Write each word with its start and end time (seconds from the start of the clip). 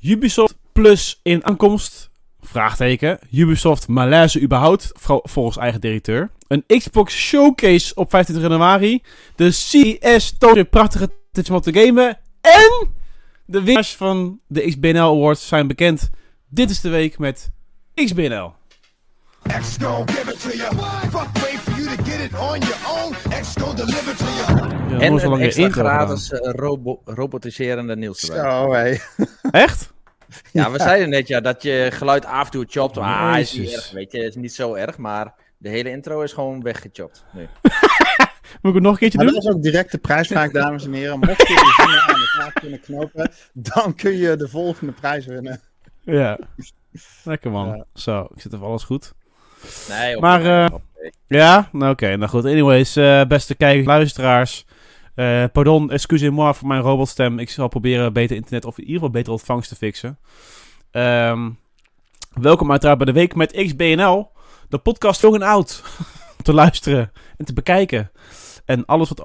Ubisoft 0.00 0.54
Plus 0.72 1.20
in 1.22 1.44
aankomst. 1.44 2.10
Vraagteken. 2.40 3.18
Ubisoft 3.30 3.88
malaise 3.88 4.40
überhaupt, 4.40 4.92
volgens 5.22 5.56
eigen 5.56 5.80
directeur. 5.80 6.30
Een 6.48 6.64
Xbox 6.66 7.14
Showcase 7.14 7.94
op 7.94 8.10
25 8.10 8.50
januari. 8.50 9.02
De 9.36 9.50
CES 9.50 10.38
toont 10.38 10.70
prachtige 10.70 11.10
te 11.32 11.72
gamen. 11.72 12.18
En 12.40 12.88
de 13.44 13.62
winnaars 13.62 13.96
van 13.96 14.40
de 14.46 14.60
XBNL 14.60 15.14
Awards 15.14 15.48
zijn 15.48 15.66
bekend. 15.66 16.10
Dit 16.48 16.70
is 16.70 16.80
de 16.80 16.88
week 16.88 17.18
met 17.18 17.50
XBNL. 17.94 18.57
X 19.48 19.76
give 19.78 20.28
it 20.28 20.40
to 20.40 20.56
you. 20.56 20.70
Fuck 21.10 21.34
wait 21.42 21.60
for 21.60 21.80
you 21.80 21.96
to 21.96 22.02
get 22.02 22.20
it 22.20 22.34
on 22.34 22.60
your 22.60 22.78
own. 22.86 23.14
X 23.40 23.54
deliver 23.54 24.16
to 24.16 24.24
you. 24.24 25.00
en 25.00 25.32
een 25.32 25.40
extra 25.40 25.68
gratis 25.68 26.30
uh, 26.30 26.38
robo 26.42 27.00
robotiserende 27.04 27.96
Niels 27.96 28.20
Zo, 28.20 28.72
hé. 28.72 28.96
Echt? 29.50 29.92
Ja, 30.52 30.70
we 30.70 30.78
zeiden 30.78 31.08
net 31.08 31.28
ja, 31.28 31.40
dat 31.40 31.62
je 31.62 31.88
geluid 31.92 32.24
af 32.24 32.44
en 32.44 32.50
toe 32.50 32.64
chopt. 32.68 32.98
Ah, 32.98 33.38
is 33.38 33.52
niet 33.52 33.72
erg, 33.72 33.90
weet 33.90 34.12
je, 34.12 34.18
is 34.18 34.34
niet 34.34 34.54
zo 34.54 34.74
erg, 34.74 34.98
maar 34.98 35.34
de 35.56 35.68
hele 35.68 35.90
intro 35.90 36.20
is 36.22 36.32
gewoon 36.32 36.62
weggechopt 36.62 37.24
nu. 37.32 37.40
Moet 38.62 38.72
ik 38.72 38.74
het 38.74 38.82
nog 38.82 38.92
een 38.92 38.98
keertje 38.98 39.18
doen? 39.18 39.32
Dat 39.32 39.42
is 39.42 39.50
ook 39.50 39.62
direct 39.62 39.90
de 39.90 39.98
prijsvraag, 39.98 40.50
dames 40.50 40.84
en 40.84 40.92
heren. 40.92 41.18
Mocht 41.18 41.48
je 41.48 41.54
de 41.54 41.74
zinnen 41.76 42.02
aan 42.02 42.20
elkaar 42.20 42.52
kunnen 42.60 42.80
knopen, 42.80 43.30
dan 43.52 43.94
kun 43.94 44.16
je 44.16 44.36
de 44.36 44.48
volgende 44.48 44.92
prijs 44.92 45.26
winnen. 45.26 45.60
Ja, 46.04 46.38
lekker 47.24 47.50
man. 47.50 47.84
Zo, 47.94 48.28
ik 48.34 48.40
zit 48.40 48.52
even 48.52 48.66
alles 48.66 48.84
goed. 48.84 49.12
Nee, 49.88 50.18
maar, 50.18 50.44
uh, 50.44 50.78
ja, 51.26 51.68
nou 51.72 51.92
oké, 51.92 52.16
nou 52.16 52.30
goed. 52.30 52.44
Anyways, 52.44 52.96
uh, 52.96 53.24
beste 53.24 53.54
kijkers, 53.54 53.86
luisteraars. 53.86 54.64
Uh, 55.14 55.44
pardon, 55.52 55.90
excusez-moi 55.90 56.54
voor 56.54 56.68
mijn 56.68 56.80
robotstem. 56.80 57.38
Ik 57.38 57.50
zal 57.50 57.68
proberen 57.68 58.12
beter 58.12 58.36
internet 58.36 58.64
of 58.64 58.78
in 58.78 58.84
ieder 58.84 58.94
geval 58.94 59.10
beter 59.10 59.32
ontvangst 59.32 59.68
te 59.68 59.76
fixen. 59.76 60.18
Um, 60.92 61.58
welkom 62.34 62.70
uiteraard 62.70 62.98
bij 62.98 63.06
de 63.06 63.12
week 63.12 63.34
met 63.34 63.52
XBNL. 63.52 64.30
De 64.68 64.78
podcast 64.78 65.20
jong 65.20 65.34
en 65.34 65.42
oud. 65.42 65.82
te 66.42 66.52
luisteren 66.52 67.12
en 67.36 67.44
te 67.44 67.52
bekijken. 67.52 68.10
En 68.64 68.84
alles 68.84 69.08
wat 69.08 69.20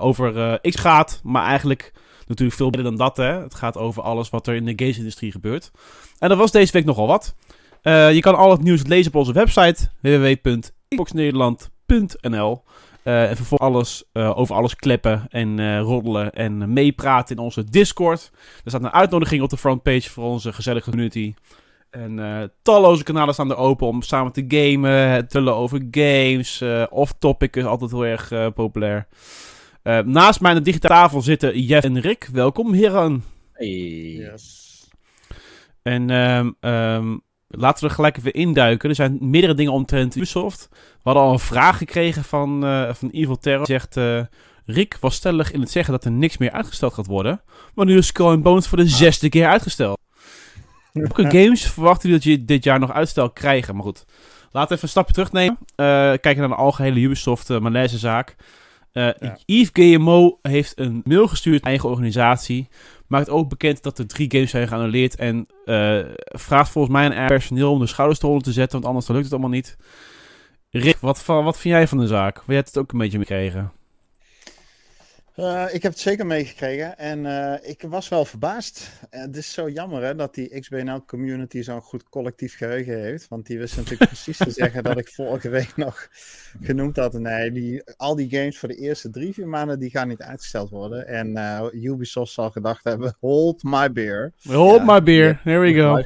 over 0.00 0.58
X 0.60 0.76
gaat, 0.76 1.20
maar 1.22 1.44
eigenlijk 1.44 1.92
natuurlijk 2.26 2.58
veel 2.58 2.70
beter 2.70 2.84
dan 2.84 2.96
dat. 2.96 3.16
Hè? 3.16 3.42
Het 3.42 3.54
gaat 3.54 3.76
over 3.76 4.02
alles 4.02 4.30
wat 4.30 4.46
er 4.46 4.54
in 4.54 4.64
de 4.64 4.72
games-industrie 4.76 5.32
gebeurt. 5.32 5.70
En 6.18 6.28
dat 6.28 6.38
was 6.38 6.50
deze 6.50 6.72
week 6.72 6.84
nogal 6.84 7.06
wat. 7.06 7.34
Uh, 7.82 8.12
je 8.12 8.20
kan 8.20 8.34
al 8.34 8.50
het 8.50 8.62
nieuws 8.62 8.86
lezen 8.86 9.12
op 9.12 9.18
onze 9.18 9.32
website 9.32 9.88
www.xboxnederland.nl. 10.00 12.62
Uh, 13.04 13.30
en 13.30 13.36
vervolgens 13.36 13.70
alles, 13.70 14.04
uh, 14.12 14.38
over 14.38 14.54
alles 14.54 14.76
kleppen 14.76 15.26
en 15.28 15.58
uh, 15.58 15.80
roddelen 15.80 16.32
en 16.32 16.72
meepraten 16.72 17.36
in 17.36 17.42
onze 17.42 17.64
Discord. 17.64 18.30
Er 18.64 18.70
staat 18.70 18.82
een 18.82 18.90
uitnodiging 18.90 19.42
op 19.42 19.50
de 19.50 19.56
frontpage 19.56 20.10
voor 20.10 20.24
onze 20.24 20.52
gezellige 20.52 20.90
community. 20.90 21.34
En 21.90 22.50
talloze 22.62 23.02
kanalen 23.02 23.34
staan 23.34 23.50
er 23.50 23.56
open 23.56 23.86
om 23.86 24.02
samen 24.02 24.32
te 24.32 24.44
gamen, 24.48 25.10
het 25.10 25.30
tullen 25.30 25.54
over 25.54 25.86
games. 25.90 26.62
Off-topic 26.90 27.56
is 27.56 27.64
altijd 27.64 27.90
heel 27.90 28.06
erg 28.06 28.52
populair. 28.54 29.06
naast 30.04 30.40
mij 30.40 30.50
aan 30.50 30.56
de 30.56 30.62
digitale 30.62 30.94
tafel 30.94 31.20
zitten 31.20 31.60
Jeff 31.60 31.84
en 31.84 32.00
Rick. 32.00 32.28
Welkom, 32.32 32.72
heren. 32.72 33.24
Hey. 33.52 33.66
Yes. 33.66 34.88
En 35.82 36.10
um, 36.10 36.56
um, 36.60 37.22
laten 37.48 37.82
we 37.82 37.88
er 37.88 37.94
gelijk 37.94 38.16
even 38.16 38.32
induiken. 38.32 38.88
Er 38.88 38.94
zijn 38.94 39.18
meerdere 39.20 39.54
dingen 39.54 39.72
omtrent 39.72 40.16
Ubisoft. 40.16 40.68
We 40.70 40.78
hadden 41.02 41.22
al 41.22 41.32
een 41.32 41.38
vraag 41.38 41.78
gekregen 41.78 42.24
van, 42.24 42.64
uh, 42.64 42.94
van 42.94 43.10
Evil 43.10 43.38
Terror. 43.38 43.66
zegt, 43.66 43.96
uh, 43.96 44.20
Rick 44.64 44.96
was 45.00 45.14
stellig 45.14 45.52
in 45.52 45.60
het 45.60 45.70
zeggen 45.70 45.92
dat 45.92 46.04
er 46.04 46.10
niks 46.10 46.38
meer 46.38 46.50
uitgesteld 46.50 46.94
gaat 46.94 47.06
worden. 47.06 47.40
Maar 47.74 47.86
nu 47.86 47.96
is 47.96 48.06
Skull 48.06 48.38
Bones 48.38 48.66
voor 48.66 48.78
de 48.78 48.88
zesde 48.88 49.28
keer 49.28 49.46
uitgesteld. 49.46 49.98
Welke 50.92 51.30
games 51.30 51.62
verwachten 51.66 52.08
jullie 52.08 52.24
dat 52.24 52.32
je 52.32 52.44
dit 52.44 52.64
jaar 52.64 52.78
nog 52.78 52.92
uitstel 52.92 53.30
krijgen? 53.30 53.74
Maar 53.74 53.84
goed, 53.84 54.04
laten 54.50 54.68
we 54.68 54.74
even 54.74 54.82
een 54.82 54.88
stapje 54.88 55.12
terugnemen. 55.12 55.58
Uh, 55.60 55.66
kijken 55.96 56.38
naar 56.38 56.48
de 56.48 56.54
algehele 56.54 57.00
Ubisoft 57.00 57.50
uh, 57.50 57.58
malaise 57.58 57.98
zaak. 57.98 58.36
Uh, 58.92 59.10
ja. 59.18 59.38
Yves 59.44 59.70
GMO 59.72 60.38
heeft 60.42 60.78
een 60.78 61.02
mail 61.04 61.28
gestuurd 61.28 61.62
aan 61.62 61.68
eigen 61.68 61.88
organisatie 61.88 62.68
maakt 63.08 63.30
ook 63.30 63.48
bekend 63.48 63.82
dat 63.82 63.98
er 63.98 64.06
drie 64.06 64.30
games 64.30 64.50
zijn 64.50 64.68
geannuleerd. 64.68 65.16
En 65.16 65.46
uh, 65.64 66.00
vraagt 66.18 66.70
volgens 66.70 66.94
mij 66.94 67.06
een 67.06 67.26
personeel 67.26 67.72
om 67.72 67.78
de 67.78 67.86
schouders 67.86 68.22
eronder 68.22 68.42
te 68.42 68.52
zetten, 68.52 68.72
want 68.72 68.90
anders 68.90 69.08
lukt 69.08 69.22
het 69.22 69.32
allemaal 69.32 69.50
niet. 69.50 69.76
Rick, 70.70 70.96
wat, 71.00 71.24
wat 71.24 71.58
vind 71.58 71.74
jij 71.74 71.88
van 71.88 71.98
de 71.98 72.06
zaak? 72.06 72.42
Jij 72.46 72.56
hebt 72.56 72.68
het 72.68 72.78
ook 72.78 72.92
een 72.92 72.98
beetje 72.98 73.18
meegekregen. 73.18 73.72
Uh, 75.38 75.74
ik 75.74 75.82
heb 75.82 75.92
het 75.92 76.00
zeker 76.00 76.26
meegekregen 76.26 76.98
en 76.98 77.24
uh, 77.24 77.54
ik 77.62 77.82
was 77.82 78.08
wel 78.08 78.24
verbaasd. 78.24 78.90
Uh, 79.10 79.20
het 79.20 79.36
is 79.36 79.52
zo 79.52 79.68
jammer 79.68 80.02
hè, 80.02 80.14
dat 80.14 80.34
die 80.34 80.60
XBNL 80.60 81.04
community 81.04 81.62
zo'n 81.62 81.80
goed 81.80 82.08
collectief 82.08 82.56
geheugen 82.56 83.00
heeft. 83.00 83.28
Want 83.28 83.46
die 83.46 83.58
wist 83.58 83.76
natuurlijk 83.76 84.10
precies 84.14 84.36
te 84.36 84.50
zeggen 84.50 84.82
dat 84.82 84.98
ik 84.98 85.08
vorige 85.08 85.48
week 85.48 85.76
nog 85.76 86.08
genoemd 86.60 86.96
had. 86.96 87.12
Nee, 87.12 87.52
die, 87.52 87.82
al 87.96 88.16
die 88.16 88.30
games 88.30 88.58
voor 88.58 88.68
de 88.68 88.74
eerste 88.74 89.10
drie, 89.10 89.32
vier 89.32 89.48
maanden 89.48 89.78
die 89.78 89.90
gaan 89.90 90.08
niet 90.08 90.22
uitgesteld 90.22 90.70
worden. 90.70 91.06
En 91.06 91.36
Ubisoft 91.72 92.32
zal 92.32 92.50
gedacht 92.50 92.84
hebben, 92.84 93.16
hold 93.20 93.62
my 93.62 93.92
beer. 93.92 94.32
Hold 94.42 94.84
my 94.84 95.02
beer, 95.02 95.40
there 95.44 95.58
we 95.58 95.74
go. 95.74 96.02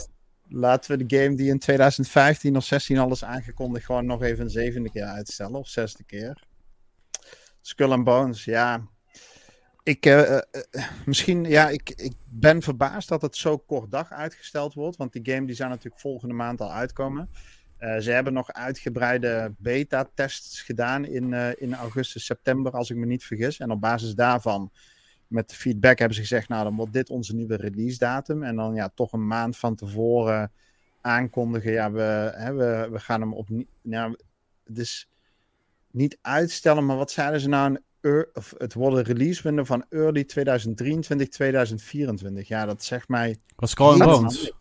Laten 0.49 0.99
we 0.99 1.05
de 1.07 1.17
game 1.17 1.37
die 1.37 1.49
in 1.49 1.59
2015 1.59 2.57
of 2.57 2.65
16 2.65 2.99
al 2.99 3.11
is 3.11 3.25
aangekondigd 3.25 3.87
gewoon 3.87 4.07
nog 4.07 4.23
even 4.23 4.45
een 4.45 4.51
zevende 4.51 4.91
keer 4.91 5.05
uitstellen. 5.05 5.55
Of 5.55 5.69
zesde 5.69 6.05
keer. 6.05 6.43
Skull 7.61 7.91
and 7.91 8.05
Bones, 8.05 8.45
ja 8.45 8.91
ik, 9.83 10.07
uh, 10.07 10.39
misschien, 11.07 11.45
ja, 11.45 11.69
ik, 11.69 11.91
ik 11.91 12.13
ben 12.25 12.63
verbaasd 12.63 13.09
dat 13.09 13.23
het 13.23 13.37
zo 13.37 13.59
kort 13.59 13.91
dag 13.91 14.13
uitgesteld 14.13 14.75
wordt. 14.75 14.97
Want 14.97 15.13
die 15.13 15.35
game 15.35 15.47
die 15.47 15.57
zou 15.57 15.69
natuurlijk 15.69 16.01
volgende 16.01 16.35
maand 16.35 16.61
al 16.61 16.73
uitkomen. 16.73 17.31
Ze 17.99 18.11
hebben 18.11 18.33
nog 18.33 18.53
uitgebreide 18.53 19.55
beta-tests 19.59 20.63
gedaan 20.63 21.05
in, 21.05 21.33
in 21.59 21.75
augustus, 21.75 22.25
september, 22.25 22.73
als 22.73 22.91
ik 22.91 22.97
me 22.97 23.07
niet 23.07 23.25
vergis. 23.25 23.59
En 23.59 23.71
op 23.71 23.81
basis 23.81 24.15
daarvan, 24.15 24.71
met 25.33 25.49
de 25.49 25.55
feedback, 25.55 25.99
hebben 25.99 26.17
ze 26.17 26.23
gezegd: 26.23 26.49
Nou, 26.49 26.65
dan 26.65 26.77
wordt 26.77 26.93
dit 26.93 27.11
onze 27.11 27.35
nieuwe 27.35 27.57
release-datum. 27.57 28.43
En 28.43 28.57
dan 28.57 28.75
ja, 28.75 28.89
toch 28.89 29.13
een 29.13 29.27
maand 29.27 29.57
van 29.57 29.75
tevoren 29.75 30.53
aankondigen: 31.01 31.73
Ja, 31.73 31.93
we, 31.93 32.33
hè, 32.35 32.55
we, 32.55 32.89
we 32.91 32.99
gaan 32.99 33.21
hem 33.21 33.33
op. 33.33 33.49
Nou, 33.83 34.17
dus 34.67 35.09
niet 35.91 36.19
uitstellen, 36.21 36.87
maar 36.87 36.97
wat 36.97 37.11
zeiden 37.11 37.41
ze 37.41 37.49
nou? 37.49 37.79
Of 38.33 38.55
het 38.59 38.75
worden 38.75 39.05
release 39.05 39.43
window 39.43 39.67
van 39.67 39.85
early 39.89 40.25
2023, 40.25 41.29
2024. 41.29 42.49
Ja, 42.49 42.67
dat 42.67 42.85
zegt 42.85 43.09
mij. 43.09 43.37
Was 43.57 43.75
Call 43.75 43.99
Bones. 43.99 44.53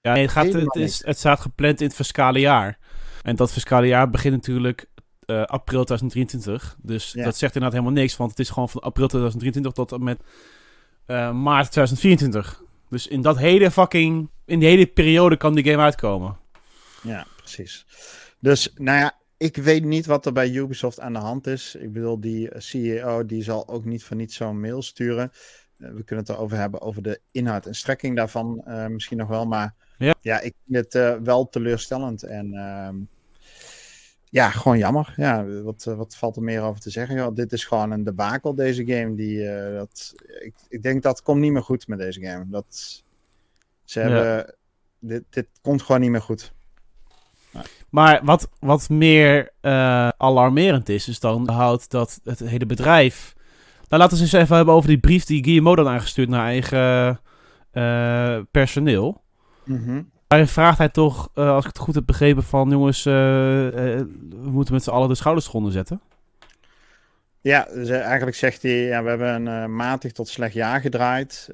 Ja, 0.00 0.16
het, 0.16 0.30
gaat, 0.30 0.52
het, 0.52 0.76
is, 0.76 1.04
het 1.04 1.18
staat 1.18 1.40
gepland 1.40 1.80
in 1.80 1.86
het 1.86 1.96
fiscale 1.96 2.40
jaar. 2.40 2.78
En 3.22 3.36
dat 3.36 3.52
fiscale 3.52 3.86
jaar 3.86 4.10
begint 4.10 4.34
natuurlijk 4.34 4.86
uh, 5.26 5.42
april 5.42 5.84
2023. 5.84 6.76
Dus 6.82 7.12
dat 7.12 7.36
zegt 7.36 7.54
inderdaad 7.54 7.80
helemaal 7.80 8.02
niks, 8.02 8.16
want 8.16 8.30
het 8.30 8.38
is 8.38 8.50
gewoon 8.50 8.68
van 8.68 8.80
april 8.80 9.06
2023 9.08 9.72
tot 9.72 9.92
en 9.92 10.04
met 10.04 10.20
uh, 11.06 11.32
maart 11.32 11.70
2024. 11.70 12.62
Dus 12.90 13.06
in 13.06 13.22
dat 13.22 13.38
hele 13.38 13.70
fucking. 13.70 14.30
In 14.44 14.58
die 14.58 14.68
hele 14.68 14.86
periode 14.86 15.36
kan 15.36 15.54
die 15.54 15.64
game 15.64 15.82
uitkomen. 15.82 16.36
Ja, 17.02 17.26
precies. 17.36 17.86
Dus, 18.40 18.72
nou 18.74 18.98
ja, 18.98 19.17
ik 19.38 19.56
weet 19.56 19.84
niet 19.84 20.06
wat 20.06 20.26
er 20.26 20.32
bij 20.32 20.50
Ubisoft 20.50 21.00
aan 21.00 21.12
de 21.12 21.18
hand 21.18 21.46
is. 21.46 21.74
Ik 21.74 21.92
bedoel, 21.92 22.20
die 22.20 22.50
eh, 22.50 22.60
CEO 22.60 23.26
die 23.26 23.42
zal 23.42 23.68
ook 23.68 23.84
niet 23.84 24.04
van 24.04 24.16
niet 24.16 24.32
zo'n 24.32 24.60
mail 24.60 24.82
sturen. 24.82 25.32
Uh, 25.78 25.90
we 25.90 26.02
kunnen 26.02 26.24
het 26.24 26.34
erover 26.34 26.56
hebben, 26.56 26.80
over 26.80 27.02
de 27.02 27.20
inhoud 27.30 27.66
en 27.66 27.74
strekking 27.74 28.16
daarvan 28.16 28.64
uh, 28.66 28.86
misschien 28.86 29.18
nog 29.18 29.28
wel. 29.28 29.46
Maar 29.46 29.74
ja, 29.98 30.14
ja 30.20 30.40
ik 30.40 30.54
vind 30.66 30.84
het 30.84 30.94
uh, 30.94 31.14
wel 31.22 31.48
teleurstellend. 31.48 32.22
En 32.22 32.54
ehm, 32.54 32.96
ja, 34.24 34.50
gewoon 34.50 34.78
jammer. 34.78 35.12
Ja, 35.16 35.46
wat, 35.46 35.84
wat 35.84 36.16
valt 36.16 36.36
er 36.36 36.42
meer 36.42 36.62
over 36.62 36.80
te 36.80 36.90
zeggen? 36.90 37.16
Ja, 37.16 37.30
dit 37.30 37.52
is 37.52 37.64
gewoon 37.64 37.90
een 37.90 38.04
debakel, 38.04 38.54
deze 38.54 38.86
game. 38.86 39.14
Die, 39.14 39.44
dat, 39.72 40.14
ik, 40.40 40.54
ik 40.68 40.82
denk 40.82 41.02
dat 41.02 41.22
komt 41.22 41.40
niet 41.40 41.52
meer 41.52 41.62
goed 41.62 41.88
met 41.88 41.98
deze 41.98 42.20
game. 42.20 42.44
Dat, 42.48 43.02
ze 43.84 44.00
hebben, 44.00 44.24
ja. 44.24 44.52
dit, 44.98 45.22
dit 45.30 45.48
komt 45.60 45.82
gewoon 45.82 46.00
niet 46.00 46.10
meer 46.10 46.22
goed. 46.22 46.52
Maar 47.90 48.20
wat, 48.22 48.48
wat 48.60 48.88
meer 48.88 49.50
uh, 49.62 50.08
alarmerend 50.08 50.88
is, 50.88 51.08
is 51.08 51.20
dan 51.20 51.48
houdt 51.48 51.90
dat 51.90 52.20
het 52.24 52.38
hele 52.38 52.66
bedrijf. 52.66 53.34
Nou, 53.88 54.02
laten 54.02 54.16
we 54.16 54.22
eens 54.22 54.32
even 54.32 54.56
hebben 54.56 54.74
over 54.74 54.88
die 54.88 54.98
brief 54.98 55.24
die 55.24 55.44
Guillermo 55.44 55.74
dan 55.74 55.88
aangestuurd 55.88 56.28
naar 56.28 56.44
eigen 56.44 57.20
uh, 57.72 58.38
personeel. 58.50 59.22
Mm 59.64 60.10
Daarin 60.26 60.48
vraagt 60.48 60.78
hij 60.78 60.88
toch, 60.88 61.28
uh, 61.34 61.50
als 61.50 61.64
ik 61.64 61.70
het 61.72 61.78
goed 61.78 61.94
heb 61.94 62.06
begrepen, 62.06 62.42
van 62.42 62.70
jongens, 62.70 63.02
we 63.04 64.06
moeten 64.28 64.74
met 64.74 64.82
z'n 64.82 64.90
allen 64.90 65.08
de 65.08 65.14
schouders 65.14 65.48
eronder 65.48 65.72
zetten. 65.72 66.00
Ja, 67.40 67.68
dus 67.74 67.88
eigenlijk 67.88 68.36
zegt 68.36 68.62
hij, 68.62 68.84
ja, 68.84 69.02
we 69.02 69.08
hebben 69.08 69.46
een 69.46 69.76
matig 69.76 70.12
tot 70.12 70.28
slecht 70.28 70.54
jaar 70.54 70.80
gedraaid. 70.80 71.48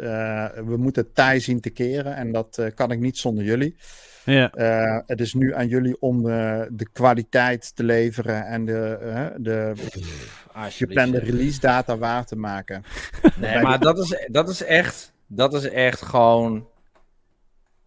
we 0.65 0.75
moeten 0.79 1.13
tij 1.13 1.41
zien 1.41 1.61
te 1.61 1.71
keren 1.71 2.17
en 2.17 2.33
dat 2.33 2.71
kan 2.75 2.91
ik 2.91 2.99
niet 2.99 3.19
zonder 3.19 3.45
jullie. 3.45 3.77
Ja. 4.25 4.53
Uh, 4.55 5.01
het 5.07 5.21
is 5.21 5.35
nu 5.35 5.55
aan 5.55 5.69
jullie 5.69 6.01
om 6.01 6.27
uh, 6.27 6.63
de 6.71 6.89
kwaliteit 6.93 7.77
te 7.77 7.85
leveren 7.85 8.47
en 8.47 8.65
de, 8.65 8.99
uh, 9.03 9.27
de 9.37 9.73
geplande 10.53 11.19
release 11.19 11.61
data 11.61 11.99
waar 11.99 12.25
te 12.27 12.37
maken. 12.37 12.83
Nee, 13.37 13.63
maar 13.63 13.79
dat 13.79 13.99
is, 13.99 14.27
dat 14.27 14.49
is 14.49 14.63
echt, 14.63 15.13
dat 15.27 15.55
is 15.55 15.69
echt 15.69 16.03
gewoon 16.03 16.69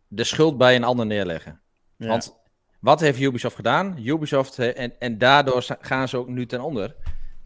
de 0.07 0.23
schuld 0.23 0.57
bij 0.57 0.75
een 0.75 0.83
ander 0.83 1.05
neerleggen. 1.05 1.59
Ja. 1.95 2.07
Want 2.07 2.35
wat 2.79 2.99
heeft 2.99 3.19
Ubisoft 3.19 3.55
gedaan? 3.55 3.97
Ubisoft, 4.03 4.59
eh, 4.59 4.79
en, 4.79 4.99
en 4.99 5.17
daardoor 5.17 5.65
gaan 5.79 6.07
ze 6.07 6.17
ook 6.17 6.27
nu 6.27 6.45
ten 6.45 6.61
onder. 6.61 6.95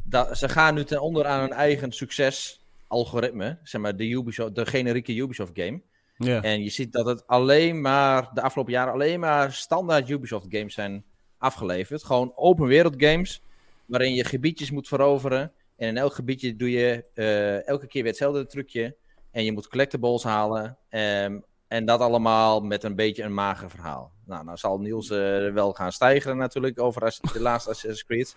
Dat, 0.04 0.38
ze 0.38 0.50
gaan 0.50 0.74
nu 0.74 0.84
ten 0.84 1.02
onder 1.02 1.26
aan 1.26 1.40
hun 1.40 1.54
eigen 1.54 1.92
succes-algoritme. 1.92 3.58
Zeg 3.64 3.82
maar, 3.82 3.96
de, 3.96 4.10
Ubisoft, 4.10 4.56
de 4.56 4.66
generieke 4.66 5.16
Ubisoft-game. 5.16 5.82
Ja. 6.24 6.42
En 6.42 6.64
je 6.64 6.70
ziet 6.70 6.92
dat 6.92 7.06
het 7.06 7.28
alleen 7.28 7.82
maar, 7.82 8.30
de 8.34 8.42
afgelopen 8.42 8.74
jaren, 8.74 8.94
alleen 8.94 9.20
maar 9.20 9.54
standaard 9.54 10.10
Ubisoft-games 10.10 10.74
zijn 10.74 11.04
afgeleverd. 11.38 12.04
Gewoon 12.04 12.32
open 12.36 12.68
wereld 12.68 12.94
games, 12.98 13.42
waarin 13.86 14.14
je 14.14 14.24
gebiedjes 14.24 14.72
moet 14.72 14.88
veroveren. 14.88 15.52
En 15.78 15.88
in 15.88 15.98
elk 15.98 16.14
gebiedje 16.14 16.56
doe 16.56 16.72
je 16.72 17.06
eh, 17.14 17.68
elke 17.68 17.88
keer 17.88 18.02
weer 18.02 18.12
hetzelfde 18.12 18.46
trucje. 18.46 18.96
En 19.32 19.44
je 19.44 19.52
moet 19.52 19.68
collectibles 19.68 20.24
halen. 20.24 20.78
Ehm, 20.90 21.40
en 21.68 21.86
dat 21.86 22.00
allemaal 22.00 22.60
met 22.62 22.84
een 22.84 22.96
beetje 22.96 23.24
een 23.24 23.34
mager 23.34 23.70
verhaal. 23.70 24.12
Nou, 24.26 24.44
nou 24.44 24.58
zal 24.58 24.80
Niels 24.80 25.10
eh, 25.10 25.54
wel 25.54 25.74
gaan 25.74 25.92
stijgen 25.92 26.38
natuurlijk 26.38 26.80
over 26.82 27.02
de 27.34 27.40
laatste 27.42 27.70
Assassin's 27.72 28.06
Creed. 28.06 28.36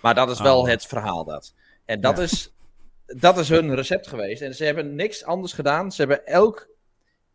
Maar 0.00 0.14
dat 0.14 0.30
is 0.30 0.40
wel 0.40 0.60
Oh. 0.60 0.66
het 0.66 0.86
verhaal 0.86 1.24
dat. 1.24 1.54
En 1.84 2.00
dat, 2.00 2.16
Ja. 2.16 2.22
is, 2.22 2.52
dat 3.06 3.38
is 3.38 3.48
hun 3.48 3.74
recept 3.74 4.06
geweest. 4.06 4.42
En 4.42 4.54
ze 4.54 4.64
hebben 4.64 4.94
niks 4.94 5.24
anders 5.24 5.52
gedaan. 5.52 5.92
Ze 5.92 6.00
hebben 6.00 6.26
elk 6.26 6.68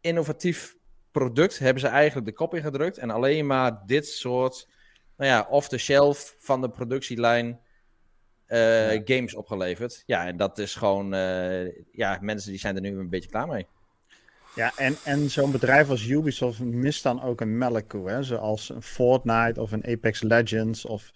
innovatief 0.07 0.75
product 1.11 1.59
hebben 1.59 1.81
ze 1.81 1.87
eigenlijk 1.87 2.27
de 2.27 2.33
kop 2.33 2.55
ingedrukt. 2.55 2.97
En 2.97 3.09
alleen 3.09 3.45
maar 3.45 3.81
dit 3.85 4.07
soort, 4.07 4.67
nou 5.17 5.31
ja, 5.31 5.47
off-the-shelf 5.49 6.35
van 6.39 6.61
de 6.61 6.69
productielijn 6.69 7.59
eh, 8.45 8.93
Ja. 8.93 9.01
games 9.05 9.33
opgeleverd. 9.35 10.03
Ja, 10.05 10.27
en 10.27 10.37
dat 10.37 10.57
is 10.57 10.75
gewoon, 10.75 11.13
eh, 11.13 11.85
ja, 11.91 12.17
mensen 12.21 12.51
die 12.51 12.59
zijn 12.59 12.75
er 12.75 12.81
nu 12.81 12.97
een 12.99 13.09
beetje 13.09 13.29
klaar 13.29 13.47
mee. 13.47 13.67
Ja, 14.55 14.71
en, 14.75 14.95
en 15.03 15.29
zo'n 15.29 15.51
bedrijf 15.51 15.89
als 15.89 16.07
Ubisoft 16.07 16.59
mist 16.59 17.03
dan 17.03 17.21
ook 17.21 17.41
een 17.41 17.57
melkkoe, 17.57 18.09
hè? 18.09 18.23
zoals 18.23 18.69
een 18.69 18.81
Fortnite 18.81 19.61
of 19.61 19.71
een 19.71 19.85
Apex 19.87 20.21
Legends 20.21 20.85
of 20.85 21.11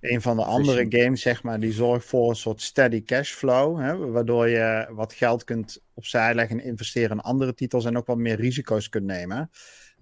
een 0.00 0.22
van 0.22 0.36
de 0.36 0.44
andere 0.44 0.86
games, 0.88 1.20
zeg 1.20 1.42
maar, 1.42 1.60
die 1.60 1.72
zorgt 1.72 2.06
voor 2.06 2.28
een 2.28 2.36
soort 2.36 2.62
steady 2.62 3.04
cashflow, 3.04 3.80
hè? 3.80 3.96
waardoor 3.96 4.48
je 4.48 4.88
wat 4.90 5.12
geld 5.12 5.44
kunt 5.44 5.82
opzij 5.94 6.34
leggen 6.34 6.60
en 6.60 6.66
investeren 6.66 7.10
in 7.10 7.22
andere 7.22 7.54
titels 7.54 7.84
en 7.84 7.96
ook 7.96 8.06
wat 8.06 8.16
meer 8.16 8.36
risico's 8.36 8.88
kunt 8.88 9.04
nemen. 9.04 9.50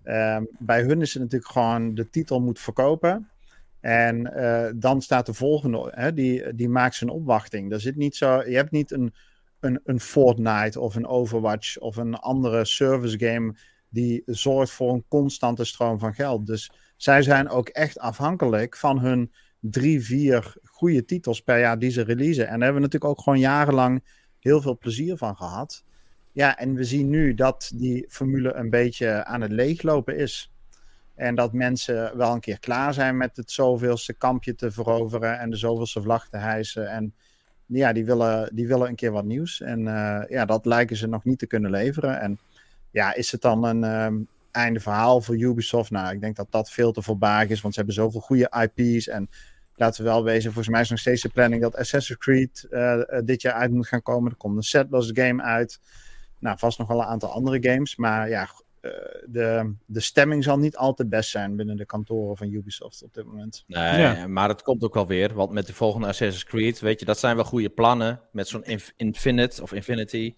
Ehm, 0.02 0.44
bij 0.58 0.82
hun 0.82 1.00
is 1.00 1.12
het 1.12 1.22
natuurlijk 1.22 1.50
gewoon 1.50 1.94
de 1.94 2.10
titel 2.10 2.40
moet 2.40 2.60
verkopen. 2.60 3.28
En 3.80 4.34
eh, 4.34 4.72
dan 4.74 5.02
staat 5.02 5.26
de 5.26 5.34
volgende, 5.34 5.92
hè, 5.94 6.14
die, 6.14 6.54
die 6.54 6.68
maakt 6.68 6.94
zijn 6.94 7.10
opwachting. 7.10 7.72
Er 7.72 7.80
zit 7.80 7.96
niet 7.96 8.16
zo, 8.16 8.42
je 8.42 8.56
hebt 8.56 8.70
niet 8.70 8.90
een, 8.90 9.14
een, 9.60 9.80
een 9.84 10.00
Fortnite 10.00 10.80
of 10.80 10.94
een 10.94 11.06
Overwatch 11.06 11.78
of 11.78 11.96
een 11.96 12.14
andere 12.14 12.64
service 12.64 13.18
game 13.18 13.54
die 13.88 14.22
zorgt 14.26 14.72
voor 14.72 14.92
een 14.92 15.04
constante 15.08 15.64
stroom 15.64 15.98
van 15.98 16.14
geld. 16.14 16.46
Dus 16.46 16.70
zij 16.96 17.22
zijn 17.22 17.48
ook 17.48 17.68
echt 17.68 17.98
afhankelijk 17.98 18.76
van 18.76 18.98
hun 18.98 19.32
drie, 19.60 20.04
vier 20.04 20.54
goede 20.64 21.04
titels 21.04 21.40
per 21.40 21.58
jaar 21.58 21.78
die 21.78 21.90
ze 21.90 22.02
releasen. 22.02 22.44
En 22.44 22.50
daar 22.50 22.62
hebben 22.62 22.74
we 22.74 22.88
natuurlijk 22.88 23.10
ook 23.10 23.20
gewoon 23.20 23.38
jarenlang 23.38 24.04
heel 24.38 24.60
veel 24.60 24.78
plezier 24.78 25.16
van 25.16 25.36
gehad. 25.36 25.84
Ja, 26.32 26.58
en 26.58 26.74
we 26.74 26.84
zien 26.84 27.08
nu 27.08 27.34
dat 27.34 27.72
die 27.74 28.06
formule 28.08 28.54
een 28.54 28.70
beetje 28.70 29.24
aan 29.24 29.40
het 29.40 29.52
leeglopen 29.52 30.16
is. 30.16 30.52
En 31.14 31.34
dat 31.34 31.52
mensen 31.52 32.16
wel 32.16 32.34
een 32.34 32.40
keer 32.40 32.58
klaar 32.58 32.94
zijn 32.94 33.16
met 33.16 33.36
het 33.36 33.50
zoveelste 33.50 34.12
kampje 34.12 34.54
te 34.54 34.70
veroveren 34.70 35.38
en 35.38 35.50
de 35.50 35.56
zoveelste 35.56 36.02
vlag 36.02 36.28
te 36.28 36.36
hijsen. 36.36 36.90
En 36.90 37.14
ja, 37.66 37.92
die 37.92 38.04
willen, 38.04 38.54
die 38.54 38.68
willen 38.68 38.88
een 38.88 38.94
keer 38.94 39.12
wat 39.12 39.24
nieuws. 39.24 39.60
En 39.60 39.88
eh, 39.88 40.28
ja, 40.28 40.44
dat 40.44 40.66
lijken 40.66 40.96
ze 40.96 41.06
nog 41.06 41.24
niet 41.24 41.38
te 41.38 41.46
kunnen 41.46 41.70
leveren. 41.70 42.20
En 42.20 42.38
ja, 42.90 43.14
is 43.14 43.32
het 43.32 43.40
dan 43.40 43.64
een 43.64 43.84
ehm, 43.84 44.16
einde 44.50 44.80
verhaal 44.80 45.20
voor 45.20 45.36
Ubisoft? 45.36 45.90
Nou, 45.90 46.14
ik 46.14 46.20
denk 46.20 46.36
dat 46.36 46.46
dat 46.50 46.70
veel 46.70 46.92
te 46.92 47.02
voorbarig 47.02 47.48
is, 47.50 47.60
want 47.60 47.74
ze 47.74 47.80
hebben 47.80 47.98
zoveel 47.98 48.20
goede 48.20 48.70
IP's. 48.74 49.08
En 49.08 49.28
laten 49.74 50.02
we 50.04 50.10
wel 50.10 50.24
wezen, 50.24 50.52
volgens 50.52 50.68
mij 50.68 50.80
is 50.80 50.90
nog 50.90 50.98
steeds 50.98 51.22
de 51.22 51.28
planning 51.28 51.62
dat 51.62 51.76
Assassin's 51.76 52.18
Creed 52.20 52.66
eh, 52.70 52.92
eh, 53.00 53.24
dit 53.24 53.42
jaar 53.42 53.54
uit 53.54 53.70
moet 53.70 53.88
gaan 53.88 54.02
komen. 54.02 54.30
Er 54.30 54.36
komt 54.36 54.56
een 54.56 54.62
Settlers 54.62 55.10
game 55.12 55.42
uit. 55.42 55.80
Nou, 56.38 56.58
vast 56.58 56.78
nog 56.78 56.88
wel 56.88 56.98
een 57.00 57.06
aantal 57.06 57.30
andere 57.30 57.70
games. 57.70 57.96
Maar 57.96 58.28
ja, 58.28 58.48
eh, 58.80 58.90
de, 59.26 59.74
de 59.86 60.00
stemming 60.00 60.44
zal 60.44 60.58
niet 60.58 60.76
al 60.76 60.94
te 60.94 61.06
best 61.06 61.30
zijn 61.30 61.56
binnen 61.56 61.76
de 61.76 61.86
kantoren 61.86 62.36
van 62.36 62.52
Ubisoft 62.52 63.02
op 63.02 63.14
dit 63.14 63.24
moment. 63.24 63.64
Nee, 63.66 64.00
Ja. 64.00 64.26
maar 64.26 64.48
het 64.48 64.62
komt 64.62 64.82
ook 64.82 64.94
wel 64.94 65.06
weer. 65.06 65.34
Want 65.34 65.50
met 65.52 65.66
de 65.66 65.74
volgende 65.74 66.06
Assassin's 66.06 66.44
Creed, 66.44 66.80
weet 66.80 67.00
je, 67.00 67.06
dat 67.06 67.18
zijn 67.18 67.36
wel 67.36 67.44
goede 67.44 67.68
plannen. 67.70 68.20
Met 68.32 68.48
zo'n 68.48 68.64
Inf- 68.64 68.92
Infinite 68.96 69.62
of 69.62 69.72
Infinity. 69.72 70.34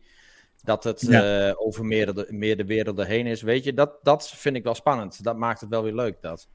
Dat 0.65 0.85
het 0.85 1.01
Ja. 1.01 1.49
eh, 1.49 1.55
over 1.67 1.85
meer 1.85 2.15
de, 2.15 2.27
meer 2.31 2.57
de 2.57 2.65
werelden 2.65 3.07
heen 3.07 3.27
is. 3.27 3.43
Weet 3.43 3.65
je, 3.65 3.75
dat, 3.75 3.99
dat 4.03 4.29
vind 4.31 4.57
ik 4.57 4.65
wel 4.65 4.75
spannend. 4.75 5.25
Dat 5.25 5.37
maakt 5.37 5.61
het 5.61 5.69
wel 5.71 5.83
weer 5.83 5.95
leuk. 5.95 6.17
Dat. 6.21 6.49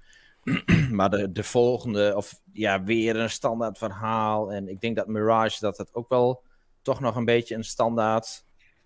maar 0.91 1.09
de, 1.09 1.31
de 1.31 1.43
volgende, 1.43 2.13
of 2.15 2.39
ja, 2.53 2.83
weer 2.83 3.15
een 3.15 3.29
standaard 3.29 3.77
verhaal. 3.77 4.51
En 4.51 4.67
ik 4.69 4.81
denk 4.81 4.95
dat 4.95 5.07
Mirage, 5.07 5.59
dat 5.59 5.77
het 5.77 5.89
ook 5.93 6.09
wel 6.09 6.43
toch 6.81 6.99
nog 6.99 7.15
een 7.15 7.25
beetje 7.25 7.55
een 7.55 7.63
standaard. 7.63 8.43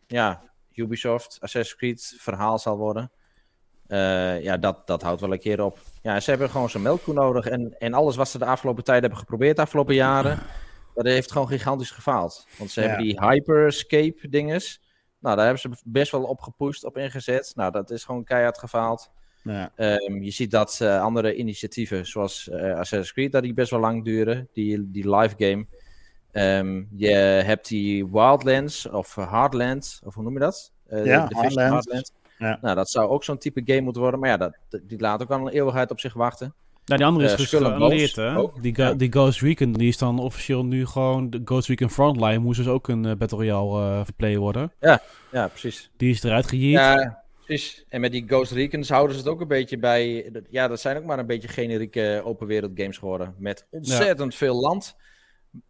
Ja, 0.07 0.41
Ubisoft, 0.73 1.37
Assassin's 1.41 1.75
Creed 1.75 2.15
verhaal 2.19 2.59
zal 2.59 2.77
worden. 2.77 3.11
Eh, 3.87 4.41
ja, 4.43 4.57
dat, 4.57 4.87
dat 4.87 5.01
houdt 5.01 5.21
wel 5.21 5.31
een 5.31 5.39
keer 5.39 5.61
op. 5.63 5.79
Ja, 6.01 6.19
ze 6.19 6.29
hebben 6.29 6.49
gewoon 6.49 6.69
zo'n 6.69 6.81
melkkoe 6.81 7.13
nodig. 7.13 7.45
En, 7.45 7.75
en 7.79 7.93
alles 7.93 8.15
wat 8.15 8.29
ze 8.29 8.37
de 8.37 8.45
afgelopen 8.45 8.83
tijd 8.83 9.01
hebben 9.01 9.19
geprobeerd, 9.19 9.55
de 9.55 9.61
afgelopen 9.61 9.95
jaren, 9.95 10.39
dat 10.95 11.05
heeft 11.05 11.31
gewoon 11.31 11.47
gigantisch 11.47 11.91
gefaald. 11.91 12.47
Want 12.57 12.71
ze 12.71 12.81
Ja. 12.81 12.87
hebben 12.87 13.05
die 13.05 13.19
hyperscape 13.21 14.29
dinges. 14.29 14.81
Nou, 15.19 15.35
daar 15.35 15.45
hebben 15.45 15.61
ze 15.61 15.81
best 15.85 16.11
wel 16.11 16.23
op 16.23 16.41
gepusht, 16.41 16.83
op 16.83 16.97
ingezet. 16.97 17.51
Nou, 17.55 17.71
dat 17.71 17.89
is 17.91 18.03
gewoon 18.03 18.23
keihard 18.23 18.57
gefaald. 18.57 19.11
Ja, 19.43 19.71
Ehm, 19.75 20.21
je 20.21 20.31
ziet 20.31 20.51
dat 20.51 20.79
eh, 20.81 21.01
andere 21.01 21.35
initiatieven, 21.35 22.05
zoals 22.05 22.49
eh, 22.49 22.61
Assassin's 22.71 23.13
Creed, 23.13 23.31
dat 23.31 23.43
die 23.43 23.53
best 23.53 23.71
wel 23.71 23.79
lang 23.79 24.03
duren. 24.03 24.47
Die, 24.53 24.91
die 24.91 25.15
live 25.15 25.35
game. 25.37 25.65
Ehm, 26.31 26.83
je 26.95 27.11
hebt 27.45 27.67
die 27.67 28.07
Wildlands 28.07 28.89
of 28.89 29.15
Hardlands, 29.15 30.01
of 30.05 30.13
hoe 30.15 30.23
noem 30.23 30.33
je 30.33 30.39
dat? 30.39 30.71
Eh, 30.87 31.05
Ja, 31.05 31.25
de 31.25 31.35
Division 31.35 31.63
Hardlands. 31.63 32.11
Ja. 32.37 32.57
Nou, 32.61 32.75
dat 32.75 32.89
zou 32.89 33.09
ook 33.09 33.23
zo'n 33.23 33.37
type 33.37 33.61
game 33.65 33.81
moeten 33.81 34.01
worden. 34.01 34.19
Maar 34.19 34.29
ja, 34.29 34.37
dat, 34.37 34.57
die 34.83 34.99
laat 34.99 35.21
ook 35.21 35.31
al 35.31 35.39
een 35.39 35.53
eeuwigheid 35.53 35.91
op 35.91 35.99
zich 35.99 36.13
wachten. 36.13 36.53
Nou, 36.89 36.97
die 37.01 37.05
andere 37.09 37.25
is 37.25 37.31
Eh, 37.31 37.37
dus 37.37 38.15
hè? 38.15 38.61
Die, 38.61 38.73
Ja. 38.75 38.93
die 38.93 39.11
Ghost 39.11 39.41
Recon, 39.41 39.73
die 39.73 39.87
is 39.87 39.97
dan 39.97 40.19
officieel 40.19 40.65
nu 40.65 40.85
gewoon... 40.85 41.29
De 41.29 41.41
Ghost 41.45 41.67
Recon 41.67 41.89
Frontline 41.89 42.37
moest 42.37 42.57
dus 42.57 42.67
ook 42.67 42.87
een 42.87 43.05
eh, 43.05 43.15
Battle 43.15 43.37
Royale 43.37 43.99
eh 43.99 44.05
play 44.17 44.37
worden. 44.37 44.71
Ja, 45.31 45.47
precies. 45.47 45.89
Die 45.97 46.11
is 46.11 46.23
eruit 46.23 46.47
gejiet. 46.47 46.71
Ja, 46.71 47.23
precies. 47.45 47.85
En 47.89 48.01
met 48.01 48.11
die 48.11 48.23
Ghost 48.27 48.51
Recons 48.51 48.89
houden 48.89 49.15
ze 49.15 49.21
het 49.21 49.31
ook 49.31 49.41
een 49.41 49.47
beetje 49.47 49.77
bij. 49.77 50.31
Ja, 50.49 50.67
dat 50.67 50.79
zijn 50.79 50.97
ook 50.97 51.03
maar 51.03 51.19
een 51.19 51.25
beetje 51.25 51.47
generieke 51.47 52.21
open 52.25 52.47
wereld 52.47 52.71
games 52.75 52.97
geworden. 52.97 53.35
Met 53.37 53.65
ontzettend 53.69 54.35
veel 54.35 54.55
land. 54.61 54.95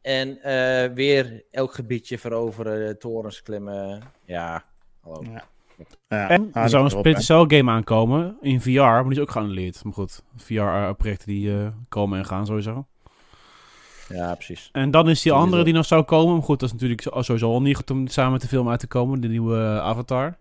En 0.02 0.42
eh, 0.42 0.94
weer 0.94 1.44
elk 1.52 1.74
gebiedje 1.74 2.18
veroveren, 2.18 3.00
torens 3.00 3.42
klimmen. 3.42 4.02
Ja, 4.26 4.64
hallo. 5.02 5.24
ja. 5.24 5.44
Ja, 6.08 6.30
En 6.30 6.50
er 6.54 6.70
zou 6.70 6.84
een 6.84 6.90
Splinter 6.90 7.16
hè. 7.16 7.22
Cell 7.22 7.58
game 7.58 7.72
aankomen 7.72 8.38
in 8.42 8.62
VR, 8.62 8.80
maar 8.80 9.04
die 9.04 9.12
is 9.12 9.20
ook 9.20 9.32
geannuleerd. 9.32 9.84
Maar 9.84 9.94
goed, 9.94 10.24
VR-projecten 10.36 11.28
die 11.28 11.54
eh, 11.54 11.68
komen 11.90 12.20
en 12.20 12.26
gaan 12.26 12.46
sowieso. 12.46 12.88
Ja, 14.10 14.36
precies. 14.36 14.70
En 14.72 14.92
dan 14.92 15.10
is 15.10 15.22
die 15.22 15.32
andere 15.32 15.64
die 15.64 15.74
nog 15.74 15.86
zou 15.86 16.04
komen. 16.04 16.34
Maar 16.34 16.44
goed, 16.44 16.60
dat 16.60 16.70
is 16.70 16.74
natuurlijk 16.74 17.02
sowieso 17.02 17.52
al 17.52 17.62
niet 17.62 17.76
goed 17.76 17.92
om 17.92 18.08
samen 18.08 18.32
met 18.32 18.42
de 18.42 18.48
film 18.48 18.70
uit 18.70 18.80
te 18.80 18.88
komen. 18.88 19.22
De 19.22 19.28
nieuwe 19.28 19.56
eh, 19.56 19.78
Avatar. 19.78 20.38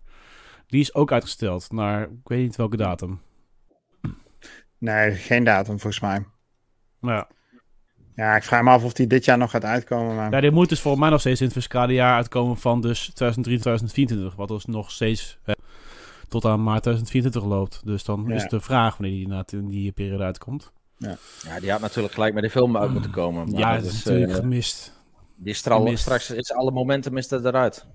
Die 0.66 0.80
is 0.80 0.94
ook 0.94 1.12
uitgesteld 1.12 1.72
naar, 1.72 2.02
ik 2.02 2.28
weet 2.28 2.42
niet 2.42 2.56
welke 2.56 2.76
datum. 2.76 3.20
Nee, 4.78 5.10
geen 5.10 5.44
datum 5.44 5.80
volgens 5.80 6.00
mij. 6.00 6.24
Ja. 7.00 7.28
Ja, 8.18 8.36
ik 8.36 8.42
vraag 8.42 8.62
me 8.62 8.70
af 8.70 8.84
of 8.84 8.92
die 8.92 9.06
dit 9.06 9.24
jaar 9.24 9.38
nog 9.38 9.50
gaat 9.50 9.64
uitkomen. 9.64 10.16
Maar... 10.16 10.30
Ja, 10.30 10.40
die 10.40 10.50
moet 10.50 10.68
dus 10.68 10.80
volgens 10.80 11.02
mij 11.02 11.10
nog 11.12 11.20
steeds 11.20 11.40
in 11.40 11.46
het 11.46 11.54
fiscale 11.56 11.92
jaar 11.92 12.14
uitkomen 12.16 12.56
van 12.56 12.80
dus 12.80 12.98
2023, 13.00 13.60
2024. 13.60 14.34
Wat 14.36 14.48
dus 14.48 14.64
nog 14.64 14.90
steeds 14.90 15.38
tot 16.28 16.44
aan 16.44 16.62
maart 16.62 16.82
2024 16.82 17.44
loopt. 17.44 17.80
Dus 17.84 18.04
dan 18.04 18.24
Ja. 18.28 18.34
is 18.34 18.44
de 18.44 18.60
vraag 18.60 18.96
wanneer 18.96 19.14
die 19.14 19.22
inderdaad 19.22 19.52
in 19.52 19.68
die 19.68 19.92
periode 19.92 20.24
uitkomt. 20.24 20.72
Ja, 20.96 21.16
die 21.60 21.70
had 21.70 21.80
natuurlijk 21.80 22.14
gelijk 22.14 22.34
met 22.34 22.42
de 22.42 22.50
film 22.50 22.76
uit 22.76 22.90
moeten 22.92 23.10
komen. 23.10 23.50
Maar 23.50 23.60
ja, 23.60 23.74
dat 23.74 23.84
is 23.84 24.04
natuurlijk 24.04 24.30
eh, 24.32 24.36
gemist. 24.36 24.92
die 25.36 25.54
stral, 25.54 25.78
gemist. 25.82 26.02
straks 26.02 26.30
is 26.30 26.52
alle 26.52 26.70
momentum 26.70 27.16
is 27.16 27.30
er 27.30 27.46
eruit. 27.46 27.86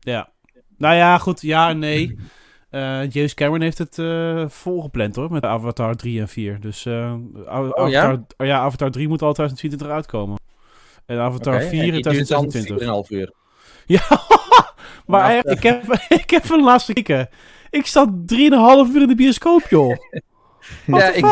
Ja. 0.00 0.30
Nou 0.76 0.94
ja, 0.94 1.18
goed, 1.18 1.40
ja 1.40 1.68
en 1.68 1.78
nee. 1.78 2.18
Eh, 2.72 3.10
James 3.10 3.34
Cameron 3.34 3.60
heeft 3.60 3.78
het 3.78 3.98
eh 3.98 4.44
volgepland 4.48 5.16
hoor, 5.16 5.30
met 5.32 5.44
Avatar 5.44 5.94
3 5.94 6.20
en 6.20 6.28
4. 6.28 6.60
Dus 6.60 6.86
eh, 6.86 7.14
Av- 7.48 7.70
Oh, 7.72 7.88
ja? 7.90 8.02
Avatar, 8.04 8.46
ja? 8.46 8.58
Avatar 8.58 8.90
3 8.90 9.08
moet 9.08 9.22
al 9.22 9.32
2024 9.32 9.88
uitkomen. 9.96 10.38
En 11.06 11.18
Avatar 11.18 11.54
Oké, 11.54 11.64
4 11.68 11.78
en 11.80 11.86
in 11.86 11.92
die 11.92 12.02
duurt 12.02 12.28
dan 12.28 12.48
2026. 12.48 13.06
4,5 13.06 13.08
uur. 13.18 13.32
Ja, 13.86 14.02
maar 15.06 15.30
Ja. 15.32 15.36
echt, 15.36 15.50
ik, 15.50 15.62
heb, 15.62 15.82
ik 16.22 16.30
heb 16.30 16.48
hem 16.48 16.64
laatst 16.64 16.86
gekeken. 16.86 17.28
Ik 17.70 17.86
zat 17.86 18.08
3,5 18.08 18.36
uur 18.94 19.02
in 19.02 19.08
de 19.08 19.14
bioscoop, 19.16 19.62
joh. 19.68 19.96
Ja, 20.86 21.12
ik, 21.12 21.24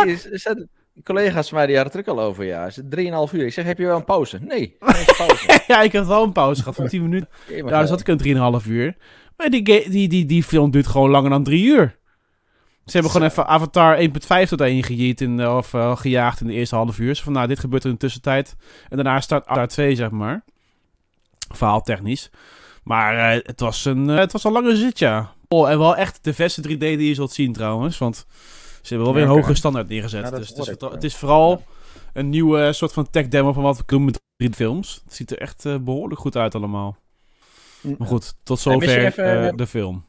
collega's 1.04 1.48
van 1.48 1.56
mij 1.58 1.66
die 1.66 1.76
hadden 1.76 1.96
het 1.96 2.06
er 2.06 2.12
ook 2.12 2.18
al 2.18 2.24
over. 2.24 2.44
Ja, 2.44 2.66
is 2.66 2.76
het 2.76 2.96
3,5 3.30 3.32
uur. 3.34 3.46
Ik 3.46 3.52
zeg, 3.52 3.64
heb 3.64 3.78
je 3.78 3.86
wel 3.86 3.96
een 3.96 4.04
pauze? 4.04 4.38
Nee, 4.40 4.76
geen 4.80 5.14
pauze. 5.16 5.60
ja, 5.66 5.82
ik 5.82 5.92
had 5.92 6.06
wel 6.06 6.22
een 6.22 6.32
pauze 6.32 6.60
gehad 6.62 6.76
van 6.76 6.88
10 6.88 7.02
minuten. 7.02 7.28
Daar 7.66 7.86
zat 7.86 8.00
ik 8.00 8.08
een 8.08 8.60
3,5 8.62 8.66
uur. 8.68 8.96
Maar 9.40 9.50
die, 9.50 9.90
die, 9.90 10.08
die, 10.08 10.26
die 10.26 10.42
film 10.42 10.70
duurt 10.70 10.86
gewoon 10.86 11.10
langer 11.10 11.30
dan 11.30 11.44
3 11.44 11.64
uur. 11.64 11.98
Ze 12.84 12.92
hebben 12.92 13.10
gewoon 13.10 13.28
even 13.28 13.46
Avatar 13.46 13.98
1.5 13.98 14.48
tot 14.48 14.60
één 14.60 14.82
gejiet 14.82 15.20
in, 15.20 15.48
of 15.48 15.74
eh, 15.74 15.96
gejaagd 15.96 16.40
in 16.40 16.46
de 16.46 16.52
eerste 16.52 16.74
half 16.74 16.98
uur. 16.98 17.14
Zo 17.16 17.22
van, 17.22 17.32
nou, 17.32 17.46
dit 17.46 17.58
gebeurt 17.58 17.82
er 17.82 17.88
in 17.88 17.94
de 17.94 18.00
tussentijd. 18.00 18.56
En 18.88 18.96
daarna 18.96 19.20
start 19.20 19.46
Avatar 19.46 19.68
2, 19.68 19.94
zeg 19.94 20.10
maar. 20.10 20.44
Verhaaltechnisch. 21.54 22.30
Maar 22.84 23.32
eh, 23.32 23.40
het, 23.42 23.60
was 23.60 23.84
een, 23.84 24.10
eh, 24.10 24.16
het 24.16 24.32
was 24.32 24.44
een 24.44 24.52
lange 24.52 24.76
zit, 24.76 24.98
ja. 24.98 25.32
Oh, 25.48 25.70
en 25.70 25.78
wel 25.78 25.96
echt 25.96 26.24
de 26.24 26.34
beste 26.36 26.68
3D 26.68 26.78
die 26.78 27.08
je 27.08 27.14
zult 27.14 27.32
zien, 27.32 27.52
trouwens. 27.52 27.98
Want 27.98 28.26
ze 28.82 28.88
hebben 28.88 29.04
wel 29.04 29.14
weer 29.14 29.24
een 29.24 29.36
hogere 29.36 29.54
standaard 29.54 29.88
neergezet. 29.88 30.24
Ja, 30.24 30.30
dus 30.30 30.48
het 30.48 30.58
is, 30.58 30.68
ik, 30.68 30.80
het 30.80 31.04
is 31.04 31.16
vooral 31.16 31.62
een 32.12 32.28
nieuwe 32.28 32.72
soort 32.72 32.92
van 32.92 33.10
tech 33.10 33.28
demo 33.28 33.52
van 33.52 33.62
wat 33.62 33.76
we 33.76 33.82
doen 33.86 34.04
met 34.04 34.20
3D 34.44 34.50
films. 34.54 35.00
Het 35.04 35.14
ziet 35.14 35.30
er 35.30 35.38
echt 35.38 35.64
eh, 35.64 35.76
behoorlijk 35.76 36.20
goed 36.20 36.36
uit 36.36 36.54
allemaal. 36.54 36.96
Maar 37.98 38.08
goed, 38.08 38.34
tot 38.42 38.58
zover 38.60 39.04
even- 39.04 39.46
eh, 39.46 39.52
de 39.56 39.66
film. 39.66 40.04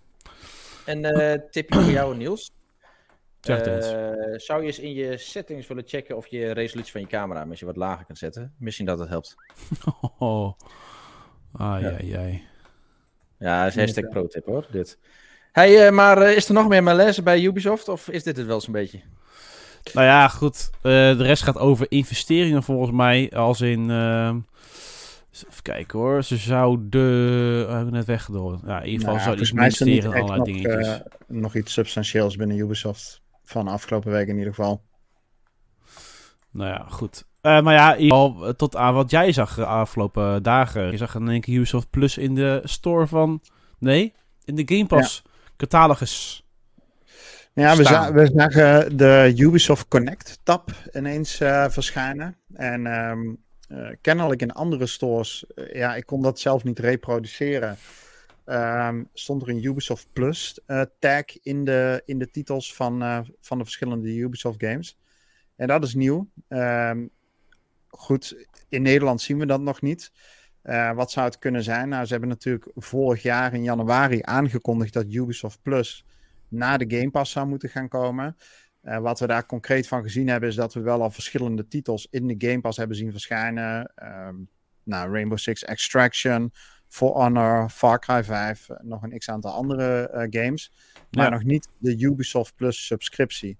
En 0.86 1.06
eh 1.06 1.40
tipje 1.51 1.80
voor 1.82 1.92
jou, 1.92 2.18
Niels. 2.18 2.51
Zeg. 3.42 3.62
Eh, 3.62 3.80
zou 4.36 4.62
je 4.62 4.68
eens 4.68 4.80
in 4.80 4.94
je 4.94 5.18
settings 5.18 5.68
willen 5.68 5.84
checken 5.88 6.18
of 6.18 6.28
je 6.28 6.51
resolutie 6.51 6.92
van 6.92 7.01
je 7.01 7.08
camera 7.08 7.46
misschien 7.46 7.68
wat 7.68 7.78
lager 7.78 8.06
kunt 8.06 8.18
zetten? 8.18 8.54
Misschien 8.58 8.86
dat 8.86 9.00
het 9.00 9.10
helpt. 9.10 9.36
Oh. 10.20 10.51
Ai, 11.58 11.86
ai, 11.86 12.13
ai. 12.16 12.44
Ja, 13.40 13.63
dat 13.63 13.75
is 13.75 13.80
hashtag 13.80 14.10
pro-tip 14.10 14.46
hoor, 14.46 14.66
dit. 14.72 14.98
Hey, 15.51 15.86
eh, 15.86 15.92
maar 15.92 16.18
eh, 16.22 16.36
is 16.36 16.48
er 16.48 16.54
nog 16.54 16.68
meer 16.68 16.84
malaise 16.84 17.22
bij 17.24 17.42
Ubisoft 17.42 17.88
of 17.90 18.10
is 18.10 18.24
dit 18.24 18.38
het 18.38 18.46
wel 18.46 18.62
zo'n 18.62 18.74
beetje? 18.74 19.00
Nou 19.94 20.06
ja, 20.06 20.28
goed. 20.28 20.70
eh, 20.75 20.82
de 20.92 21.24
rest 21.24 21.44
gaat 21.44 21.58
over 21.58 21.86
investeringen 21.90 22.63
volgens 22.63 22.92
mij. 22.92 23.32
Als 23.36 23.62
in... 23.62 23.90
even 25.34 25.62
kijken 25.62 26.00
hoor. 26.00 26.24
Ze 26.24 26.38
zouden... 26.38 27.76
Heb 27.78 27.86
ik 27.86 27.92
net 27.92 28.06
weggedoord. 28.06 28.60
Ja, 28.66 28.80
in 28.82 28.86
ieder 28.86 29.00
geval 29.00 29.14
Nou, 29.14 29.46
zou 29.46 29.66
iets 29.68 29.82
in 29.82 30.06
allerlei 30.06 30.38
nog, 30.38 30.46
dingetjes. 30.46 30.88
eh, 30.88 31.00
nog 31.28 31.56
iets 31.56 31.74
substantieels 31.74 32.36
binnen 32.36 32.58
Ubisoft. 32.58 33.22
Van 33.44 33.66
de 33.66 33.72
afgelopen 33.72 34.12
week 34.12 34.28
in 34.28 34.38
ieder 34.38 34.54
geval. 34.54 34.82
Nou 36.52 36.70
ja, 36.70 36.86
goed. 36.90 37.26
Eh, 37.42 37.62
maar 37.62 37.74
ja, 37.74 37.94
in 37.96 38.02
ieder 38.04 38.18
geval, 38.18 38.48
eh, 38.48 38.54
tot 38.54 38.76
aan 38.76 38.94
wat 38.94 39.12
jij 39.12 39.32
zag 39.32 39.56
de 39.56 39.66
afgelopen 39.66 40.44
dagen. 40.44 40.92
Je 40.92 40.98
zag 40.98 41.16
in 41.16 41.30
één 41.30 41.42
keer 41.42 41.56
Ubisoft 41.56 41.90
Plus 41.90 42.18
in 42.18 42.36
de 42.36 42.62
store 42.64 43.08
van... 43.08 43.42
Nee, 43.80 44.14
in 44.46 44.56
de 44.56 44.64
Game 44.66 44.86
Pass 44.86 45.24
catalogus. 45.58 46.46
Ja, 47.54 47.76
we, 47.76 47.84
za- 47.84 48.14
we 48.14 48.32
zagen 48.36 48.98
de 48.98 49.34
Ubisoft 49.38 49.88
Connect 49.88 50.40
tab 50.44 50.72
ineens 50.94 51.40
eh, 51.40 51.70
verschijnen. 51.70 52.38
En 52.54 52.86
ehm, 52.86 53.20
eh, 53.72 53.90
kennelijk 54.01 54.42
in 54.42 54.51
andere 54.51 54.88
stores, 54.88 55.46
eh, 55.56 55.74
ja, 55.74 55.96
ik 55.96 56.06
kon 56.06 56.22
dat 56.22 56.40
zelf 56.40 56.63
niet 56.63 56.80
reproduceren. 56.80 57.78
ehm, 58.46 59.04
stond 59.13 59.42
er 59.42 59.50
een 59.50 59.63
Ubisoft 59.63 60.08
Plus 60.13 60.60
eh, 60.66 60.82
tag 61.00 61.24
in 61.42 61.66
de, 61.66 62.01
in 62.06 62.20
de 62.20 62.32
titels 62.32 62.75
van, 62.75 63.25
van 63.40 63.58
de 63.58 63.63
verschillende 63.63 64.16
Ubisoft 64.16 64.63
games. 64.63 64.98
En 65.56 65.68
dat 65.68 65.84
is 65.84 65.94
nieuw. 65.94 66.30
Ehm, 66.48 67.08
goed, 67.88 68.48
in 68.70 68.82
Nederland 68.82 69.22
zien 69.22 69.38
we 69.38 69.46
dat 69.46 69.62
nog 69.62 69.82
niet. 69.82 70.12
Wat 70.96 71.12
zou 71.12 71.25
het 71.25 71.40
kunnen 71.40 71.63
zijn? 71.63 71.90
Nou, 71.90 72.06
ze 72.06 72.12
hebben 72.12 72.30
natuurlijk 72.30 72.72
vorig 72.75 73.22
jaar 73.22 73.54
in 73.54 73.63
januari 73.63 74.20
aangekondigd 74.22 74.94
dat 74.94 75.13
Ubisoft 75.13 75.62
Plus 75.62 76.06
naar 76.48 76.78
de 76.78 76.98
Game 76.98 77.12
Pass 77.12 77.32
zou 77.32 77.48
moeten 77.48 77.70
gaan 77.70 77.88
komen. 77.88 78.36
Eh, 78.82 78.98
wat 78.98 79.20
we 79.20 79.28
daar 79.28 79.46
concreet 79.46 79.88
van 79.88 80.04
gezien 80.04 80.28
hebben, 80.28 80.50
is 80.50 80.56
dat 80.56 80.74
we 80.74 80.80
wel 80.80 81.02
al 81.02 81.12
verschillende 81.12 81.68
titels 81.68 82.08
in 82.10 82.28
de 82.28 82.48
Game 82.48 82.62
Pass 82.62 82.78
hebben 82.78 82.98
zien 82.98 83.12
verschijnen. 83.12 83.92
Ehm, 83.96 84.36
nou, 84.84 85.12
Rainbow 85.12 85.38
Six 85.38 85.64
Extraction, 85.64 86.52
For 86.88 87.12
Honor, 87.12 87.70
Far 87.70 88.00
Cry 88.00 88.24
5, 88.24 88.70
eh, 88.70 88.78
nog 88.82 89.04
een 89.04 89.18
x-aantal 89.18 89.52
andere 89.52 90.10
eh, 90.10 90.42
games. 90.44 90.72
Maar 91.12 91.24
Ja. 91.26 91.30
nog 91.30 91.44
niet 91.44 91.68
de 91.78 91.98
Ubisoft 92.00 92.56
Plus 92.56 92.86
subscriptie. 92.86 93.58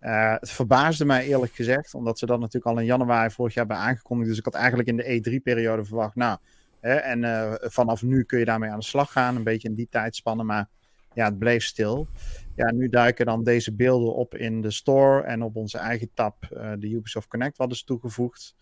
Het 0.00 0.50
verbaasde 0.50 1.04
mij 1.04 1.26
eerlijk 1.26 1.52
gezegd, 1.54 1.94
omdat 1.94 2.18
ze 2.18 2.26
dat 2.26 2.38
natuurlijk 2.38 2.66
al 2.66 2.78
in 2.78 2.86
januari 2.86 3.30
vorig 3.30 3.54
jaar 3.54 3.66
hebben 3.66 3.84
aangekondigd. 3.84 4.28
Dus 4.28 4.38
ik 4.38 4.44
had 4.44 4.54
eigenlijk 4.54 4.88
in 4.88 4.96
de 4.96 5.04
E3-periode 5.04 5.84
verwacht, 5.84 6.14
nou, 6.14 6.38
hè, 6.80 6.94
en 6.94 7.58
vanaf 7.60 8.02
nu 8.02 8.24
kun 8.24 8.38
je 8.38 8.44
daarmee 8.44 8.70
aan 8.70 8.78
de 8.78 8.84
slag 8.84 9.12
gaan, 9.12 9.36
een 9.36 9.44
beetje 9.44 9.68
in 9.68 9.74
die 9.74 9.88
tijdspanne. 9.90 10.42
Maar 10.42 10.68
ja, 11.14 11.24
het 11.24 11.38
bleef 11.38 11.64
stil. 11.64 12.08
Ja, 12.56 12.72
nu 12.72 12.88
duiken 12.88 13.26
dan 13.26 13.44
deze 13.44 13.74
beelden 13.74 14.14
op 14.14 14.34
in 14.34 14.60
de 14.60 14.70
store 14.70 15.22
en 15.22 15.42
op 15.42 15.56
onze 15.56 15.78
eigen 15.78 16.10
tab, 16.14 16.44
eh, 16.44 16.72
de 16.78 16.90
Ubisoft 16.90 17.28
Connect, 17.28 17.56
wat 17.56 17.70
is 17.70 17.84
toegevoegd. 17.84 18.54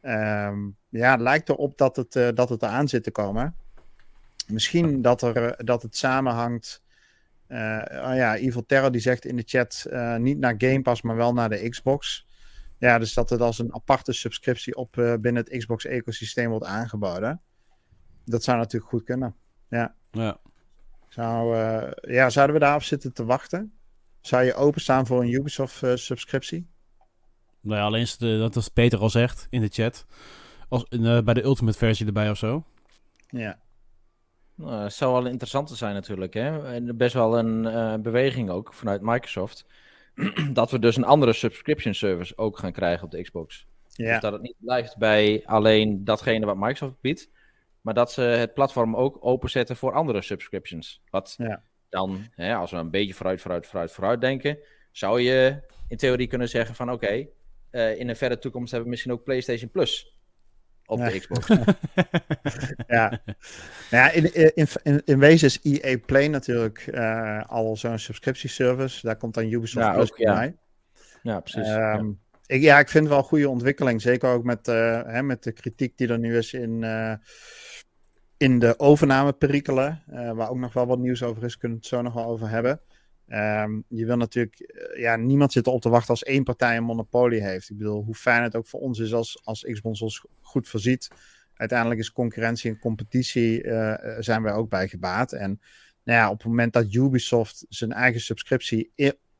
Ehm, 0.00 0.68
ja, 0.88 1.10
het 1.10 1.20
lijkt 1.20 1.48
erop 1.48 1.78
dat 1.78 1.96
het, 1.96 2.16
eh, 2.16 2.28
dat 2.34 2.48
het 2.48 2.62
eraan 2.62 2.88
zit 2.88 3.02
te 3.02 3.10
komen. 3.10 3.54
Misschien 4.46 5.02
dat, 5.02 5.22
er, 5.22 5.36
eh, 5.36 5.64
dat 5.64 5.82
het 5.82 5.96
samenhangt. 5.96 6.82
eh 7.46 7.82
oh 7.90 8.14
ja, 8.14 8.36
Evil 8.36 8.66
Terror 8.66 8.90
die 8.92 9.00
zegt 9.00 9.24
in 9.24 9.36
de 9.36 9.42
chat 9.46 9.86
niet 10.18 10.38
naar 10.38 10.54
Game 10.58 10.82
Pass, 10.82 11.02
maar 11.02 11.16
wel 11.16 11.32
naar 11.32 11.48
de 11.48 11.68
Xbox. 11.68 12.26
Ja, 12.78 12.98
dus 12.98 13.14
dat 13.14 13.30
het 13.30 13.40
als 13.40 13.58
een 13.58 13.74
aparte 13.74 14.12
subscriptie 14.12 14.76
op 14.76 14.92
binnen 15.20 15.36
het 15.44 15.56
Xbox-ecosysteem 15.56 16.50
wordt 16.50 16.64
aangeboden. 16.64 17.40
Dat 18.24 18.42
zou 18.42 18.58
natuurlijk 18.58 18.90
goed 18.90 19.04
kunnen. 19.04 19.34
Ja. 19.68 19.94
Ja. 20.10 20.40
Zou, 21.10 21.56
eh, 21.56 22.14
ja, 22.14 22.30
zouden 22.30 22.54
we 22.56 22.62
daarop 22.62 22.82
zitten 22.82 23.12
te 23.12 23.24
wachten? 23.24 23.72
Zou 24.20 24.44
je 24.44 24.54
openstaan 24.54 25.06
voor 25.06 25.20
een 25.20 25.32
Ubisoft-subscriptie? 25.32 26.68
Nou 27.60 27.78
ja, 27.78 27.84
alleen 27.84 28.00
is 28.00 28.12
het, 28.12 28.22
eh, 28.22 28.38
dat 28.38 28.56
is 28.56 28.68
Peter 28.68 28.98
al 28.98 29.10
zegt 29.10 29.46
in 29.50 29.60
de 29.60 29.68
chat. 29.68 30.06
Als, 30.68 30.84
eh, 30.88 31.20
bij 31.20 31.34
de 31.34 31.42
Ultimate 31.42 31.78
versie 31.78 32.06
erbij 32.06 32.30
of 32.30 32.38
zo. 32.38 32.64
ja. 33.28 33.58
Nou, 34.54 34.82
het 34.82 34.92
zou 34.92 35.12
wel 35.12 35.26
interessant 35.26 35.70
zijn 35.70 35.94
natuurlijk. 35.94 36.34
Hè? 36.34 36.72
En 36.74 36.96
best 36.96 37.14
wel 37.14 37.38
een 37.38 37.66
eh, 37.66 37.94
beweging 37.94 38.50
ook 38.50 38.74
vanuit 38.74 39.02
Microsoft. 39.02 39.66
dat 40.52 40.70
we 40.70 40.78
dus 40.78 40.96
een 40.96 41.04
andere 41.04 41.32
subscription 41.32 41.94
service 41.94 42.36
ook 42.36 42.58
gaan 42.58 42.72
krijgen 42.72 43.04
op 43.04 43.10
de 43.10 43.22
Xbox. 43.22 43.66
Ja. 43.88 44.12
Dus 44.12 44.20
dat 44.20 44.32
het 44.32 44.42
niet 44.42 44.56
blijft 44.58 44.96
bij 44.96 45.42
alleen 45.44 46.04
datgene 46.04 46.46
wat 46.46 46.56
Microsoft 46.56 47.00
biedt. 47.00 47.30
Maar 47.80 47.94
dat 47.94 48.12
ze 48.12 48.20
het 48.20 48.54
platform 48.54 48.96
ook 48.96 49.18
openzetten 49.20 49.76
voor 49.76 49.92
andere 49.92 50.22
subscriptions. 50.22 51.02
Wat 51.10 51.34
Ja. 51.38 51.62
dan, 51.88 52.26
hè, 52.34 52.54
als 52.54 52.70
we 52.70 52.76
een 52.76 52.90
beetje 52.90 53.14
vooruit, 53.14 53.40
vooruit, 53.40 53.66
vooruit, 53.66 53.92
vooruit 53.92 54.20
denken. 54.20 54.58
Zou 54.92 55.20
je 55.20 55.60
in 55.88 55.96
theorie 55.96 56.26
kunnen 56.26 56.48
zeggen 56.48 56.74
van 56.74 56.90
oké, 56.92 57.26
eh, 57.70 57.98
in 57.98 58.08
een 58.08 58.16
verre 58.16 58.38
toekomst 58.38 58.70
hebben 58.70 58.84
we 58.84 58.90
misschien 58.94 59.12
ook 59.12 59.24
PlayStation 59.24 59.70
Plus 59.70 60.14
op 60.86 60.98
Ja. 60.98 61.08
de 61.08 61.18
Xbox. 61.18 61.46
ja. 62.86 63.20
Nou 63.90 64.04
ja 64.04 64.10
in, 64.10 64.34
in, 64.54 64.66
in, 64.82 65.02
in 65.04 65.18
wezen 65.18 65.46
is 65.46 65.58
EA 65.62 65.98
Play 66.06 66.28
natuurlijk 66.28 66.78
eh, 66.78 67.42
al 67.46 67.76
zo'n 67.76 67.98
subscriptieservice. 67.98 69.06
Daar 69.06 69.16
komt 69.16 69.34
dan 69.34 69.44
Ubisoft 69.52 69.86
Ja, 69.86 69.92
Plus 69.92 70.10
ook, 70.10 70.16
ja. 70.18 70.34
bij. 70.34 70.56
ja, 71.22 71.40
precies. 71.40 71.68
Ehm, 71.68 71.76
ja. 72.06 72.12
Ik, 72.46 72.62
ja, 72.62 72.78
ik 72.78 72.88
vind 72.88 73.04
het 73.04 73.12
wel 73.12 73.22
een 73.22 73.28
goede 73.28 73.48
ontwikkeling. 73.48 74.02
Zeker 74.02 74.28
ook 74.28 74.44
met, 74.44 74.68
eh, 74.68 75.02
hè, 75.04 75.22
met 75.22 75.42
de 75.42 75.52
kritiek 75.52 75.98
die 75.98 76.08
er 76.08 76.18
nu 76.18 76.36
is 76.36 76.52
in, 76.52 76.84
in 78.40 78.58
de 78.58 78.78
overnameperikelen. 78.78 80.02
eh 80.06 80.32
waar 80.32 80.50
ook 80.50 80.58
nog 80.58 80.72
wel 80.72 80.86
wat 80.86 80.98
nieuws 80.98 81.22
over 81.22 81.44
is. 81.44 81.56
Kunnen 81.56 81.78
we 81.78 81.84
het 81.84 81.94
zo 81.94 82.02
nog 82.02 82.14
wel 82.14 82.24
over 82.24 82.48
hebben. 82.48 82.80
Ehm, 83.28 83.80
je 83.88 84.06
wil 84.06 84.16
natuurlijk, 84.16 84.60
eh, 84.60 85.00
ja, 85.00 85.16
niemand 85.16 85.52
zit 85.52 85.66
erop 85.66 85.80
te 85.80 85.88
wachten 85.88 86.10
als 86.10 86.22
één 86.22 86.44
partij 86.44 86.76
een 86.76 86.84
monopolie 86.84 87.42
heeft. 87.42 87.70
Ik 87.70 87.76
bedoel, 87.76 88.04
hoe 88.04 88.14
fijn 88.14 88.42
het 88.42 88.56
ook 88.56 88.66
voor 88.66 88.80
ons 88.80 88.98
is 88.98 89.14
als, 89.14 89.40
als 89.44 89.66
Xbox 89.70 90.02
ons 90.02 90.26
goed 90.40 90.68
voorziet. 90.68 91.10
Uiteindelijk 91.54 92.00
is 92.00 92.12
concurrentie 92.12 92.70
en 92.70 92.78
competitie, 92.78 93.62
eh, 93.62 94.16
zijn 94.18 94.42
wij 94.42 94.52
ook 94.52 94.68
bij 94.68 94.88
gebaat. 94.88 95.32
En 95.32 95.60
nou 96.04 96.18
ja, 96.18 96.30
op 96.30 96.38
het 96.38 96.46
moment 96.46 96.72
dat 96.72 96.94
Ubisoft 96.94 97.66
zijn 97.68 97.92
eigen 97.92 98.20
subscriptie 98.20 98.92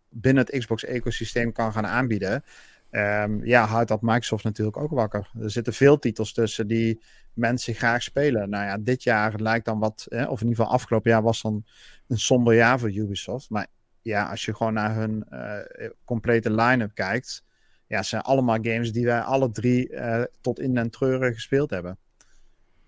binnen 0.08 0.44
het 0.46 0.58
Xbox-ecosysteem 0.58 1.52
kan 1.52 1.72
gaan 1.72 1.86
aanbieden, 1.86 2.44
ehm, 2.90 3.44
ja, 3.44 3.64
houdt 3.64 3.88
dat 3.88 4.02
Microsoft 4.02 4.44
natuurlijk 4.44 4.76
ook 4.76 4.90
wakker. 4.90 5.30
Er 5.40 5.50
zitten 5.50 5.72
veel 5.72 5.98
titels 5.98 6.32
tussen 6.32 6.66
die 6.66 7.00
mensen 7.32 7.74
graag 7.74 8.02
spelen. 8.02 8.50
Nou 8.50 8.64
ja, 8.64 8.78
dit 8.78 9.02
jaar 9.02 9.40
lijkt 9.40 9.64
dan 9.64 9.78
wat, 9.78 10.06
of 10.08 10.16
in 10.16 10.48
ieder 10.48 10.56
geval 10.56 10.66
afgelopen 10.66 11.10
jaar 11.10 11.22
was 11.22 11.42
dan 11.42 11.64
een 12.08 12.18
somber 12.18 12.54
jaar 12.54 12.78
voor 12.78 12.90
Ubisoft. 12.92 13.50
Maar 13.50 13.66
ja, 14.02 14.30
als 14.30 14.44
je 14.44 14.56
gewoon 14.56 14.72
naar 14.72 14.94
hun 14.94 15.24
eh, 15.28 15.88
complete 16.04 16.50
line-up 16.50 16.94
kijkt, 16.94 17.44
ja, 17.86 17.96
het 17.96 18.06
zijn 18.06 18.22
allemaal 18.22 18.58
games 18.62 18.92
die 18.92 19.04
wij 19.04 19.20
alle 19.20 19.50
drie 19.50 19.88
eh, 19.88 20.22
tot 20.40 20.60
in 20.60 20.74
den 20.74 20.90
treuren 20.90 21.34
gespeeld 21.34 21.70
hebben. 21.70 21.98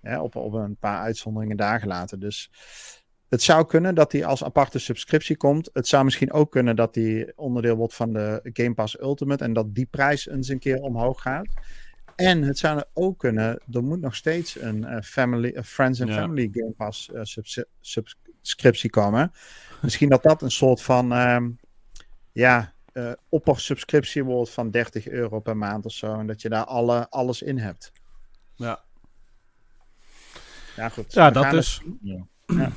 Op, 0.03 0.37
op 0.37 0.53
een 0.53 0.77
paar 0.77 1.01
uitzonderingen 1.01 1.57
dagen 1.57 1.89
later. 1.89 2.19
Dus 2.19 2.51
het 3.33 3.43
zou 3.43 3.67
kunnen 3.67 3.95
dat 3.95 4.11
die 4.11 4.27
als 4.27 4.45
aparte 4.45 4.79
subscriptie 4.79 5.37
komt. 5.37 5.71
Het 5.73 5.89
zou 5.89 6.05
misschien 6.05 6.33
ook 6.33 6.51
kunnen 6.51 6.77
dat 6.77 6.95
die 6.95 7.33
onderdeel 7.39 7.77
wordt 7.77 7.95
van 7.95 8.13
de 8.13 8.41
Game 8.53 8.75
Pass 8.75 9.01
Ultimate 9.01 9.45
en 9.45 9.53
dat 9.53 9.75
die 9.75 9.87
prijs 9.91 10.27
eens 10.29 10.49
een 10.49 10.59
keer 10.59 10.81
omhoog 10.81 11.23
gaat. 11.23 11.47
En 12.17 12.43
het 12.43 12.59
zou 12.59 12.83
ook 12.93 13.19
kunnen, 13.19 13.61
er 13.73 13.83
moet 13.85 14.01
nog 14.01 14.15
steeds 14.15 14.61
een 14.61 14.85
eh, 14.85 15.03
family, 15.03 15.53
een 15.55 15.65
Friends 15.65 16.01
and 16.01 16.11
Ja. 16.11 16.17
Family 16.17 16.49
Game 16.53 16.71
Pass 16.77 17.13
eh, 17.13 17.21
subs- 17.25 17.65
subscriptie 17.81 18.91
komen. 18.91 19.33
Misschien 19.83 20.09
dat 20.09 20.23
dat 20.23 20.43
een 20.43 20.51
soort 20.51 20.83
van 20.83 21.13
ehm, 21.13 21.51
ja, 22.33 22.73
eh 22.93 23.13
oppersubscriptie 23.29 24.25
wordt 24.25 24.51
van 24.51 24.71
30 24.71 25.09
euro 25.09 25.41
per 25.41 25.57
maand 25.57 25.85
of 25.87 25.93
zo. 25.93 26.19
En 26.19 26.27
dat 26.27 26.43
je 26.43 26.49
daar 26.49 26.65
alle, 26.65 27.07
alles 27.11 27.43
in 27.43 27.59
hebt. 27.59 27.93
Ja, 28.55 28.83
Ja, 30.77 30.89
goed. 30.89 31.13
ja 31.13 31.31
dat 31.31 31.51
dus. 31.51 31.83
Ja. 32.03 32.27
Ja. 32.47 32.73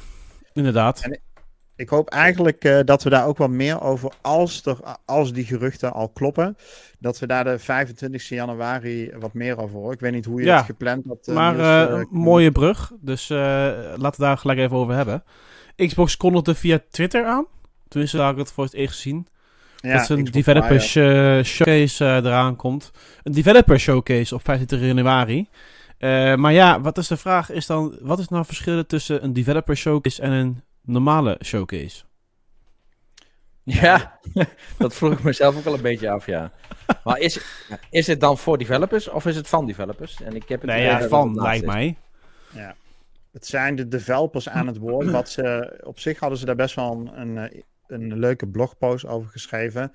Inderdaad. 0.56 1.02
En- 1.02 1.20
ik 1.78 1.90
hoop 1.90 2.10
eigenlijk 2.10 2.64
uh, 2.66 2.80
dat 2.86 3.04
we 3.04 3.10
daar 3.10 3.26
ook 3.28 3.38
wat 3.38 3.50
meer 3.50 3.82
over, 3.82 4.12
als, 4.22 4.66
er, 4.66 4.78
als 5.06 5.34
die 5.34 5.46
geruchten 5.46 5.94
al 5.94 6.10
kloppen, 6.10 6.58
dat 7.00 7.20
we 7.20 7.28
daar 7.28 7.44
de 7.44 7.60
25 7.60 8.30
januari 8.30 9.12
wat 9.20 9.34
meer 9.34 9.58
over 9.58 9.76
horen. 9.78 9.94
Ik 9.94 10.00
weet 10.00 10.12
niet 10.12 10.26
hoe 10.26 10.40
je 10.40 10.46
Ja, 10.46 10.56
het 10.58 10.66
gepland 10.66 11.06
had. 11.08 11.28
uh, 11.30 11.36
maar 11.36 11.54
Niels, 11.54 11.66
eh, 11.66 11.84
eh, 11.84 11.90
een 11.92 12.08
mooie 12.12 12.52
brug. 12.52 12.92
Dus 13.02 13.30
eh, 13.30 13.38
laten 13.96 14.20
we 14.20 14.26
daar 14.26 14.38
gelijk 14.38 14.60
even 14.60 14.78
over 14.78 14.96
hebben. 14.96 15.24
Xbox 15.76 16.18
kondigde 16.18 16.56
via 16.56 16.80
Twitter 16.90 17.26
aan. 17.26 17.46
Tenminste, 17.88 18.18
daar 18.18 18.26
heb 18.28 18.36
ik 18.36 18.42
het 18.42 18.52
voor 18.52 18.64
het 18.64 18.74
eerst 18.74 18.94
gezien. 18.96 19.28
ja, 19.82 19.98
dat 19.98 20.10
een 20.10 20.24
Xbox 20.32 20.96
eh, 20.96 21.44
showcase 21.44 22.06
eh, 22.06 22.16
eraan 22.16 22.56
komt. 22.56 22.92
Een 23.24 23.32
developer 23.34 23.80
showcase 23.80 24.36
op 24.36 24.44
25 24.44 24.88
januari. 24.88 25.48
Eh, 25.98 26.36
maar 26.36 26.54
ja, 26.54 26.82
wat 26.82 26.98
is 26.98 27.08
de 27.08 27.18
vraag? 27.18 27.50
Is 27.52 27.66
dan, 27.66 27.98
wat 28.02 28.20
is 28.20 28.28
nou 28.28 28.42
het 28.42 28.48
verschil 28.48 28.86
tussen 28.86 29.24
een 29.24 29.34
developer 29.34 29.78
showcase 29.78 30.22
en 30.22 30.32
een 30.32 30.64
normale 30.82 31.40
showcase? 31.44 32.04
Ja, 33.64 34.20
dat 34.78 34.96
vroeg 34.96 35.12
ik 35.14 35.24
mezelf 35.24 35.58
ook 35.58 35.64
wel 35.64 35.74
een 35.74 35.82
beetje 35.82 36.10
af, 36.10 36.26
ja. 36.26 36.52
Maar 37.04 37.20
is, 37.20 37.40
is 37.90 38.08
het 38.08 38.20
dan 38.20 38.38
voor 38.38 38.58
developers 38.58 39.10
of 39.10 39.26
is 39.26 39.36
het 39.36 39.48
van 39.48 39.66
developers? 39.66 40.22
En 40.22 40.36
ik 40.36 40.50
heb 40.50 40.62
het 40.62 40.70
Nee, 40.70 40.84
ja, 40.84 41.08
van 41.08 41.30
het 41.30 41.42
lijkt 41.42 41.64
is. 41.64 41.68
mij. 41.68 41.98
Het 43.32 43.46
zijn 43.46 43.76
de 43.76 43.88
developers 43.88 44.50
aan 44.50 44.68
het 44.68 44.78
woord. 44.78 45.12
Wat 45.12 45.30
ze, 45.30 45.80
op 45.84 46.00
zich 46.00 46.20
hadden 46.20 46.38
ze 46.40 46.46
daar 46.46 46.56
best 46.56 46.76
wel 46.76 46.92
een, 46.92 47.38
een, 47.38 47.64
een 47.88 48.20
leuke 48.20 48.48
blogpost 48.48 49.06
over 49.06 49.30
geschreven. 49.30 49.92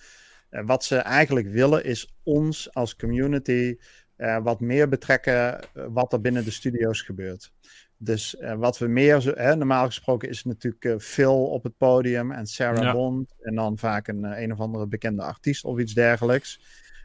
Wat 0.50 0.85
ze 0.85 0.97
eigenlijk 0.97 1.49
willen 1.49 1.85
is 1.85 2.14
ons 2.23 2.75
als 2.75 2.97
community 2.97 3.76
eh, 4.20 4.38
wat 4.42 4.60
meer 4.60 4.88
betrekken 4.88 5.60
eh, 5.60 5.84
wat 5.88 6.12
er 6.12 6.20
binnen 6.20 6.44
de 6.44 6.50
studio's 6.50 7.02
gebeurt. 7.02 7.52
Dus 7.96 8.36
eh, 8.36 8.54
wat 8.54 8.78
we 8.78 8.86
meer, 8.86 9.20
zo- 9.20 9.34
hè, 9.34 9.56
normaal 9.56 9.86
gesproken 9.86 10.28
is 10.28 10.36
het 10.36 10.46
natuurlijk 10.46 10.84
eh, 10.84 10.98
Phil 10.98 11.46
op 11.46 11.62
het 11.62 11.76
podium 11.76 12.32
en 12.32 12.46
Sarah 12.46 12.82
Ja. 12.82 12.92
Bond. 12.92 13.34
En 13.40 13.54
dan 13.54 13.78
vaak 13.78 14.08
een, 14.08 14.42
een 14.42 14.52
of 14.52 14.58
andere 14.60 14.86
bekende 14.86 15.22
artiest 15.22 15.64
of 15.64 15.78
iets 15.78 15.94
dergelijks. 15.94 16.60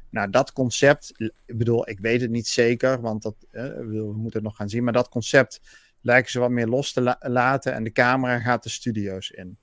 Nou, 0.10 0.30
dat 0.30 0.54
concept, 0.54 1.14
ik 1.46 1.58
bedoel, 1.58 1.90
ik 1.90 2.00
weet 2.00 2.22
het 2.22 2.30
niet 2.30 2.48
zeker, 2.48 3.02
want 3.02 3.22
dat, 3.22 3.36
we 3.52 4.12
moeten 4.16 4.34
het 4.40 4.44
nog 4.44 4.56
gaan 4.56 4.70
zien. 4.70 4.84
Maar 4.84 4.94
dat 4.94 5.10
concept 5.10 5.60
lijken 6.02 6.32
ze 6.32 6.40
wat 6.40 6.50
meer 6.50 6.68
los 6.68 6.94
te 6.94 7.02
la- 7.02 7.18
laten 7.20 7.74
en 7.74 7.84
de 7.84 7.92
camera 7.92 8.40
gaat 8.40 8.64
de 8.64 8.70
studio's 8.70 9.30
in. 9.30 9.58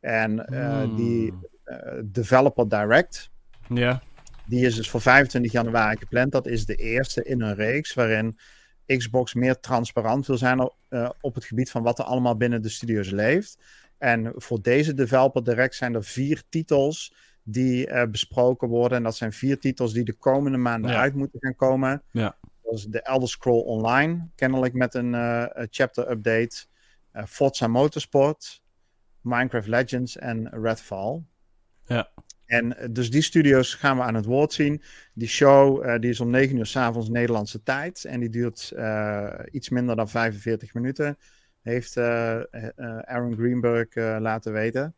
En 0.00 0.44
Hmm. 0.46 0.94
die 0.96 1.34
Developer 2.04 2.68
Direct, 2.68 3.30
Ja, 3.74 4.02
die 4.50 4.66
is 4.66 4.74
dus 4.74 4.90
voor 4.90 5.00
25 5.00 5.52
januari 5.52 5.96
gepland. 5.96 6.32
Dat 6.32 6.46
is 6.46 6.66
de 6.66 6.74
eerste 6.74 7.24
in 7.24 7.40
een 7.42 7.54
reeks 7.54 7.94
waarin 7.94 8.38
Xbox 8.86 9.34
meer 9.34 9.60
transparant 9.60 10.26
wil 10.26 10.36
zijn 10.38 10.60
op, 10.60 10.76
eh, 10.88 11.10
op 11.20 11.34
het 11.34 11.44
gebied 11.44 11.70
van 11.70 11.82
wat 11.82 11.98
er 11.98 12.04
allemaal 12.04 12.36
binnen 12.36 12.62
de 12.62 12.68
studio's 12.68 13.10
leeft. 13.10 13.58
En 13.98 14.32
voor 14.36 14.62
deze 14.62 14.94
Developer 14.94 15.44
Direct 15.44 15.74
zijn 15.74 15.94
er 15.94 16.04
vier 16.04 16.42
titels 16.48 17.14
die 17.42 17.86
eh, 17.86 18.10
besproken 18.10 18.68
worden. 18.68 18.98
En 18.98 19.04
dat 19.04 19.16
zijn 19.16 19.32
vier 19.32 19.58
titels 19.58 19.92
die 19.92 20.04
de 20.04 20.12
komende 20.12 20.58
maanden 20.58 20.90
Ja. 20.90 21.00
uit 21.00 21.14
moeten 21.14 21.40
gaan 21.40 21.56
komen. 21.56 22.02
Ja. 22.10 22.36
Dat 22.62 22.72
is 22.72 22.84
de 22.84 23.02
Elder 23.02 23.28
Scroll 23.28 23.62
Online, 23.62 24.28
kennelijk 24.34 24.74
met 24.74 24.94
een 24.94 25.14
eh, 25.14 25.44
chapter 25.70 26.10
update. 26.10 26.68
Forza 27.26 27.66
Motorsport, 27.66 28.62
Minecraft 29.20 29.66
Legends 29.66 30.16
en 30.16 30.48
Redfall. 30.62 31.22
Ja. 31.86 32.08
En 32.50 32.76
eh, 32.78 32.88
dus 32.90 33.10
die 33.10 33.22
studio's 33.22 33.74
gaan 33.74 33.96
we 33.96 34.02
aan 34.02 34.14
het 34.14 34.24
woord 34.24 34.52
zien. 34.52 34.82
Die 35.14 35.28
show 35.28 35.84
eh, 35.86 35.98
die 35.98 36.10
is 36.10 36.20
om 36.20 36.30
9 36.30 36.56
uur 36.56 36.66
s'avonds 36.66 37.08
Nederlandse 37.08 37.62
tijd. 37.62 38.04
En 38.04 38.20
die 38.20 38.28
duurt 38.30 38.70
eh, 38.76 39.28
iets 39.50 39.68
minder 39.68 39.96
dan 39.96 40.08
45 40.08 40.74
minuten. 40.74 41.18
Heeft 41.62 41.96
eh, 41.96 42.36
eh, 42.36 42.44
eh, 42.76 42.98
Aaron 42.98 43.36
Greenberg 43.36 43.88
eh, 43.88 44.16
laten 44.20 44.52
weten. 44.52 44.94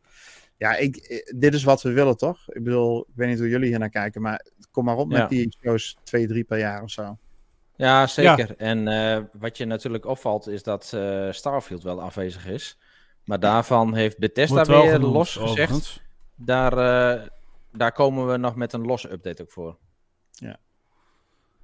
Ja, 0.57 0.75
ik, 0.75 1.23
dit 1.35 1.53
is 1.53 1.63
wat 1.63 1.81
we 1.81 1.91
willen, 1.91 2.17
toch? 2.17 2.39
Ik 2.53 2.63
bedoel, 2.63 2.99
ik 2.99 3.15
weet 3.15 3.29
niet 3.29 3.39
hoe 3.39 3.49
jullie 3.49 3.67
hier 3.69 3.79
naar 3.79 3.89
kijken. 3.89 4.21
Maar 4.21 4.45
kom 4.71 4.85
maar 4.85 4.97
op 4.97 5.11
Ja. 5.11 5.17
met 5.19 5.29
die 5.29 5.55
shows 5.63 5.97
twee, 6.03 6.27
drie 6.27 6.43
per 6.43 6.57
jaar 6.57 6.83
of 6.83 6.89
zo. 6.89 7.17
Ja, 7.75 8.07
zeker. 8.07 8.55
En 8.57 8.87
eh, 8.87 9.23
wat 9.39 9.57
je 9.57 9.65
natuurlijk 9.65 10.05
opvalt 10.05 10.47
is 10.47 10.63
dat 10.63 10.91
eh, 10.95 11.31
Starfield 11.31 11.83
wel 11.83 12.01
afwezig 12.01 12.47
is. 12.47 12.77
Maar 13.25 13.39
daarvan 13.39 13.95
heeft 13.95 14.17
Bethesda 14.17 14.65
weer 14.65 14.99
los 14.99 15.35
gezegd. 15.35 16.01
Daar, 16.35 16.77
eh, 16.77 17.21
daar 17.77 17.91
komen 17.91 18.27
we 18.27 18.37
nog 18.37 18.55
met 18.55 18.73
een 18.73 18.81
losse 18.85 19.11
update 19.11 19.41
ook 19.41 19.51
voor. 19.51 19.77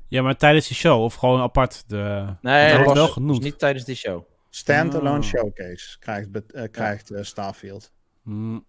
Ja, 0.07 0.21
maar 0.21 0.35
tijdens 0.37 0.67
die 0.67 0.77
show 0.77 1.01
of 1.03 1.13
gewoon 1.15 1.41
apart? 1.41 1.83
De... 1.87 2.35
Nee, 2.41 2.83
dat 2.83 2.93
wel 2.93 3.13
dus 3.27 3.39
niet 3.39 3.59
tijdens 3.59 3.85
die 3.85 3.95
show. 3.95 4.23
Standalone 4.49 5.17
Oh. 5.17 5.23
showcase 5.23 5.99
krijgt, 5.99 6.51
eh, 6.51 6.63
krijgt 6.71 7.11
eh, 7.11 7.23
Starfield. 7.23 7.91
Hmm. 8.23 8.65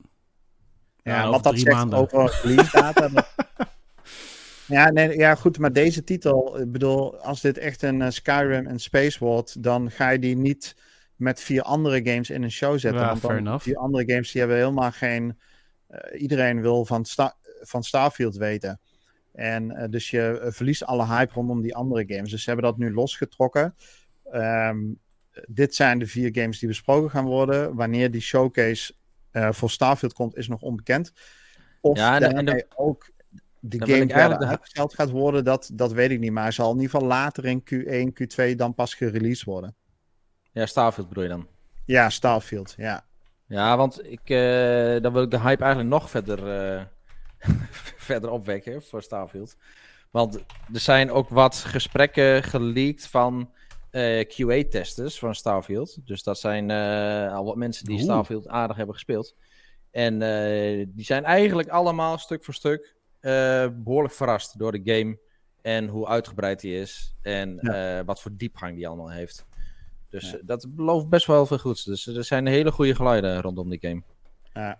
Ja, 1.02 1.12
Ja, 1.12 1.18
over 1.20 1.30
wat 1.30 1.42
dat 1.42 1.52
drie 1.52 1.64
zegt 1.64 1.76
maanden. 1.76 1.98
over 1.98 2.40
release 2.42 2.70
data. 2.80 3.08
dat- 3.08 3.34
ja, 4.66 4.90
nee, 4.90 5.16
ja, 5.18 5.34
goed, 5.34 5.58
maar 5.58 5.72
deze 5.72 6.04
titel, 6.04 6.60
ik 6.60 6.72
bedoel, 6.72 7.16
als 7.20 7.40
dit 7.40 7.58
echt 7.58 7.82
een 7.82 8.02
eh, 8.02 8.10
Skyrim 8.10 8.66
en 8.66 8.78
Space 8.78 9.18
wordt, 9.18 9.62
dan 9.62 9.90
ga 9.90 10.10
je 10.10 10.18
die 10.18 10.36
niet 10.36 10.76
met 11.16 11.40
vier 11.40 11.62
andere 11.62 11.96
games 12.10 12.30
in 12.30 12.42
een 12.42 12.50
show 12.50 12.78
zetten. 12.78 13.00
Ja, 13.00 13.06
want 13.06 13.20
dan, 13.20 13.30
fair 13.30 13.42
enough. 13.42 13.64
die 13.64 13.78
andere 13.78 14.12
games 14.12 14.30
die 14.30 14.40
hebben 14.40 14.58
helemaal 14.58 14.92
geen. 14.92 15.38
Eh, 15.90 16.20
iedereen 16.22 16.60
wil 16.60 16.84
van, 16.84 17.04
Sta- 17.04 17.36
van 17.60 17.82
Starfield 17.82 18.36
weten. 18.36 18.80
En 19.32 19.70
eh, 19.70 19.88
dus 19.90 20.10
je 20.10 20.38
eh, 20.40 20.52
verliest 20.52 20.84
alle 20.84 21.06
hype 21.06 21.32
rondom 21.34 21.62
die 21.62 21.74
andere 21.74 22.04
games. 22.14 22.30
Dus 22.30 22.42
ze 22.42 22.50
hebben 22.50 22.68
dat 22.70 22.78
nu 22.78 22.92
losgetrokken. 22.92 23.74
Ehm, 24.30 24.78
dit 25.48 25.74
zijn 25.74 25.98
de 25.98 26.06
vier 26.06 26.28
games 26.32 26.58
die 26.58 26.68
besproken 26.68 27.10
gaan 27.10 27.24
worden. 27.24 27.74
Wanneer 27.74 28.10
die 28.10 28.20
showcase 28.20 28.94
voor 29.32 29.70
Starfield 29.70 30.12
komt, 30.12 30.36
is 30.36 30.48
nog 30.48 30.60
onbekend. 30.60 31.12
Of 31.80 31.96
Ja, 31.98 32.14
en 32.14 32.20
de- 32.20 32.26
en 32.26 32.34
de- 32.34 32.44
daarmee 32.44 32.64
ook 32.76 33.10
de 33.60 33.78
dan 33.78 33.88
game 33.88 34.12
eigenlijk 34.12 34.50
uitgesteld 34.50 34.94
gaat 34.94 35.10
worden, 35.10 35.44
dat, 35.44 35.70
dat 35.72 35.92
weet 35.92 36.10
ik 36.10 36.18
niet. 36.18 36.32
Maar 36.32 36.42
hij 36.42 36.52
zal 36.52 36.70
in 36.72 36.80
ieder 36.80 36.90
geval 36.90 37.08
later 37.08 37.44
in 37.44 37.62
Q1, 37.64 38.12
Q2 38.12 38.54
dan 38.56 38.74
pas 38.74 38.94
gereleased 38.94 39.44
worden. 39.44 39.74
Ja, 40.52 40.66
Starfield 40.66 41.08
bedoel 41.08 41.22
je 41.22 41.28
dan? 41.28 41.46
Ja, 41.84 42.10
Starfield, 42.10 42.74
ja. 42.76 43.06
Ja, 43.50 43.76
want 43.76 44.04
ik, 44.04 44.30
eh, 44.30 45.00
dan 45.02 45.12
wil 45.12 45.22
ik 45.22 45.30
de 45.30 45.40
hype 45.40 45.62
eigenlijk 45.62 45.92
nog 45.92 46.10
verder, 46.10 46.68
eh, 46.76 46.84
verder 48.08 48.30
opwekken 48.30 48.82
voor 48.82 49.02
Starfield. 49.02 49.56
Want 50.10 50.34
er 50.72 50.80
zijn 50.80 51.10
ook 51.10 51.28
wat 51.28 51.56
gesprekken 51.56 52.42
geleakt 52.42 53.06
van 53.06 53.52
eh, 53.90 54.28
QA-testers 54.28 55.18
van 55.18 55.34
Starfield. 55.34 56.06
Dus 56.06 56.22
dat 56.22 56.38
zijn 56.38 56.70
al 57.30 57.44
wat 57.44 57.56
mensen 57.56 57.84
die 57.84 57.94
Oeh. 57.94 58.04
Starfield 58.04 58.48
aardig 58.48 58.76
hebben 58.76 58.94
gespeeld. 58.94 59.34
En 59.90 60.18
die 60.88 61.04
zijn 61.04 61.24
eigenlijk 61.24 61.68
allemaal 61.68 62.18
stuk 62.18 62.44
voor 62.44 62.54
stuk 62.54 62.94
eh, 63.20 63.66
behoorlijk 63.72 64.14
verrast 64.14 64.58
door 64.58 64.72
de 64.72 64.80
game. 64.84 65.18
En 65.62 65.88
hoe 65.88 66.06
uitgebreid 66.06 66.60
die 66.60 66.80
is. 66.80 67.14
En 67.22 67.60
wat 68.06 68.20
voor 68.20 68.30
diepgang 68.36 68.74
die 68.74 68.86
allemaal 68.86 69.10
heeft. 69.10 69.46
Dus 70.10 70.30
Ja. 70.30 70.36
eh, 70.36 70.42
dat 70.46 70.66
belooft 70.74 71.08
best 71.08 71.26
wel 71.26 71.46
veel 71.46 71.58
goeds. 71.58 71.84
Dus 71.84 72.06
er 72.06 72.24
zijn 72.24 72.46
hele 72.46 72.72
goede 72.72 72.94
geluiden 72.94 73.40
rondom 73.40 73.68
die 73.70 73.78
game. 73.80 74.02
Ja, 74.52 74.78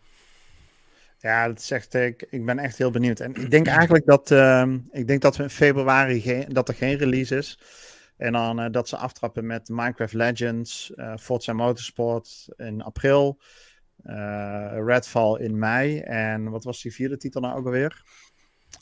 ja 1.19 1.47
dat 1.49 1.63
zegt 1.63 1.95
ik. 1.95 2.27
Ik 2.31 2.45
ben 2.47 2.59
echt 2.59 2.79
heel 2.79 2.91
benieuwd. 2.91 3.21
En 3.21 3.35
ik 3.35 3.51
denk 3.51 3.67
eigenlijk 3.67 4.07
dat, 4.07 4.31
ehm, 4.31 4.79
ik 4.91 5.07
denk 5.07 5.23
dat 5.23 5.37
we 5.37 5.43
in 5.43 5.51
februari 5.51 6.21
geen, 6.21 6.47
dat 6.49 6.69
er 6.69 6.75
geen 6.75 6.97
release 6.97 7.37
is. 7.37 7.59
En 8.17 8.33
dan 8.33 8.61
eh, 8.61 8.71
dat 8.71 8.89
ze 8.89 8.97
aftrappen 8.97 9.47
met 9.47 9.69
Minecraft 9.69 10.13
Legends, 10.13 10.93
eh 10.95 11.17
Forza 11.17 11.53
Motorsport 11.53 12.49
in 12.57 12.83
april, 12.83 13.41
eh, 14.03 14.73
Redfall 14.85 15.39
in 15.41 15.59
mei. 15.59 15.99
En 15.99 16.51
wat 16.51 16.65
was 16.65 16.83
die 16.83 16.93
vierde 16.95 17.17
titel 17.17 17.41
nou 17.41 17.59
ook 17.59 17.65
alweer? 17.65 18.03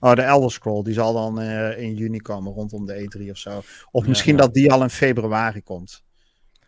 Oh, 0.01 0.15
de 0.15 0.23
Elder 0.23 0.51
Scroll. 0.53 0.83
Die 0.83 0.95
zal 0.95 1.13
dan 1.13 1.41
eh, 1.41 1.79
in 1.79 1.95
juni 1.95 2.19
komen, 2.19 2.53
rondom 2.53 2.87
de 2.87 2.95
E3 3.27 3.31
of 3.31 3.37
zo. 3.39 3.59
Of 3.91 4.03
Ja, 4.03 4.09
misschien 4.09 4.37
ja. 4.37 4.41
dat 4.41 4.55
die 4.55 4.73
al 4.73 4.83
in 4.83 4.91
februari 4.91 5.63
komt. 5.63 6.05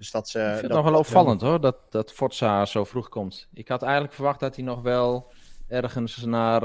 Dus 0.00 0.10
dat 0.10 0.28
ze. 0.28 0.38
Ik 0.38 0.44
vind 0.46 0.60
het 0.62 0.72
nog 0.72 0.84
wel 0.84 0.98
opvallend 0.98 1.40
hoor, 1.40 1.60
dat, 1.60 1.76
dat 1.90 2.12
Forza 2.12 2.66
zo 2.66 2.84
vroeg 2.84 3.08
komt. 3.08 3.48
Ik 3.54 3.68
had 3.68 3.82
eigenlijk 3.82 4.12
verwacht 4.12 4.40
dat 4.40 4.56
hij 4.56 4.64
nog 4.64 4.82
wel 4.82 5.32
ergens 5.68 6.24
naar 6.24 6.62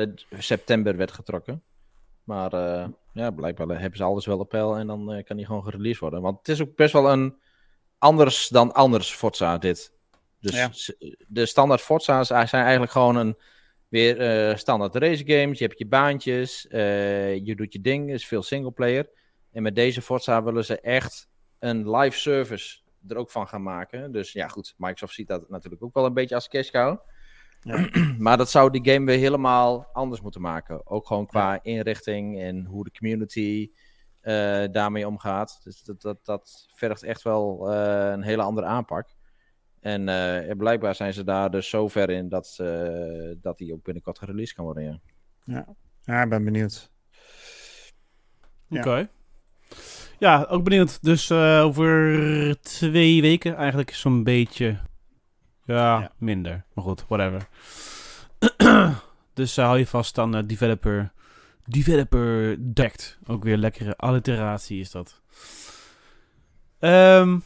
eh, 0.00 0.08
september 0.38 0.96
werd 0.96 1.12
getrokken. 1.12 1.62
Maar 2.24 2.52
eh, 2.52 2.88
ja, 3.12 3.30
blijkbaar 3.30 3.80
hebben 3.80 3.98
ze 3.98 4.04
alles 4.04 4.26
wel 4.26 4.38
op 4.38 4.48
peil 4.48 4.76
en 4.76 4.86
dan 4.86 5.12
eh, 5.12 5.24
kan 5.24 5.36
hij 5.36 5.44
gewoon 5.46 5.64
gereleased 5.64 6.00
worden. 6.00 6.20
Want 6.20 6.38
het 6.38 6.48
is 6.48 6.62
ook 6.62 6.76
best 6.76 6.92
wel 6.92 7.12
een 7.12 7.36
anders 7.98 8.48
dan 8.48 8.72
anders 8.72 9.14
Forza 9.14 9.58
dit. 9.58 9.92
Dus 10.40 10.54
Ja. 10.54 10.70
de 11.26 11.46
standaard 11.46 11.80
Forza's 11.80 12.26
zijn 12.26 12.48
eigenlijk 12.62 12.92
gewoon 12.92 13.16
een 13.16 13.36
weer 13.88 14.20
eh, 14.20 14.56
standaard 14.56 14.94
race 14.94 15.24
games. 15.26 15.58
Je 15.58 15.64
hebt 15.66 15.78
je 15.78 15.86
baantjes, 15.86 16.68
eh, 16.68 17.34
je 17.46 17.56
doet 17.56 17.72
je 17.72 17.80
ding, 17.80 18.10
is 18.10 18.26
veel 18.26 18.42
singleplayer. 18.42 19.08
En 19.52 19.62
met 19.62 19.74
deze 19.74 20.02
Forza 20.02 20.42
willen 20.42 20.64
ze 20.64 20.80
echt 20.80 21.28
een 21.62 21.90
live 21.90 22.18
service 22.18 22.80
er 23.08 23.16
ook 23.16 23.30
van 23.30 23.48
gaan 23.48 23.62
maken. 23.62 24.12
Dus 24.12 24.32
ja, 24.32 24.48
goed, 24.48 24.74
Microsoft 24.76 25.14
ziet 25.14 25.28
dat 25.28 25.48
natuurlijk 25.48 25.82
ook 25.82 25.94
wel 25.94 26.06
een 26.06 26.14
beetje 26.14 26.34
als 26.34 26.48
cash 26.48 26.70
cow. 26.70 26.98
Ja. 27.60 27.88
maar 28.18 28.36
dat 28.36 28.50
zou 28.50 28.70
die 28.70 28.92
game 28.92 29.06
weer 29.06 29.18
helemaal 29.18 29.86
anders 29.92 30.20
moeten 30.20 30.40
maken. 30.40 30.86
Ook 30.86 31.06
gewoon 31.06 31.26
qua 31.26 31.62
inrichting 31.62 32.40
en 32.40 32.64
hoe 32.64 32.84
de 32.84 32.90
community 32.98 33.70
eh, 34.20 34.64
daarmee 34.70 35.06
omgaat. 35.06 35.60
Dus 35.64 35.82
dat, 35.82 36.00
dat, 36.02 36.24
dat 36.24 36.68
vergt 36.74 37.02
echt 37.02 37.22
wel 37.22 37.72
eh, 37.72 38.10
een 38.10 38.22
hele 38.22 38.42
andere 38.42 38.66
aanpak. 38.66 39.16
En 39.80 40.08
eh, 40.08 40.56
blijkbaar 40.56 40.94
zijn 40.94 41.12
ze 41.12 41.24
daar 41.24 41.50
dus 41.50 41.68
zo 41.68 41.88
ver 41.88 42.10
in 42.10 42.28
dat, 42.28 42.58
uh, 42.60 43.34
dat 43.40 43.58
die 43.58 43.72
ook 43.72 43.82
binnenkort 43.82 44.18
gereleased 44.18 44.54
kan 44.54 44.64
worden. 44.64 44.82
Ja, 44.82 45.00
ja. 45.44 45.66
ja 46.02 46.22
ik 46.22 46.28
ben 46.28 46.44
benieuwd. 46.44 46.90
Oké. 48.68 49.08
Ja, 50.22 50.46
ook 50.48 50.64
benieuwd. 50.64 50.98
Dus 51.02 51.30
uh, 51.30 51.60
over 51.64 52.60
twee 52.60 53.20
weken 53.20 53.56
eigenlijk 53.56 53.94
zo'n 53.94 54.24
beetje. 54.24 54.78
Ja, 55.64 56.00
ja, 56.00 56.12
minder. 56.18 56.64
Maar 56.74 56.84
goed, 56.84 57.04
whatever. 57.08 57.48
dus 59.34 59.58
uh, 59.58 59.64
hou 59.64 59.78
je 59.78 59.86
vast 59.86 60.18
aan 60.18 60.36
uh, 60.36 60.42
developer. 60.46 61.12
Developer 61.64 62.56
Direct. 62.60 63.18
Ook 63.26 63.44
weer 63.44 63.56
lekkere 63.56 63.96
alliteratie 63.96 64.80
is 64.80 64.90
dat. 64.90 65.22
Um, 66.80 67.42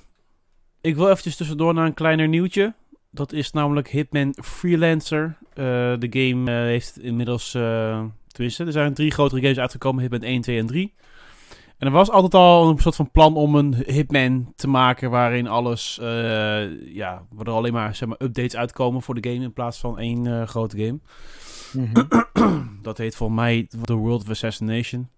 ik 0.80 0.94
wil 0.94 1.08
eventjes 1.08 1.36
tussendoor 1.36 1.74
naar 1.74 1.86
een 1.86 1.94
kleiner 1.94 2.28
nieuwtje. 2.28 2.74
Dat 3.10 3.32
is 3.32 3.52
namelijk 3.52 3.88
Hitman 3.88 4.34
Freelancer. 4.42 5.36
de 5.54 6.08
game 6.10 6.50
heeft 6.50 6.98
inmiddels... 6.98 7.50
tenminste, 8.26 8.64
er 8.64 8.72
zijn 8.72 8.94
drie 8.94 9.10
grotere 9.10 9.40
games 9.40 9.58
uitgekomen. 9.58 10.02
Hitman 10.02 10.22
1, 10.22 10.40
2 10.40 10.58
en 10.58 10.66
3. 10.66 10.94
En 11.78 11.86
er 11.86 11.92
was 11.92 12.10
altijd 12.10 12.34
al 12.34 12.68
een 12.68 12.78
soort 12.78 12.96
van 12.96 13.10
plan 13.10 13.34
om 13.34 13.54
een 13.54 13.74
Hitman 13.74 14.52
te 14.56 14.68
maken 14.68 15.10
waarin 15.10 15.46
alles, 15.46 15.98
uh, 16.02 16.94
ja, 16.94 17.26
waar 17.30 17.46
er 17.46 17.52
alleen 17.52 17.72
maar, 17.72 17.94
zeg 17.94 18.08
maar 18.08 18.22
updates 18.22 18.56
uitkomen 18.56 19.02
voor 19.02 19.20
de 19.20 19.30
game 19.30 19.44
in 19.44 19.52
plaats 19.52 19.78
van 19.78 19.98
één 19.98 20.24
uh, 20.24 20.46
grote 20.46 20.76
game. 20.76 21.00
Mm 21.72 21.90
-hmm. 21.92 22.78
dat 22.82 22.98
heet 22.98 23.16
volgens 23.16 23.38
mij 23.40 23.68
The 23.82 23.94
World 23.94 24.22
of 24.22 24.30
Assassination. 24.30 25.08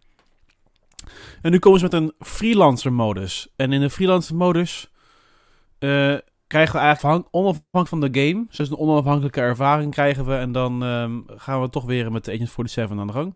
En 1.43 1.51
nu 1.51 1.59
komen 1.59 1.79
ze 1.79 1.85
met 1.85 1.95
een 1.95 2.13
freelancer 2.19 2.93
modus. 2.93 3.53
En 3.57 3.73
in 3.73 3.81
de 3.81 3.91
freelancer 3.91 4.37
modus 4.37 4.91
uh, 5.79 6.17
krijgen 6.47 6.75
we 6.75 6.81
eigenlijk 6.81 7.29
onafhankelijk 7.31 7.89
van 7.89 8.01
de 8.01 8.21
game, 8.21 8.47
dus 8.51 8.71
een 8.71 8.79
onafhankelijke 8.79 9.41
ervaring 9.41 9.93
krijgen 9.93 10.25
we. 10.25 10.35
En 10.35 10.53
dan 10.53 10.83
um, 10.83 11.25
gaan 11.27 11.61
we 11.61 11.69
toch 11.69 11.85
weer 11.85 12.13
met 12.13 12.29
Agent 12.29 12.51
47 12.51 12.99
aan 12.99 13.07
de 13.07 13.13
gang. 13.13 13.35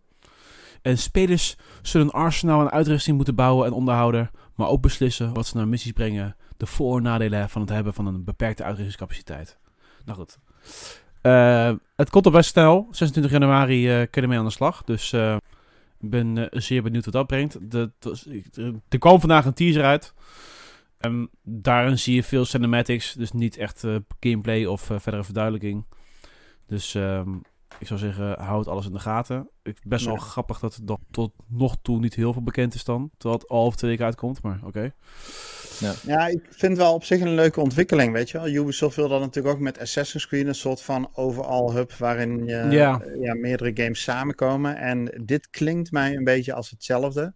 En 0.82 0.98
spelers 0.98 1.56
zullen 1.82 2.10
arsenaal 2.10 2.60
aan 2.60 2.70
uitrusting 2.70 3.16
moeten 3.16 3.34
bouwen 3.34 3.66
en 3.66 3.72
onderhouden, 3.72 4.30
maar 4.54 4.68
ook 4.68 4.82
beslissen 4.82 5.34
wat 5.34 5.46
ze 5.46 5.56
naar 5.56 5.68
missies 5.68 5.92
brengen, 5.92 6.36
de 6.56 6.66
voor- 6.66 6.96
en 6.96 7.02
nadelen 7.02 7.48
van 7.48 7.60
het 7.60 7.70
hebben 7.70 7.94
van 7.94 8.06
een 8.06 8.24
beperkte 8.24 8.62
uitrustingscapaciteit. 8.62 9.58
Nou 10.04 10.18
goed. 10.18 10.38
Uh, 11.22 11.72
het 11.96 12.10
komt 12.10 12.26
op 12.26 12.32
best 12.32 12.50
snel. 12.50 12.88
26 12.90 13.32
januari 13.32 13.82
uh, 13.82 14.06
kunnen 14.10 14.20
we 14.20 14.26
mee 14.26 14.38
aan 14.38 14.44
de 14.44 14.50
slag. 14.50 14.82
Dus 14.84 15.12
uh, 15.12 15.36
ik 16.00 16.10
ben 16.10 16.48
zeer 16.50 16.82
benieuwd 16.82 17.04
wat 17.04 17.14
dat 17.14 17.26
brengt. 17.26 17.58
Er 18.88 18.98
kwam 18.98 19.20
vandaag 19.20 19.44
een 19.44 19.54
teaser 19.54 19.84
uit. 19.84 20.14
Um, 21.00 21.28
daarin 21.42 21.98
zie 21.98 22.14
je 22.14 22.22
veel 22.22 22.44
cinematics. 22.44 23.12
Dus 23.12 23.32
niet 23.32 23.56
echt 23.56 23.84
gameplay 24.20 24.64
of 24.64 24.82
verdere 24.82 25.24
verduidelijking. 25.24 25.84
Dus 26.66 26.94
um, 26.94 27.42
ik 27.78 27.86
zou 27.86 27.98
zeggen, 27.98 28.40
houd 28.40 28.66
alles 28.66 28.86
in 28.86 28.92
de 28.92 28.98
gaten. 28.98 29.50
Ik, 29.62 29.78
best 29.84 30.04
wel 30.04 30.16
grappig 30.16 30.58
dat 30.58 30.74
het 30.74 30.96
tot 31.10 31.32
nog 31.48 31.76
toe 31.82 31.98
niet 31.98 32.14
heel 32.14 32.32
veel 32.32 32.42
bekend 32.42 32.74
is 32.74 32.84
dan. 32.84 33.10
Terwijl 33.16 33.40
het 33.40 33.50
al 33.50 33.64
over 33.64 33.78
twee 33.78 33.90
weken 33.90 34.04
uitkomt, 34.04 34.42
maar 34.42 34.60
oké. 34.64 34.92
Ja. 35.80 35.94
ja, 36.06 36.26
ik 36.26 36.46
vind 36.50 36.76
wel 36.76 36.94
op 36.94 37.04
zich 37.04 37.20
een 37.20 37.34
leuke 37.34 37.60
ontwikkeling, 37.60 38.12
weet 38.12 38.30
je 38.30 38.38
wel. 38.38 38.48
Ubisoft 38.48 38.96
wil 38.96 39.08
dan 39.08 39.20
natuurlijk 39.20 39.54
ook 39.54 39.60
met 39.60 39.78
Assassin's 39.78 40.26
Creed 40.26 40.46
een 40.46 40.54
soort 40.54 40.82
van 40.82 41.10
overal 41.14 41.72
hub 41.72 41.92
waarin 41.92 42.46
je, 42.46 42.66
ja. 42.70 43.02
ja. 43.20 43.34
meerdere 43.34 43.70
games 43.74 44.02
samenkomen. 44.02 44.76
En 44.76 45.22
dit 45.24 45.50
klinkt 45.50 45.92
mij 45.92 46.16
een 46.16 46.24
beetje 46.24 46.52
als 46.52 46.70
hetzelfde. 46.70 47.34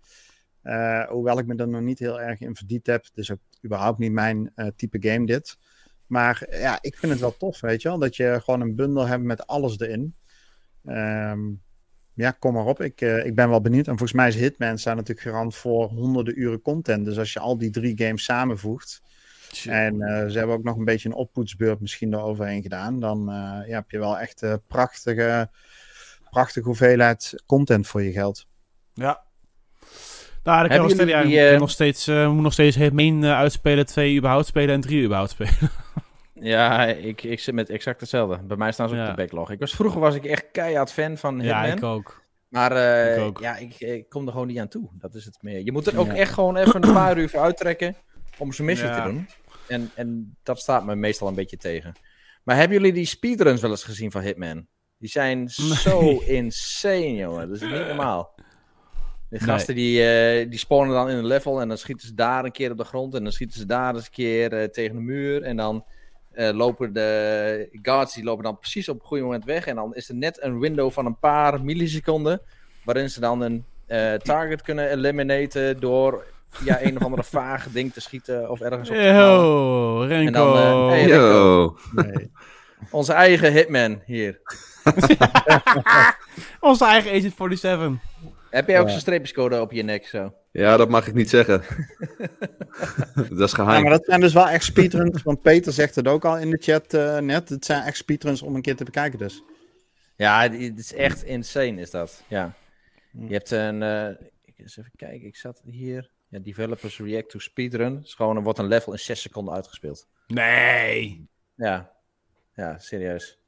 Uh, 0.63 1.05
hoewel 1.09 1.39
ik 1.39 1.47
me 1.47 1.55
er 1.55 1.69
nog 1.69 1.81
niet 1.81 1.99
heel 1.99 2.21
erg 2.21 2.41
in 2.41 2.57
verdiept 2.57 2.87
heb. 2.87 3.05
Dus 3.15 3.31
ook 3.31 3.39
überhaupt 3.65 3.99
niet 3.99 4.13
mijn 4.13 4.53
uh, 4.57 4.67
type 4.77 5.09
game 5.09 5.27
dit. 5.27 5.57
Maar 6.07 6.47
ja, 6.51 6.79
ik 6.81 6.97
vind 6.97 7.13
het 7.13 7.21
wel 7.21 7.37
tof, 7.37 7.61
weet 7.61 7.83
je 7.83 7.89
wel. 7.89 7.99
Dat 7.99 8.17
je 8.17 8.41
gewoon 8.45 8.61
een 8.61 8.75
bundel 8.75 9.07
hebt 9.07 9.23
met 9.23 9.47
alles 9.47 9.79
erin. 9.79 10.15
Um, 10.89 11.63
ja, 12.17 12.31
kom 12.31 12.53
maar 12.53 12.65
op. 12.65 12.81
Ik, 12.81 13.01
uh, 13.01 13.27
ik 13.27 13.35
ben 13.35 13.49
wel 13.49 13.61
benieuwd. 13.61 13.87
En 13.87 13.99
volgens 13.99 14.13
mij 14.13 14.29
is 14.29 14.35
Hitman 14.35 14.79
staat 14.79 14.97
natuurlijk 14.97 15.27
garant 15.27 15.55
voor 15.55 15.89
honderden 15.89 16.41
uren 16.41 16.63
content. 16.63 17.05
Dus 17.05 17.19
als 17.19 17.33
je 17.33 17.41
al 17.41 17.59
die 17.59 17.71
drie 17.71 17.99
games 17.99 18.25
samenvoegt. 18.25 19.03
En 19.65 19.95
uh, 19.95 20.27
ze 20.27 20.39
hebben 20.39 20.57
ook 20.57 20.65
nog 20.65 20.77
een 20.77 20.85
beetje 20.85 21.09
een 21.09 21.15
oppoetsbeurt 21.15 21.81
misschien 21.81 22.15
eroverheen 22.15 22.63
gedaan. 22.63 23.01
Dan 23.01 23.19
uh, 23.21 23.69
ja, 23.69 23.75
heb 23.75 23.91
je 23.91 23.99
wel 23.99 24.19
echt 24.19 24.43
een 24.43 24.61
prachtige, 24.67 25.51
prachtige 26.31 26.67
hoeveelheid 26.67 27.43
content 27.47 27.87
voor 27.87 28.03
je 28.03 28.13
geld. 28.13 28.47
Ja. 28.95 29.25
Nou, 30.43 30.69
dan 30.69 30.79
kan 30.79 30.87
nog 30.87 30.91
steeds, 30.91 31.39
uh, 31.39 31.59
nog 31.59 31.71
steeds, 31.71 32.07
moet 32.07 32.43
nog 32.43 32.53
steeds 32.53 32.77
Hitman 32.77 33.25
uitspelen, 33.25 33.87
twee 33.87 34.17
überhaupt 34.17 34.47
spelen 34.47 34.75
en 34.75 34.81
drie 34.81 35.05
überhaupt 35.05 35.31
spelen. 35.31 35.55
Ja, 36.41 36.85
ik, 36.87 37.23
ik 37.23 37.41
zit 37.41 37.55
met 37.55 37.71
exact 37.71 38.01
hetzelfde. 38.01 38.43
Bij 38.43 38.57
mij 38.57 38.73
staan 38.73 38.89
ze 38.89 39.01
op 39.01 39.07
de 39.07 39.15
backlog. 39.15 39.51
Ik 39.51 39.59
was, 39.59 39.75
vroeger 39.75 40.01
was 40.01 40.15
ik 40.15 40.25
echt 40.25 40.45
keihard 40.53 40.93
fan 40.93 41.17
van 41.17 41.41
Hitman. 41.41 41.67
Ja, 41.67 41.75
ik 41.75 41.83
ook. 41.83 42.25
Maar 42.49 42.73
uh, 42.73 43.17
ik 43.17 43.23
ook. 43.23 43.41
ja, 43.41 43.57
ik, 43.57 43.81
ik, 43.81 44.09
kom 44.09 44.27
er 44.27 44.33
gewoon 44.33 44.47
niet 44.47 44.59
aan 44.59 44.69
toe. 44.69 44.89
Dat 44.93 45.15
is 45.15 45.25
het 45.25 45.39
meer. 45.41 45.65
Je 45.65 45.73
moet 45.73 45.87
er 45.87 45.99
ook 45.99 46.09
echt 46.09 46.33
gewoon 46.33 46.57
even 46.57 46.85
een 46.85 46.93
paar 46.93 47.19
uur 47.19 47.29
voor 47.29 47.41
uittrekken 47.41 47.97
om 48.39 48.53
zijn 48.53 48.67
missie 48.67 48.91
te 48.91 49.03
doen. 49.03 49.29
En, 49.69 49.91
en 49.95 50.37
dat 50.43 50.59
staat 50.59 50.85
me 50.85 50.95
meestal 50.95 51.29
een 51.29 51.35
beetje 51.35 51.57
tegen. 51.57 51.95
Maar 52.43 52.57
hebben 52.57 52.77
jullie 52.77 52.93
die 52.93 53.07
speedruns 53.07 53.61
wel 53.61 53.71
eens 53.71 53.85
gezien 53.85 54.11
van 54.11 54.23
Hitman? 54.23 54.67
Die 54.99 55.11
zijn 55.11 55.49
zo 55.85 56.19
insane, 56.19 57.15
jongen. 57.15 57.49
Dat 57.49 57.57
is 57.57 57.63
niet 57.63 57.87
normaal. 57.87 58.35
De 59.29 59.39
gasten 59.39 59.75
die, 59.75 60.01
uh, 60.01 60.51
die 60.51 60.59
spawnen 60.59 60.95
dan 60.95 61.11
in 61.11 61.17
een 61.17 61.27
level 61.27 61.61
en 61.61 61.69
dan 61.69 61.79
schieten 61.79 62.07
ze 62.07 62.15
daar 62.15 62.45
een 62.45 62.53
keer 62.53 62.71
op 62.71 62.77
de 62.77 62.85
grond 62.85 63.15
en 63.15 63.23
dan 63.23 63.33
schieten 63.33 63.59
ze 63.59 63.67
daar 63.67 63.95
eens 63.95 64.05
een 64.05 64.11
keer 64.11 64.53
uh, 64.53 64.65
tegen 64.65 64.97
de 64.97 65.03
muur 65.03 65.43
en 65.43 65.57
dan 65.57 65.85
uh, 66.37 66.51
lopen 66.51 66.93
de 66.93 67.79
guards 67.83 68.15
die 68.15 68.25
lopen 68.25 68.45
dan 68.45 68.59
precies 68.59 68.89
op 68.89 69.01
een 69.01 69.07
goede 69.07 69.23
moment 69.23 69.45
weg. 69.45 69.67
En 69.67 69.75
dan 69.75 69.95
is 69.95 70.09
er 70.09 70.15
net 70.15 70.43
een 70.43 70.59
window 70.59 70.91
van 70.91 71.07
een 71.07 71.19
paar 71.19 71.65
milliseconden. 71.65 72.41
Waarin 72.85 73.11
ze 73.11 73.21
dan 73.21 73.41
een 73.41 73.65
uh, 73.89 74.13
target 74.15 74.63
kunnen 74.63 74.91
eliminaten 74.91 75.81
door 75.81 76.25
via 76.51 76.83
een 76.83 76.97
of 76.97 77.03
andere 77.03 77.25
vage 77.39 77.73
ding 77.73 77.93
te 77.93 78.01
schieten 78.01 78.51
of 78.51 78.61
ergens 78.61 78.89
op 78.89 78.95
te 78.95 79.03
Yo, 79.03 80.05
Renko. 80.09 80.27
En 80.27 80.33
dan, 80.33 80.57
uh, 80.57 80.89
hey, 80.89 81.05
Renko. 81.05 81.77
Nee. 81.93 82.31
Onze 82.91 83.13
eigen 83.13 83.53
hitman 83.53 84.03
hier. 84.05 84.41
Onze 86.61 86.85
eigen 86.85 87.11
Agent 87.11 87.35
47. 87.37 87.93
Heb 88.51 88.69
jij 88.69 88.81
ook 88.81 88.87
ja. 88.87 88.93
zo'n 88.93 89.01
streepjescode 89.01 89.61
op 89.61 89.73
je 89.73 89.83
nek 89.83 90.07
zo? 90.07 90.35
Ja, 90.53 90.77
dat 90.77 90.89
mag 90.89 91.07
ik 91.07 91.15
niet 91.15 91.31
zeggen. 91.31 91.63
dat 93.31 93.41
is 93.41 93.53
geheim. 93.53 93.77
Ja, 93.77 93.81
maar 93.81 93.91
dat 93.91 94.05
zijn 94.05 94.21
dus 94.21 94.33
wel 94.33 94.49
echt 94.49 94.65
speedruns. 94.65 95.23
Want 95.23 95.43
Peter 95.43 95.73
zegt 95.73 95.95
het 95.95 96.09
ook 96.09 96.25
al 96.25 96.39
in 96.39 96.51
de 96.51 96.59
chat 96.61 96.95
uh, 96.95 97.19
net. 97.19 97.49
Het 97.49 97.65
zijn 97.65 97.83
echt 97.83 97.97
speedruns 97.97 98.43
om 98.43 98.55
een 98.55 98.63
keer 98.63 98.77
te 98.77 98.85
bekijken 98.85 99.19
dus. 99.19 99.43
Ja, 100.17 100.43
het 100.43 100.79
is 100.79 100.95
echt 100.95 101.23
insane 101.23 101.81
is 101.81 101.91
dat. 101.91 102.23
Ja. 102.29 102.55
Je 103.11 103.33
hebt 103.33 103.51
een... 103.51 103.83
Uh, 103.83 104.07
eens 104.57 104.77
even 104.77 104.93
kijken, 104.97 105.27
ik 105.27 105.37
zat 105.37 105.63
hier... 105.65 106.15
Ja, 106.29 106.39
developers 106.39 106.99
react 106.99 107.31
to 107.31 107.39
speedrun. 107.39 108.01
is 108.03 108.15
gewoon, 108.15 108.37
er 108.37 108.43
wordt 108.43 108.59
een 108.59 108.67
level 108.67 108.93
in 108.93 108.99
6 108.99 109.21
seconden 109.21 109.55
uitgespeeld. 109.55 110.09
Nee! 110.27 111.29
Ja. 111.55 111.93
Ja, 112.55 112.79
serieus. 112.79 113.39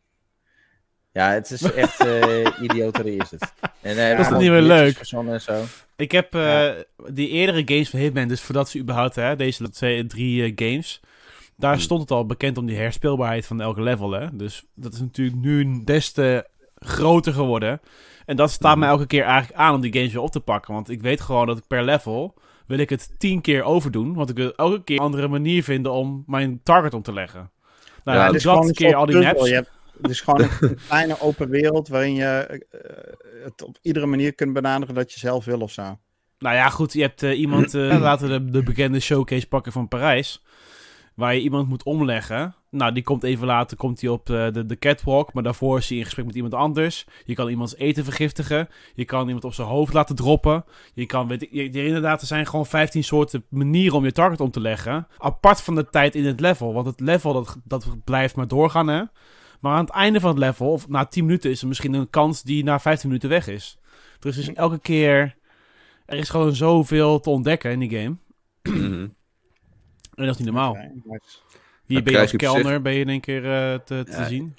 Ja, 1.18 1.30
het 1.32 1.50
is 1.50 1.62
echt 1.72 2.06
uh, 2.06 2.46
idioterie 2.70 3.22
is 3.22 3.30
het. 3.30 3.52
En, 3.80 3.96
uh, 3.96 4.16
dat 4.16 4.32
is 4.32 4.38
niet 4.38 4.50
meer 4.50 4.62
leuk. 4.62 4.98
En 4.98 5.40
zo. 5.40 5.64
Ik 5.96 6.12
heb 6.12 6.34
uh, 6.34 6.42
ja. 6.42 6.74
die 7.10 7.28
eerdere 7.28 7.62
games 7.64 7.90
van 7.90 8.00
Hitman, 8.00 8.28
dus 8.28 8.40
voordat 8.40 8.68
ze 8.68 8.78
überhaupt, 8.78 9.14
hè, 9.14 9.36
deze 9.36 9.70
twee, 9.70 10.06
drie 10.06 10.52
games, 10.56 11.00
daar 11.56 11.72
hmm. 11.72 11.80
stond 11.80 12.00
het 12.00 12.10
al 12.10 12.26
bekend 12.26 12.58
om 12.58 12.66
die 12.66 12.76
herspeelbaarheid 12.76 13.46
van 13.46 13.60
elke 13.60 13.82
level. 13.82 14.10
Hè? 14.10 14.26
Dus 14.36 14.64
dat 14.74 14.92
is 14.92 15.00
natuurlijk 15.00 15.36
nu 15.36 15.84
des 15.84 16.12
te 16.12 16.46
groter 16.78 17.32
geworden. 17.32 17.80
En 18.26 18.36
dat 18.36 18.50
staat 18.50 18.72
hmm. 18.72 18.80
me 18.80 18.86
elke 18.86 19.06
keer 19.06 19.22
eigenlijk 19.22 19.60
aan 19.60 19.74
om 19.74 19.80
die 19.80 19.92
games 19.92 20.12
weer 20.12 20.22
op 20.22 20.30
te 20.30 20.40
pakken. 20.40 20.74
Want 20.74 20.90
ik 20.90 21.02
weet 21.02 21.20
gewoon 21.20 21.46
dat 21.46 21.58
ik 21.58 21.66
per 21.66 21.84
level 21.84 22.34
wil 22.66 22.78
ik 22.78 22.90
het 22.90 23.10
tien 23.18 23.40
keer 23.40 23.62
overdoen. 23.62 24.14
Want 24.14 24.30
ik 24.30 24.36
wil 24.36 24.52
elke 24.56 24.84
keer 24.84 24.96
een 24.96 25.04
andere 25.04 25.28
manier 25.28 25.64
vinden 25.64 25.92
om 25.92 26.24
mijn 26.26 26.60
target 26.62 26.94
om 26.94 27.02
te 27.02 27.12
leggen. 27.12 27.50
Nou, 28.04 28.18
ja, 28.18 28.30
dus 28.30 28.42
dat 28.42 28.72
keer 28.72 28.94
al 28.94 29.06
die 29.06 29.22
maps. 29.22 29.50
Het 30.02 30.10
is 30.10 30.20
gewoon 30.20 30.40
een 30.42 30.78
kleine 30.88 31.20
open 31.20 31.48
wereld 31.48 31.88
waarin 31.88 32.14
je 32.14 32.62
uh, 32.70 33.44
het 33.44 33.62
op 33.62 33.78
iedere 33.82 34.06
manier 34.06 34.34
kunt 34.34 34.52
benaderen 34.52 34.94
dat 34.94 35.12
je 35.12 35.18
zelf 35.18 35.44
wil 35.44 35.60
of 35.60 35.72
zo. 35.72 35.98
Nou 36.38 36.54
ja, 36.54 36.68
goed, 36.68 36.92
je 36.92 37.00
hebt 37.00 37.22
uh, 37.22 37.38
iemand, 37.38 37.74
uh, 37.74 38.00
laten 38.00 38.28
we 38.28 38.44
de, 38.44 38.50
de, 38.50 38.62
bekende 38.62 39.00
showcase 39.00 39.48
pakken 39.48 39.72
van 39.72 39.88
Parijs, 39.88 40.42
waar 41.14 41.34
je 41.34 41.40
iemand 41.40 41.68
moet 41.68 41.82
omleggen. 41.82 42.54
Nou, 42.70 42.92
die 42.92 43.02
komt 43.02 43.22
even 43.22 43.46
later 43.46 43.76
komt 43.76 44.00
hij 44.00 44.10
op 44.10 44.26
de, 44.26 44.64
de 44.66 44.78
catwalk, 44.78 45.32
maar 45.32 45.42
daarvoor 45.42 45.78
is 45.78 45.88
hij 45.88 45.98
in 45.98 46.04
gesprek 46.04 46.26
met 46.26 46.34
iemand 46.34 46.54
anders. 46.54 47.06
Je 47.24 47.34
kan 47.34 47.48
iemands 47.48 47.76
eten 47.76 48.04
vergiftigen, 48.04 48.68
je 48.94 49.04
kan 49.04 49.26
iemand 49.26 49.44
op 49.44 49.54
zijn 49.54 49.68
hoofd 49.68 49.92
laten 49.92 50.16
droppen. 50.16 50.64
Je 50.94 51.06
kan, 51.06 51.28
weet 51.28 51.46
je, 51.50 51.70
inderdaad, 51.70 52.20
er 52.20 52.26
zijn 52.26 52.46
gewoon 52.46 52.66
15 52.66 53.04
soorten 53.04 53.44
manieren 53.48 53.96
om 53.96 54.04
je 54.04 54.12
target 54.12 54.40
om 54.40 54.50
te 54.50 54.60
leggen. 54.60 55.06
Apart 55.18 55.60
van 55.60 55.74
de 55.74 55.90
tijd 55.90 56.14
in 56.14 56.26
het 56.26 56.40
level, 56.40 56.72
want 56.72 56.86
het 56.86 57.00
level 57.00 57.32
dat, 57.32 57.56
dat 57.64 57.86
blijft 58.04 58.36
maar 58.36 58.48
doorgaan, 58.48 58.88
hè. 58.88 59.02
Maar 59.60 59.72
aan 59.74 59.84
het 59.84 59.94
einde 59.94 60.20
van 60.20 60.30
het 60.30 60.38
level, 60.38 60.72
of 60.72 60.88
na 60.88 61.04
10 61.06 61.24
minuten, 61.24 61.50
is 61.50 61.60
er 61.62 61.68
misschien 61.68 61.94
een 61.94 62.10
kans 62.10 62.42
die 62.42 62.64
na 62.64 62.78
15 62.80 63.08
minuten 63.08 63.28
weg 63.28 63.46
is. 63.48 63.78
Dus 64.18 64.36
is 64.36 64.52
elke 64.54 64.78
keer. 64.80 65.36
Er 66.06 66.16
is 66.18 66.28
gewoon 66.28 66.54
zoveel 66.54 67.20
te 67.20 67.30
ontdekken 67.30 67.70
in 67.70 67.78
die 67.78 67.90
game. 67.98 68.16
Mhm. 68.62 68.92
en 70.14 70.24
dat 70.26 70.28
is 70.28 70.36
niet 70.36 70.46
normaal. 70.46 70.74
Hier 70.74 70.92
Dan 71.96 72.04
ben 72.04 72.12
je 72.12 72.18
als 72.20 72.30
zich- 72.30 72.38
kelner 72.40 72.82
ben 72.82 72.92
je 72.94 73.00
in 73.00 73.08
één 73.08 73.20
keer 73.20 73.44
eh, 73.44 73.74
te, 73.78 74.02
te 74.04 74.10
Ja. 74.10 74.26
zien. 74.26 74.56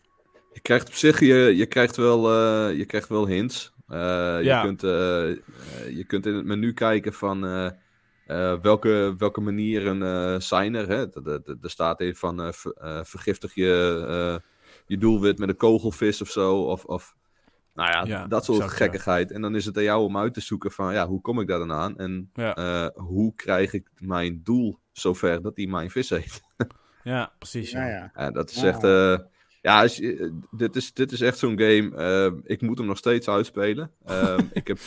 Je 0.53 0.59
krijgt 0.59 0.87
op 0.87 0.93
zich, 0.93 1.19
je, 1.19 1.55
je, 1.55 1.65
krijgt, 1.65 1.95
wel, 1.95 2.31
eh, 2.31 2.77
je 2.77 2.85
krijgt 2.85 3.09
wel 3.09 3.27
hints. 3.27 3.73
Eh, 3.87 3.97
Ja. 3.97 4.37
je, 4.41 4.61
kunt, 4.65 4.81
je 5.95 6.03
kunt 6.07 6.25
in 6.25 6.33
het 6.33 6.45
menu 6.45 6.73
kijken 6.73 7.13
van 7.13 7.45
eh, 7.45 7.65
eh, 8.25 8.59
welke, 8.61 9.15
welke 9.17 9.41
manieren 9.41 10.03
eh, 10.03 10.39
zijn 10.39 10.75
er. 10.75 10.87
Hè? 10.87 11.29
Er- 11.31 11.69
staat 11.69 12.01
in 12.01 12.15
van 12.15 12.53
ver- 12.53 13.05
vergiftig 13.05 13.55
je, 13.55 14.05
eh, 14.07 14.49
je 14.89 14.97
doelwit 14.97 15.37
met 15.39 15.49
een 15.49 15.55
kogelvis 15.57 16.21
of 16.21 16.29
zo. 16.29 16.55
Of, 16.63 16.85
of 16.85 17.15
nou 17.73 17.89
ja, 17.91 18.03
Ja, 18.05 18.27
dat 18.27 18.45
soort 18.45 18.57
exact, 18.61 18.77
ja. 18.79 18.83
gekkigheid. 18.85 19.31
En 19.31 19.41
dan 19.41 19.55
is 19.55 19.65
het 19.65 19.77
aan 19.77 19.83
jou 19.83 20.03
om 20.03 20.17
uit 20.17 20.33
te 20.33 20.41
zoeken 20.41 20.71
van 20.71 20.93
ja, 20.93 21.07
hoe 21.07 21.21
kom 21.21 21.39
ik 21.39 21.47
daar 21.47 21.59
dan 21.59 21.71
aan? 21.71 21.97
En 21.97 22.29
Ja. 22.33 22.55
eh, 22.55 22.87
hoe 23.03 23.33
krijg 23.35 23.73
ik 23.73 23.89
mijn 23.97 24.41
doel 24.43 24.79
zover 24.91 25.41
dat 25.41 25.57
hij 25.57 25.65
mijn 25.67 25.89
vis 25.91 26.09
eet? 26.09 26.41
Ja, 27.03 27.33
precies. 27.37 27.71
Ja. 27.71 27.85
Ja, 27.85 27.89
ja. 27.93 28.11
Ja, 28.15 28.31
dat 28.31 28.49
is 28.49 28.61
Ja. 28.61 28.67
echt. 28.67 28.83
eh, 28.83 29.17
ja, 29.61 29.81
als 29.81 29.97
je- 29.97 30.17
eh, 30.17 30.31
dit, 30.51 30.75
is, 30.75 30.93
dit 30.93 31.11
is 31.11 31.21
echt 31.21 31.37
zo'n 31.37 31.59
game. 31.59 31.95
eh, 31.95 32.31
ik 32.43 32.61
moet 32.61 32.77
hem 32.77 32.87
nog 32.87 32.97
steeds 32.97 33.27
uitspelen. 33.29 33.91
Ehm, 34.05 34.45
ik, 34.53 34.67
heb, 34.67 34.77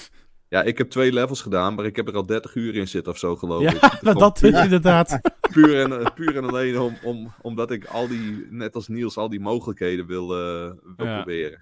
ja, 0.52 0.62
ik 0.62 0.78
heb 0.78 0.90
twee 0.90 1.12
levels 1.12 1.40
gedaan, 1.40 1.74
maar 1.74 1.84
ik 1.84 1.96
heb 1.96 2.08
er 2.08 2.14
al 2.14 2.26
30 2.26 2.54
uur 2.54 2.74
in 2.74 2.88
zitten 2.88 3.12
of 3.12 3.18
zo, 3.18 3.36
geloof 3.36 3.62
Ja, 3.62 3.70
ik. 3.70 3.78
Gewoon 3.98 4.18
dat 4.18 4.42
is 4.42 4.62
inderdaad. 4.62 5.20
puur, 5.52 5.80
en, 5.80 6.12
puur 6.12 6.36
en 6.36 6.44
alleen 6.44 6.78
om, 6.78 6.96
om, 7.04 7.32
omdat 7.42 7.70
ik 7.70 7.84
al 7.84 8.08
die, 8.08 8.46
net 8.50 8.74
als 8.74 8.88
Niels, 8.88 9.16
al 9.16 9.28
die 9.28 9.40
mogelijkheden 9.40 10.06
wil, 10.06 10.22
eh, 10.32 10.70
wil 10.96 11.06
Ja. 11.06 11.14
proberen. 11.16 11.58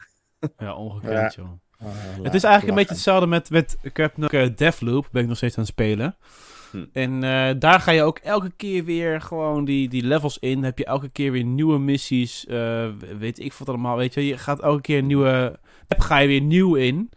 Ja, 0.59 0.75
ongekend, 0.75 1.35
joh. 1.35 1.49
Oh, 1.83 1.89
Het 2.23 2.35
is 2.35 2.43
eigenlijk 2.45 2.69
een 2.69 2.75
beetje 2.79 2.95
hetzelfde 2.95 3.27
met, 3.27 3.51
met 3.51 3.77
ik 3.83 3.97
heb 3.97 4.17
nog 4.17 4.33
uh, 4.33 4.47
Deathloop, 4.57 5.09
ben 5.13 5.23
ik 5.23 5.29
nog 5.29 5.37
steeds 5.37 5.55
aan 5.57 5.63
het 5.63 5.73
spelen. 5.73 6.17
Hm. 6.71 6.85
En 6.93 7.25
eh, 7.25 7.55
daar 7.59 7.81
ga 7.81 7.91
je 7.91 8.03
ook 8.03 8.19
elke 8.19 8.51
keer 8.57 8.85
weer 8.85 9.21
gewoon 9.21 9.65
die, 9.65 9.89
die 9.89 10.07
levels 10.07 10.39
in. 10.39 10.65
Heb 10.65 10.79
je 10.79 10.85
elke 10.85 11.09
keer 11.09 11.33
weer 11.33 11.45
nieuwe 11.45 11.79
missies. 11.79 12.47
eh, 12.47 12.89
weet 13.19 13.39
ik 13.39 13.53
wat 13.53 13.69
allemaal. 13.69 13.97
Weet 13.97 14.15
je, 14.15 14.27
je 14.27 14.39
gaat 14.39 14.61
elke 14.63 14.81
keer 14.81 14.99
een 14.99 15.07
nieuwe 15.07 15.59
map 15.89 16.01
ga 16.01 16.19
je 16.19 16.29
weer 16.29 16.41
nieuw 16.41 16.75
in. 16.75 17.11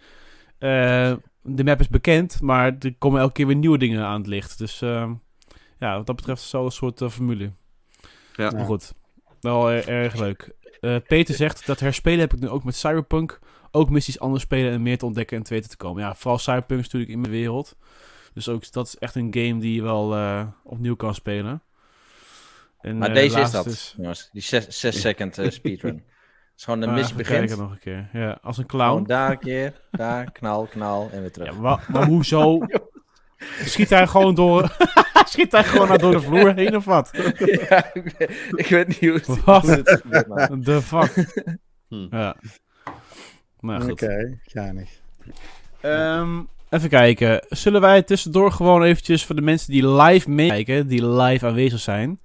Eh, 0.59 1.13
de 1.43 1.63
map 1.63 1.79
is 1.79 1.87
bekend, 1.87 2.41
maar 2.41 2.75
er 2.79 2.95
komen 2.97 3.19
elke 3.21 3.33
keer 3.33 3.47
weer 3.47 3.55
nieuwe 3.55 3.77
dingen 3.77 4.05
aan 4.05 4.19
het 4.19 4.27
licht. 4.27 4.57
Dus 4.57 4.81
eh, 4.81 5.11
ja, 5.79 5.97
wat 5.97 6.05
dat 6.05 6.15
betreft 6.15 6.37
is 6.37 6.43
het 6.43 6.53
zo 6.53 6.65
een 6.65 6.71
soort 6.71 7.01
eh, 7.01 7.09
formule. 7.09 7.51
Ja. 8.35 8.51
Maar 8.51 8.65
goed, 8.65 8.93
wel 9.39 9.71
erg 9.71 10.15
leuk. 10.15 10.55
Eh, 10.83 10.95
Peter 11.07 11.35
zegt 11.35 11.65
dat 11.65 11.79
herspelen 11.79 12.19
heb 12.19 12.33
ik 12.33 12.39
nu 12.39 12.49
ook 12.49 12.63
met 12.63 12.75
Cyberpunk. 12.75 13.39
Ook 13.71 13.89
missies 13.89 14.19
anders 14.19 14.43
spelen 14.43 14.71
en 14.71 14.81
meer 14.81 14.97
te 14.97 15.05
ontdekken 15.05 15.37
en 15.37 15.43
te 15.43 15.53
weten 15.53 15.69
te 15.69 15.77
komen. 15.77 16.03
Ja, 16.03 16.15
vooral 16.15 16.37
Cyberpunk 16.37 16.79
is 16.79 16.85
natuurlijk 16.85 17.11
in 17.11 17.19
mijn 17.19 17.31
wereld. 17.31 17.75
Dus 18.33 18.49
ook 18.49 18.71
dat 18.71 18.87
is 18.87 18.97
echt 18.97 19.15
een 19.15 19.33
game 19.33 19.57
die 19.59 19.75
je 19.75 19.81
wel 19.81 20.15
eh, 20.15 20.47
opnieuw 20.63 20.95
kan 20.95 21.15
spelen. 21.15 21.61
En, 22.81 22.97
Maar 22.97 23.13
deze 23.13 23.39
is 23.39 23.51
dat, 23.51 23.63
dus- 23.63 23.93
jongens. 23.97 24.29
Die 24.31 24.41
6 24.41 24.99
second 25.01 25.39
speedrun. 25.47 26.03
Het 26.53 26.61
is 26.61 26.63
gewoon 26.63 26.79
de 26.79 26.87
Ah, 27.01 27.15
begint. 27.15 27.57
nog 27.57 27.71
een 27.71 27.79
keer. 27.79 28.09
Ja, 28.13 28.37
als 28.41 28.57
een 28.57 28.63
Gewoon 28.69 28.87
clown. 28.87 29.03
daar 29.07 29.31
een 29.31 29.39
keer, 29.39 29.73
daar, 29.91 30.31
knal, 30.31 30.65
knal 30.65 31.09
en 31.11 31.21
weer 31.21 31.31
terug. 31.31 31.53
Ja, 31.53 31.59
maar, 31.59 31.85
maar 31.91 32.05
hoezo? 32.05 32.59
Schiet 33.65 33.89
hij 33.89 34.07
gewoon 34.07 34.35
door... 34.35 34.75
Schiet 35.29 35.51
hij 35.51 35.63
gewoon 35.63 35.97
door 35.97 36.11
de 36.11 36.21
vloer 36.21 36.53
heen 36.55 36.75
of 36.75 36.85
wat? 36.85 37.09
Ja, 37.69 37.93
ik, 37.93 38.13
weet, 38.17 38.31
ik 38.55 38.67
weet 38.67 38.87
niet 38.87 38.99
hoe 38.99 39.13
het, 39.13 39.43
Wat? 39.43 39.61
hoe 39.61 39.71
het 39.71 39.89
gebeurt, 40.01 40.27
maar- 40.27 40.59
The 40.63 40.81
fuck? 40.81 41.33
Hm. 41.87 42.07
Ja. 42.09 42.35
Maar 43.59 43.81
goed. 43.81 43.91
Oké, 43.91 44.39
geinig. 44.43 44.89
Ehm, 45.81 46.41
even 46.69 46.89
kijken. 46.89 47.45
Zullen 47.49 47.81
wij 47.81 48.01
tussendoor 48.01 48.51
gewoon 48.51 48.83
eventjes 48.83 49.25
voor 49.25 49.35
de 49.35 49.41
mensen 49.41 49.71
die 49.71 49.87
live 49.87 50.29
meekijken, 50.29 50.87
die 50.87 51.07
live 51.07 51.45
aanwezig 51.47 51.79
zijn, 51.79 52.19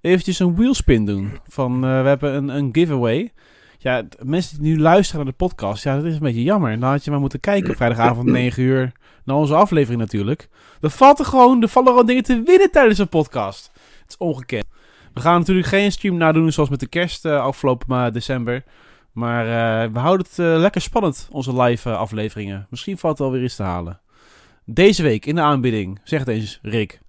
eventjes 0.00 0.38
een 0.38 0.56
wheelspin 0.56 1.06
doen? 1.06 1.38
Van, 1.48 1.74
eh, 1.84 2.02
we 2.02 2.08
hebben 2.08 2.34
een, 2.34 2.48
een 2.48 2.68
giveaway. 2.72 3.32
Ja, 3.82 4.02
mensen 4.22 4.62
die 4.62 4.72
nu 4.72 4.80
luisteren 4.80 5.24
naar 5.24 5.32
de 5.32 5.44
podcast, 5.44 5.82
ja, 5.84 5.96
dat 5.96 6.04
is 6.04 6.14
een 6.14 6.20
beetje 6.20 6.42
jammer. 6.42 6.80
Dan 6.80 6.90
had 6.90 7.04
je 7.04 7.10
maar 7.10 7.20
moeten 7.20 7.40
kijken 7.40 7.70
op 7.70 7.76
vrijdagavond 7.76 8.26
9 8.42 8.62
uur 8.62 8.92
naar 9.24 9.36
onze 9.36 9.54
aflevering 9.54 10.00
natuurlijk. 10.00 10.48
Er 10.80 10.90
valt 10.90 11.18
er 11.18 11.24
gewoon, 11.24 11.62
er 11.62 11.68
vallen 11.68 11.90
gewoon 11.90 12.06
dingen 12.06 12.22
te 12.22 12.42
winnen 12.44 12.70
tijdens 12.70 12.98
een 12.98 13.08
podcast. 13.08 13.70
Het 13.74 14.08
is 14.10 14.16
ongekend. 14.16 14.64
We 15.14 15.20
gaan 15.20 15.38
natuurlijk 15.38 15.66
geen 15.66 15.92
stream 15.92 16.16
nadoen 16.16 16.52
zoals 16.52 16.68
met 16.68 16.80
de 16.80 16.86
kerst 16.86 17.24
eh, 17.24 17.40
afgelopen 17.40 17.86
ma- 17.88 18.10
december. 18.10 18.64
Maar 19.12 19.44
eh, 19.46 19.92
we 19.92 19.98
houden 19.98 20.26
het 20.28 20.38
eh, 20.38 20.58
lekker 20.58 20.80
spannend, 20.80 21.28
onze 21.30 21.62
live 21.62 21.90
eh, 21.90 21.96
afleveringen. 21.96 22.66
Misschien 22.70 22.98
valt 22.98 23.18
er 23.18 23.24
wel 23.24 23.32
weer 23.32 23.42
iets 23.44 23.56
te 23.56 23.62
halen. 23.62 24.00
Deze 24.64 25.02
week 25.02 25.26
in 25.26 25.34
de 25.34 25.40
aanbieding. 25.40 26.00
Zeg 26.04 26.18
het 26.18 26.28
eens, 26.28 26.58
Rick. 26.62 27.00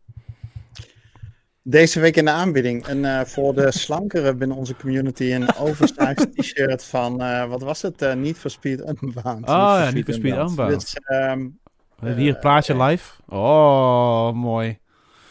Deze 1.66 2.00
week 2.00 2.16
in 2.16 2.26
de 2.26 2.32
aanbieding 2.32 2.88
een, 2.88 3.06
eh, 3.06 3.22
voor 3.22 3.54
de 3.54 3.72
slankere 3.72 4.36
binnen 4.36 4.58
onze 4.58 4.76
community 4.76 5.32
een 5.32 5.56
oversized 5.68 6.36
t-shirt 6.36 6.86
van, 6.86 7.22
eh, 7.22 7.46
wat 7.46 7.62
was 7.62 7.82
het? 7.82 8.02
Eh 8.02 8.14
niet 8.14 8.38
voor 8.38 8.50
Speed 8.50 8.80
Unbound. 8.80 9.46
Ah, 9.46 9.80
ja, 9.84 9.92
Need 9.92 10.04
for 10.06 10.14
Speed 10.14 10.38
Unbound. 10.38 10.70
Dus, 10.70 10.94
We 11.04 12.10
hebben 12.10 12.24
hier 12.24 12.32
het 12.32 12.40
plaatje 12.40 12.84
live. 12.84 13.12
Oh, 13.28 14.32
mooi. 14.32 14.80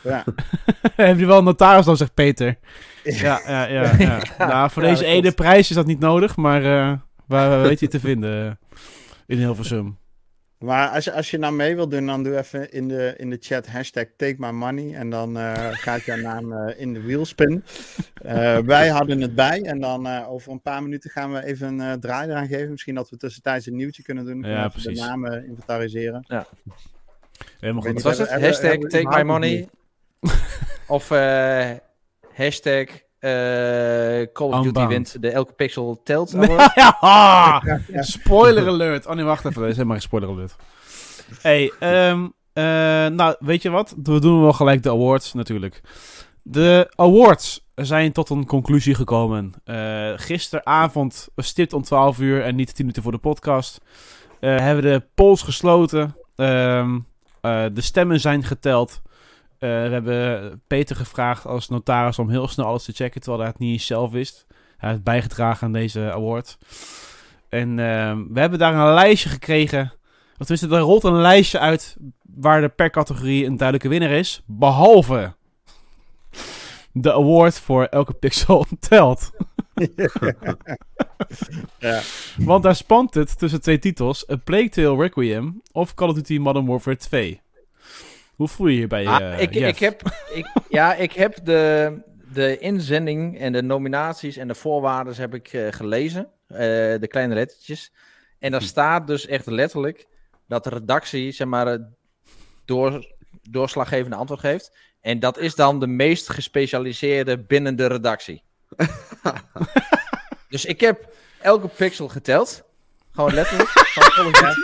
ja. 0.03 0.25
Heb 0.97 1.19
je 1.19 1.27
wel 1.27 1.39
een 1.39 1.45
notaris 1.45 1.85
dan, 1.85 1.97
zegt 1.97 2.15
Peter. 2.15 2.59
Ja, 3.03 3.41
ja, 3.47 3.65
ja. 3.65 3.93
ja. 3.99 4.21
nou, 4.39 4.71
voor 4.71 4.83
Ja, 4.83 4.89
deze 4.89 5.05
ene 5.05 5.33
prijs 5.33 5.71
is 5.71 5.77
dat 5.77 5.87
niet 5.87 5.99
nodig, 5.99 6.37
maar 6.37 6.63
waar, 7.27 7.63
weet 7.63 7.81
je 7.81 7.89
te 7.89 8.01
vinden 8.01 8.59
in 9.27 9.39
Hilversum. 9.39 9.99
Maar 10.63 10.89
als 10.89 11.05
je, 11.05 11.13
als 11.13 11.31
je 11.31 11.39
nou 11.39 11.55
mee 11.55 11.75
wilt 11.75 11.91
doen, 11.91 12.07
dan 12.07 12.23
doe 12.23 12.39
even 12.39 12.71
in 12.73 12.89
de, 12.89 13.15
in 13.17 13.31
de 13.31 13.37
chat 13.41 13.67
hashtag 13.67 14.05
take 14.17 14.35
my 14.39 14.51
money. 14.51 14.95
En 14.95 15.11
dan 15.11 15.37
eh, 15.39 15.69
gaat 15.73 16.03
jouw 16.05 16.17
naam 16.17 16.53
eh, 16.53 16.81
in 16.81 16.93
de 16.93 17.03
wheelspin. 17.03 17.65
Eh, 18.15 18.59
wij 18.59 18.89
houden 18.89 19.21
het 19.21 19.35
bij. 19.35 19.63
En 19.63 19.81
dan 19.81 20.07
eh, 20.07 20.31
over 20.31 20.53
een 20.53 20.63
paar 20.63 20.83
minuten 20.83 21.11
gaan 21.11 21.33
we 21.33 21.45
even 21.45 21.69
een 21.69 21.81
eh, 21.81 21.93
draai 21.93 22.29
eraan 22.31 22.47
geven. 22.47 22.71
Misschien 22.71 22.95
dat 22.95 23.11
we 23.11 23.17
tussentijds 23.17 23.67
een 23.67 23.77
nieuwtje 23.77 24.03
kunnen 24.03 24.25
doen. 24.25 24.43
Ja, 24.43 24.59
even 24.59 24.71
precies. 24.71 25.01
de 25.01 25.07
namen 25.07 25.47
inventariseren. 25.47 26.25
Helemaal 27.61 27.83
weet 27.83 27.93
goed. 27.93 28.03
Wat 28.03 28.03
was 28.03 28.19
het? 28.19 28.29
Hebben- 28.31 28.49
Hashtag 28.49 28.71
take 28.71 28.89
my 28.93 29.01
überhaupt 29.01 29.25
money. 29.25 29.69
of 30.87 31.11
eh, 31.11 31.71
hashtag 32.35 32.87
eh, 33.23 34.27
Call 34.33 34.49
of 34.49 34.63
Duty 34.63 34.87
wint 34.87 35.23
de 35.23 35.31
elke 35.31 35.53
pixel 35.53 36.01
telt. 36.05 36.33
Nee, 36.43 36.51
award. 36.51 37.83
ja, 37.93 38.03
spoiler 38.03 38.69
alert. 38.69 39.07
Oh 39.07 39.15
nee, 39.15 39.25
wacht 39.25 39.45
even. 39.45 39.61
Dat 39.61 39.71
is 39.71 39.77
helemaal 39.77 39.97
geen 39.97 40.07
spoiler 40.07 40.29
alert. 40.29 40.57
Hey, 41.41 41.73
ehm, 41.79 42.29
eh, 42.53 42.65
nou, 43.07 43.35
weet 43.39 43.63
je 43.63 43.71
wat? 43.71 43.95
We 44.03 44.21
doen 44.21 44.43
wel 44.43 44.53
gelijk 44.53 44.83
de 44.83 44.91
awards 44.91 45.33
natuurlijk. 45.33 45.81
De 46.43 46.93
awards 46.97 47.67
zijn 47.75 48.13
tot 48.13 48.31
een 48.31 48.47
conclusie 48.47 48.95
gekomen. 48.95 49.53
Eh, 49.65 50.13
gisteravond, 50.17 51.29
stipt 51.37 51.73
om 51.73 51.83
12 51.83 52.19
uur 52.19 52.43
en 52.43 52.57
niet 52.57 52.67
10 52.67 52.75
minuten 52.79 53.03
voor 53.03 53.13
de 53.13 53.19
podcast, 53.19 53.81
eh, 54.41 54.57
hebben 54.57 54.85
we 54.85 54.91
de 54.91 55.07
polls 55.15 55.43
gesloten. 55.43 56.17
Ehm, 56.37 56.99
eh, 57.41 57.65
de 57.73 57.81
stemmen 57.81 58.21
zijn 58.21 58.45
geteld. 58.45 59.03
Eh, 59.63 59.69
we 59.69 59.93
hebben 59.93 60.63
Peter 60.67 60.97
gevraagd 60.97 61.47
als 61.47 61.69
notaris 61.69 62.19
om 62.19 62.31
heel 62.31 62.49
snel 62.49 62.67
alles 62.67 62.85
te 62.85 62.93
checken, 62.93 63.21
terwijl 63.21 63.43
hij 63.43 63.53
het 63.53 63.61
niet 63.61 63.83
zelf 63.83 64.11
wist. 64.11 64.47
Hij 64.77 64.91
heeft 64.91 65.03
bijgedragen 65.03 65.67
aan 65.67 65.73
deze 65.73 66.13
award. 66.13 66.59
En 67.49 67.79
ehm, 67.79 68.25
we 68.29 68.41
hebben 68.41 68.59
daar 68.59 68.75
een 68.75 68.95
lijstje 68.95 69.29
gekregen. 69.29 69.93
Of 70.39 70.47
tenminste, 70.47 70.77
er 70.77 70.83
rolt 70.83 71.05
een 71.05 71.21
lijstje 71.21 71.59
uit 71.59 71.97
waar 72.35 72.63
er 72.63 72.71
per 72.71 72.91
categorie 72.91 73.47
een 73.47 73.57
duidelijke 73.57 73.89
winnaar 73.89 74.11
is. 74.11 74.43
Behalve 74.47 75.35
de 76.93 77.13
award 77.13 77.61
voor 77.61 77.85
elke 77.85 78.13
pixel 78.13 78.67
telt. 78.89 79.31
Ja. 81.79 82.01
Want 82.37 82.63
daar 82.63 82.77
spant 82.77 83.15
het 83.15 83.39
tussen 83.39 83.61
twee 83.61 83.79
titels. 83.79 84.31
A 84.31 84.37
Plague 84.37 84.69
Tale 84.69 84.97
Requiem 84.97 85.63
of 85.73 85.95
Call 85.95 86.09
of 86.09 86.15
Duty 86.15 86.39
Modern 86.39 86.67
Warfare 86.67 86.97
2. 86.97 87.41
Hoe 88.33 88.49
voel 88.49 88.67
je 88.67 88.73
je 88.73 88.79
hierbij, 88.79 89.07
Ah, 89.07 89.33
eh, 89.33 89.41
ik, 89.41 89.55
Jeff? 89.55 89.69
ik 89.69 89.79
heb, 89.79 90.03
ik, 90.33 90.47
ja, 90.69 90.95
ik 90.95 91.13
heb 91.13 91.39
de, 91.45 91.93
de 92.33 92.59
inzending 92.59 93.39
en 93.41 93.53
de 93.53 93.63
nominaties 93.63 94.37
en 94.37 94.49
de 94.49 94.55
voorwaarden 94.55 95.15
heb 95.17 95.35
ik 95.35 95.49
eh, 95.53 95.67
gelezen. 95.71 96.29
eh, 96.47 96.59
de 97.01 97.07
kleine 97.09 97.35
lettertjes. 97.35 97.93
En 98.39 98.51
daar 98.51 98.63
staat 98.63 99.07
dus 99.07 99.27
echt 99.27 99.47
letterlijk 99.47 100.07
dat 100.49 100.65
de 100.65 100.71
redactie, 100.71 101.33
zeg 101.33 101.47
maar, 101.47 101.67
het 101.67 101.83
door, 102.65 103.13
doorslaggevende 103.51 104.17
antwoord 104.17 104.41
geeft. 104.41 104.77
En 105.01 105.19
dat 105.21 105.39
is 105.39 105.55
dan 105.55 105.81
de 105.81 105.87
meest 105.87 106.29
gespecialiseerde 106.29 107.39
binnen 107.39 107.77
de 107.77 107.87
redactie. 107.87 108.43
dus 110.49 110.65
ik 110.65 110.81
heb 110.81 111.13
elke 111.41 111.69
pixel 111.69 112.09
geteld. 112.09 112.65
Gewoon 113.13 113.35
letterlijk. 113.35 113.69
van. 113.69 114.55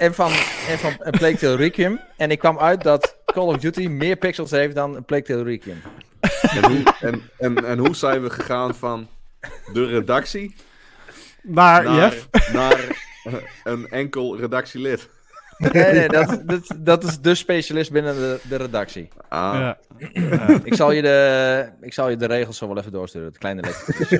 En 0.00 0.14
van, 0.14 0.32
en 0.68 0.78
van 0.78 0.96
Plague 1.10 1.36
Tale 1.36 1.56
Requiem. 1.56 2.00
En 2.16 2.30
ik 2.30 2.38
kwam 2.38 2.58
uit 2.58 2.82
dat 2.82 3.16
Call 3.24 3.44
of 3.44 3.56
Duty 3.56 3.86
meer 3.86 4.16
pixels 4.16 4.50
heeft 4.50 4.74
dan 4.74 5.04
Plague 5.04 5.26
Tale 5.26 5.42
Requiem. 5.42 5.82
En, 6.40 6.64
hoe, 6.64 6.94
en, 7.00 7.22
en, 7.38 7.64
en 7.64 7.78
hoe 7.78 7.94
zijn 7.96 8.22
we 8.22 8.30
gegaan 8.30 8.74
van 8.74 9.08
de 9.72 9.86
redactie 9.86 10.54
Maar, 11.42 11.84
naar, 11.84 11.94
Jeff? 11.94 12.28
naar 12.52 12.78
eh, 13.24 13.34
een 13.64 13.88
enkel 13.88 14.36
redactielid? 14.36 15.08
Nee, 15.72 15.92
nee, 15.92 16.08
dat, 16.18 16.42
dat, 16.46 16.76
dat 16.78 17.04
is 17.04 17.20
de 17.20 17.34
specialist 17.34 17.92
binnen 17.92 18.14
de, 18.14 18.40
de 18.48 18.56
redactie. 18.56 19.08
Ah, 19.28 19.54
Ja. 19.54 19.78
Ik 20.64 20.74
zal, 20.74 20.92
je 20.92 21.02
de, 21.02 21.68
ik 21.80 21.92
zal 21.92 22.08
je 22.08 22.16
de 22.16 22.26
regels 22.26 22.56
zo 22.58 22.66
wel 22.68 22.78
even 22.78 22.92
doorsturen. 22.92 23.28
Het 23.28 23.38
kleine 23.38 23.60
lettertje. 23.62 24.16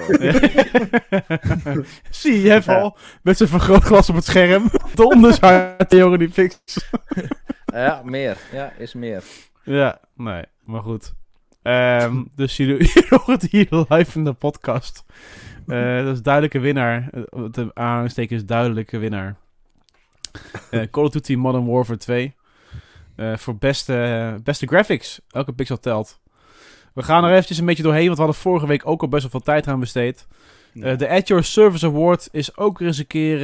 Zo. 1.64 1.82
Zie 2.10 2.42
je 2.42 2.54
even 2.54 2.76
al 2.80 2.96
met 3.22 3.36
zijn 3.36 3.48
vergrootglas 3.48 4.08
op 4.08 4.14
het 4.14 4.24
scherm. 4.24 4.70
Donders 4.94 5.38
hard, 5.38 5.92
jongen, 5.92 6.18
die 6.18 6.30
fix. 6.30 6.60
Ja, 7.64 8.00
meer. 8.04 8.36
Ja, 8.52 8.72
is 8.78 8.94
meer. 8.94 9.22
Ja, 9.64 9.98
nee, 10.16 10.44
maar 10.64 10.82
goed. 10.82 11.12
Ehm, 11.62 12.22
dus 12.36 12.56
jullie 12.56 12.92
horen 13.08 13.32
het 13.34 13.42
hier 13.50 13.66
live 13.88 14.18
in 14.18 14.24
de 14.24 14.32
podcast. 14.32 15.04
Eh, 15.66 16.04
dat 16.04 16.14
is 16.14 16.22
duidelijke 16.22 16.58
winnaar. 16.58 17.08
Eh, 17.12 17.44
De 17.50 17.70
aansteker 17.74 18.36
is 18.36 18.44
duidelijke 18.46 18.98
winnaar. 18.98 19.36
Eh, 20.70 20.82
Call 20.90 21.04
of 21.04 21.10
Duty 21.10 21.34
Modern 21.34 21.66
Warfare 21.66 21.98
2. 21.98 22.34
Eh, 23.16 23.36
voor 23.36 23.56
beste, 23.56 24.40
beste 24.44 24.66
graphics. 24.66 25.20
Elke 25.30 25.52
pixel 25.52 25.78
telt. 25.80 26.20
We 26.94 27.02
gaan 27.02 27.24
er 27.24 27.30
eventjes 27.32 27.58
een 27.58 27.64
beetje 27.66 27.82
doorheen, 27.82 28.04
want 28.06 28.16
we 28.18 28.22
hadden 28.24 28.40
vorige 28.42 28.66
week 28.66 28.86
ook 28.86 29.02
al 29.02 29.08
best 29.08 29.22
wel 29.22 29.30
veel 29.30 29.40
tijd 29.40 29.66
aan 29.68 29.80
besteed. 29.80 30.26
Eh, 30.74 30.96
de 30.98 31.08
At 31.08 31.28
Your 31.28 31.44
Service 31.44 31.86
Award 31.86 32.28
is 32.32 32.56
ook 32.56 32.78
weer 32.78 32.88
eens 32.88 32.98
een 32.98 33.06
keer 33.06 33.38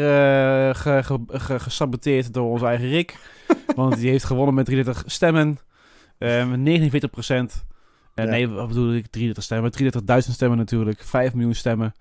ge- 0.75 1.01
ge- 1.05 1.39
ge- 1.39 1.59
gesaboteerd 1.61 2.33
door 2.35 2.51
onze 2.51 2.67
eigen 2.67 2.89
Rick. 2.89 3.17
want 3.77 3.97
die 3.97 4.11
heeft 4.11 4.25
gewonnen 4.25 4.55
met 4.55 4.65
33 4.65 5.03
stemmen. 5.07 5.59
Eh, 6.19 6.49
met 6.49 6.59
49 6.61 7.11
procent. 7.11 7.65
Ja. 8.15 8.25
Nee, 8.25 8.49
wat 8.49 8.69
bedoel 8.69 8.93
ik? 8.93 9.07
33 9.07 9.45
stemmen. 9.45 9.73
33.000 9.73 10.33
stemmen 10.35 10.59
natuurlijk. 10.59 11.03
5 11.05 11.35
miljoen 11.35 11.55
stemmen. 11.55 11.95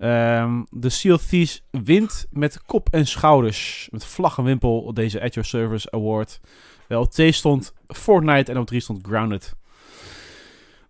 Ehm, 0.00 0.62
de 0.70 0.88
Seal 0.88 1.18
Thieves 1.18 1.62
wint 1.70 2.26
met 2.30 2.62
kop 2.62 2.88
en 2.90 3.06
schouders. 3.06 3.88
Met 3.90 4.04
vlag 4.04 4.38
en 4.38 4.44
wimpel 4.44 4.94
deze 4.94 5.22
At 5.22 5.34
Your 5.34 5.48
Service 5.48 5.90
Award. 5.90 6.40
Eh, 6.88 6.98
op 6.98 7.10
2 7.10 7.32
stond 7.32 7.74
Fortnite 7.88 8.52
en 8.52 8.58
op 8.58 8.66
3 8.66 8.80
stond 8.80 9.06
Grounded. 9.06 9.54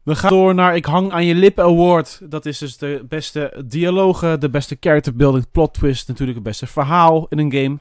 We 0.03 0.15
gaan 0.15 0.31
door 0.31 0.55
naar 0.55 0.77
Ik 0.77 0.85
Hang 0.85 1.13
aan 1.13 1.27
Je 1.27 1.35
Lippen 1.35 1.65
Award. 1.65 2.21
Dat 2.31 2.47
is 2.47 2.59
dus 2.59 2.77
de 2.77 3.05
beste 3.09 3.65
dialogen, 3.67 4.41
de 4.41 4.51
beste 4.51 4.77
character 4.81 5.17
building, 5.17 5.51
plot 5.51 5.75
twist. 5.75 6.09
Natuurlijk 6.09 6.39
het 6.39 6.47
beste 6.47 6.67
verhaal 6.67 7.27
in 7.29 7.39
een 7.39 7.53
game. 7.53 7.79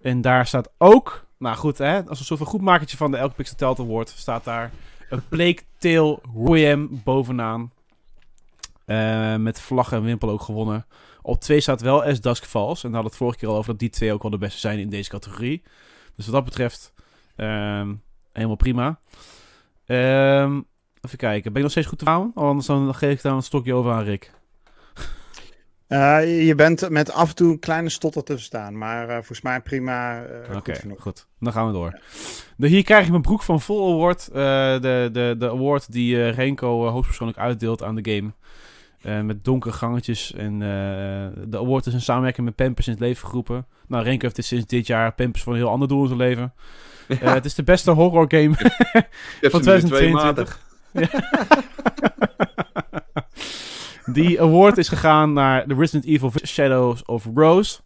En 0.00 0.20
daar 0.20 0.46
staat 0.46 0.70
ook, 0.78 1.26
nou 1.38 1.56
goed 1.56 1.78
hè, 1.78 2.04
als 2.04 2.18
een 2.18 2.24
soort 2.24 2.38
van 2.38 2.48
goedmakertje 2.48 2.96
van 2.96 3.10
de 3.10 3.16
Elke 3.16 3.34
Pixel 3.34 3.56
Telt 3.56 3.78
Award, 3.78 4.08
staat 4.08 4.44
daar 4.44 4.70
een 5.08 5.22
Plague 5.28 5.60
Tale 5.78 6.18
Royam 6.34 7.00
bovenaan. 7.04 7.70
Eh, 8.86 9.36
met 9.36 9.60
vlag 9.60 9.92
en 9.92 10.02
wimpel 10.02 10.30
ook 10.30 10.40
gewonnen. 10.40 10.86
Op 11.22 11.40
2 11.40 11.60
staat 11.60 11.80
wel 11.80 12.04
As 12.04 12.20
Dusk 12.20 12.44
Falls. 12.44 12.84
En 12.84 12.88
we 12.88 12.94
hadden 12.94 13.12
het 13.12 13.20
vorige 13.20 13.38
keer 13.38 13.48
al 13.48 13.56
over 13.56 13.70
dat 13.70 13.78
die 13.78 13.90
twee 13.90 14.12
ook 14.12 14.22
wel 14.22 14.30
de 14.30 14.38
beste 14.38 14.58
zijn 14.58 14.78
in 14.78 14.88
deze 14.88 15.10
categorie. 15.10 15.62
Dus 16.16 16.24
wat 16.24 16.34
dat 16.34 16.44
betreft, 16.44 16.92
ehm, 17.36 17.94
helemaal 18.32 18.56
prima. 18.56 19.00
Ehm, 19.86 20.60
even 21.00 21.18
kijken, 21.18 21.42
ben 21.42 21.56
ik 21.56 21.62
nog 21.62 21.70
steeds 21.70 21.86
goed 21.86 21.98
te 21.98 22.04
houden? 22.04 22.32
Anders 22.34 22.66
dan 22.66 22.94
geef 22.94 23.12
ik 23.12 23.22
dan 23.22 23.36
een 23.36 23.42
stokje 23.42 23.74
over 23.74 23.92
aan 23.92 24.04
Rick. 24.04 24.34
Eh, 25.86 26.46
je 26.46 26.54
bent 26.54 26.88
met 26.88 27.12
af 27.12 27.28
en 27.28 27.34
toe 27.34 27.52
een 27.52 27.58
kleine 27.58 27.88
stotter 27.88 28.24
te 28.24 28.32
verstaan, 28.32 28.78
maar 28.78 29.08
eh, 29.08 29.14
volgens 29.14 29.40
mij 29.40 29.60
prima 29.60 30.24
Oké, 30.54 30.80
goed. 30.98 31.26
Dan 31.40 31.52
gaan 31.52 31.66
we 31.66 31.72
door. 31.72 32.00
De, 32.56 32.68
hier 32.68 32.84
krijg 32.84 33.04
je 33.04 33.10
mijn 33.10 33.22
broek 33.22 33.42
van 33.42 33.60
Vol 33.60 33.92
Award. 33.92 34.32
de, 34.32 35.08
de, 35.12 35.34
de 35.38 35.50
award 35.50 35.92
die 35.92 36.28
Renko 36.28 36.88
hoogstpersoonlijk 36.88 37.38
uitdeelt 37.38 37.82
aan 37.82 37.94
de 37.94 38.14
game. 38.14 38.32
Eh, 39.02 39.20
met 39.20 39.44
donkere 39.44 39.74
gangetjes. 39.74 40.32
En 40.32 40.52
eh, 40.52 40.68
de 41.48 41.58
award 41.58 41.86
is 41.86 41.94
een 41.94 42.00
samenwerking 42.00 42.46
met 42.46 42.56
Pampers 42.56 42.86
in 42.86 42.92
het 42.92 43.02
leven 43.02 43.28
geroepen. 43.28 43.66
Nou, 43.88 44.04
Renko 44.04 44.22
heeft 44.22 44.36
dit 44.36 44.44
sinds 44.44 44.66
dit 44.66 44.86
jaar 44.86 45.14
Pampers 45.14 45.42
voor 45.42 45.52
een 45.52 45.58
heel 45.58 45.68
ander 45.68 45.88
doel 45.88 46.00
in 46.00 46.06
zijn 46.06 46.18
leven. 46.18 46.52
Eh, 47.08 47.32
het 47.32 47.44
is 47.44 47.54
de 47.54 47.62
beste 47.62 47.90
horror 47.90 48.24
game 48.28 48.54
van 49.40 49.62
ze 49.62 49.70
nu 49.70 49.78
twee 49.80 50.12
2022. 50.12 50.60
maten. 50.92 51.14
Die 54.14 54.40
award 54.40 54.78
is 54.78 54.88
gegaan 54.88 55.32
naar 55.32 55.66
The 55.66 55.74
Resident 55.74 56.04
Evil 56.04 56.32
Shadows 56.46 57.04
of 57.04 57.28
Rose. 57.34 57.80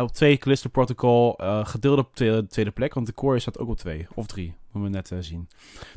Op 0.00 0.12
twee 0.12 0.38
Callisto 0.38 0.68
Protocol. 0.68 1.38
gedeeld 1.62 1.98
op 1.98 2.14
tweede, 2.14 2.46
tweede 2.46 2.70
plek. 2.70 2.94
Want 2.94 3.06
de 3.06 3.14
core 3.14 3.38
staat 3.38 3.58
ook 3.58 3.68
op 3.68 3.78
twee. 3.78 4.06
Of 4.14 4.26
drie. 4.26 4.54
Moeten 4.72 5.02
we 5.02 5.12
net 5.16 5.24
zien. 5.24 5.48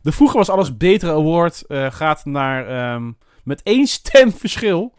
De 0.01 0.11
vroeger 0.11 0.37
was 0.37 0.49
alles 0.49 0.77
betere 0.77 1.11
award. 1.11 1.63
gaat 1.67 2.25
naar... 2.25 2.67
ehm, 2.67 3.11
met 3.43 3.63
één 3.63 3.87
stem 3.87 4.31
verschil. 4.43 4.93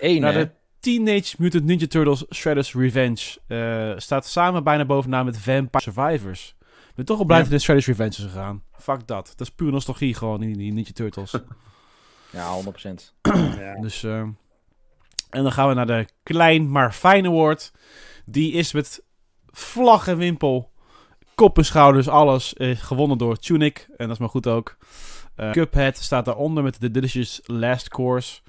Eén, 0.00 0.20
Naar 0.20 0.32
hè? 0.34 0.44
de 0.44 0.50
Teenage 0.80 1.34
Mutant 1.38 1.64
Ninja 1.64 1.86
Turtles 1.86 2.24
Shredder's 2.34 2.74
Revenge. 2.74 3.38
Eh, 3.46 3.92
staat 4.00 4.26
samen 4.26 4.64
bijna 4.64 4.84
bovenaan 4.84 5.24
met 5.24 5.38
Vampire 5.38 5.82
Survivors. 5.82 6.54
Ik 6.88 6.94
ben 6.94 7.04
toch 7.04 7.18
al 7.18 7.24
blij 7.24 7.36
Ja. 7.38 7.42
dat 7.42 7.52
de 7.52 7.58
Shredder's 7.58 7.86
Revenge 7.86 8.08
is 8.10 8.16
gegaan. 8.24 8.62
Fuck 8.72 9.06
dat. 9.06 9.26
Dat 9.36 9.40
is 9.48 9.54
puur 9.54 9.72
nostalgie 9.72 10.14
gewoon, 10.14 10.40
die, 10.40 10.56
die 10.56 10.72
Ninja 10.72 10.92
Turtles. 10.92 11.34
Ja, 12.30 12.62
100%. 12.62 12.66
Ja. 13.58 13.80
dus, 13.80 14.02
eh, 14.02 14.18
en 15.30 15.42
dan 15.42 15.52
gaan 15.52 15.68
we 15.68 15.74
naar 15.74 15.86
de 15.86 16.06
Klein 16.22 16.70
maar 16.70 16.92
Fijn 16.92 17.26
Award. 17.26 17.72
Die 18.24 18.52
is 18.52 18.72
met 18.72 19.02
vlag 19.50 20.06
en 20.08 20.16
wimpel, 20.16 20.70
kop 21.34 21.58
en 21.58 21.64
schouders, 21.64 22.08
alles 22.08 22.54
eh, 22.54 22.76
gewonnen 22.76 23.18
door 23.18 23.36
Tunic. 23.36 23.86
En 23.88 23.94
dat 24.06 24.10
is 24.10 24.18
maar 24.18 24.28
goed 24.28 24.46
ook. 24.46 24.76
Eh, 25.36 25.50
Cuphead 25.50 25.96
staat 25.98 26.24
daaronder 26.24 26.62
met 26.62 26.80
The 26.80 26.90
Delicious 26.90 27.40
Last 27.44 27.88
Course. 27.88 28.40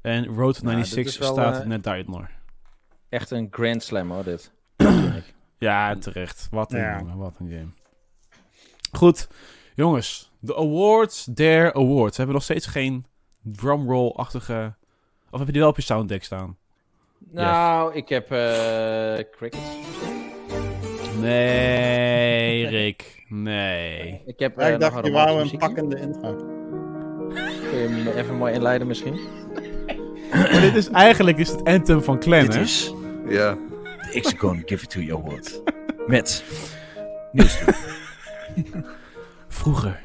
En 0.00 0.26
Road 0.26 0.54
to 0.54 0.62
Nou, 0.64 0.76
dit 0.76 0.86
96 0.86 1.04
is 1.06 1.18
wel, 1.18 1.32
staat 1.32 1.60
eh, 1.60 1.66
net 1.66 1.82
daaronder. 1.82 2.30
Echt 3.08 3.30
een 3.30 3.48
grand 3.50 3.82
slam 3.82 4.10
hoor, 4.10 4.24
dit. 4.24 4.50
Ja, 5.58 5.94
terecht. 5.96 6.48
Wat 6.50 6.72
een, 6.72 6.78
Ja. 6.78 6.98
jongen, 6.98 7.16
wat 7.16 7.34
een 7.38 7.48
game. 7.50 7.68
Goed, 8.92 9.28
jongens. 9.74 10.30
De 10.40 10.56
awards, 10.56 11.28
their 11.34 11.72
awards. 11.74 12.10
We 12.10 12.16
hebben 12.16 12.34
nog 12.34 12.42
steeds 12.44 12.66
geen 12.66 13.06
drumroll-achtige... 13.42 14.74
Of 15.30 15.38
heb 15.38 15.46
je 15.46 15.52
die 15.52 15.60
wel 15.60 15.70
op 15.70 15.76
je 15.76 15.82
sounddeck 15.82 16.24
staan? 16.24 16.56
Nou, 17.30 17.94
ik 17.94 18.08
heb 18.08 18.30
eh 18.30 19.24
crickets. 19.36 19.66
Nee, 21.20 22.66
Rick. 22.76 23.17
Nee. 23.28 24.22
Ik 24.26 24.38
heb 24.38 24.58
Ja, 24.58 24.66
eh, 24.66 24.72
ik 24.74 24.78
nog 24.80 24.90
dacht, 24.90 25.04
een 25.04 25.10
je 25.10 25.16
wou 25.16 25.40
een 25.40 25.58
pakkende 25.58 26.00
intro. 26.00 26.34
Kun 27.70 27.78
je 27.78 27.88
hem 27.88 28.06
even 28.16 28.36
mooi 28.36 28.54
inleiden 28.54 28.86
misschien? 28.86 29.18
Maar 30.32 30.60
dit 30.60 30.74
is 30.74 30.88
eigenlijk 30.90 31.38
is 31.38 31.50
het 31.50 31.64
anthem 31.64 32.02
van 32.02 32.18
Clan, 32.18 32.40
Dit 32.40 32.54
hè? 32.54 32.60
is 32.60 32.94
Ja. 33.28 33.52
de 33.54 34.08
Hexagon 34.12 34.62
Give 34.66 34.84
It 34.84 34.90
To 34.90 35.00
You 35.00 35.18
Award. 35.22 35.62
Met 36.06 36.44
Niels. 37.32 37.62
Vroeger, 39.48 40.00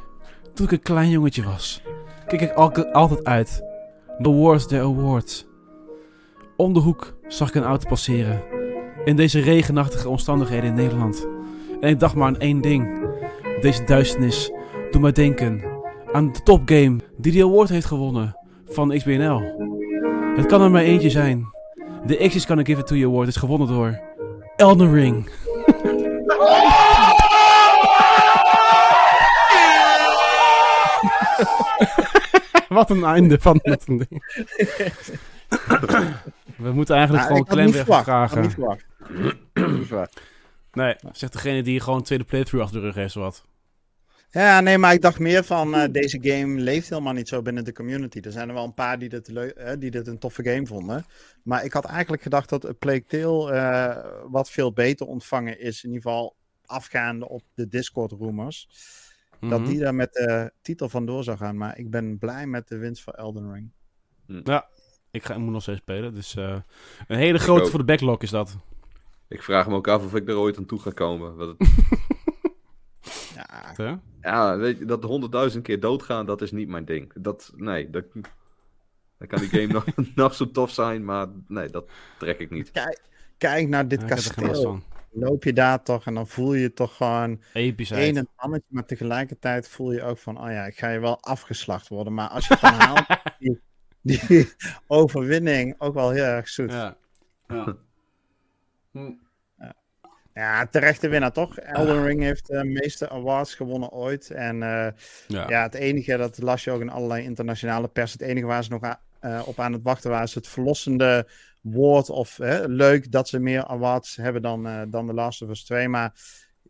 toen 0.54 0.66
ik 0.66 0.72
een 0.72 0.82
klein 0.82 1.10
jongetje 1.10 1.44
was, 1.44 1.82
keek 2.28 2.42
ik 2.42 2.52
al- 2.52 2.86
altijd 2.92 3.24
uit. 3.24 3.64
The 4.22 4.30
awards, 4.30 4.68
the 4.68 4.80
awards. 4.80 5.46
Om 6.58 6.74
de 6.74 6.80
hoek 6.80 7.14
zag 7.28 7.48
ik 7.48 7.56
een 7.56 7.64
auto 7.64 7.88
passeren. 7.90 8.42
In 9.06 9.16
deze 9.16 9.40
regenachtige 9.40 10.10
omstandigheden 10.10 10.70
in 10.70 10.76
Nederland. 10.76 11.28
En 11.84 11.90
ik 11.90 12.00
dacht 12.00 12.16
maar 12.16 12.28
aan 12.28 12.40
één 12.40 12.62
ding. 12.62 13.08
Deze 13.62 13.84
duisternis 13.84 14.52
doet 14.92 15.02
mij 15.02 15.12
denken 15.12 15.64
aan 16.12 16.32
de 16.32 16.44
topgame 16.44 16.98
die 17.18 17.32
die 17.32 17.44
award 17.44 17.70
heeft 17.70 17.86
gewonnen 17.86 18.38
van 18.66 18.98
XBNL. 18.98 19.42
Het 20.36 20.46
kan 20.46 20.62
er 20.62 20.72
maar 20.72 20.82
eentje 20.82 21.10
zijn. 21.10 21.46
De 22.06 22.28
X 22.28 22.36
is 22.36 22.46
Gonna 22.46 22.64
Give 22.64 22.80
It 22.80 22.88
To 22.88 22.96
You 22.96 23.12
Award 23.12 23.28
is 23.28 23.36
gewonnen 23.36 23.68
door 23.68 24.00
Elden 24.56 24.94
Ring. 24.94 25.30
Wat 32.70 32.90
een 32.90 33.04
einde 33.04 33.40
van 33.40 33.60
het 33.62 33.86
ding. 33.88 34.08
We 36.56 36.72
moeten 36.72 36.96
eigenlijk 36.96 37.30
Nou, 37.30 37.46
gewoon 37.46 37.48
ik 37.48 37.48
had 39.90 40.10
Nee, 40.74 40.96
zegt 41.12 41.34
degene 41.34 41.64
die 41.64 41.80
gewoon 41.80 41.98
een 42.00 42.06
tweede 42.06 42.24
playthrough 42.24 42.66
achter 42.66 42.80
de 42.82 42.86
rug 42.86 42.96
heeft, 42.96 43.14
wat. 43.14 43.46
Ja, 44.30 44.60
nee, 44.62 44.78
maar 44.78 44.94
ik 44.94 45.02
dacht 45.02 45.20
meer 45.20 45.44
van 45.44 45.76
eh, 45.76 45.92
deze 45.92 46.20
game 46.22 46.62
leeft 46.62 46.90
helemaal 46.90 47.14
niet 47.14 47.28
zo 47.28 47.42
binnen 47.42 47.64
de 47.64 47.74
community. 47.74 48.20
Er 48.22 48.32
zijn 48.32 48.48
er 48.48 48.54
wel 48.54 48.64
een 48.64 48.74
paar 48.74 49.00
die 49.00 49.10
dit, 49.10 49.28
eh, 49.30 49.74
die 49.80 49.92
dit 49.92 50.08
een 50.08 50.18
toffe 50.20 50.44
game 50.44 50.66
vonden. 50.66 51.06
Maar 51.44 51.66
ik 51.66 51.74
had 51.74 51.86
eigenlijk 51.86 52.22
gedacht 52.24 52.50
dat 52.50 52.66
A 52.66 52.74
Plague 52.80 53.06
Tale 53.06 53.52
eh, 53.52 54.06
wat 54.30 54.50
veel 54.50 54.74
beter 54.74 55.08
ontvangen 55.08 55.60
is. 55.60 55.84
In 55.84 55.90
ieder 55.94 56.04
geval 56.04 56.36
afgaande 56.66 57.30
op 57.30 57.42
de 57.54 57.68
Discord 57.68 58.12
rumors. 58.12 58.68
Dat 59.40 59.60
Mhm. 59.60 59.70
die 59.70 59.80
daar 59.80 59.96
met 59.96 60.14
de 60.14 60.52
titel 60.62 60.90
vandoor 60.90 61.24
zou 61.24 61.38
gaan. 61.38 61.58
Maar 61.58 61.78
ik 61.78 61.90
ben 61.90 62.18
blij 62.18 62.48
met 62.48 62.68
de 62.68 62.78
winst 62.78 63.04
voor 63.04 63.14
Elden 63.14 63.54
Ring. 63.54 63.72
Ik, 65.12 65.24
ga, 65.24 65.34
ik 65.34 65.40
moet 65.40 65.52
nog 65.52 65.62
steeds 65.62 65.80
spelen, 65.80 66.14
dus 66.14 66.36
eh, 66.36 66.60
een 67.08 67.18
hele 67.18 67.40
grote 67.40 67.70
voor 67.70 67.80
de 67.80 67.86
backlog 67.86 68.22
is 68.22 68.30
dat. 68.30 68.58
Ik 69.34 69.44
vraag 69.44 69.68
me 69.68 69.76
ook 69.76 69.88
af 69.88 70.06
of 70.06 70.16
ik 70.16 70.28
er 70.30 70.38
ooit 70.38 70.58
aan 70.58 70.66
toe 70.66 70.80
ga 70.80 70.92
komen. 70.92 71.38
Het- 71.38 71.56
Ja, 73.78 74.00
ja, 74.22 74.58
weet 74.58 74.78
je, 74.78 74.86
dat 74.86 75.04
honderdduizend 75.04 75.64
keer 75.64 75.80
doodgaan, 75.80 76.26
dat 76.26 76.42
is 76.42 76.52
niet 76.52 76.68
mijn 76.68 76.86
ding. 76.86 77.12
Dat, 77.16 77.52
nee, 77.56 77.90
dat, 77.90 78.06
dan 79.18 79.28
kan 79.28 79.40
die 79.40 79.50
game 79.50 79.68
nog, 79.74 79.86
nog 80.16 80.34
zo 80.34 80.52
tof 80.52 80.72
zijn, 80.72 81.06
maar 81.06 81.28
nee, 81.48 81.70
dat 81.70 81.86
trek 82.20 82.40
ik 82.40 82.50
niet. 82.50 82.72
kijk 83.38 83.68
naar 83.68 83.88
dit 83.88 84.02
Ja, 84.02 84.08
kasteel. 84.08 84.80
loop 85.12 85.44
je 85.44 85.54
daar 85.54 85.84
toch 85.84 86.06
en 86.06 86.14
dan 86.14 86.28
voel 86.28 86.54
je 86.54 86.74
toch 86.74 86.96
gewoon 86.96 87.42
Episch 87.54 87.90
een 87.90 87.98
uit. 87.98 88.16
en 88.16 88.28
ander, 88.36 88.62
maar 88.68 88.86
tegelijkertijd 88.86 89.68
voel 89.68 89.92
je 89.92 90.04
ook 90.04 90.18
van, 90.18 90.38
oh 90.44 90.50
ja, 90.52 90.66
ik 90.66 90.78
ga 90.78 90.90
je 90.90 91.00
wel 91.00 91.22
afgeslacht 91.22 91.88
worden. 91.88 92.14
Maar 92.14 92.30
als 92.30 92.48
je 92.48 92.54
het 92.54 92.62
dan 92.62 92.74
haalt, 92.74 93.06
die, 93.40 93.60
die 94.02 94.50
overwinning 94.88 95.76
ook 95.78 95.94
wel 95.94 96.10
heel 96.10 96.24
erg 96.24 96.50
zoet. 96.50 96.72
Ja, 96.72 96.98
Ja. 97.48 97.76
Ja. 100.34 100.68
terechte 100.68 101.08
winnaar 101.08 101.32
toch? 101.32 101.58
Elden 101.58 102.04
Ring 102.06 102.22
heeft 102.22 102.48
de 102.48 102.64
meeste 102.66 103.10
awards 103.10 103.56
gewonnen 103.56 103.90
ooit. 103.92 104.32
En 104.32 104.64
eh, 104.64 104.88
Ja. 105.28 105.50
ja. 105.50 105.62
het 105.62 105.74
enige, 105.74 106.18
dat 106.18 106.38
las 106.42 106.64
je 106.64 106.72
ook 106.72 106.82
in 106.82 106.90
allerlei 106.90 107.24
internationale 107.24 107.88
pers, 107.88 108.12
het 108.12 108.22
enige 108.22 108.46
waar 108.46 108.64
ze 108.64 108.70
nog 108.70 108.82
eh, 109.20 109.42
op 109.46 109.60
aan 109.60 109.74
het 109.74 109.82
wachten 109.84 110.10
waren, 110.10 110.26
is 110.26 110.36
het 110.36 110.48
verlossende 110.48 111.28
woord 111.62 112.10
of 112.10 112.38
hè, 112.38 112.68
leuk 112.68 113.12
dat 113.12 113.28
ze 113.28 113.40
meer 113.40 113.66
awards 113.66 114.16
hebben 114.16 114.42
dan, 114.42 114.68
eh 114.68 114.82
dan 114.88 115.08
The 115.08 115.14
Last 115.14 115.42
of 115.42 115.50
Us 115.50 115.64
2. 115.64 115.88
Maar 115.90 116.12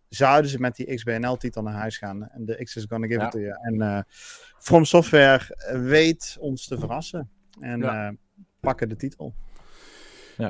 zouden 0.09 0.49
ze 0.51 0.59
met 0.59 0.75
die 0.75 0.95
XBNL-titel 0.95 1.61
naar 1.61 1.73
huis 1.73 1.97
gaan? 1.97 2.29
En 2.29 2.45
de 2.45 2.63
X 2.63 2.75
is 2.75 2.85
gonna 2.89 3.07
give 3.07 3.19
Ja. 3.19 3.25
it 3.25 3.31
to 3.31 3.39
you. 3.39 3.53
En 3.61 3.81
eh 3.81 3.99
From 4.59 4.85
Software 4.85 5.57
weet 5.83 6.37
ons 6.39 6.67
te 6.67 6.77
verrassen. 6.79 7.29
En 7.59 7.79
Ja. 7.79 8.07
eh, 8.07 8.13
pakken 8.59 8.89
de 8.89 8.95
titel. 8.95 9.33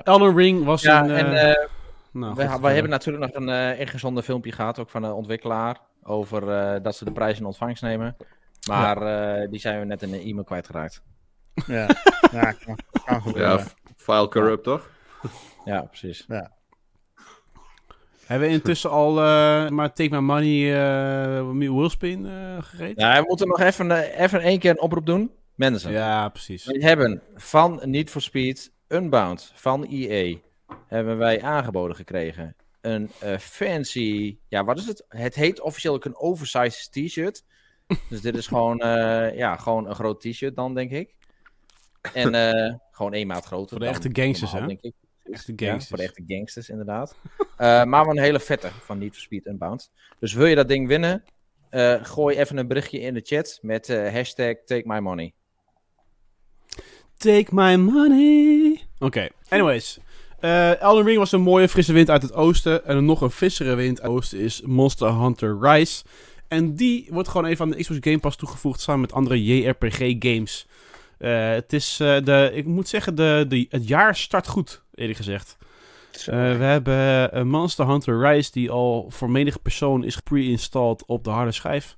Elden 0.03 0.35
Ring 0.35 0.63
was 0.63 0.81
Ja, 0.81 1.03
een... 1.03 1.11
en 1.11 1.33
eh, 1.33 1.49
eh, 1.51 1.69
nou, 2.13 2.35
goed, 2.35 2.63
eh, 2.63 2.73
hebben 2.73 2.89
natuurlijk 2.89 3.33
nog 3.33 3.43
een 3.43 3.49
eh 3.49 3.79
ingezonden 3.79 4.23
filmpje 4.23 4.51
gehad, 4.51 4.79
ook 4.79 4.89
van 4.89 5.01
de 5.01 5.13
ontwikkelaar, 5.13 5.81
over 6.03 6.49
eh, 6.49 6.83
dat 6.83 6.95
ze 6.95 7.05
de 7.05 7.11
prijs 7.11 7.39
in 7.39 7.45
ontvangst 7.45 7.81
nemen. 7.81 8.15
Maar 8.67 9.01
eh, 9.01 9.49
die 9.49 9.59
zijn 9.59 9.79
we 9.79 9.85
net 9.85 10.01
in 10.01 10.13
een 10.13 10.21
e-mail 10.21 10.43
kwijtgeraakt. 10.43 11.03
Ja, 11.65 11.87
ja 12.31 12.51
kan. 12.51 12.77
Ja, 13.35 13.63
file 13.95 14.27
corrupt, 14.27 14.63
toch? 14.63 14.89
Ja, 15.65 15.81
precies. 15.81 16.25
Hebben 18.25 18.47
we 18.47 18.53
intussen 18.53 18.89
al 18.89 19.09
eh, 19.17 19.69
maar 19.69 19.93
Take 19.93 20.09
My 20.09 20.19
Money 20.19 20.59
uh, 21.59 21.71
Willspin 21.75 22.25
eh 22.25 22.57
gegeten? 22.59 23.05
Ja, 23.05 23.21
we 23.21 23.25
moeten 23.27 23.47
nog 23.47 23.59
even, 23.59 23.91
even 23.91 24.41
één 24.41 24.59
keer 24.59 24.71
een 24.71 24.81
oproep 24.81 25.05
doen. 25.05 25.31
Mensen, 25.55 25.91
Ja, 25.91 26.29
precies. 26.29 26.65
wij 26.65 26.79
hebben 26.79 27.21
van 27.35 27.81
Need 27.83 28.09
for 28.09 28.21
Speed 28.21 28.71
Unbound 28.87 29.51
van 29.55 29.83
EA 29.83 30.37
hebben 30.87 31.17
wij 31.17 31.41
aangeboden 31.41 31.95
gekregen. 31.95 32.55
Een 32.81 33.11
eh, 33.19 33.37
fancy, 33.37 34.37
ja 34.47 34.63
wat 34.63 34.77
is 34.77 34.85
het? 34.85 35.05
Het 35.07 35.35
heet 35.35 35.61
officieel 35.61 35.93
ook 35.93 36.05
een 36.05 36.17
oversized 36.17 36.91
t-shirt. 36.91 37.43
Dus 38.09 38.21
dit 38.21 38.37
is 38.37 38.47
gewoon, 38.47 38.79
eh, 38.79 39.35
ja, 39.35 39.55
gewoon 39.55 39.87
een 39.87 39.95
groot 39.95 40.21
t-shirt 40.21 40.55
dan, 40.55 40.73
denk 40.73 40.91
ik. 40.91 41.15
En 42.13 42.35
eh, 42.35 42.73
gewoon 42.91 43.13
één 43.13 43.27
maat 43.27 43.45
groter. 43.45 43.69
Voor 43.69 43.79
de 43.79 43.85
echte 43.85 44.09
gangsters, 44.11 44.51
normaal, 44.51 44.69
hè? 44.69 44.75
Denk 44.75 44.81
ik. 44.81 44.93
Echte 45.23 45.53
Ja, 45.55 45.65
gangsters. 45.67 45.87
voor 45.87 45.97
de 45.97 46.03
echte 46.03 46.23
gangsters, 46.27 46.69
inderdaad. 46.69 47.15
Maar 47.57 47.89
wel 47.89 48.09
een 48.09 48.19
hele 48.19 48.39
vette 48.39 48.69
van 48.71 48.97
Need 48.97 49.13
for 49.13 49.21
Speed 49.21 49.45
Unbound. 49.45 49.91
Dus 50.19 50.33
wil 50.33 50.45
je 50.45 50.55
dat 50.55 50.67
ding 50.67 50.87
winnen? 50.87 51.23
gooi 52.01 52.37
even 52.37 52.57
een 52.57 52.67
berichtje 52.67 52.99
in 52.99 53.13
de 53.13 53.21
chat 53.23 53.59
met 53.61 53.87
hashtag 53.87 54.55
Take 54.65 54.83
My 54.85 54.99
Money. 54.99 55.33
Take 57.17 57.55
my 57.55 57.75
money. 57.75 58.81
Oké, 58.99 59.29
anyways. 59.49 59.99
Eh 60.43 60.81
Elden 60.81 61.05
Ring 61.05 61.17
was 61.17 61.31
een 61.31 61.41
mooie 61.41 61.69
frisse 61.69 61.93
wind 61.93 62.09
uit 62.09 62.21
het 62.21 62.33
oosten. 62.33 62.85
En 62.85 62.97
een 62.97 63.05
nog 63.05 63.21
een 63.21 63.29
frissere 63.29 63.75
wind 63.75 64.01
uit 64.01 64.11
het 64.11 64.17
oosten 64.17 64.39
is 64.39 64.61
Monster 64.61 65.21
Hunter 65.21 65.57
Rise. 65.61 66.03
En 66.47 66.75
die 66.75 67.07
wordt 67.09 67.27
gewoon 67.27 67.47
even 67.47 67.65
aan 67.65 67.71
de 67.71 67.77
Xbox 67.77 67.99
Game 68.01 68.19
Pass 68.19 68.37
toegevoegd 68.37 68.81
samen 68.81 69.01
met 69.01 69.13
andere 69.13 69.43
JRPG 69.43 70.15
games. 70.19 70.67
Eh, 71.17 71.49
het 71.49 71.73
is, 71.73 71.99
eh, 71.99 72.23
de, 72.23 72.51
ik 72.53 72.65
moet 72.65 72.87
zeggen, 72.87 73.15
de, 73.15 73.45
de, 73.47 73.65
het 73.69 73.87
jaar 73.87 74.15
start 74.15 74.47
goed, 74.47 74.81
eerlijk 74.93 75.17
gezegd. 75.17 75.57
We 76.25 76.35
hebben 76.35 77.47
Monster 77.47 77.87
Hunter 77.87 78.27
Rise, 78.27 78.51
die 78.51 78.71
al 78.71 79.05
voor 79.09 79.29
menige 79.29 79.59
persoon 79.59 80.03
is 80.03 80.19
pre-installed 80.19 81.05
op 81.05 81.23
de 81.23 81.29
harde 81.29 81.51
schijf. 81.51 81.97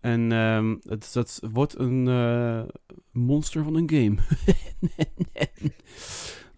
En 0.00 0.32
ehm, 0.32 0.74
het, 0.88 1.10
dat 1.12 1.40
wordt 1.52 1.78
een 1.78 2.04
monster 3.12 3.64
van 3.64 3.74
een 3.74 3.90
game. 3.90 4.16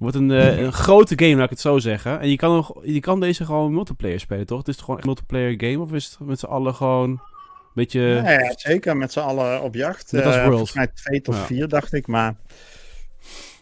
wordt 0.02 0.16
een, 0.16 0.30
eh, 0.30 0.58
een 0.58 0.72
grote 0.72 1.18
game, 1.18 1.34
laat 1.34 1.44
ik 1.44 1.50
het 1.50 1.60
zo 1.60 1.78
zeggen. 1.78 2.20
En 2.20 2.28
je 2.28 2.36
kan, 2.36 2.54
nog, 2.54 2.80
je 2.84 3.00
kan 3.00 3.20
deze 3.20 3.44
gewoon 3.44 3.72
multiplayer 3.74 4.20
spelen, 4.20 4.46
toch? 4.46 4.58
Het 4.58 4.68
is 4.68 4.76
toch 4.76 4.84
gewoon 4.84 5.00
een 5.00 5.06
multiplayer 5.06 5.54
game? 5.56 5.80
Of 5.80 5.92
is 5.92 6.10
het 6.18 6.28
met 6.28 6.38
z'n 6.38 6.46
allen 6.46 6.74
gewoon 6.74 7.10
een 7.10 7.20
beetje... 7.74 8.00
Ja, 8.00 8.30
ja, 8.30 8.52
zeker 8.56 8.96
met 8.96 9.12
z'n 9.12 9.18
allen 9.20 9.62
op 9.62 9.74
jacht. 9.74 10.12
Net 10.12 10.24
als 10.24 10.36
Eh, 10.36 10.46
volgens 10.46 10.72
mij 10.72 10.86
twee 10.86 11.20
tot 11.20 11.34
Ja. 11.34 11.40
vier, 11.44 11.68
dacht 11.68 11.92
ik. 11.92 12.06
Maar 12.06 12.34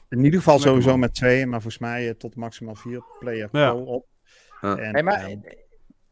in 0.08 0.24
ieder 0.24 0.38
geval 0.38 0.54
Lekker, 0.54 0.70
sowieso 0.70 0.90
man. 0.90 1.00
met 1.00 1.14
twee, 1.14 1.46
maar 1.46 1.60
volgens 1.60 1.82
mij 1.82 2.08
eh, 2.08 2.14
tot 2.14 2.36
maximaal 2.36 2.74
vier 2.74 3.02
player 3.18 3.48
Ja. 3.52 3.76
Ja. 4.60 4.76
En, 4.76 4.92
Hey, 4.92 5.02
maar 5.02 5.30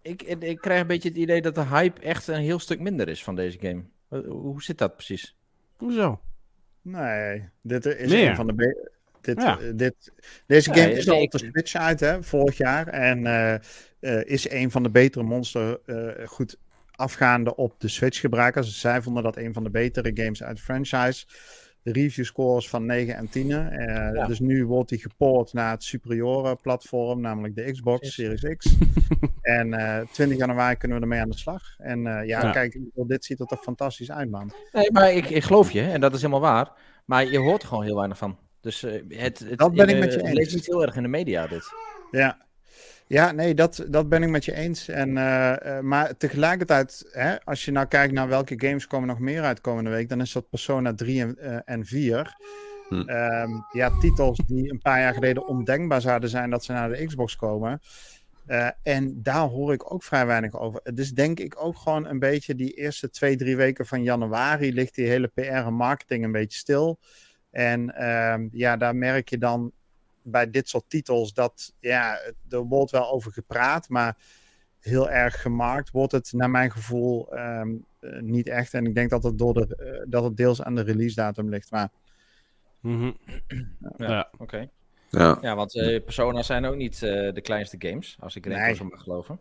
ik, 0.03 0.23
ik, 0.23 0.43
ik 0.43 0.59
krijg 0.61 0.81
een 0.81 0.87
beetje 0.87 1.09
het 1.09 1.19
idee 1.19 1.43
dat 1.43 1.55
de 1.55 1.65
hype 1.65 2.01
echt 2.01 2.27
een 2.29 2.41
heel 2.41 2.59
stuk 2.59 2.81
minder 2.81 3.09
is 3.09 3.25
van 3.25 3.35
deze 3.35 3.59
game. 3.61 3.83
Hoe- 4.09 4.27
Hoe 4.29 4.63
zit 4.63 4.79
dat 4.79 4.95
precies? 4.95 5.37
Hoezo? 5.77 6.21
nee, 6.83 7.49
dit 7.63 7.87
is 7.87 8.11
Meer. 8.11 8.29
een 8.29 8.37
van 8.37 8.47
de... 8.47 8.91
Dit, 9.35 9.43
Ja. 9.43 9.59
eh, 9.59 9.67
dit, 9.75 10.13
deze 10.47 10.71
Ja, 10.75 10.77
game 10.83 10.93
is 10.93 11.09
al 11.09 11.21
op 11.21 11.31
de 11.31 11.39
Switch 11.39 11.75
uit, 11.75 12.01
hè, 12.01 12.23
vorig 12.23 12.57
jaar. 12.57 12.87
En 12.87 13.27
eh, 13.27 13.55
eh, 14.01 14.25
is 14.25 14.51
een 14.51 14.71
van 14.71 14.83
de 14.83 14.91
betere 14.91 15.25
monster 15.25 15.81
eh, 15.87 16.27
goed 16.29 16.57
afgaande 16.91 17.57
op 17.57 17.75
de 17.81 17.89
Switch 17.89 18.21
gebruikers. 18.21 18.67
Dus 18.67 18.81
zij 18.81 19.03
vonden 19.03 19.23
dat 19.23 19.37
een 19.37 19.53
van 19.53 19.65
de 19.65 19.71
betere 19.71 20.11
games 20.15 20.43
uit 20.43 20.57
de 20.57 20.63
franchise. 20.63 21.27
De 21.83 21.93
review 21.93 22.25
scores 22.25 22.69
van 22.69 22.87
9 22.87 23.15
en 23.17 23.29
10. 23.29 23.51
eh, 23.51 24.15
Ja. 24.15 24.27
Dus 24.27 24.41
nu 24.41 24.67
wordt 24.67 24.89
die 24.89 24.99
gepoord 24.99 25.53
naar 25.53 25.71
het 25.71 25.83
superioren 25.85 26.61
platform, 26.61 27.21
namelijk 27.21 27.55
de 27.55 27.73
Xbox. 27.73 28.15
Series 28.15 28.57
X. 28.57 28.77
en 29.43 29.73
eh 29.75 30.07
20 30.13 30.39
januari 30.39 30.77
kunnen 30.77 30.97
we 30.97 31.03
ermee 31.03 31.21
aan 31.21 31.31
de 31.31 31.39
slag. 31.39 31.63
En 31.79 32.07
eh, 32.07 32.27
ja, 32.27 32.43
Ja. 32.43 32.51
kijk, 32.51 32.79
dit 32.95 33.25
ziet 33.25 33.41
er 33.41 33.47
toch 33.47 33.63
fantastisch 33.63 34.11
uit, 34.11 34.31
man. 34.31 34.53
Nee, 34.73 34.93
maar 34.93 35.13
ik, 35.13 35.31
ik 35.31 35.43
geloof 35.43 35.71
je, 35.71 35.83
en 35.83 36.01
dat 36.01 36.15
is 36.15 36.21
helemaal 36.21 36.41
waar. 36.41 36.71
Maar 37.05 37.27
je 37.31 37.39
hoort 37.39 37.63
er 37.63 37.69
gewoon 37.69 37.85
heel 37.85 37.97
weinig 37.97 38.19
van. 38.19 38.39
Dus 38.61 38.83
eh, 38.83 39.03
het, 39.09 39.39
het, 39.39 39.59
Dat 39.59 39.75
ben 39.75 39.89
ik 39.89 39.99
met 39.99 40.13
je 40.13 40.19
het 40.19 40.27
eens. 40.27 40.39
leeft 40.39 40.55
niet 40.55 40.67
heel 40.67 40.83
erg 40.83 40.97
in 40.97 41.03
de 41.03 41.09
media, 41.09 41.47
dit. 41.47 41.73
Ja, 42.11 42.47
ja 43.07 43.33
nee, 43.33 43.55
dat, 43.55 43.87
dat 43.89 44.09
ben 44.09 44.23
ik 44.23 44.29
met 44.29 44.45
je 44.45 44.55
eens. 44.55 44.89
En, 44.89 45.17
eh, 45.17 45.77
eh, 45.77 45.83
maar 45.83 46.17
tegelijkertijd, 46.17 47.09
hè, 47.11 47.45
als 47.45 47.65
je 47.65 47.71
nou 47.71 47.87
kijkt 47.87 48.13
naar 48.13 48.29
welke 48.29 48.55
games 48.57 48.87
komen 48.87 49.09
nog 49.09 49.19
meer 49.19 49.43
uit 49.43 49.61
komende 49.61 49.91
week, 49.91 50.09
dan 50.09 50.21
is 50.21 50.33
dat 50.33 50.49
Persona 50.51 50.95
3 50.95 51.21
en, 51.21 51.39
eh, 51.39 51.59
en 51.65 51.85
4. 51.85 52.37
Hm. 52.89 53.01
Ehm, 53.01 53.51
ja, 53.73 53.99
titels 53.99 54.41
die 54.47 54.71
een 54.71 54.79
paar 54.79 55.01
jaar 55.01 55.15
geleden 55.15 55.47
ondenkbaar 55.47 56.01
zouden 56.01 56.29
zijn 56.29 56.51
dat 56.51 56.65
ze 56.65 56.73
naar 56.73 56.89
de 56.89 57.07
Xbox 57.07 57.37
komen. 57.37 57.81
Eh, 58.49 58.69
en 58.83 59.23
daar 59.23 59.49
hoor 59.49 59.73
ik 59.73 59.93
ook 59.93 60.03
vrij 60.03 60.27
weinig 60.27 60.59
over. 60.59 60.81
Dus 60.95 61.13
denk 61.13 61.41
ik 61.41 61.65
ook 61.65 61.77
gewoon 61.77 62.07
een 62.07 62.19
beetje 62.19 62.55
die 62.55 62.73
eerste 62.73 63.11
twee, 63.11 63.37
drie 63.37 63.57
weken 63.57 63.87
van 63.87 64.03
januari 64.03 64.73
ligt 64.73 64.95
die 64.95 65.07
hele 65.07 65.27
PR 65.27 65.41
en 65.41 65.75
marketing 65.75 66.25
een 66.25 66.33
beetje 66.33 66.59
stil. 66.59 66.99
En 67.59 67.95
ehm, 67.95 68.49
ja, 68.53 68.77
daar 68.77 68.97
merk 68.97 69.29
je 69.29 69.39
dan 69.39 69.73
bij 70.23 70.51
dit 70.51 70.69
soort 70.69 70.85
titels 70.89 71.33
dat, 71.35 71.75
ja, 71.81 72.19
er 72.49 72.59
wordt 72.59 72.91
wel 72.91 73.11
over 73.11 73.33
gepraat, 73.33 73.89
maar 73.89 74.17
heel 74.81 75.11
erg 75.11 75.43
gemarkt 75.43 75.91
wordt 75.91 76.13
het, 76.13 76.33
naar 76.33 76.51
mijn 76.51 76.71
gevoel, 76.71 77.33
ehm, 77.35 77.69
eh, 78.01 78.21
niet 78.21 78.49
echt. 78.49 78.75
En 78.75 78.87
ik 78.87 78.95
denk 78.95 79.11
dat 79.11 79.23
het, 79.23 79.39
door 79.39 79.55
de, 79.55 79.77
eh, 79.77 80.03
dat 80.11 80.25
het 80.25 80.37
deels 80.37 80.63
aan 80.63 80.75
de 80.75 80.83
release 80.83 81.15
datum 81.15 81.49
ligt. 81.49 81.71
Maar 81.71 81.89
Mhm. 82.81 83.11
Ja, 83.97 84.07
Ja. 84.09 84.31
oké. 84.39 84.69
Ja. 85.11 85.39
Ja, 85.41 85.55
want 85.57 85.77
eh 85.77 86.03
Persona 86.05 86.43
zijn 86.43 86.65
ook 86.65 86.77
niet 86.77 87.03
eh, 87.03 87.33
de 87.33 87.41
kleinste 87.41 87.77
games, 87.79 88.17
als 88.21 88.37
ik 88.37 88.47
Nee. 88.47 88.57
Renko 88.57 88.75
zo 88.75 88.85
mag 88.85 89.03
geloven. 89.03 89.41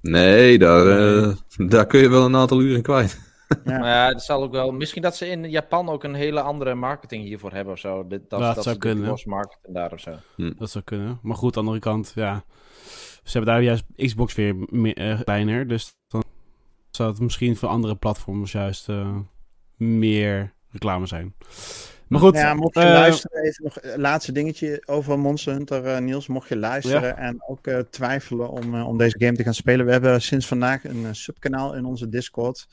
Nee, 0.00 0.58
daar, 0.58 0.86
eh, 0.86 1.36
daar 1.56 1.86
kun 1.86 2.00
je 2.00 2.08
wel 2.08 2.24
een 2.24 2.36
aantal 2.36 2.60
uren 2.60 2.82
kwijt. 2.82 3.31
Ja. 3.64 3.78
Maar 3.78 3.88
ja, 3.88 4.08
het 4.08 4.22
zal 4.22 4.42
ook 4.42 4.52
wel... 4.52 4.70
Misschien 4.70 5.02
dat 5.02 5.16
ze 5.16 5.26
in 5.26 5.50
Japan 5.50 5.88
ook 5.88 6.04
een 6.04 6.14
hele 6.14 6.40
andere 6.40 6.74
marketing 6.74 7.24
hiervoor 7.24 7.52
hebben 7.52 7.72
of 7.72 7.78
zo. 7.78 8.06
Dat, 8.06 8.30
dat, 8.30 8.40
dat 8.40 8.54
dat 8.54 8.64
zou 8.64 8.76
kunnen, 8.76 9.18
marketing 9.24 9.74
daar 9.74 9.92
of 9.92 10.00
zo. 10.00 10.16
Dat 10.36 10.70
zou 10.70 10.84
kunnen. 10.84 11.18
Maar 11.22 11.36
goed, 11.36 11.56
aan 11.56 11.64
de 11.64 11.70
andere 11.70 11.90
kant, 11.90 12.12
ja. 12.14 12.44
Ze 13.22 13.32
hebben 13.38 13.54
daar 13.54 13.62
juist 13.62 13.84
Xbox 13.96 14.34
weer 14.34 14.54
meer, 14.68 14.96
eh, 14.96 15.20
kleiner. 15.20 15.68
Dus 15.68 15.94
dan 16.08 16.24
zou 16.90 17.10
het 17.10 17.20
misschien 17.20 17.56
voor 17.56 17.68
andere 17.68 17.96
platforms 17.96 18.52
juist 18.52 18.88
eh, 18.88 19.16
meer 19.76 20.54
reclame 20.70 21.06
zijn. 21.06 21.34
Maar 22.12 22.20
goed. 22.20 22.36
ja, 22.36 22.54
mocht 22.54 22.74
je 22.74 22.80
eh, 22.80 22.86
luisteren, 22.86 23.42
even 23.42 23.64
nog 23.64 23.78
een 23.80 24.00
laatste 24.00 24.32
dingetje 24.32 24.82
over 24.86 25.18
Monster 25.18 25.52
Hunter, 25.52 26.02
Niels. 26.02 26.26
Mocht 26.26 26.48
je 26.48 26.56
luisteren 26.56 27.16
en 27.16 27.42
ook 27.46 27.66
eh, 27.66 27.78
twijfelen 27.78 28.50
om, 28.50 28.82
om 28.82 28.98
deze 28.98 29.18
game 29.18 29.36
te 29.36 29.42
gaan 29.42 29.54
spelen. 29.54 29.86
We 29.86 29.92
hebben 29.92 30.22
sinds 30.22 30.46
vandaag 30.46 30.84
een 30.84 31.14
subkanaal 31.14 31.74
in 31.74 31.84
onze 31.84 32.08
Discord. 32.08 32.66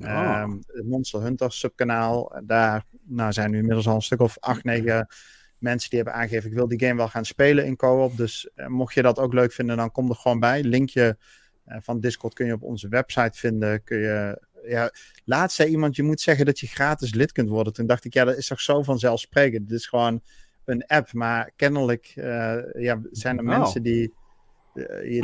Oh. 0.00 0.08
Ehm, 0.08 0.50
het 0.66 0.86
Monster 0.86 1.22
Hunter 1.22 1.52
subkanaal. 1.52 2.40
Daar 2.44 2.84
nou, 3.02 3.32
zijn 3.32 3.50
nu 3.50 3.56
inmiddels 3.56 3.88
al 3.88 3.94
een 3.94 4.02
stuk 4.02 4.20
of 4.20 4.38
acht, 4.38 4.64
negen 4.64 5.08
mensen 5.58 5.90
die 5.90 5.98
hebben 5.98 6.16
aangegeven... 6.16 6.50
ik 6.50 6.56
wil 6.56 6.68
die 6.68 6.80
game 6.80 6.96
wel 6.96 7.08
gaan 7.08 7.24
spelen 7.24 7.66
in 7.66 7.76
co-op. 7.76 8.16
Dus 8.16 8.50
eh, 8.54 8.66
mocht 8.66 8.94
je 8.94 9.02
dat 9.02 9.18
ook 9.18 9.32
leuk 9.32 9.52
vinden, 9.52 9.76
dan 9.76 9.90
kom 9.90 10.08
er 10.08 10.16
gewoon 10.16 10.40
bij. 10.40 10.62
Linkje 10.62 11.18
eh, 11.64 11.78
van 11.80 12.00
Discord 12.00 12.34
kun 12.34 12.46
je 12.46 12.52
op 12.52 12.62
onze 12.62 12.88
website 12.88 13.38
vinden. 13.38 13.82
Kun 13.82 13.98
je, 13.98 14.42
ja, 14.66 14.90
laatst 15.24 15.56
zei 15.56 15.70
iemand, 15.70 15.96
je 15.96 16.02
moet 16.02 16.20
zeggen 16.20 16.46
dat 16.46 16.58
je 16.58 16.66
gratis 16.66 17.14
lid 17.14 17.32
kunt 17.32 17.48
worden. 17.48 17.72
Toen 17.72 17.86
dacht 17.86 18.04
ik, 18.04 18.14
ja, 18.14 18.24
dat 18.24 18.36
is 18.36 18.46
toch 18.46 18.60
zo 18.60 18.82
vanzelfsprekend. 18.82 19.68
Dit 19.68 19.78
is 19.78 19.86
gewoon 19.86 20.22
een 20.64 20.86
app. 20.86 21.12
Maar 21.12 21.50
kennelijk 21.56 22.12
eh, 22.16 22.56
ja, 22.72 23.00
zijn 23.10 23.38
er 23.38 23.44
Oh. 23.44 23.58
mensen 23.58 23.82
die 23.82 24.12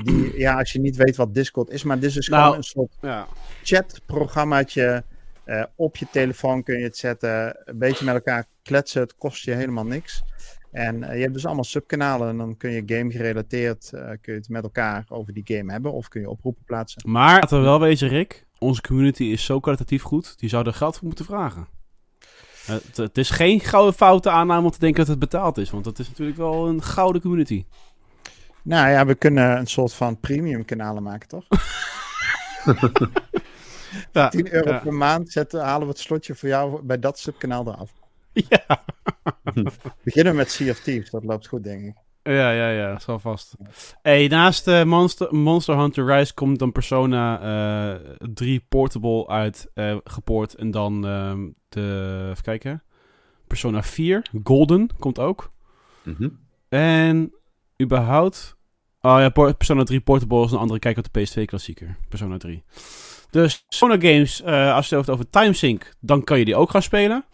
die, 0.02 0.38
ja, 0.38 0.58
als 0.58 0.72
je 0.72 0.80
niet 0.80 0.96
weet 0.96 1.16
wat 1.16 1.34
Discord 1.34 1.70
is, 1.70 1.82
maar 1.82 1.98
dit 1.98 2.08
is 2.08 2.14
dus 2.14 2.28
Nou, 2.28 2.42
gewoon 2.42 2.56
een 2.56 2.62
soort 2.62 2.92
Ja. 3.00 3.26
chatprogrammaatje. 3.62 5.04
Eh, 5.44 5.62
op 5.76 5.96
je 5.96 6.06
telefoon 6.10 6.62
kun 6.62 6.78
je 6.78 6.84
het 6.84 6.96
zetten, 6.96 7.56
een 7.64 7.78
beetje 7.78 8.04
met 8.04 8.14
elkaar 8.14 8.44
kletsen, 8.62 9.00
het 9.00 9.14
kost 9.16 9.44
je 9.44 9.52
helemaal 9.52 9.86
niks. 9.86 10.22
En 10.70 11.02
eh, 11.02 11.14
je 11.16 11.20
hebt 11.20 11.32
dus 11.34 11.46
allemaal 11.46 11.64
subkanalen 11.64 12.28
en 12.28 12.36
dan 12.36 12.56
kun 12.56 12.70
je 12.70 12.82
game 12.86 13.10
gerelateerd, 13.10 13.92
eh, 13.92 14.00
kun 14.00 14.32
je 14.32 14.38
het 14.38 14.48
met 14.48 14.62
elkaar 14.62 15.04
over 15.08 15.32
die 15.32 15.42
game 15.46 15.72
hebben 15.72 15.92
of 15.92 16.08
kun 16.08 16.20
je 16.20 16.30
oproepen 16.30 16.64
plaatsen. 16.64 17.02
Maar 17.10 17.40
laten 17.40 17.58
we 17.58 17.64
wel 17.64 17.80
wezen, 17.80 18.08
Rick. 18.08 18.46
Onze 18.58 18.80
community 18.80 19.24
is 19.24 19.44
zo 19.44 19.60
kwalitatief 19.60 20.02
goed. 20.02 20.38
Die 20.38 20.48
zou 20.48 20.66
er 20.66 20.72
geld 20.74 20.96
voor 20.96 21.06
moeten 21.06 21.24
vragen. 21.24 21.66
Het, 22.66 22.96
het 22.96 23.18
is 23.18 23.30
geen 23.30 23.60
gouden 23.60 23.94
foute 23.94 24.30
aanname 24.30 24.64
om 24.64 24.70
te 24.70 24.78
denken 24.78 24.98
dat 24.98 25.08
het 25.08 25.18
betaald 25.18 25.58
is. 25.58 25.70
Want 25.70 25.84
dat 25.84 25.98
is 25.98 26.08
natuurlijk 26.08 26.38
wel 26.38 26.68
een 26.68 26.82
gouden 26.82 27.22
community. 27.22 27.64
Nou 28.66 28.90
ja, 28.90 29.06
we 29.06 29.14
kunnen 29.14 29.58
een 29.58 29.66
soort 29.66 29.94
van 29.94 30.20
premium 30.20 30.64
kanalen 30.64 31.02
maken, 31.02 31.28
toch? 31.28 31.44
Ja, 34.12 34.28
10 34.28 34.52
euro 34.52 34.70
ja. 34.70 34.78
per 34.78 34.94
maand 34.94 35.30
zetten, 35.32 35.60
halen 35.60 35.86
we 35.86 35.92
het 35.92 35.98
slotje 35.98 36.34
voor 36.34 36.48
jou 36.48 36.82
bij 36.82 36.98
dat 36.98 37.18
subkanaal 37.18 37.66
eraf. 37.66 37.92
Ja. 38.48 38.84
Beginnen 40.04 40.32
we 40.32 40.38
met 40.38 40.50
Sea 40.50 40.70
of 40.70 40.80
Thieves, 40.80 41.10
dat 41.10 41.24
loopt 41.24 41.46
goed, 41.46 41.64
denk 41.64 41.84
ik. 41.84 41.94
Ja, 42.22 42.50
ja, 42.50 42.70
ja, 42.70 42.98
wel 43.06 43.18
vast. 43.18 43.54
Hey, 44.02 44.28
naast 44.28 44.68
eh, 44.68 44.84
Monster, 44.84 45.34
Monster 45.34 45.78
Hunter 45.78 46.06
Rise 46.06 46.34
komt 46.34 46.58
dan 46.58 46.72
Persona 46.72 47.40
eh 47.40 48.14
3 48.34 48.64
Portable 48.68 49.26
uit, 49.26 49.70
eh, 49.74 49.96
gepoord. 50.04 50.54
En 50.54 50.70
dan 50.70 51.06
ehm, 51.06 51.48
de, 51.68 52.26
even 52.30 52.42
kijken, 52.42 52.82
Persona 53.46 53.82
4 53.82 54.22
Golden 54.42 54.88
komt 54.98 55.18
ook. 55.18 55.52
Mhm. 56.02 56.28
En 56.68 57.32
überhaupt, 57.82 58.55
oh 59.06 59.20
ja, 59.20 59.52
Persona 59.52 59.84
3 59.84 60.00
Portable 60.00 60.44
is 60.44 60.52
een 60.52 60.58
andere 60.58 60.78
kijk 60.78 60.96
op 60.98 61.06
de 61.12 61.20
PS2 61.26 61.44
klassieker, 61.44 61.96
Persona 62.08 62.36
3. 62.36 62.62
Dus 63.30 63.64
Persona 63.68 63.94
Games, 63.94 64.42
eh, 64.42 64.74
als 64.74 64.88
je 64.88 64.96
het 64.96 65.10
over 65.10 65.30
TimeSync, 65.30 65.94
dan 66.00 66.24
kan 66.24 66.38
je 66.38 66.44
die 66.44 66.56
ook 66.56 66.70
gaan 66.70 66.82
spelen. 66.82 67.24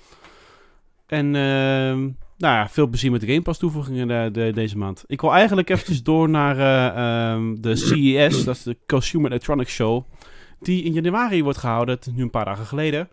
En 1.07 1.27
ehm, 1.27 2.01
nou 2.39 2.55
ja, 2.57 2.69
veel 2.69 2.87
plezier 2.87 3.11
met 3.11 3.21
de 3.21 3.27
Game 3.27 3.43
Pass 3.43 3.59
toevoegingen 3.59 4.09
de, 4.09 4.29
de- 4.33 4.53
deze 4.55 4.79
maand. 4.79 5.05
Ik 5.07 5.21
wil 5.21 5.33
eigenlijk 5.33 5.71
eventjes 5.71 6.03
door 6.03 6.29
naar 6.29 6.59
eh, 6.59 7.33
ehm, 7.33 7.55
de 7.61 7.77
CES, 7.77 8.45
dat 8.45 8.57
is 8.57 8.63
de 8.63 8.77
Consumer 8.87 9.31
Electronics 9.31 9.73
Show, 9.73 10.05
die 10.61 10.83
in 10.83 10.93
januari 10.93 11.43
wordt 11.43 11.59
gehouden, 11.59 11.99
nu 12.15 12.23
een 12.23 12.31
paar 12.31 12.45
dagen 12.45 12.67
geleden. 12.67 13.09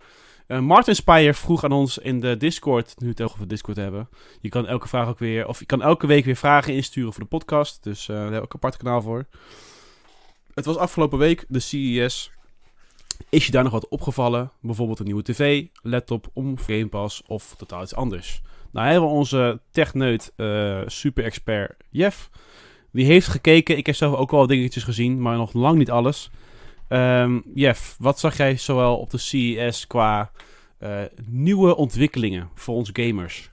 Eh, 0.49 0.59
Martin 0.59 0.95
Speyer 0.95 1.35
vroeg 1.35 1.63
aan 1.63 1.71
ons 1.71 1.97
in 1.97 2.19
de 2.19 2.37
Discord, 2.37 2.93
nu 2.97 3.05
we 3.05 3.11
het 3.11 3.21
over 3.21 3.47
Discord 3.47 3.77
hebben. 3.77 4.09
Je 4.41 4.49
kan 4.49 4.67
elke 4.67 4.87
vraag 4.87 5.07
ook 5.07 5.19
weer, 5.19 5.47
of 5.47 5.59
je 5.59 5.65
kan 5.65 5.81
elke 5.81 6.07
week 6.07 6.25
weer 6.25 6.35
vragen 6.35 6.73
insturen 6.73 7.13
voor 7.13 7.23
de 7.23 7.29
podcast. 7.29 7.83
Dus 7.83 8.01
eh 8.01 8.07
daar 8.07 8.15
hebben 8.15 8.39
we 8.39 8.45
ook 8.45 8.53
een 8.53 8.59
apart 8.59 8.77
kanaal 8.77 9.01
voor. 9.01 9.25
Het 10.53 10.65
was 10.65 10.77
afgelopen 10.77 11.17
week, 11.17 11.45
de 11.47 11.59
CES. 11.59 12.31
Is 13.29 13.45
je 13.45 13.51
daar 13.51 13.63
nog 13.63 13.71
wat 13.71 13.87
opgevallen? 13.87 14.51
Bijvoorbeeld 14.61 14.99
een 14.99 15.05
nieuwe 15.05 15.23
tv, 15.23 15.65
laptop, 15.81 16.29
om 16.33 16.57
Game 16.57 16.87
Pass 16.87 17.23
of 17.27 17.55
totaal 17.57 17.81
iets 17.81 17.95
anders? 17.95 18.41
Nou 18.71 18.87
hebben 18.87 19.09
we 19.09 19.15
onze 19.15 19.59
techneut, 19.71 20.33
eh 20.35 20.81
super 20.85 21.23
expert 21.23 21.75
Jeff. 21.89 22.29
Die 22.91 23.05
heeft 23.05 23.27
gekeken. 23.27 23.77
Ik 23.77 23.85
heb 23.85 23.95
zelf 23.95 24.15
ook 24.15 24.31
wel 24.31 24.47
dingetjes 24.47 24.83
gezien, 24.83 25.21
maar 25.21 25.37
nog 25.37 25.53
lang 25.53 25.77
niet 25.77 25.91
alles. 25.91 26.29
Ehm 26.89 27.39
Jeff, 27.53 27.95
wat 27.99 28.19
zag 28.19 28.37
jij 28.37 28.57
zowel 28.57 28.97
op 28.97 29.09
de 29.09 29.17
CES 29.17 29.87
qua 29.87 30.31
eh, 30.77 31.01
nieuwe 31.25 31.75
ontwikkelingen 31.75 32.49
voor 32.55 32.75
ons 32.75 32.89
gamers? 32.93 33.51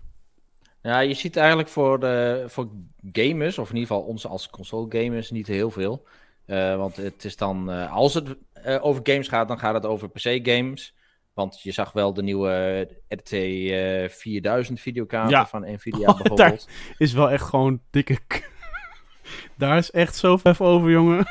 Ja, 0.83 0.99
je 1.01 1.15
ziet 1.15 1.37
eigenlijk 1.37 1.69
voor, 1.69 2.01
de, 2.01 2.45
voor 2.49 2.69
gamers, 3.13 3.59
of 3.59 3.69
in 3.71 3.75
ieder 3.77 3.89
geval 3.95 4.09
ons 4.09 4.27
als 4.27 4.51
console 4.51 4.87
gamers, 4.89 5.31
niet 5.31 5.47
heel 5.47 5.71
veel. 5.71 6.07
Eh, 6.47 6.77
want 6.77 6.97
het 6.97 7.25
is 7.25 7.37
dan, 7.37 7.71
eh, 7.71 7.93
als 7.93 8.15
het 8.15 8.37
over 8.81 9.01
games 9.05 9.29
gaat, 9.29 9.49
dan 9.49 9.59
gaat 9.59 9.75
het 9.75 9.87
over 9.87 10.11
PC-games. 10.11 10.95
Want 11.35 11.63
je 11.63 11.73
zag 11.73 11.93
wel 11.93 12.15
de 12.15 12.23
nieuwe 12.23 12.89
RT 13.09 13.33
eh 13.33 14.09
4000 14.09 14.81
videokaart 14.81 15.31
Ja. 15.31 15.47
van 15.47 15.61
Nvidia 15.73 16.09
Oh, 16.11 16.17
bijvoorbeeld. 16.17 16.69
Is 16.99 17.13
wel 17.13 17.31
echt 17.31 17.45
gewoon 17.45 17.81
dikke. 17.91 18.19
Daar 19.59 19.77
is 19.79 19.91
echt 19.91 20.17
zo 20.17 20.37
vef 20.37 20.61
over, 20.61 20.91
jongen. 20.91 21.27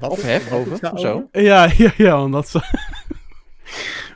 Wat 0.00 0.10
Of 0.10 0.18
is- 0.18 0.24
hef 0.24 0.48
wat 0.48 0.58
over, 0.58 0.80
daar 0.80 0.98
zo. 0.98 1.28
Ja, 1.32 1.70
ja, 1.76 1.92
ja, 1.96 2.22
omdat 2.22 2.48
ze... 2.48 2.60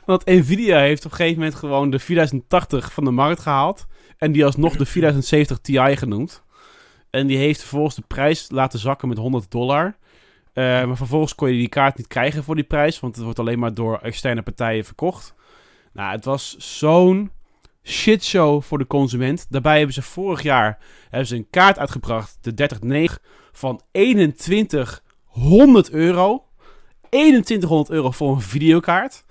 Want 0.05 0.25
Nvidia 0.25 0.79
heeft 0.79 1.05
op 1.05 1.11
een 1.11 1.17
gegeven 1.17 1.39
moment 1.39 1.55
gewoon 1.57 1.89
de 1.89 1.99
4080 1.99 2.93
van 2.93 3.03
de 3.03 3.11
markt 3.11 3.39
gehaald. 3.39 3.85
En 4.17 4.31
die 4.31 4.45
alsnog 4.45 4.75
de 4.75 4.85
4070 4.85 5.59
Ti 5.59 5.95
genoemd. 5.95 6.43
En 7.09 7.27
die 7.27 7.37
heeft 7.37 7.59
vervolgens 7.59 7.95
de 7.95 8.03
prijs 8.07 8.47
laten 8.49 8.79
zakken 8.79 9.07
met 9.07 9.17
100 9.17 9.51
dollar. 9.51 9.95
Eh, 10.53 10.63
maar 10.63 10.97
vervolgens 10.97 11.35
kon 11.35 11.51
je 11.51 11.57
die 11.57 11.69
kaart 11.69 11.97
niet 11.97 12.07
krijgen 12.07 12.43
voor 12.43 12.55
die 12.55 12.63
prijs. 12.63 12.99
Want 12.99 13.15
het 13.15 13.23
wordt 13.23 13.39
alleen 13.39 13.59
maar 13.59 13.73
door 13.73 13.99
externe 14.01 14.41
partijen 14.41 14.85
verkocht. 14.85 15.33
Nou, 15.93 16.11
het 16.11 16.25
was 16.25 16.55
zo'n 16.57 17.31
shitshow 17.83 18.61
voor 18.61 18.77
de 18.77 18.87
consument. 18.87 19.45
Daarbij 19.49 19.77
hebben 19.77 19.93
ze 19.93 20.01
vorig 20.01 20.41
jaar 20.41 20.77
hebben 21.09 21.27
ze 21.27 21.35
een 21.35 21.47
kaart 21.49 21.79
uitgebracht. 21.79 22.37
De 22.41 22.53
3090 22.53 23.19
van 23.51 23.81
2100 25.35 25.89
euro. 25.91 26.43
2100 27.09 27.89
euro 27.89 28.11
voor 28.11 28.31
een 28.31 28.41
videokaart. 28.41 29.23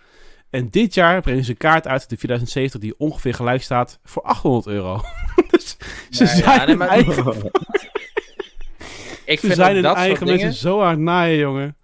En 0.50 0.68
dit 0.70 0.94
jaar 0.94 1.20
brengen 1.20 1.44
ze 1.44 1.50
een 1.50 1.56
kaart 1.56 1.86
uit, 1.86 2.08
de 2.08 2.16
4070, 2.16 2.80
die 2.80 2.94
ongeveer 2.98 3.34
gelijk 3.34 3.62
staat 3.62 3.98
voor 4.04 4.22
800 4.22 4.66
euro. 4.66 5.00
dus 5.50 5.76
ze 6.10 6.24
ja, 6.24 6.30
zijn 6.34 6.66
nee, 6.66 6.76
maar- 6.76 6.88
eigen, 6.98 7.50
Ik 9.24 9.40
ze 9.40 9.46
vind 9.46 9.54
zijn 9.54 9.82
dat 9.82 9.96
eigen 9.96 10.26
mensen 10.26 10.38
dingen... 10.46 10.52
zo 10.54 10.80
hard 10.80 10.98
naaien, 10.98 11.38
jongen. 11.38 11.76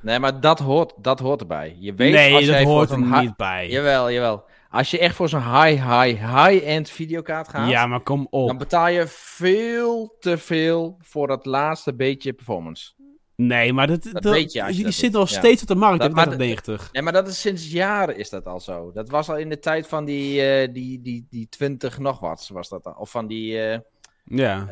Nee, 0.00 0.18
maar 0.18 0.40
dat 0.40 0.58
hoort, 0.58 0.92
dat 0.96 1.18
hoort 1.20 1.40
erbij. 1.40 1.76
Je 1.80 1.94
weet 1.94 2.12
nee, 2.12 2.34
als 2.34 2.44
dat 2.46 2.54
jij 2.54 2.64
hoort 2.64 2.90
er 2.90 3.00
niet 3.20 3.36
bij. 3.36 3.68
Jawel, 3.68 4.10
jawel. 4.10 4.44
Als 4.70 4.90
je 4.90 4.98
echt 4.98 5.14
voor 5.14 5.28
zo'n 5.28 5.60
high, 5.62 6.00
high, 6.00 6.34
high-end 6.36 6.90
videokaart 6.90 7.48
gaat, 7.48 7.68
Ja, 7.68 7.86
maar 7.86 8.00
kom 8.00 8.26
op. 8.30 8.46
dan 8.46 8.58
betaal 8.58 8.88
je 8.88 9.04
veel 9.08 10.16
te 10.20 10.38
veel 10.38 10.98
voor 11.02 11.26
dat 11.26 11.46
laatste 11.46 11.94
beetje 11.94 12.32
performance. 12.32 12.92
Nee, 13.36 13.72
maar 13.72 13.86
dat, 13.86 14.02
dat, 14.12 14.24
weet 14.24 14.52
je 14.52 14.60
als 14.60 14.70
je 14.70 14.76
die 14.76 14.84
dat 14.84 14.94
zit 14.94 15.12
nog 15.12 15.30
ja. 15.30 15.38
steeds 15.38 15.62
op 15.62 15.68
de 15.68 15.74
markt, 15.74 16.00
Dat- 16.00 16.14
dat- 16.14 16.36
90. 16.36 16.88
Nee, 16.92 17.02
maar 17.02 17.12
dat 17.12 17.28
is 17.28 17.40
sinds 17.40 17.70
jaren 17.70 18.16
is 18.16 18.30
dat 18.30 18.46
al 18.46 18.60
zo. 18.60 18.90
Dat 18.94 19.08
was 19.08 19.28
al 19.28 19.36
in 19.36 19.48
de 19.48 19.58
tijd 19.58 19.86
van 19.86 20.04
die, 20.04 20.42
eh, 20.42 20.72
die, 20.72 21.00
die, 21.02 21.26
die 21.30 21.48
20 21.48 21.98
nog 21.98 22.18
wat, 22.20 22.50
was 22.52 22.68
dat 22.68 22.84
al. 22.84 22.94
Of 22.98 23.10
van 23.10 23.26
die, 23.26 23.58
eh, 23.60 23.78
Ja. 24.24 24.66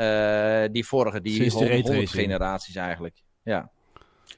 eh, 0.65 0.69
die 0.73 0.87
vorige, 0.87 1.21
die 1.21 1.35
Sinds 1.35 1.55
de 1.55 1.61
100, 1.65 1.87
raytracing. 1.89 2.21
generaties 2.23 2.75
eigenlijk. 2.77 3.23
Ja. 3.43 3.73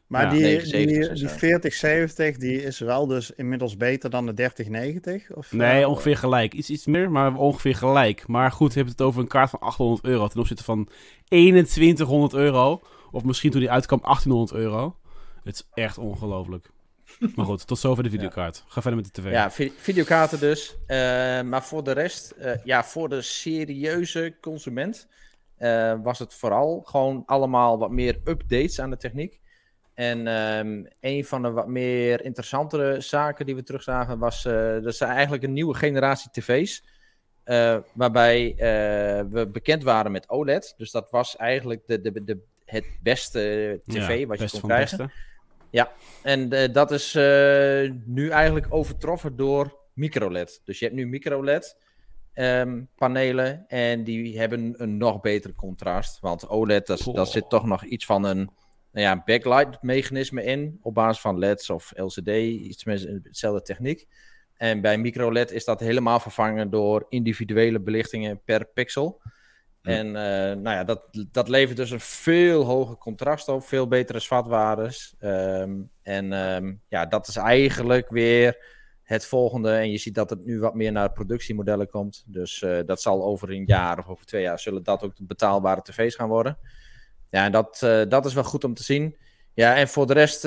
Maar 0.07 0.23
Ja, 0.25 0.31
die, 0.31 0.41
79 0.41 1.09
die, 1.09 1.19
die 1.19 1.29
zo. 1.29 1.37
4070 1.37 2.37
die 2.37 2.63
is 2.63 2.79
wel 2.79 3.07
dus 3.07 3.31
inmiddels 3.31 3.77
beter 3.77 4.11
dan 4.11 4.27
de 4.27 4.35
3090? 4.35 5.31
Of, 5.33 5.53
Nee, 5.53 5.89
ongeveer 5.89 6.17
gelijk. 6.17 6.55
Iets, 6.55 6.71
iets 6.71 6.87
meer, 6.87 7.11
maar 7.11 7.35
ongeveer 7.37 7.75
gelijk. 7.75 8.27
Maar 8.27 8.53
goed, 8.53 8.73
je 8.73 8.79
hebt 8.79 8.91
het 8.91 9.01
over 9.03 9.21
een 9.21 9.27
kaart 9.29 9.51
van 9.51 9.59
800 9.61 10.05
euro 10.05 10.27
ten 10.29 10.41
opzichte 10.41 10.65
van 10.65 10.89
2100 11.29 12.35
euro. 12.35 12.83
Of 13.17 13.25
misschien 13.25 13.51
toen 13.51 13.61
die 13.61 13.71
uitkwam 13.71 14.01
1800 14.03 14.61
euro. 14.61 14.97
Het 15.45 15.55
is 15.55 15.69
echt 15.75 15.99
ongelooflijk. 15.99 16.71
maar 17.35 17.45
goed, 17.47 17.67
tot 17.67 17.79
zover 17.79 18.03
de 18.03 18.11
videokaart. 18.17 18.65
Ga 18.67 18.81
verder 18.81 19.01
met 19.03 19.15
de 19.15 19.21
tv. 19.23 19.31
Ja, 19.31 19.51
vi- 19.51 19.73
videokaarten 19.77 20.41
dus. 20.41 20.77
Eh, 20.87 20.97
maar 21.43 21.63
voor 21.65 21.85
de 21.85 21.93
rest, 21.93 22.31
eh, 22.31 22.53
ja, 22.65 22.85
voor 22.85 23.09
de 23.09 23.23
serieuze 23.23 24.35
consument 24.41 25.09
eh, 25.57 25.95
was 26.03 26.19
het 26.19 26.35
vooral 26.35 26.81
gewoon 26.85 27.23
allemaal 27.27 27.79
wat 27.79 27.91
meer 27.91 28.21
updates 28.25 28.81
aan 28.81 28.91
de 28.91 28.97
techniek. 28.97 29.41
En 29.95 30.27
ehm, 30.27 30.85
een 31.01 31.25
van 31.25 31.43
de 31.43 31.51
wat 31.51 31.69
meer 31.69 32.25
interessantere 32.25 33.01
zaken 33.01 33.47
die 33.47 33.55
we 33.55 33.63
terugzagen 33.63 34.19
was, 34.19 34.43
dat 34.83 34.95
zijn 34.95 35.11
eigenlijk 35.11 35.43
een 35.43 35.53
nieuwe 35.53 35.75
generatie 35.75 36.31
tv's. 36.31 36.85
waarbij 37.93 38.55
we 39.31 39.49
bekend 39.53 39.83
waren 39.83 40.13
met 40.13 40.29
OLED. 40.29 40.75
Dus 40.77 40.91
dat 40.91 41.11
was 41.11 41.37
eigenlijk 41.37 41.83
de, 41.87 42.01
de, 42.01 42.25
de, 42.25 42.39
het 42.67 42.87
beste 43.03 43.81
tv 43.87 44.19
Ja, 44.19 44.27
wat 44.27 44.39
je 44.39 44.51
kon 44.51 44.61
krijgen. 44.61 44.99
beste. 45.71 45.89
En 46.23 46.53
eh, 46.53 46.73
dat 46.73 46.91
is 46.91 47.15
eh, 47.15 47.93
nu 48.05 48.29
eigenlijk 48.29 48.67
overtroffen 48.69 49.37
door 49.37 49.79
microLED. 49.93 50.61
Dus 50.65 50.79
je 50.79 50.85
hebt 50.85 50.97
nu 50.97 51.07
microLED 51.07 51.77
ehm, 52.33 52.83
panelen 52.97 53.69
en 53.69 54.05
die 54.05 54.39
hebben 54.39 54.75
een 54.77 54.97
nog 54.97 55.21
beter 55.21 55.55
contrast. 55.55 56.21
Want 56.21 56.49
OLED, 56.49 56.91
Goh. 57.03 57.25
zit 57.25 57.49
toch 57.49 57.67
nog 57.67 57.85
iets 57.85 58.07
van 58.07 58.25
een 58.25 58.51
nou 58.93 59.07
ja, 59.07 59.23
backlight 59.25 59.83
mechanisme 59.83 60.45
in. 60.45 60.79
Op 60.83 60.95
basis 60.95 61.21
van 61.21 61.39
LEDs 61.39 61.71
of 61.71 61.93
LCD, 61.95 62.29
iets 62.29 62.85
met 62.85 63.03
hetzelfde 63.23 63.63
techniek. 63.63 64.07
En 64.57 64.81
bij 64.81 64.99
microLED 64.99 65.51
is 65.51 65.65
dat 65.65 65.81
helemaal 65.81 66.21
vervangen 66.21 66.71
door 66.71 67.07
individuele 67.09 67.81
belichtingen 67.81 68.41
per 68.45 68.67
pixel. 68.67 69.21
En 69.87 70.07
eh, 70.07 70.57
nou 70.57 70.77
ja, 70.77 70.85
dat, 70.85 71.01
dat 71.33 71.49
levert 71.49 71.77
dus 71.77 71.91
een 71.91 72.01
veel 72.01 72.65
hoger 72.65 72.97
contrast 72.97 73.49
op, 73.49 73.65
veel 73.65 73.89
betere 73.89 74.21
SWAT-waardes. 74.21 75.15
Ehm, 75.19 75.75
en 76.03 76.33
ehm, 76.33 76.75
ja, 76.89 77.07
dat 77.07 77.29
is 77.29 77.37
eigenlijk 77.37 78.09
weer 78.09 78.75
het 79.03 79.27
volgende. 79.27 79.71
En 79.71 79.91
je 79.91 79.99
ziet 79.99 80.15
dat 80.15 80.31
het 80.31 80.45
nu 80.45 80.61
wat 80.61 80.75
meer 80.75 80.93
naar 80.93 81.13
productiemodellen 81.13 81.89
komt. 81.89 82.25
Dus 82.27 82.63
eh, 82.63 82.79
dat 82.87 83.03
zal 83.03 83.25
over 83.25 83.51
een 83.51 83.65
jaar 83.67 83.99
of 83.99 84.09
over 84.09 84.27
twee 84.27 84.43
jaar 84.43 84.59
zullen 84.59 84.83
dat 84.83 85.03
ook 85.03 85.13
betaalbare 85.19 85.83
tv's 85.83 86.15
gaan 86.15 86.29
worden. 86.29 86.59
Ja, 87.31 87.45
en 87.45 87.53
dat, 87.53 87.83
eh, 87.83 88.03
dat 88.09 88.27
is 88.27 88.35
wel 88.35 88.45
goed 88.45 88.65
om 88.65 88.75
te 88.75 88.83
zien. 88.83 89.17
Ja, 89.55 89.77
en 89.77 89.89
voor 89.89 90.07
de 90.07 90.13
rest, 90.13 90.43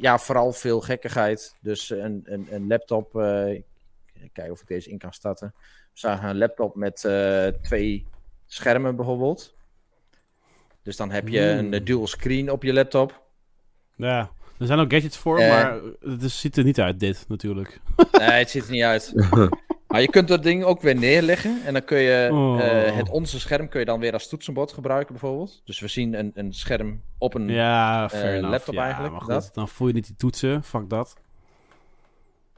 ja, 0.00 0.18
vooral 0.18 0.52
veel 0.52 0.80
gekkigheid. 0.80 1.56
Dus 1.60 1.90
een, 1.90 2.20
een, 2.24 2.46
een 2.50 2.66
laptop, 2.66 3.12
kijk 4.32 4.50
of 4.50 4.60
ik 4.60 4.66
deze 4.66 4.90
in 4.90 4.98
kan 4.98 5.12
starten. 5.12 5.54
We 5.56 5.62
zagen 5.92 6.28
een 6.28 6.38
laptop 6.38 6.74
met 6.74 7.08
twee 7.62 8.06
schermen 8.54 8.96
bijvoorbeeld. 8.96 9.54
Dus 10.82 10.96
dan 10.96 11.10
heb 11.10 11.28
je 11.28 11.40
Hmm. 11.40 11.58
een 11.58 11.72
eh, 11.74 11.84
dual 11.84 12.06
screen 12.06 12.50
op 12.50 12.62
je 12.62 12.72
laptop. 12.72 13.22
Ja, 13.96 14.30
er 14.58 14.66
zijn 14.66 14.78
ook 14.78 14.92
gadgets 14.92 15.16
voor, 15.16 15.38
Eh. 15.38 15.48
maar 15.48 15.80
het 16.00 16.30
ziet 16.30 16.56
er 16.56 16.64
niet 16.64 16.80
uit, 16.80 17.00
dit 17.00 17.24
natuurlijk. 17.28 17.80
Nee, 18.12 18.30
het 18.30 18.50
ziet 18.50 18.64
er 18.64 18.70
niet 18.70 18.82
uit. 18.82 19.12
Maar 19.86 20.00
je 20.02 20.10
kunt 20.10 20.28
dat 20.28 20.42
ding 20.42 20.64
ook 20.64 20.80
weer 20.80 20.96
neerleggen. 20.96 21.60
En 21.64 21.72
dan 21.72 21.84
kun 21.84 21.98
je 21.98 22.28
Oh. 22.32 22.60
eh, 22.60 22.96
het 22.96 23.08
onze 23.10 23.40
scherm 23.40 23.68
kun 23.68 23.80
je 23.80 23.86
dan 23.86 24.00
weer 24.00 24.12
als 24.12 24.28
toetsenbord 24.28 24.72
gebruiken 24.72 25.12
bijvoorbeeld. 25.12 25.62
Dus 25.64 25.80
we 25.80 25.88
zien 25.88 26.14
een, 26.18 26.30
een 26.34 26.52
scherm 26.52 27.02
op 27.18 27.34
een... 27.34 27.48
Ja, 27.48 28.10
enough. 28.12 28.50
laptop 28.50 28.74
ja, 28.74 28.82
eigenlijk, 28.82 29.12
Maar 29.12 29.22
goed, 29.22 29.30
dat. 29.30 29.50
dan 29.52 29.68
voel 29.68 29.86
je 29.88 29.92
niet 29.94 30.06
die 30.06 30.16
toetsen, 30.16 30.64
fuck 30.64 30.88
dat. 30.90 31.16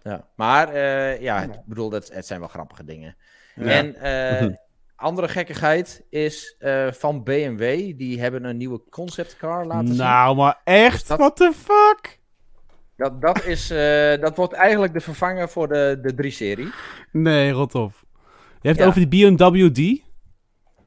Ja. 0.02 0.28
Maar 0.34 0.78
ja, 1.22 1.42
ik 1.42 1.50
bedoel, 1.64 1.90
dat, 1.90 2.08
het 2.12 2.26
zijn 2.26 2.40
wel 2.40 2.48
grappige 2.48 2.84
dingen. 2.84 3.16
Ja. 3.54 3.64
En 3.64 3.94
andere 4.96 5.28
gekkigheid 5.28 6.06
is 6.10 6.54
eh, 6.58 6.92
van 6.92 7.22
BMW. 7.22 7.96
Die 7.98 8.20
hebben 8.20 8.44
een 8.44 8.56
nieuwe 8.56 8.82
concept 8.90 9.36
car 9.36 9.66
laten 9.66 9.88
zien. 9.88 9.96
Nou, 9.96 10.36
maar 10.36 10.60
echt? 10.64 11.08
Dat- 11.08 11.18
What 11.18 11.36
the 11.36 11.52
fuck? 11.56 12.18
Dat, 12.96 13.20
dat, 13.20 13.44
is, 13.44 13.70
eh, 13.70 14.20
dat 14.20 14.36
wordt 14.36 14.52
eigenlijk 14.52 14.92
de 14.92 15.00
vervanger 15.00 15.48
voor 15.48 15.68
de, 15.68 15.98
de 16.02 16.12
3-serie. 16.26 16.68
Nee, 17.12 17.50
rot 17.50 17.74
op. 17.74 17.92
Je 18.60 18.68
hebt 18.68 18.78
Ja. 18.78 18.84
het 18.86 18.96
over 18.96 19.10
die 19.10 19.36
BMW 19.36 19.70
D? 19.72 20.02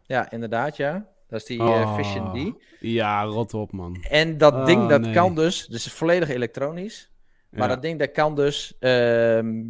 Ja, 0.03 0.31
inderdaad, 0.31 0.77
ja. 0.77 1.07
Dat 1.27 1.39
is 1.39 1.45
die 1.45 1.61
Oh. 1.61 1.81
eh, 1.81 1.95
Vision 1.95 2.53
D. 2.53 2.61
Ja, 2.79 3.23
rot 3.23 3.53
op, 3.53 3.71
man. 3.71 3.95
En 4.09 4.37
dat 4.37 4.53
Oh, 4.53 4.65
ding, 4.65 4.87
dat 4.87 5.01
nee. 5.01 5.13
kan 5.13 5.35
dus... 5.35 5.67
Dus 5.67 5.93
volledig 5.93 6.29
elektronisch. 6.29 7.11
Maar 7.49 7.61
Ja. 7.67 7.73
dat 7.73 7.81
ding, 7.81 7.99
dat 7.99 8.11
kan 8.11 8.35
dus 8.35 8.77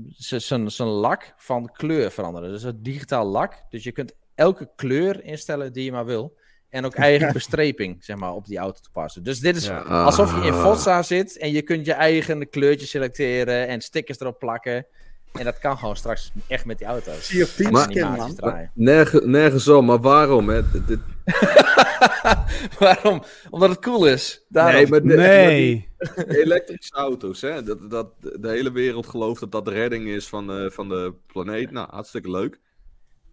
z- 0.10 0.36
zijn 0.36 0.72
zijn 0.72 0.88
lak 0.90 1.34
van 1.38 1.70
kleur 1.74 2.12
veranderen. 2.12 2.50
Dus 2.52 2.64
een 2.64 2.84
digitaal 2.84 3.26
lak. 3.26 3.64
Dus 3.70 3.84
je 3.84 3.92
kunt 3.92 4.14
elke 4.40 4.70
kleur 4.76 5.24
instellen 5.24 5.74
die 5.74 5.84
je 5.84 5.92
maar 5.92 6.06
wil. 6.06 6.38
En 6.70 6.86
ook 6.86 6.94
eigen 6.96 7.34
bestreping, 7.40 8.04
zeg 8.04 8.16
maar, 8.18 8.34
op 8.34 8.46
die 8.46 8.58
auto 8.58 8.80
toepassen. 8.82 9.24
Dus 9.24 9.40
dit 9.40 9.56
is 9.56 9.66
Ja. 9.66 9.80
alsof 9.82 10.36
je 10.42 10.48
in 10.48 10.54
Ah. 10.54 10.62
Forza 10.62 11.02
zit 11.04 11.38
en 11.38 11.52
je 11.52 11.62
kunt 11.62 11.86
je 11.86 11.94
eigen 11.94 12.50
kleurtje 12.50 12.88
selecteren 12.88 13.68
en 13.68 13.82
stickers 13.82 14.20
erop 14.20 14.40
plakken. 14.40 14.86
En 15.34 15.44
dat 15.46 15.60
kan 15.60 15.78
gewoon 15.78 15.96
straks 15.96 16.32
echt 16.48 16.66
met 16.66 16.78
die 16.78 16.88
auto's. 16.88 17.28
Zie 17.28 17.46
je 17.58 17.70
man. 17.72 17.90
draaien. 18.36 18.72
Nergens, 18.74 19.26
nergens 19.26 19.68
om, 19.68 19.86
maar 19.86 20.00
waarom? 20.00 20.50
Hè? 20.50 20.72
Dit- 20.72 20.88
dit- 20.88 21.00
Waarom? 22.80 23.24
Omdat 23.50 23.70
het 23.70 23.80
cool 23.80 24.08
is. 24.08 24.46
Daarom. 24.50 24.74
Nee, 24.74 24.88
maar 24.88 25.02
de- 25.02 25.16
Nee. 25.16 25.88
maar 26.16 26.26
die 26.28 26.42
elektrische 26.44 26.94
auto's, 26.96 27.42
hè? 27.42 27.64
Dat, 27.64 27.90
dat, 27.90 28.08
de 28.20 28.50
hele 28.50 28.72
wereld 28.72 29.08
gelooft 29.08 29.40
dat 29.40 29.52
dat 29.52 29.66
de 29.66 29.72
redding 29.72 30.08
is 30.08 30.28
van 30.28 30.48
de, 30.48 30.72
van 30.74 30.90
de 30.90 31.14
planeet. 31.28 31.72
Nou, 31.72 31.88
hartstikke 31.92 32.32
leuk. 32.32 32.60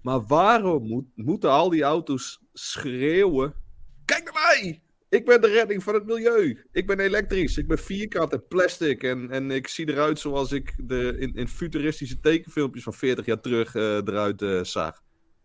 Maar 0.07 0.27
waarom 0.27 0.87
moet, 0.87 1.05
moeten 1.15 1.51
al 1.51 1.71
die 1.71 1.83
auto's 1.83 2.41
schreeuwen? 2.53 3.55
Kijk 4.05 4.25
naar 4.25 4.43
mij! 4.61 4.83
Ik 5.09 5.25
ben 5.25 5.41
de 5.41 5.47
redding 5.47 5.83
van 5.83 5.95
het 5.95 6.07
milieu. 6.07 6.67
Ik 6.73 6.87
ben 6.87 7.01
elektrisch. 7.01 7.57
Ik 7.57 7.67
ben 7.67 7.79
vierkant 7.79 8.33
en 8.33 8.47
plastic. 8.49 9.03
En, 9.03 9.31
en 9.31 9.51
ik 9.51 9.69
zie 9.69 9.89
eruit 9.89 10.19
zoals 10.19 10.53
ik 10.53 10.75
de, 10.77 11.17
in, 11.19 11.35
in 11.35 11.49
futuristische 11.49 12.21
tekenfilmpjes 12.21 12.83
van 12.83 12.93
40 12.93 13.27
jaar 13.27 13.41
terug 13.41 13.75
eh, 13.75 13.83
eruit 13.97 14.43
eh, 14.43 14.63
zag. 14.63 15.03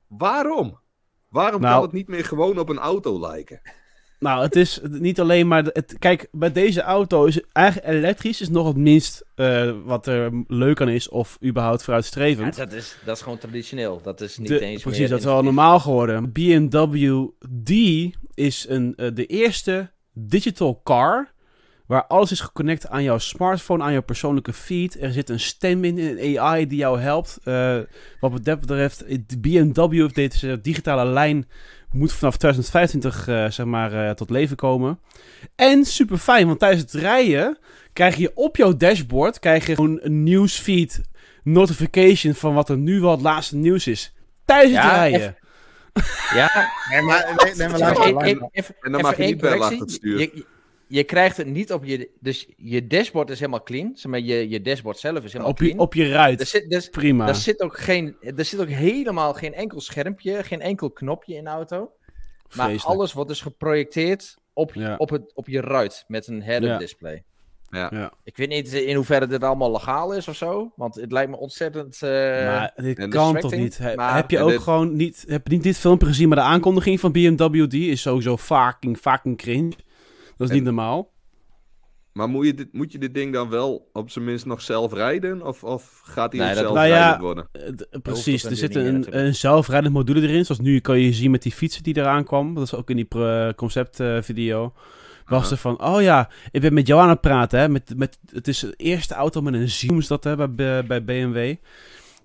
Waarom? 0.07 0.80
Waarom 1.30 1.62
Nou- 1.62 1.74
kan 1.74 1.84
het 1.84 1.91
niet 1.91 2.07
meer 2.07 2.26
gewoon 2.26 2.59
op 2.59 2.70
een 2.70 2.80
auto 2.80 3.20
lijken? 3.20 3.62
Nou, 4.22 4.41
het 4.43 4.55
is 4.55 4.80
niet 4.89 5.19
alleen 5.19 5.47
maar... 5.47 5.63
Het, 5.63 5.95
kijk, 5.99 6.28
bij 6.32 6.51
deze 6.51 6.82
auto 6.82 7.26
is 7.26 7.39
eigenlijk 7.51 7.88
elektrisch 7.88 8.41
is 8.41 8.49
nog 8.49 8.67
het 8.67 8.76
minst 8.76 9.26
eh, 9.36 9.72
wat 9.86 10.07
er 10.07 10.43
leuk 10.47 10.82
aan 10.82 10.89
is 10.89 11.09
of 11.09 11.38
überhaupt 11.43 11.80
Ja, 11.80 11.84
vooruitstrevend. 11.86 12.55
dat, 12.55 12.72
is, 12.74 12.95
dat 13.05 13.15
is 13.15 13.22
gewoon 13.22 13.38
traditioneel. 13.38 14.01
Dat 14.03 14.22
is 14.22 14.38
niet 14.38 14.47
De- 14.47 14.59
eens 14.59 14.82
precies, 14.82 14.99
meer 14.99 15.09
dat 15.09 15.19
is 15.19 15.26
wel 15.26 15.43
normaal 15.43 15.80
geworden. 15.80 16.32
BMW 16.32 17.28
D 17.63 17.69
is 18.34 18.65
een, 18.69 18.93
eh, 18.97 19.07
de 19.13 19.26
eerste 19.26 19.89
digital 20.13 20.82
car 20.84 21.32
waar 21.86 22.05
alles 22.07 22.32
is 22.32 22.39
geconnect 22.39 22.88
aan 22.88 23.03
jouw 23.03 23.17
smartphone, 23.17 23.84
aan 23.84 23.91
jouw 23.91 24.01
persoonlijke 24.01 24.53
feed. 24.53 25.01
Er 25.01 25.11
zit 25.11 25.30
een 25.30 25.39
stem 25.39 25.84
in, 25.84 25.97
een 25.97 26.39
AI 26.39 26.67
die 26.67 26.78
jou 26.78 26.99
helpt. 26.99 27.39
Eh, 27.43 27.78
wat 28.19 28.43
dat 28.45 28.59
betreft, 28.59 29.05
BMW 29.41 29.99
heeft 29.99 30.15
deze 30.15 30.61
digitale 30.61 31.05
lijn 31.05 31.47
moet 31.91 32.13
vanaf 32.13 32.37
2025 32.37 33.27
eh, 33.27 33.49
zeg 33.49 33.65
maar, 33.65 33.93
eh, 34.07 34.11
tot 34.15 34.29
leven 34.29 34.55
komen. 34.55 34.99
En 35.55 35.85
super 35.85 36.17
fijn, 36.17 36.47
want 36.47 36.59
tijdens 36.59 36.81
het 36.81 36.93
rijden 36.93 37.57
krijg 37.93 38.15
je 38.15 38.31
op 38.35 38.55
jouw 38.55 38.77
dashboard 38.77 39.39
krijg 39.39 39.67
je 39.67 39.75
gewoon 39.75 39.99
een 40.01 40.23
newsfeed 40.23 41.01
notification 41.43 42.33
van 42.33 42.53
wat 42.53 42.69
er 42.69 42.77
nu 42.77 42.99
wel 42.99 43.11
het 43.11 43.21
laatste 43.21 43.55
nieuws 43.55 43.87
is. 43.87 44.13
Tijdens 44.45 44.73
het 44.75 44.83
Ja, 44.83 44.93
rijden. 44.95 45.35
Ja, 46.33 46.71
Nee, 46.91 47.01
maar, 47.01 47.33
nee, 47.43 47.55
nee, 47.55 47.67
maar 47.67 47.79
laat 47.79 47.97
Even- 47.99 48.13
maar- 48.13 48.23
even- 48.25 48.49
even- 48.51 48.75
En 48.81 48.91
dan 48.91 48.99
even 48.99 49.09
mag 49.09 49.17
je 49.17 49.23
niet 49.25 49.37
bellen 49.41 49.61
achter 49.61 49.79
het 49.79 49.91
stuur. 49.91 50.19
Je, 50.19 50.45
je, 50.91 51.03
krijgt 51.03 51.37
het 51.37 51.47
niet 51.47 51.73
op 51.73 51.85
je... 51.85 52.09
Dus 52.19 52.47
je 52.57 52.87
dashboard 52.87 53.29
is 53.29 53.39
helemaal 53.39 53.63
clean. 53.63 53.91
Zeg 53.93 54.11
maar, 54.11 54.19
je, 54.19 54.49
je 54.49 54.61
dashboard 54.61 54.97
zelf 54.97 55.23
is 55.23 55.31
helemaal 55.31 55.51
Op 55.51 55.59
je, 55.59 55.63
clean. 55.65 55.79
op 55.79 55.93
je 55.93 56.09
ruit. 56.11 56.39
Er 56.39 56.45
zit, 56.45 56.69
dus, 56.69 56.89
Prima. 56.89 57.27
er, 57.27 57.35
zit 57.35 57.61
ook 57.61 57.77
geen, 57.79 58.15
er 58.21 58.45
zit 58.45 58.59
ook 58.61 58.69
helemaal 58.69 59.33
geen 59.33 59.53
enkel 59.53 59.79
schermpje, 59.81 60.43
geen 60.43 60.61
enkel 60.61 60.91
knopje 60.91 61.35
in 61.35 61.43
de 61.43 61.49
auto. 61.49 61.91
Maar 62.55 62.67
Vreselijk. 62.67 62.97
alles 62.97 63.13
wordt 63.13 63.29
dus 63.29 63.41
geprojecteerd 63.41 64.37
op, 64.53 64.73
Ja. 64.73 64.95
op, 64.97 65.09
het, 65.09 65.31
op 65.35 65.47
je 65.47 65.61
ruit 65.61 66.03
met 66.07 66.27
een 66.27 66.41
head-up 66.43 66.69
Ja. 66.69 66.77
display. 66.77 67.23
Ja. 67.69 67.89
Ja. 67.93 68.11
Ik 68.23 68.37
weet 68.37 68.49
niet 68.49 68.73
in 68.73 68.95
hoeverre 68.95 69.27
dit 69.27 69.43
allemaal 69.43 69.71
legaal 69.71 70.13
is 70.13 70.27
of 70.27 70.35
zo. 70.35 70.71
Want 70.75 70.95
het 70.95 71.11
lijkt 71.11 71.29
me 71.29 71.37
ontzettend... 71.37 72.01
eh, 72.01 72.09
maar 72.45 72.73
dit 72.75 73.07
kan 73.07 73.39
toch 73.39 73.55
niet? 73.55 73.77
He- 73.77 73.95
maar- 73.95 74.15
heb 74.15 74.31
je 74.31 74.39
ook 74.39 74.49
dit- 74.49 74.59
gewoon 74.61 74.95
niet... 74.95 75.23
Heb 75.27 75.47
je 75.47 75.53
niet 75.53 75.63
dit 75.63 75.77
filmpje 75.77 76.07
gezien, 76.07 76.27
maar 76.27 76.37
de 76.37 76.43
aankondiging 76.43 76.99
van 76.99 77.11
BMW 77.11 77.67
D 77.67 77.73
is 77.73 78.01
sowieso 78.01 78.37
fucking, 78.37 78.97
fucking 78.97 79.37
cringe. 79.37 79.73
Dat 80.41 80.49
is 80.49 80.55
En- 80.57 80.63
niet 80.63 80.75
normaal. 80.75 81.11
Maar 82.13 82.29
moet 82.29 82.45
je, 82.45 82.53
dit, 82.53 82.73
moet 82.73 82.91
je 82.91 82.97
dit 82.97 83.13
ding 83.13 83.33
dan 83.33 83.49
wel 83.49 83.89
op 83.93 84.09
zijn 84.09 84.25
minst 84.25 84.45
nog 84.45 84.61
zelf 84.61 84.93
rijden? 84.93 85.45
Of, 85.45 85.63
of 85.63 86.01
gaat 86.03 86.31
hij 86.33 86.45
Nee, 86.45 86.55
zelfrijdend 86.55 86.99
Nou 86.99 87.11
ja, 87.11 87.19
worden? 87.19 87.47
Eh, 87.51 87.63
hoeft 87.67 88.01
precies, 88.01 88.43
er 88.43 88.55
zit 88.55 88.75
een, 88.75 89.17
een 89.19 89.35
zelfrijdend 89.35 89.93
module 89.93 90.21
erin. 90.21 90.45
Zoals 90.45 90.61
nu 90.61 90.79
kan 90.79 90.99
je 90.99 91.13
zien 91.13 91.31
met 91.31 91.41
die 91.41 91.51
fietsen 91.51 91.83
die 91.83 91.97
eraan 91.97 92.23
kwam. 92.23 92.53
Dat 92.53 92.63
is 92.63 92.75
ook 92.75 92.89
in 92.89 92.95
die 92.95 93.05
pro- 93.05 93.53
conceptvideo. 93.53 94.73
Was 95.25 95.51
er 95.51 95.57
van, 95.57 95.83
oh 95.83 96.01
ja, 96.01 96.29
ik 96.51 96.61
ben 96.61 96.73
met 96.73 96.87
jou 96.87 97.01
aan 97.01 97.09
het 97.09 97.21
praten. 97.21 97.59
Hè, 97.59 97.69
met, 97.69 97.93
met, 97.97 98.19
het 98.33 98.47
is 98.47 98.59
de 98.59 98.73
eerste 98.77 99.13
auto 99.13 99.41
met 99.41 99.53
een 99.53 99.69
zoom, 99.69 99.97
is 99.97 100.07
dat 100.07 100.23
hè, 100.23 100.49
bij, 100.49 100.85
bij 100.85 101.03
BMW. 101.03 101.55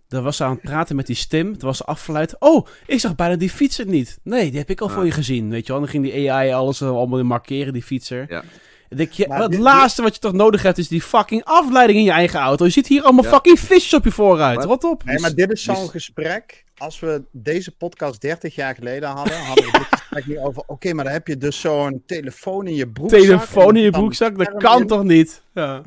Daar 0.08 0.22
was 0.22 0.36
ze 0.36 0.44
aan 0.44 0.50
het 0.50 0.60
praten 0.60 0.96
met 0.96 1.06
die 1.06 1.16
stem. 1.16 1.52
Toen 1.58 1.68
was 1.68 1.76
ze 1.76 1.84
afgeleid. 1.84 2.36
Oh, 2.38 2.66
ik 2.86 3.00
zag 3.00 3.14
bijna 3.14 3.36
die 3.36 3.50
fietser 3.50 3.86
niet. 3.86 4.18
Nee, 4.22 4.50
die 4.50 4.58
heb 4.58 4.70
ik 4.70 4.80
al 4.80 4.88
Ah. 4.88 4.94
voor 4.94 5.04
je 5.04 5.10
gezien. 5.10 5.50
Weet 5.50 5.66
je 5.66 5.72
wel, 5.72 5.80
dan 5.80 5.90
ging 5.90 6.04
die 6.04 6.30
AI 6.32 6.52
alles 6.52 6.80
eh, 6.80 6.88
allemaal 6.88 7.22
markeren, 7.24 7.72
die 7.72 7.82
fietser. 7.82 8.26
Ja. 8.28 8.42
Je, 8.88 9.24
Maar 9.28 9.40
het 9.42 9.50
dit- 9.50 9.60
laatste 9.60 10.02
wat 10.02 10.14
je 10.14 10.20
toch 10.20 10.32
nodig 10.32 10.62
hebt 10.62 10.78
is 10.78 10.88
die 10.88 11.02
fucking 11.02 11.44
afleiding 11.44 11.98
in 11.98 12.04
je 12.04 12.10
eigen 12.10 12.40
auto. 12.40 12.64
Je 12.64 12.70
ziet 12.70 12.86
hier 12.86 13.02
allemaal 13.02 13.24
Ja. 13.24 13.30
fucking 13.30 13.60
visjes 13.60 13.94
op 13.94 14.04
je 14.04 14.10
voorruit. 14.10 14.58
Maar- 14.58 14.66
Wat 14.66 14.84
op. 14.84 15.04
Nee, 15.04 15.18
maar 15.18 15.34
dit 15.34 15.50
is 15.52 15.64
Dus- 15.64 15.76
zo'n 15.78 15.88
gesprek. 15.88 16.64
Als 16.78 17.00
we 17.00 17.22
deze 17.32 17.76
podcast 17.76 18.20
30 18.20 18.54
jaar 18.54 18.74
geleden 18.74 19.08
hadden, 19.08 19.38
hadden 19.44 19.64
we 19.64 19.70
dit 19.72 19.86
gesprek 19.90 20.26
niet 20.26 20.38
over. 20.38 20.62
Oké, 20.66 20.92
maar 20.92 21.04
dan 21.04 21.12
heb 21.12 21.26
je 21.26 21.36
dus 21.36 21.60
zo'n 21.60 22.02
telefoon 22.06 22.66
in 22.66 22.74
je 22.74 22.88
broekzak. 22.88 23.20
telefoon 23.20 23.76
in 23.76 23.82
je 23.82 23.90
broekzak, 23.90 24.38
dat 24.38 24.54
kan 24.56 24.80
in. 24.80 24.86
toch 24.86 25.04
niet? 25.04 25.42
Ja. 25.54 25.82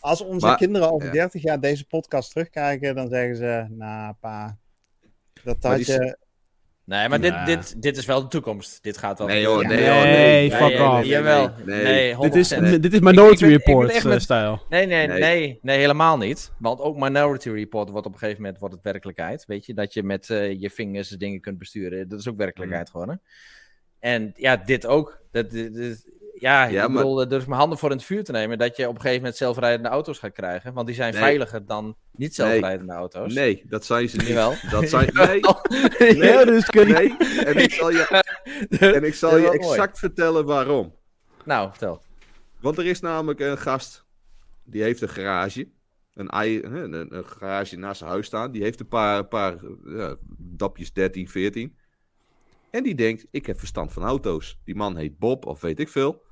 Als 0.00 0.20
onze 0.20 0.46
Maar- 0.46 0.56
kinderen 0.56 0.92
over 0.92 1.06
ja. 1.06 1.12
30 1.12 1.42
jaar 1.42 1.60
deze 1.60 1.84
podcast 1.86 2.30
terugkijken, 2.32 2.94
dan 2.94 3.08
zeggen 3.08 3.36
ze: 3.36 3.66
Nou, 3.70 4.14
pa, 4.20 4.56
dat 5.44 5.56
had 5.60 5.76
die- 5.76 5.86
je. 5.92 6.16
Nee, 6.86 7.08
maar 7.08 7.20
dit, 7.20 7.32
Ja. 7.32 7.44
dit, 7.44 7.82
dit 7.82 7.96
is 7.96 8.04
wel 8.06 8.20
de 8.22 8.28
toekomst. 8.28 8.82
Dit 8.82 8.96
gaat 8.98 9.18
wel. 9.18 9.26
Nee 9.26 9.46
hoor, 9.46 9.62
Ja. 9.62 9.68
nee 9.68 9.78
Nee, 9.78 9.90
hoor, 9.90 10.04
nee. 10.04 10.50
fuck 10.50 10.60
nee, 10.78 10.82
off. 10.88 11.04
Jawel. 11.04 11.50
Nee, 11.64 11.82
Nee, 11.82 12.16
Dit 12.20 12.34
is, 12.34 12.50
100%. 12.54 12.60
Nee. 12.60 12.80
dit 12.80 12.92
is 12.92 13.00
Minority 13.00 13.32
Ik 13.32 13.40
ben- 13.40 13.50
ik 13.58 13.64
ben 13.64 13.72
Report 13.74 13.90
echt 13.90 14.04
eh, 14.04 14.10
met- 14.10 14.22
stijl. 14.22 14.62
Nee, 14.68 14.86
nee, 14.86 15.06
Nee. 15.06 15.20
nee, 15.20 15.58
nee, 15.62 15.78
helemaal 15.78 16.16
niet. 16.18 16.52
Want 16.58 16.80
ook 16.80 16.96
Minority 16.96 17.48
Report 17.50 17.90
wordt 17.90 18.06
op 18.06 18.12
een 18.12 18.18
gegeven 18.18 18.40
moment 18.42 18.58
wordt 18.60 18.74
het 18.74 18.84
werkelijkheid. 18.84 19.44
Weet 19.46 19.66
je, 19.66 19.74
dat 19.74 19.94
je 19.94 20.02
met 20.02 20.30
eh, 20.30 20.60
je 20.60 20.70
vingers 20.70 21.08
dingen 21.08 21.40
kunt 21.40 21.58
besturen. 21.58 22.08
Dat 22.08 22.18
is 22.20 22.28
ook 22.28 22.36
werkelijkheid 22.36 22.90
geworden. 22.90 23.20
En 24.00 24.32
ja, 24.36 24.56
dit 24.56 24.86
ook. 24.86 25.20
Dat, 25.30 25.50
dit- 25.50 25.74
dit- 25.74 26.06
ja, 26.38 26.64
Ja, 26.64 26.82
ik 26.82 26.88
maar- 26.88 27.02
bedoel, 27.02 27.22
eh, 27.22 27.28
dus 27.28 27.44
mijn 27.46 27.58
handen 27.60 27.78
voor 27.78 27.90
in 27.90 27.96
het 27.96 28.04
vuur 28.06 28.24
te 28.24 28.32
nemen. 28.32 28.58
Dat 28.58 28.76
je 28.76 28.82
op 28.88 28.94
een 28.94 29.00
gegeven 29.00 29.20
moment 29.20 29.36
zelfrijdende 29.36 29.88
auto's 29.88 30.18
gaat 30.18 30.32
krijgen. 30.32 30.72
Want 30.74 30.86
die 30.86 30.96
zijn 30.96 31.12
Nee. 31.12 31.22
veiliger 31.22 31.66
dan 31.66 31.96
niet 32.12 32.34
zelfrijdende 32.34 32.92
auto's. 32.92 33.34
Nee, 33.34 33.62
dat 33.68 33.84
zijn 33.84 34.08
ze 34.08 34.16
niet. 34.16 34.26
Jawel. 34.26 34.54
Dat 34.70 34.88
zijn, 34.88 35.10
nee, 35.14 35.40
Nee, 36.14 36.62
kut. 36.64 36.88
nee. 36.88 37.16
En 37.44 37.56
ik 37.56 37.72
zal 37.72 37.90
je, 37.90 38.22
en 38.94 39.04
ik 39.04 39.14
zal 39.14 39.36
je 39.36 39.42
mooi. 39.46 39.58
exact 39.58 39.98
vertellen 39.98 40.44
waarom. 40.44 40.94
Nou, 41.44 41.68
vertel. 41.70 42.02
Want 42.60 42.78
er 42.78 42.86
is 42.86 43.00
namelijk 43.00 43.40
een 43.40 43.58
gast, 43.58 44.04
die 44.64 44.82
heeft 44.82 45.00
een 45.02 45.08
garage. 45.08 45.68
Een, 46.14 46.36
een 47.16 47.24
garage 47.24 47.76
naast 47.76 47.98
zijn 47.98 48.10
huis 48.10 48.26
staan. 48.26 48.50
Die 48.52 48.62
heeft 48.62 48.80
een 48.80 48.88
paar, 48.88 49.24
paar 49.26 49.56
ja, 49.84 50.16
dapjes 50.38 50.92
13, 50.92 51.28
14. 51.28 51.76
En 52.76 52.82
die 52.82 52.94
denkt, 52.94 53.26
ik 53.30 53.46
heb 53.46 53.58
verstand 53.58 53.92
van 53.92 54.02
auto's. 54.02 54.60
Die 54.64 54.74
man 54.74 54.96
heet 54.96 55.18
Bob, 55.18 55.46
of 55.46 55.60
weet 55.60 55.80
ik 55.80 55.88
veel. 55.88 56.22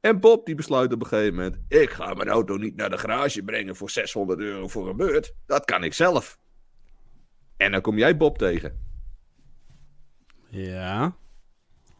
En 0.00 0.20
Bob 0.20 0.46
die 0.46 0.54
besluit 0.54 0.92
op 0.92 1.00
een 1.00 1.06
gegeven 1.06 1.34
moment... 1.34 1.58
Ik 1.68 1.90
ga 1.90 2.14
mijn 2.14 2.28
auto 2.28 2.56
niet 2.56 2.76
naar 2.76 2.90
de 2.90 2.98
garage 2.98 3.42
brengen 3.42 3.76
voor 3.76 3.90
600 3.90 4.40
euro 4.40 4.68
voor 4.68 4.88
een 4.88 4.96
beurt. 4.96 5.34
Dat 5.46 5.64
kan 5.64 5.84
ik 5.84 5.94
zelf. 5.94 6.38
En 7.56 7.72
dan 7.72 7.80
kom 7.80 7.98
jij 7.98 8.16
Bob 8.16 8.38
tegen. 8.38 8.78
Ja. 10.48 11.16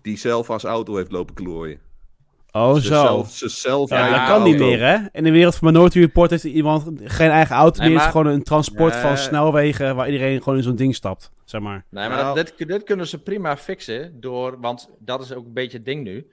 Die 0.02 0.16
zelf 0.16 0.50
als 0.50 0.64
auto 0.64 0.96
heeft 0.96 1.12
lopen 1.12 1.34
klooien. 1.34 1.80
Oh, 2.52 2.74
Ze 2.74 2.80
zo. 2.80 2.88
Zelf, 2.88 3.30
ze 3.30 3.48
zelf 3.48 3.90
Ja, 3.90 4.18
dat 4.18 4.28
kan 4.28 4.42
niet 4.42 4.58
meer, 4.58 4.80
hè? 4.80 4.98
In 5.12 5.24
de 5.24 5.30
wereld 5.30 5.56
van 5.56 5.72
Minority 5.72 5.98
Report 5.98 6.30
heeft 6.30 6.44
iemand 6.44 6.84
geen 7.04 7.30
eigen 7.30 7.56
auto 7.56 7.80
Nee, 7.80 7.88
meer. 7.88 7.98
Het 7.98 8.06
is 8.06 8.12
gewoon 8.12 8.32
een 8.32 8.42
transport 8.42 8.96
van 8.96 9.16
snelwegen 9.18 9.96
waar 9.96 10.10
iedereen 10.10 10.38
gewoon 10.42 10.58
in 10.58 10.64
zo'n 10.64 10.76
ding 10.76 10.94
stapt, 10.94 11.30
zeg 11.44 11.60
maar. 11.60 11.84
Nee, 11.90 12.08
maar 12.08 12.16
Nou. 12.22 12.34
dat, 12.34 12.52
dit, 12.56 12.68
dit 12.68 12.82
kunnen 12.82 13.06
ze 13.06 13.22
prima 13.22 13.56
fixen 13.56 14.20
door, 14.20 14.60
want 14.60 14.90
dat 14.98 15.20
is 15.20 15.32
ook 15.32 15.46
een 15.46 15.52
beetje 15.52 15.76
het 15.76 15.86
ding 15.86 16.04
nu. 16.04 16.30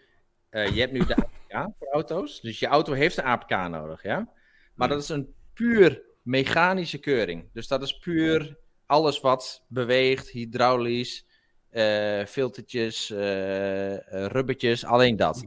Eh, 0.49 0.67
je 0.75 0.79
hebt 0.79 0.91
nu 0.91 0.99
de 1.05 1.15
APK 1.49 1.73
voor 1.79 1.87
auto's, 1.91 2.41
dus 2.41 2.59
je 2.59 2.67
auto 2.67 2.93
heeft 2.93 3.17
een 3.17 3.23
APK 3.23 3.49
nodig, 3.69 4.03
ja. 4.03 4.29
Maar 4.75 4.87
dat 4.87 5.01
is 5.01 5.09
een 5.09 5.33
puur 5.53 6.01
mechanische 6.21 6.97
keuring. 6.97 7.49
Dus 7.53 7.67
dat 7.67 7.81
is 7.81 7.97
puur 7.97 8.57
alles 8.85 9.19
wat 9.19 9.63
beweegt, 9.67 10.29
hydraulisch, 10.29 11.25
eh 11.69 12.25
filtertjes, 12.25 13.11
eh, 13.11 13.97
rubbertjes, 14.07 14.85
alleen 14.85 15.15
dat. 15.15 15.45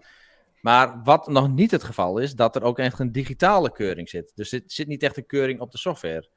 Maar 0.60 1.00
wat 1.04 1.28
nog 1.28 1.48
niet 1.48 1.70
het 1.70 1.84
geval 1.84 2.18
is, 2.18 2.34
dat 2.34 2.56
er 2.56 2.62
ook 2.62 2.78
echt 2.78 2.98
een 2.98 3.12
digitale 3.12 3.72
keuring 3.72 4.08
zit. 4.08 4.32
Dus 4.34 4.52
er 4.52 4.62
zit 4.66 4.86
niet 4.86 5.02
echt 5.02 5.16
een 5.16 5.26
keuring 5.26 5.60
op 5.60 5.70
de 5.70 5.78
software. 5.78 6.28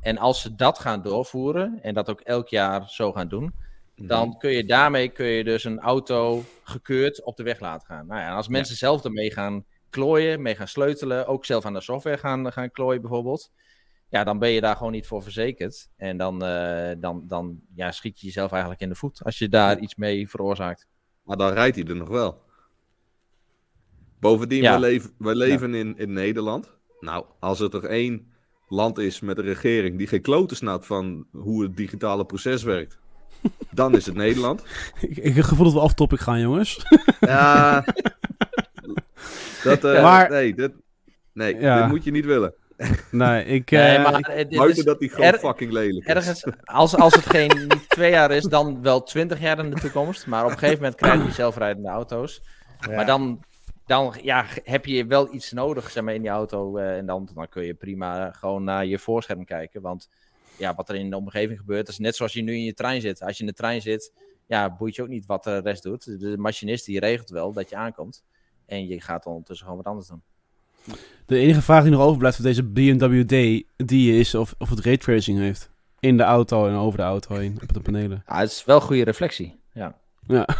En 0.00 0.18
als 0.18 0.40
ze 0.40 0.54
dat 0.54 0.78
gaan 0.78 1.02
doorvoeren 1.02 1.78
en 1.82 1.94
dat 1.94 2.10
ook 2.10 2.20
elk 2.20 2.48
jaar 2.48 2.88
zo 2.88 3.12
gaan 3.12 3.28
doen, 3.28 3.54
dan 3.94 4.38
kun 4.38 4.50
je 4.50 4.64
daarmee 4.64 5.08
kun 5.08 5.26
je 5.26 5.44
dus 5.44 5.64
een 5.64 5.80
auto 5.80 6.44
gekeurd 6.62 7.24
op 7.24 7.36
de 7.36 7.42
weg 7.42 7.60
laten 7.60 7.86
gaan. 7.86 8.06
Nou 8.06 8.20
ja, 8.20 8.34
als 8.34 8.48
mensen 8.48 8.76
zelf 8.76 9.04
ermee 9.04 9.32
gaan 9.32 9.64
klooien, 9.90 10.42
mee 10.42 10.54
gaan 10.54 10.68
sleutelen, 10.68 11.26
ook 11.26 11.44
zelf 11.44 11.64
aan 11.64 11.72
de 11.72 11.80
software 11.80 12.18
gaan, 12.18 12.52
gaan 12.52 12.70
klooien 12.70 13.00
bijvoorbeeld, 13.00 13.50
ja, 14.08 14.24
dan 14.24 14.38
ben 14.38 14.50
je 14.50 14.60
daar 14.60 14.76
gewoon 14.76 14.92
niet 14.92 15.06
voor 15.06 15.22
verzekerd. 15.22 15.88
En 15.96 16.16
dan, 16.16 16.44
eh, 16.44 16.90
dan, 16.98 17.22
dan 17.26 17.60
ja, 17.74 17.92
schiet 17.92 18.20
je 18.20 18.26
jezelf 18.26 18.50
eigenlijk 18.50 18.80
in 18.80 18.88
de 18.88 18.94
voet 18.94 19.24
als 19.24 19.38
je 19.38 19.48
daar 19.48 19.78
iets 19.78 19.94
mee 19.94 20.28
veroorzaakt. 20.28 20.86
Maar 21.22 21.36
dan 21.36 21.52
rijdt 21.52 21.76
hij 21.76 21.84
er 21.84 21.96
nog 21.96 22.08
wel. 22.08 22.46
Bovendien, 24.20 24.62
Ja. 24.62 24.74
we 24.74 24.80
leven, 24.80 25.10
we 25.18 25.36
leven 25.36 25.74
in, 25.74 25.94
in 25.98 26.12
Nederland. 26.12 26.76
Nou, 27.00 27.24
als 27.40 27.60
er 27.60 27.70
toch 27.70 27.84
één 27.84 28.32
land 28.68 28.98
is 28.98 29.20
met 29.20 29.38
een 29.38 29.44
regering 29.44 29.98
die 29.98 30.06
geen 30.06 30.20
kloten 30.22 30.56
snapt 30.56 30.86
van 30.86 31.26
hoe 31.32 31.62
het 31.62 31.76
digitale 31.76 32.24
proces 32.24 32.62
werkt, 32.62 32.98
dan 33.70 33.96
is 33.96 34.06
het 34.06 34.14
Nederland. 34.14 34.64
Ik, 35.00 35.16
ik 35.16 35.24
heb 35.24 35.34
het 35.34 35.44
gevoel 35.44 35.64
dat 35.64 35.74
we 35.74 35.80
off-topic 35.80 36.20
gaan, 36.20 36.40
jongens. 36.40 36.86
Ja. 37.20 37.84
dat, 39.64 39.84
eh, 39.84 40.02
Maar- 40.02 40.30
nee, 40.30 40.54
dit, 40.54 40.72
nee 41.32 41.56
Ja. 41.60 41.80
dit 41.80 41.88
moet 41.88 42.04
je 42.04 42.10
niet 42.10 42.24
willen. 42.24 42.54
nee, 43.10 43.44
ik... 43.44 43.70
Nee, 43.70 43.96
eh, 43.96 44.02
maar 44.04 44.18
ik- 44.18 44.48
dit 44.48 44.58
Buiten 44.58 44.78
is 44.78 44.84
dat 44.84 44.98
die 44.98 45.08
gewoon 45.08 45.26
er- 45.26 45.38
fucking 45.38 45.72
lelijk 45.72 46.06
is. 46.06 46.14
ergens, 46.14 46.44
als, 46.64 46.96
als 46.96 47.14
het 47.14 47.26
geen 47.26 47.50
niet 47.68 47.88
twee 47.96 48.10
jaar 48.10 48.30
is, 48.30 48.42
dan 48.44 48.82
wel 48.82 49.02
twintig 49.02 49.40
jaar 49.40 49.58
in 49.58 49.70
de 49.70 49.80
toekomst. 49.80 50.26
Maar 50.26 50.44
op 50.44 50.50
een 50.50 50.58
gegeven 50.58 50.82
moment 50.82 50.94
krijg 51.00 51.24
je 51.24 51.32
zelfrijdende 51.32 51.88
auto's. 51.88 52.42
Ja. 52.80 52.94
Maar 52.94 53.06
dan, 53.06 53.44
dan 53.88 54.14
ja, 54.22 54.46
heb 54.64 54.86
je 54.86 55.06
wel 55.06 55.34
iets 55.34 55.52
nodig 55.52 55.90
zeg 55.90 56.04
maar, 56.04 56.14
in 56.14 56.22
die 56.22 56.30
auto. 56.30 56.76
eh, 56.76 56.96
en 56.96 57.06
dan, 57.06 57.28
dan 57.34 57.48
kun 57.48 57.64
je 57.64 57.74
prima 57.74 58.32
gewoon 58.32 58.64
naar 58.64 58.86
je 58.86 58.98
voorscherm 58.98 59.44
kijken. 59.44 59.80
Want 59.80 60.08
ja, 60.58 60.74
wat 60.74 60.88
er 60.88 60.94
in 60.94 61.10
de 61.10 61.16
omgeving 61.16 61.58
gebeurt, 61.58 61.88
is 61.88 61.98
net 61.98 62.16
zoals 62.16 62.32
je 62.32 62.42
nu 62.42 62.52
in 62.52 62.64
je 62.64 62.74
trein 62.74 63.00
zit. 63.00 63.22
Als 63.22 63.36
je 63.36 63.42
in 63.42 63.48
de 63.48 63.54
trein 63.54 63.80
zit, 63.80 64.12
ja, 64.46 64.76
boeit 64.76 64.94
je 64.94 65.02
ook 65.02 65.08
niet 65.08 65.26
wat 65.26 65.44
de 65.44 65.58
rest 65.58 65.82
doet. 65.82 66.20
De 66.20 66.38
machinist 66.38 66.84
die 66.84 67.00
regelt 67.00 67.30
wel 67.30 67.52
dat 67.52 67.70
je 67.70 67.76
aankomt. 67.76 68.24
En 68.66 68.86
je 68.86 69.00
gaat 69.00 69.26
ondertussen 69.26 69.66
gewoon 69.66 69.82
wat 69.82 69.92
anders 69.92 70.08
doen. 70.08 70.22
De 71.26 71.36
enige 71.38 71.62
vraag 71.62 71.82
die 71.82 71.92
nog 71.92 72.02
overblijft 72.02 72.36
voor 72.36 72.46
deze 72.46 72.64
BMW 72.64 73.22
D, 73.22 73.64
die 73.76 74.18
is 74.18 74.34
of, 74.34 74.54
of 74.58 74.70
het 74.70 74.80
raytracing 74.80 75.38
heeft. 75.38 75.70
In 76.00 76.16
de 76.16 76.22
auto 76.22 76.68
en 76.68 76.74
over 76.74 76.98
de 76.98 77.04
auto 77.04 77.34
heen, 77.34 77.58
op 77.62 77.72
de 77.72 77.80
panelen. 77.80 78.22
Ja, 78.26 78.38
het 78.38 78.50
is 78.50 78.64
wel 78.64 78.80
goede 78.80 79.04
reflectie. 79.04 79.60
Ja. 79.72 79.98
Ja. 80.26 80.46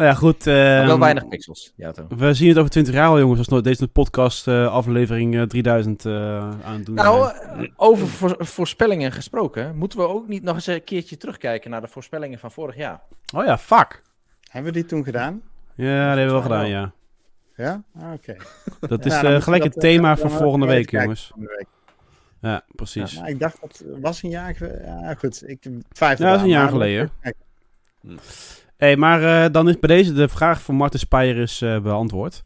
nou 0.00 0.12
ja, 0.12 0.18
goed. 0.18 0.44
Maar 0.44 0.76
ehm, 0.78 0.86
wel 0.86 0.98
weinig 0.98 1.28
pixels, 1.28 1.72
auto. 1.80 2.06
We 2.16 2.34
zien 2.34 2.48
het 2.48 2.58
over 2.58 2.70
20 2.70 2.94
jaar 2.94 3.08
al, 3.08 3.18
jongens, 3.18 3.38
als 3.38 3.48
nooit 3.48 3.64
deze 3.64 3.88
podcast 3.88 4.48
eh, 4.48 4.72
aflevering 4.72 5.36
eh, 5.36 5.42
3000 5.42 6.04
eh, 6.04 6.12
aan 6.38 6.60
het 6.76 6.86
doen 6.86 6.94
Nou, 6.94 7.32
over 7.76 8.06
voor- 8.06 8.36
voorspellingen 8.38 9.12
gesproken, 9.12 9.76
moeten 9.76 9.98
we 9.98 10.08
ook 10.08 10.28
niet 10.28 10.42
nog 10.42 10.54
eens 10.54 10.66
een 10.66 10.84
keertje 10.84 11.16
terugkijken 11.16 11.70
naar 11.70 11.80
de 11.80 11.88
voorspellingen 11.88 12.38
van 12.38 12.50
vorig 12.50 12.76
jaar? 12.76 13.00
Oh 13.34 13.44
ja, 13.44 13.58
fuck. 13.58 14.02
Hebben 14.50 14.72
we 14.72 14.78
die 14.78 14.88
toen 14.88 15.04
gedaan? 15.04 15.42
Ja, 15.74 16.08
dat 16.08 16.16
hebben 16.18 16.26
we 16.26 16.32
wel 16.32 16.42
gedaan, 16.42 16.60
wel. 16.60 16.68
ja. 16.70 16.92
Ja? 17.56 17.82
Ah, 17.98 18.12
Oké. 18.12 18.36
Dat 18.88 19.04
is 19.06 19.12
Ja, 19.20 19.34
eh, 19.34 19.42
gelijk 19.42 19.62
het 19.62 19.80
thema 19.80 20.08
dan 20.08 20.18
voor 20.18 20.28
wel 20.30 20.38
volgende 20.38 20.66
week, 20.66 20.90
jongens. 20.90 21.26
volgende 21.26 21.54
week. 21.56 21.66
Ja, 22.40 22.64
precies. 22.74 23.12
Ja, 23.12 23.20
maar 23.20 23.30
ik 23.30 23.38
dacht 23.38 23.60
dat 23.60 23.84
was 24.00 24.22
een 24.22 24.30
jaar 24.30 24.54
geleden. 24.54 24.84
Ja, 24.84 25.14
goed. 25.14 25.48
Ik 25.48 25.66
twijfel. 25.92 26.24
Ja, 26.24 26.30
dat 26.30 26.40
is 26.40 26.46
een 26.46 26.52
jaar 26.52 26.68
geleden. 26.68 27.10
Hey, 28.80 28.96
maar 28.96 29.44
eh, 29.44 29.52
dan 29.52 29.68
is 29.68 29.78
bij 29.78 29.96
deze 29.96 30.12
de 30.12 30.28
vraag 30.28 30.62
van 30.62 30.74
Marten 30.74 30.98
Speyer 30.98 31.36
is 31.36 31.62
eh, 31.62 31.80
beantwoord. 31.80 32.44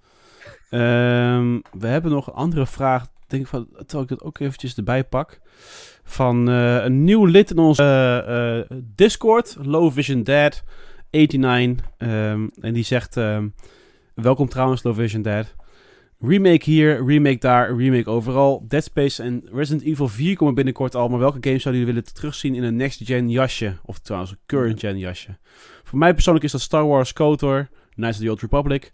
Ehm, 0.71 1.59
we 1.79 1.87
hebben 1.87 2.11
nog 2.11 2.27
een 2.27 2.33
andere 2.33 2.67
vraag, 2.67 3.07
denk 3.27 3.43
ik 3.43 3.49
van, 3.49 3.67
terwijl 3.77 4.03
ik 4.03 4.09
dat 4.09 4.23
ook 4.23 4.39
eventjes 4.39 4.77
erbij 4.77 5.05
pak. 5.05 5.41
Van 6.05 6.49
eh, 6.49 6.85
een 6.85 7.05
nieuw 7.05 7.25
lid 7.25 7.51
in 7.51 7.59
onze 7.59 8.67
Discord, 8.95 9.57
Low 9.63 9.93
Vision 9.93 10.23
Dad 10.23 10.63
89. 11.11 11.87
ehm, 11.99 12.47
en 12.61 12.73
die 12.73 12.85
zegt, 12.85 13.17
ehm, 13.17 13.49
welkom 14.15 14.49
trouwens 14.49 14.83
Low 14.83 14.95
Vision 14.95 15.23
Dad. 15.23 15.55
Remake 16.21 16.71
hier, 16.71 17.05
remake 17.07 17.39
daar, 17.39 17.77
remake 17.77 18.11
overal. 18.11 18.65
Dead 18.69 18.85
Space 18.85 19.23
en 19.23 19.45
Resident 19.53 19.83
Evil 19.83 20.09
4 20.09 20.37
komen 20.37 20.55
binnenkort 20.55 20.95
al. 20.95 21.09
Maar 21.09 21.19
welke 21.19 21.39
games 21.41 21.63
zouden 21.63 21.85
jullie 21.85 22.01
willen 22.01 22.15
terugzien 22.15 22.55
in 22.55 22.63
een 22.63 22.77
next-gen 22.77 23.31
jasje? 23.31 23.77
Of 23.85 23.99
trouwens 23.99 24.33
een 24.33 24.39
current-gen 24.47 24.99
jasje? 24.99 25.37
Voor 25.95 26.03
mij 26.03 26.15
persoonlijk 26.15 26.45
is 26.45 26.53
dat 26.53 26.61
Star 26.61 26.87
Wars 26.87 27.13
KOTOR, 27.13 27.69
Knights 27.91 28.17
of 28.19 28.25
the 28.25 28.31
Old 28.31 28.41
Republic. 28.41 28.93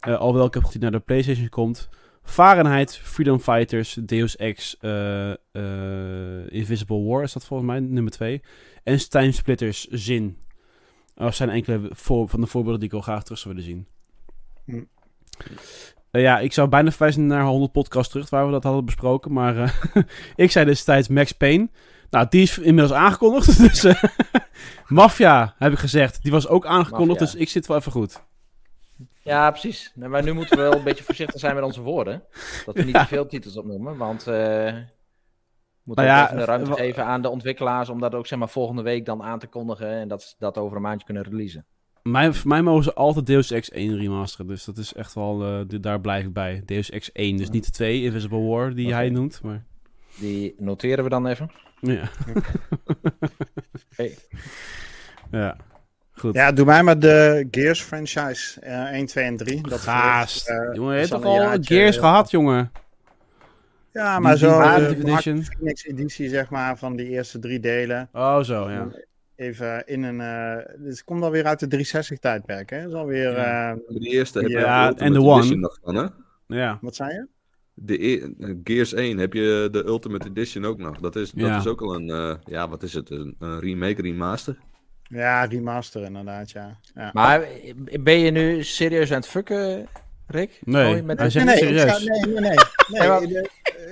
eh 0.00 0.18
alhoewel 0.18 0.46
ik 0.46 0.54
heb 0.54 0.64
gezien 0.64 0.80
naar 0.80 0.90
de 0.90 0.98
PlayStation 0.98 1.48
komt. 1.48 1.88
Fahrenheit, 2.22 2.96
Freedom 2.96 3.38
Fighters, 3.38 3.98
Deus 4.00 4.36
Ex, 4.36 4.76
eh, 4.78 5.30
eh, 5.30 6.52
Invisible 6.52 7.02
War 7.02 7.22
is 7.22 7.32
dat 7.32 7.44
volgens 7.44 7.68
mij, 7.68 7.80
nummer 7.80 8.12
2. 8.12 8.42
En 8.82 9.08
Time 9.08 9.32
Splitters 9.32 9.86
Zin. 9.86 10.38
Dat 11.14 11.34
zijn 11.34 11.50
enkele 11.50 11.90
voor, 11.90 12.28
van 12.28 12.40
de 12.40 12.46
voorbeelden 12.46 12.80
die 12.80 12.88
ik 12.88 12.94
wel 12.94 13.04
graag 13.04 13.22
terug 13.22 13.38
zou 13.38 13.54
willen 13.54 13.68
zien. 13.68 13.86
Hm. 14.64 14.84
Ja, 16.10 16.38
ik 16.38 16.52
zou 16.52 16.68
bijna 16.68 16.90
verwijzen 16.90 17.26
naar 17.26 17.44
100 17.44 17.72
podcast 17.72 18.10
terug 18.10 18.30
waar 18.30 18.46
we 18.46 18.52
dat 18.52 18.64
hadden 18.64 18.84
besproken. 18.84 19.32
Maar 19.32 19.80
ik 20.36 20.50
zei 20.50 20.64
destijds 20.64 21.08
Max 21.08 21.32
Payne. 21.32 21.68
Nou, 22.10 22.26
die 22.28 22.42
is 22.42 22.58
inmiddels 22.58 22.92
aangekondigd. 22.98 23.58
Dus 23.68 23.84
eh, 23.84 24.02
Mafia, 24.86 25.54
heb 25.58 25.72
ik 25.72 25.78
gezegd. 25.78 26.22
Die 26.22 26.32
was 26.32 26.48
ook 26.48 26.66
aangekondigd, 26.66 27.20
Mafia. 27.20 27.32
dus 27.32 27.34
ik 27.42 27.48
zit 27.48 27.66
wel 27.66 27.76
even 27.76 27.92
goed. 27.92 28.22
Ja, 29.22 29.50
precies. 29.50 29.92
Nou, 29.94 30.10
maar 30.10 30.22
nu 30.22 30.32
moeten 30.32 30.56
we 30.56 30.62
wel 30.62 30.74
een 30.74 30.84
beetje 30.84 31.04
voorzichtig 31.04 31.40
zijn 31.40 31.54
met 31.54 31.64
onze 31.64 31.80
woorden. 31.80 32.22
Dat 32.66 32.74
we 32.74 32.82
niet 32.82 32.94
Ja. 32.94 33.00
te 33.02 33.08
veel 33.08 33.26
titels 33.26 33.56
opnoemen, 33.56 33.96
want 33.96 34.26
eh 34.26 34.34
we 34.34 34.72
moeten 35.84 36.04
Nou 36.04 36.16
ja, 36.18 36.24
even 36.26 36.36
de 36.38 36.44
ruimte 36.44 36.72
geven 36.72 37.04
aan 37.04 37.22
de 37.22 37.28
ontwikkelaars 37.28 37.88
om 37.88 38.00
dat 38.00 38.14
ook 38.14 38.26
zeg 38.26 38.38
maar, 38.38 38.48
volgende 38.48 38.82
week 38.82 39.04
dan 39.04 39.22
aan 39.22 39.38
te 39.38 39.46
kondigen 39.46 39.88
en 39.88 40.08
dat 40.08 40.22
ze 40.22 40.34
dat 40.38 40.58
over 40.58 40.76
een 40.76 40.82
maandje 40.82 41.06
kunnen 41.06 41.22
releasen. 41.22 41.66
Mij, 42.02 42.32
voor 42.32 42.48
mij 42.48 42.62
mogen 42.62 42.84
ze 42.84 42.94
altijd 42.94 43.26
Deus 43.26 43.50
Ex 43.50 43.70
1 43.70 43.96
remasteren. 43.98 44.46
Dus 44.46 44.64
dat 44.64 44.76
is 44.78 44.92
echt 44.94 45.14
wel, 45.14 45.44
eh, 45.44 45.80
daar 45.80 46.00
blijf 46.00 46.24
ik 46.24 46.32
bij. 46.32 46.62
Deus 46.64 46.90
Ex 46.90 47.10
1, 47.12 47.36
dus 47.36 47.50
niet 47.50 47.64
de 47.64 47.70
2, 47.70 48.02
Invisible 48.02 48.40
War, 48.40 48.74
die 48.74 48.94
hij 48.94 49.08
noemt. 49.10 49.40
Maar 49.42 49.64
Die 50.18 50.54
noteren 50.58 51.04
we 51.04 51.10
dan 51.10 51.26
even. 51.26 51.50
Ja. 51.80 52.08
Hey. 53.96 54.16
ja. 55.30 55.56
Goed. 56.12 56.34
Ja, 56.34 56.52
doe 56.52 56.64
mij 56.64 56.82
maar 56.82 56.98
de 56.98 57.46
Gears 57.50 57.82
franchise. 57.82 58.60
eh 58.60 58.92
1, 58.92 59.06
2 59.06 59.24
en 59.24 59.36
3. 59.36 59.62
Dat 59.62 59.78
Gaast. 59.80 60.48
eh, 60.48 60.56
jongen, 60.72 60.94
je 60.96 61.00
is 61.02 61.08
hebt 61.10 61.22
toch 61.22 61.30
al 61.32 61.40
jaartje, 61.40 61.74
Gears 61.74 61.96
eh, 61.96 62.02
gehad, 62.02 62.30
jongen? 62.30 62.72
Ja, 63.92 64.18
maar 64.18 64.34
Die- 64.36 64.40
die 64.46 64.50
zo 64.50 64.60
Definitive 64.62 64.94
de 65.04 65.10
Edition. 65.10 65.42
Phoenix 65.44 65.84
editie, 65.84 66.28
zeg 66.28 66.50
maar, 66.50 66.78
van 66.78 66.96
die 66.96 67.08
eerste 67.08 67.38
drie 67.38 67.60
delen. 67.60 68.08
Oh, 68.12 68.40
zo, 68.40 68.70
ja. 68.70 68.88
Even 69.36 69.86
in 69.86 70.02
een... 70.02 70.20
eh 70.20 70.66
dus 70.78 70.90
het 70.96 71.04
komt 71.04 71.22
alweer 71.22 71.44
uit 71.44 71.70
de 71.70 71.78
360-tijdperk, 71.78 72.70
hè? 72.70 72.80
Dat 72.82 72.88
is 72.90 72.94
alweer... 72.96 73.30
Ja. 73.36 73.70
eh, 73.70 73.76
Die 73.88 74.10
eerste 74.10 74.40
je 74.40 74.48
Ja, 74.48 74.92
de 74.92 75.00
en 75.04 75.12
de 75.12 75.20
One. 75.20 75.36
Edition 75.38 75.60
nog 75.60 75.78
van, 75.82 75.94
hè? 75.94 76.06
Ja. 76.46 76.78
wat 76.80 76.94
zei 76.96 77.12
je? 77.12 77.26
De 77.82 78.06
e- 78.06 78.20
eh, 78.40 78.54
Gears 78.64 78.92
1 78.94 79.18
heb 79.18 79.32
je 79.32 79.68
de 79.72 79.84
Ultimate 79.86 80.28
Edition 80.28 80.64
ook 80.64 80.78
nog. 80.78 80.98
Dat 80.98 81.16
is, 81.16 81.30
dat 81.30 81.46
Ja. 81.48 81.58
is 81.58 81.66
ook 81.66 81.80
al 81.82 81.94
een, 81.94 82.10
eh, 82.10 82.34
ja, 82.44 82.68
wat 82.68 82.82
is 82.82 82.92
het? 82.94 83.10
Een, 83.10 83.34
een 83.38 83.60
remake, 83.60 84.02
remaster. 84.02 84.58
Ja, 85.02 85.44
remaster 85.44 86.02
inderdaad, 86.02 86.50
ja. 86.50 86.78
ja. 86.94 87.10
Maar 87.12 87.46
ben 88.00 88.18
je 88.18 88.30
nu 88.30 88.62
serieus 88.62 89.10
aan 89.10 89.16
het 89.16 89.26
fucken, 89.28 89.86
Rick? 90.26 90.60
Nee, 90.64 90.96
Oh, 91.00 91.04
met 91.04 91.16
hij 91.18 91.26
de- 91.26 91.32
zegt 91.32 91.44
nee, 91.46 91.54
het 91.54 91.64
nee, 91.64 91.72
ik 91.72 91.78
serieus. 91.78 92.04
ga- 92.04 92.24
nee, 92.26 92.40
nee, 92.40 92.40
nee. 92.40 93.18
nee, 93.20 93.26
de- 93.28 93.48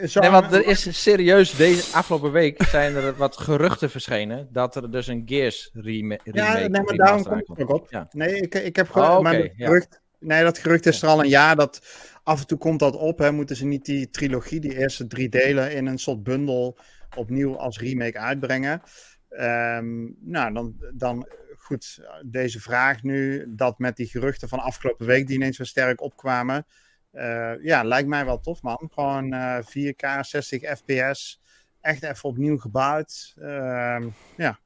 Zo- 0.09 0.21
Nee, 0.21 0.31
want 0.31 0.53
er 0.53 0.67
is 0.67 1.03
serieus 1.03 1.57
deze 1.57 1.97
afgelopen 1.97 2.33
week 2.33 2.63
zijn 2.63 2.95
er 2.97 3.15
wat 3.17 3.37
geruchten 3.37 3.91
verschenen 3.91 4.49
dat 4.53 4.77
er 4.77 4.91
dus 4.91 5.07
een 5.07 5.23
Gears 5.27 5.71
rema 5.73 6.17
remake 6.25 6.31
Ja, 6.33 6.69
nee, 6.69 6.69
maar 6.83 6.97
daarom 6.97 7.23
kom 7.23 7.33
ik 7.33 7.39
aankomt. 7.39 7.59
er 7.59 7.65
ook 7.69 7.71
op. 7.83 7.87
Ja. 7.91 8.09
Nee, 8.13 8.41
ik, 8.41 8.55
ik 8.55 8.77
heb 8.77 8.87
Oh, 8.87 8.93
gewoon. 8.93 9.11
oké, 9.11 9.23
maar 9.23 9.49
gerucht, 9.57 10.01
nee, 10.19 10.43
dat 10.43 10.59
gerucht 10.59 10.87
is 10.87 11.03
er 11.03 11.09
al 11.09 11.21
een 11.21 11.29
jaar. 11.29 11.57
Dat 11.57 11.81
af 12.23 12.41
en 12.41 12.47
toe 12.47 12.59
komt 12.59 12.79
dat 12.79 12.97
op. 12.97 13.19
Hè. 13.19 13.33
Moeten 13.33 13.57
ze 13.57 13.67
niet 13.67 13.85
die 13.85 14.11
trilogie, 14.11 14.61
die 14.61 14.79
eerste 14.79 15.07
drie 15.07 15.29
delen, 15.29 15.73
in 15.73 15.87
een 15.87 15.99
soort 15.99 16.23
bundel 16.23 16.79
opnieuw 17.17 17.59
als 17.59 17.79
remake 17.79 18.19
uitbrengen? 18.19 18.83
Ehm, 19.29 20.05
nou, 20.21 20.53
dan, 20.53 20.77
dan 20.95 21.29
goed. 21.57 22.01
Deze 22.27 22.61
vraag 22.61 23.03
nu, 23.03 23.45
dat 23.49 23.79
met 23.79 23.97
die 23.97 24.07
geruchten 24.07 24.49
van 24.49 24.59
afgelopen 24.59 25.07
week, 25.07 25.27
die 25.27 25.37
ineens 25.37 25.59
weer 25.59 25.67
sterk 25.67 26.01
opkwamen. 26.01 26.67
eh, 27.11 27.63
ja, 27.63 27.83
lijkt 27.83 28.09
mij 28.09 28.25
wel 28.25 28.41
tof, 28.41 28.63
man. 28.63 28.91
Gewoon 28.95 29.33
eh, 29.33 29.59
4K, 29.63 30.21
60 30.21 30.63
FPS. 30.79 31.41
Echt 31.81 32.03
even 32.03 32.29
opnieuw 32.29 32.59
gebouwd. 32.59 33.35
Ehm, 33.41 34.09
ja, 34.37 34.59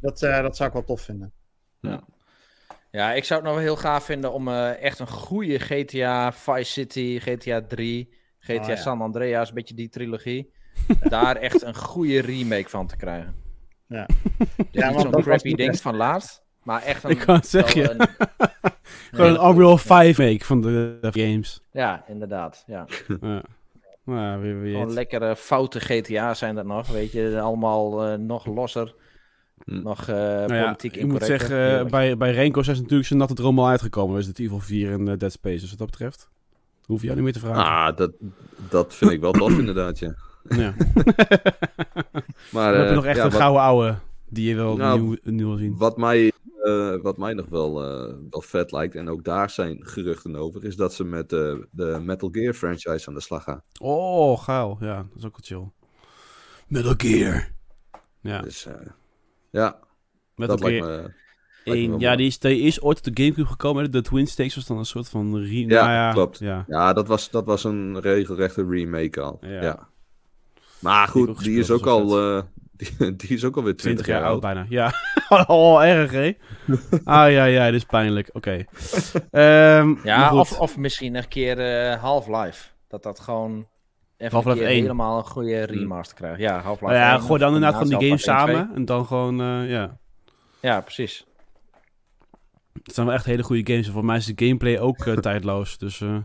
dat, 0.00 0.22
eh, 0.22 0.42
dat 0.42 0.56
zou 0.56 0.68
ik 0.68 0.74
wel 0.74 0.84
tof 0.84 1.00
vinden. 1.00 1.32
Ja, 1.80 2.02
ik 3.14 3.24
zou 3.24 3.40
het 3.40 3.48
nog 3.48 3.54
wel 3.58 3.64
heel 3.64 3.76
gaaf 3.76 4.04
vinden 4.04 4.32
om 4.32 4.48
eh, 4.48 4.82
echt 4.82 4.98
een 4.98 5.08
goede 5.08 5.58
GTA 5.58 6.32
Vice 6.32 6.72
City, 6.72 7.18
GTA 7.20 7.60
3, 7.68 8.14
GTA 8.38 8.60
Oh, 8.62 8.68
ja. 8.68 8.76
San 8.76 9.00
Andreas, 9.00 9.48
een 9.48 9.54
beetje 9.54 9.74
die 9.74 9.88
trilogie. 9.88 10.52
daar 11.08 11.36
echt 11.36 11.62
een 11.62 11.76
goede 11.76 12.20
remake 12.20 12.68
van 12.68 12.86
te 12.86 12.96
krijgen. 12.96 13.34
Ja. 13.86 14.06
Dus 14.46 14.66
Ja, 14.70 14.90
niet 14.90 15.00
zo'n 15.00 15.10
crappy 15.10 15.54
ding 15.54 15.80
van 15.80 15.96
laatst, 15.96 16.42
maar 16.62 16.82
echt 16.82 17.04
een... 17.04 17.10
Ik 17.10 17.18
kan 17.18 17.34
het 17.34 17.46
zeggen, 17.48 17.90
een- 18.00 18.08
Gewoon 19.10 19.30
een 19.30 19.48
Unreal 19.50 19.78
goeie. 19.78 20.14
5 20.14 20.18
make 20.18 20.44
van 20.44 20.60
de, 20.60 20.98
de 21.00 21.20
games. 21.20 21.60
Ja, 21.72 22.04
inderdaad. 22.08 22.64
Ja. 22.66 22.86
Ja. 23.20 23.42
Nou, 24.04 24.40
wie 24.42 24.54
weet. 24.54 24.72
Gewoon 24.72 24.92
lekkere 24.92 25.36
foute 25.36 25.80
GTA's 25.80 26.38
zijn 26.38 26.54
dat 26.54 26.64
nog, 26.64 26.86
weet 26.86 27.12
je. 27.12 27.40
Allemaal 27.40 28.04
eh, 28.06 28.18
nog 28.18 28.46
losser. 28.46 28.94
Hm. 29.64 29.82
Nog 29.82 30.08
eh 30.08 30.16
Nou 30.16 30.54
ja, 30.54 30.64
politiek 30.64 30.96
ik 30.96 31.06
moet 31.06 31.24
zeggen, 31.24 31.56
Heerlijk. 31.56 31.90
bij, 31.90 32.16
bij 32.16 32.32
Renko 32.32 32.60
is 32.60 32.66
natuurlijk 32.66 33.06
zijn 33.06 33.18
natte 33.18 33.34
droom 33.34 33.58
al 33.58 33.68
uitgekomen. 33.68 34.16
Dus 34.16 34.26
het 34.26 34.38
Evil 34.38 34.60
4 34.60 34.92
en 34.92 35.04
Dead 35.04 35.32
Space. 35.32 35.60
Dus 35.60 35.70
wat 35.70 35.78
dat 35.78 35.90
betreft, 35.90 36.28
hoef 36.84 36.98
je 37.00 37.04
jou 37.04 37.14
niet 37.16 37.24
meer 37.24 37.34
te 37.34 37.38
vragen. 37.46 37.64
Ah, 37.64 37.96
dat, 37.96 38.12
dat 38.70 38.94
vind 38.94 39.10
ik 39.10 39.20
wel 39.20 39.32
tof 39.32 39.58
inderdaad, 39.58 39.98
ja. 39.98 40.14
Ja. 40.48 40.74
Maar 42.52 42.74
heb 42.74 42.82
je 42.82 42.88
eh, 42.88 42.94
nog 42.94 43.04
echt 43.04 43.16
ja, 43.16 43.24
een 43.24 43.30
wat, 43.30 43.40
gouden 43.40 43.62
ouwe 43.62 43.98
die 44.28 44.48
je 44.48 44.54
wel 44.54 44.76
Nou, 44.76 45.00
nieuw, 45.00 45.16
nieuw 45.22 45.48
wil 45.48 45.56
zien. 45.56 45.76
wat, 45.76 45.96
mij, 45.96 46.32
eh, 46.62 46.96
wat 47.02 47.16
mij 47.16 47.32
nog 47.34 47.46
wel, 47.48 47.84
eh, 47.84 48.14
wel 48.30 48.40
vet 48.42 48.72
lijkt, 48.72 48.94
en 48.94 49.08
ook 49.08 49.24
daar 49.24 49.50
zijn 49.50 49.78
geruchten 49.80 50.36
over, 50.36 50.64
is 50.64 50.76
dat 50.76 50.94
ze 50.94 51.04
met 51.04 51.32
eh, 51.32 51.54
de 51.70 51.98
Metal 52.02 52.28
Gear 52.32 52.54
franchise 52.54 53.08
aan 53.08 53.14
de 53.14 53.20
slag 53.20 53.42
gaan. 53.42 53.62
Oh, 53.80 54.40
geil. 54.42 54.76
Ja, 54.80 54.96
dat 54.96 55.18
is 55.18 55.24
ook 55.24 55.38
wel 55.48 55.58
chill. 55.60 55.70
Metal 56.68 56.94
Gear. 56.96 57.48
Ja, 58.20 58.40
Dus 58.40 58.66
eh, 58.66 58.74
ja, 59.56 59.78
Metal 60.34 60.56
dat 60.56 60.68
lijkt 60.68 60.84
Gear 60.84 60.96
me... 60.96 61.02
lijkt 61.02 61.14
me 61.64 61.74
1. 61.74 61.90
wel 61.90 62.00
Ja, 62.00 62.16
die 62.16 62.26
is, 62.26 62.38
die 62.38 62.60
is 62.60 62.80
ooit 62.80 62.98
op 62.98 63.14
de 63.14 63.22
Gamecube 63.22 63.48
gekomen. 63.48 63.90
De 63.90 64.02
Twin 64.02 64.26
Stakes 64.26 64.54
was 64.54 64.66
dan 64.66 64.78
een 64.78 64.84
soort 64.86 65.08
van... 65.08 65.38
Re 65.38 65.58
Ja, 65.58 65.66
nou 65.66 65.90
ja, 65.90 66.12
klopt. 66.12 66.38
Ja. 66.38 66.64
Ja, 66.66 66.92
dat 66.92 67.08
was, 67.08 67.30
dat 67.30 67.44
was 67.44 67.64
een 67.64 68.00
regelrechte 68.00 68.66
remake 68.68 69.20
al. 69.20 69.38
Ja. 69.40 69.62
Ja. 69.62 69.88
Maar 70.78 71.10
Die 71.12 71.24
goed, 71.24 71.44
die 71.44 71.58
is 71.58 71.70
ook 71.70 71.86
al, 71.86 72.18
eh, 72.18 72.42
die, 72.98 73.16
die 73.16 73.28
is 73.28 73.44
ook 73.44 73.56
alweer 73.56 73.76
20 73.76 74.04
20 74.04 74.06
jaar 74.06 74.20
jaar 74.20 74.28
oud 74.28 74.40
bijna. 74.40 74.66
Ja. 74.68 74.92
oh, 75.46 75.84
erg 75.84 76.10
hè? 76.10 76.32
Ah 77.04 77.30
ja, 77.30 77.44
ja, 77.44 77.64
dit 77.64 77.74
is 77.74 77.84
pijnlijk. 77.84 78.30
Oké. 78.32 78.64
Ehm, 79.30 79.94
Ja, 80.04 80.34
of, 80.34 80.58
of 80.58 80.76
misschien 80.76 81.14
een 81.14 81.28
keer 81.28 81.58
eh, 81.58 82.02
Half-Life. 82.02 82.68
Dat 82.88 83.02
dat 83.02 83.20
gewoon 83.20 83.66
even 84.16 84.32
Half-Life 84.32 84.58
een 84.58 84.64
keer 84.64 84.74
1. 84.74 84.82
helemaal 84.82 85.18
een 85.18 85.24
goede 85.24 85.62
remaster 85.62 86.16
krijgt. 86.16 86.40
Ja, 86.40 86.60
Half-Life 86.60 86.92
Nou 86.92 87.04
ja, 87.04 87.12
1, 87.12 87.22
gooi 87.22 87.40
dan 87.40 87.54
inderdaad 87.54 87.78
van 87.78 87.88
die 87.88 88.08
games 88.08 88.24
combinatie 88.24 88.32
Half-Life 88.32 88.58
1, 88.58 88.66
samen. 88.66 88.76
En 88.76 88.84
dan 88.84 89.06
gewoon, 89.06 89.40
eh, 89.40 89.70
ja. 89.70 89.86
2. 89.86 89.98
Ja, 90.60 90.80
precies. 90.80 91.26
Het 92.82 92.94
zijn 92.94 93.06
wel 93.06 93.14
echt 93.14 93.24
hele 93.24 93.42
goede 93.42 93.72
games. 93.72 93.86
En 93.86 93.92
voor 93.92 94.04
mij 94.04 94.16
is 94.16 94.26
de 94.26 94.44
gameplay 94.46 94.78
ook 94.78 95.06
eh, 95.06 95.16
tijdloos. 95.16 95.78
Dus 95.78 96.00
eh, 96.00 96.16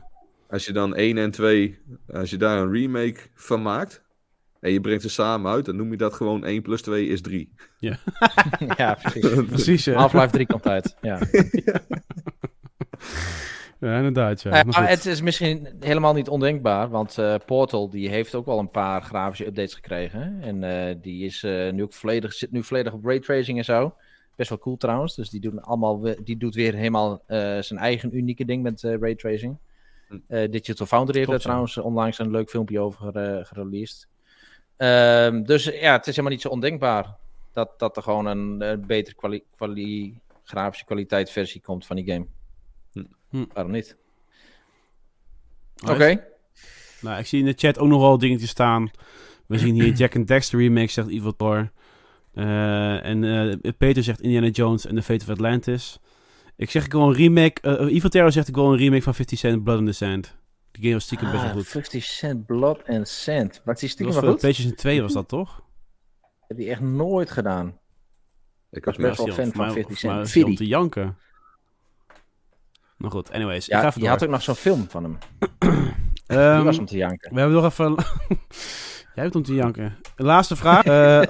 Als 0.49 0.65
je 0.65 0.73
dan 0.73 0.95
1 0.95 1.17
en 1.17 1.31
2, 1.31 1.79
als 2.13 2.29
je 2.29 2.37
daar 2.37 2.57
een 2.57 2.71
remake 2.71 3.19
van 3.35 3.61
maakt, 3.61 4.03
en 4.59 4.71
je 4.71 4.81
brengt 4.81 5.01
ze 5.01 5.09
samen 5.09 5.51
uit, 5.51 5.65
dan 5.65 5.75
noem 5.75 5.91
je 5.91 5.97
dat 5.97 6.13
gewoon 6.13 6.45
1 6.45 6.61
plus 6.61 6.81
2 6.81 7.07
is 7.07 7.21
3. 7.21 7.53
ja, 8.77 8.93
precies. 9.01 9.45
precies. 9.45 9.85
Ja. 9.85 9.93
Half-Life 9.93 10.29
3 10.31 10.45
komt 10.45 10.67
uit. 10.67 10.95
Ja. 11.01 11.19
ja. 11.65 11.81
Ja. 14.49 14.51
Nou 14.51 14.61
ja, 14.61 14.71
Maar 14.79 14.87
goed. 14.89 14.95
het 14.95 15.05
is 15.05 15.21
misschien 15.21 15.67
helemaal 15.79 16.13
niet 16.13 16.29
ondenkbaar, 16.29 16.89
want 16.89 17.17
eh, 17.17 17.35
Portal 17.45 17.89
die 17.89 18.09
heeft 18.09 18.35
ook 18.35 18.45
wel 18.45 18.59
een 18.59 18.69
paar 18.69 19.01
grafische 19.01 19.45
updates 19.45 19.73
gekregen. 19.73 20.37
En 20.41 20.63
eh, 20.63 20.95
die 21.01 21.25
is 21.25 21.43
eh, 21.43 21.71
nu 21.71 21.83
ook 21.83 21.93
volledig, 21.93 22.33
zit 22.33 22.51
nu 22.51 22.63
volledig 22.63 22.93
op 22.93 23.05
raytracing 23.05 23.57
en 23.57 23.65
zo. 23.65 23.95
Best 24.35 24.49
wel 24.49 24.59
cool 24.59 24.77
trouwens. 24.77 25.15
Dus 25.15 25.29
die, 25.29 25.39
doen 25.41 25.61
allemaal, 25.61 26.01
die 26.23 26.37
doet 26.37 26.55
weer 26.55 26.73
helemaal 26.73 27.23
eh, 27.27 27.37
zijn 27.59 27.79
eigen 27.79 28.17
unieke 28.17 28.45
ding 28.45 28.63
met 28.63 28.83
eh, 28.83 28.97
raytracing. 28.99 29.57
Hm. 30.07 30.17
Eh, 30.27 30.51
Digital 30.51 30.85
Foundry 30.85 31.17
heeft 31.17 31.29
daar 31.29 31.39
trouwens 31.39 31.77
onlangs 31.77 32.19
een 32.19 32.31
leuk 32.31 32.49
filmpje 32.49 32.79
over 32.79 33.15
eh, 33.15 33.45
gereleased. 33.45 34.07
Ehm, 34.77 35.43
dus 35.43 35.63
ja, 35.63 35.91
het 35.91 36.01
is 36.07 36.15
helemaal 36.15 36.31
niet 36.31 36.41
zo 36.41 36.49
ondenkbaar 36.49 37.15
dat, 37.53 37.69
dat 37.79 37.97
er 37.97 38.03
gewoon 38.03 38.25
een, 38.25 38.61
eh, 38.61 38.77
betere 38.87 39.15
kwali- 39.15 39.43
kwali- 39.55 40.19
grafische 40.43 40.85
kwaliteit 40.85 41.31
versie 41.31 41.61
komt 41.61 41.85
van 41.85 41.95
die 41.95 42.05
game. 42.11 42.25
Hm. 42.93 43.03
Hm. 43.29 43.45
Waarom 43.53 43.71
niet? 43.71 43.97
Oké. 45.89 46.23
Nou, 47.01 47.19
ik 47.19 47.25
zie 47.25 47.39
in 47.39 47.45
de 47.45 47.53
chat 47.57 47.77
ook 47.79 47.87
nog 47.87 48.01
wel 48.01 48.17
dingetjes 48.17 48.49
staan. 48.49 48.91
We 49.47 49.57
zien 49.57 49.73
hier 49.75 49.93
Jack 49.93 50.15
and 50.15 50.27
Dexter 50.27 50.59
remake, 50.59 50.87
zegt 50.91 51.07
Evil 51.09 51.35
Thor. 51.35 51.71
Eh, 52.33 53.05
en 53.05 53.23
eh, 53.61 53.71
Peter 53.77 54.03
zegt 54.03 54.21
Indiana 54.21 54.47
Jones 54.47 54.85
en 54.85 54.95
The 54.95 55.01
Fate 55.01 55.23
of 55.23 55.29
Atlantis. 55.29 55.99
Ik 56.55 56.69
zeg 56.69 56.85
ik 56.85 56.91
wil 56.91 57.01
een 57.07 57.13
remake. 57.13 57.61
eh 57.61 57.95
Evil 57.95 58.09
Terror 58.09 58.31
zegt 58.31 58.47
ik 58.47 58.55
wil 58.55 58.71
een 58.71 58.77
remake 58.77 59.01
van 59.01 59.15
50 59.15 59.39
Cent 59.39 59.63
Blood 59.63 59.79
in 59.79 59.85
the 59.85 59.91
Sand. 59.91 60.37
Die 60.71 60.81
game 60.81 60.93
was 60.93 61.03
stiekem 61.03 61.29
best 61.31 61.41
wel 61.41 61.51
Ah, 61.51 61.57
goed. 61.57 61.67
50 61.67 62.03
Cent 62.03 62.45
Blood 62.45 62.87
and 62.87 63.07
Sand. 63.07 63.49
Was 63.49 63.63
die 63.63 63.65
Dat 63.65 63.79
stiekem 63.89 64.05
was 64.05 64.15
wel 64.23 64.31
goed? 64.31 64.39
PlayStation 64.39 64.75
2 64.75 65.01
was 65.01 65.13
dat 65.13 65.27
toch? 65.27 65.61
Heb 66.47 66.57
die 66.57 66.69
echt 66.69 66.81
nooit 66.81 67.31
gedaan. 67.31 67.79
Ik 68.71 68.85
was 68.85 68.95
best 68.95 69.17
wel 69.17 69.27
fan 69.33 69.51
van 69.51 69.65
mij- 69.65 69.71
50 69.73 69.99
voor 69.99 70.09
mij 70.09 70.25
Cent. 70.25 70.33
die 70.33 70.43
Fiddy. 70.43 70.55
te 70.57 70.67
janken. 70.67 71.17
Nou 73.01 73.13
goed, 73.13 73.31
anyways. 73.31 73.65
ik 73.67 73.71
Ja, 73.73 73.79
ga 73.79 73.87
even 73.87 73.93
je 74.01 74.07
door. 74.07 74.13
had 74.17 74.23
ook 74.23 74.29
nog 74.29 74.41
zo'n 74.41 74.55
film 74.55 74.85
van 74.89 75.03
hem. 75.03 75.17
Die 76.27 76.39
Ehm, 76.39 76.63
was 76.63 76.77
om 76.79 76.85
te 76.85 76.97
janken. 76.97 77.33
We 77.33 77.39
hebben 77.39 77.61
nog 77.61 77.71
even. 77.71 77.95
Jij 79.15 79.23
hebt 79.23 79.35
om 79.35 79.43
te 79.43 79.53
janken. 79.53 79.97
Laatste 80.15 80.55
vraag. 80.55 80.83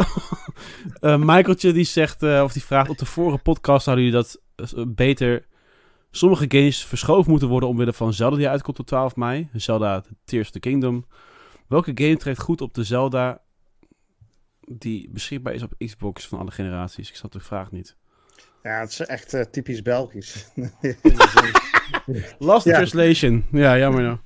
Eh, 0.99 1.17
Michaeltje 1.17 1.71
die 1.73 1.83
zegt, 1.83 2.23
eh, 2.23 2.41
of 2.43 2.53
die 2.53 2.63
vraagt: 2.63 2.89
op 2.89 2.97
de 2.97 3.05
vorige 3.05 3.37
podcast 3.37 3.85
hadden 3.85 4.03
jullie 4.05 4.19
dat 4.19 4.41
beter. 4.87 5.45
Sommige 6.11 6.45
games 6.47 6.85
verschoven 6.85 7.31
moeten 7.31 7.47
worden 7.49 7.69
omwille 7.69 7.93
van 7.93 8.13
Zelda 8.13 8.35
die 8.37 8.49
uitkomt 8.49 8.79
op 8.79 8.85
12 8.85 9.15
mei. 9.15 9.49
Zelda 9.53 10.03
Tears 10.25 10.45
of 10.47 10.51
the 10.53 10.59
Kingdom. 10.59 11.05
Welke 11.67 11.91
game 11.95 12.17
trekt 12.17 12.39
goed 12.41 12.61
op 12.61 12.73
de 12.73 12.83
Zelda 12.83 13.41
die 14.61 15.09
beschikbaar 15.11 15.53
is 15.53 15.63
op 15.63 15.73
Xbox 15.77 16.27
van 16.27 16.39
alle 16.39 16.51
generaties? 16.51 17.09
Ik 17.09 17.15
snap 17.15 17.31
de 17.31 17.39
vraag 17.39 17.71
niet. 17.71 17.95
Ja, 18.63 18.79
het 18.79 18.89
is 18.89 18.99
echt 18.99 19.33
eh, 19.33 19.41
typisch 19.41 19.81
Belgisch. 19.81 20.47
Last 22.39 22.65
Ja. 22.65 22.73
Translation. 22.73 23.45
Ja, 23.51 23.77
jammer 23.77 24.01
nou. 24.01 24.17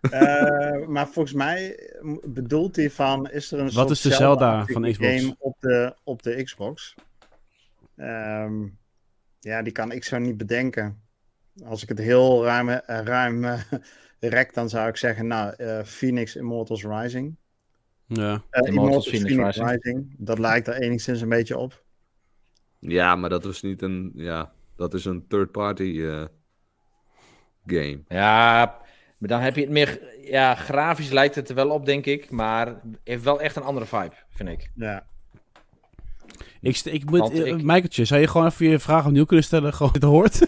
Eh, 0.00 0.86
maar 0.86 1.08
volgens 1.08 1.34
mij 1.34 1.90
bedoelt 2.22 2.76
hij 2.76 2.90
van, 2.90 3.30
is 3.30 3.52
er 3.52 3.58
een 3.58 3.64
Wat 3.64 3.72
soort 3.72 3.90
is 3.90 4.00
de 4.00 4.10
Zelda 4.10 4.64
van 4.66 4.82
Xbox? 4.82 4.98
game 5.20 5.36
op 5.38 5.56
de, 5.60 5.94
op 6.04 6.22
de 6.22 6.42
Xbox? 6.42 6.94
Ehm, 7.96 8.66
ja, 9.40 9.62
die 9.62 9.72
kan 9.72 9.92
ik 9.92 10.04
zo 10.04 10.18
niet 10.18 10.36
bedenken. 10.36 11.02
Als 11.64 11.82
ik 11.82 11.88
het 11.88 11.98
heel 11.98 12.44
ruim, 12.44 12.68
eh, 12.68 13.00
ruim 13.04 13.44
eh, 13.44 13.60
rek, 14.20 14.54
dan 14.54 14.68
zou 14.68 14.88
ik 14.88 14.96
zeggen, 14.96 15.26
nou, 15.26 15.54
eh, 15.56 15.82
Phoenix 15.82 16.36
Immortals 16.36 16.84
Rising. 16.84 17.36
Ja. 18.06 18.42
Eh, 18.50 18.68
Immortals 18.68 19.08
Phoenix 19.08 19.56
Rising. 19.56 20.14
Dat 20.18 20.38
lijkt 20.38 20.68
er 20.68 20.74
enigszins 20.74 21.20
een 21.20 21.28
beetje 21.28 21.58
op. 21.58 21.84
Ja, 22.80 23.16
maar 23.16 23.30
dat 23.30 23.44
was 23.44 23.62
niet 23.62 23.82
een, 23.82 24.10
ja, 24.14 24.52
dat 24.76 24.94
is 24.94 25.04
een 25.04 25.24
third-party 25.28 26.00
eh, 26.02 26.24
game. 27.66 28.00
Ja, 28.08 28.64
maar 29.18 29.28
dan 29.28 29.40
heb 29.40 29.54
je 29.54 29.60
het 29.60 29.70
meer... 29.70 30.00
Ja, 30.22 30.54
grafisch 30.54 31.10
lijkt 31.10 31.34
het 31.34 31.48
er 31.48 31.54
wel 31.54 31.70
op, 31.70 31.86
denk 31.86 32.06
ik. 32.06 32.30
Maar 32.30 32.80
heeft 33.04 33.22
wel 33.24 33.40
echt 33.40 33.56
een 33.56 33.62
andere 33.62 33.86
vibe, 33.86 34.14
vind 34.30 34.48
ik. 34.48 34.70
Ja. 34.74 35.04
Ik, 36.60 36.78
ik 36.84 37.10
moet, 37.10 37.30
eh, 37.30 37.46
ik- 37.46 37.62
Michaeltje, 37.62 38.04
zou 38.04 38.20
je 38.20 38.26
gewoon 38.26 38.46
even 38.46 38.66
je 38.66 38.78
vraag 38.78 39.06
opnieuw 39.06 39.24
kunnen 39.24 39.44
stellen? 39.44 39.72
Gewoon 39.78 39.92
dit 39.92 40.02
hoort. 40.02 40.40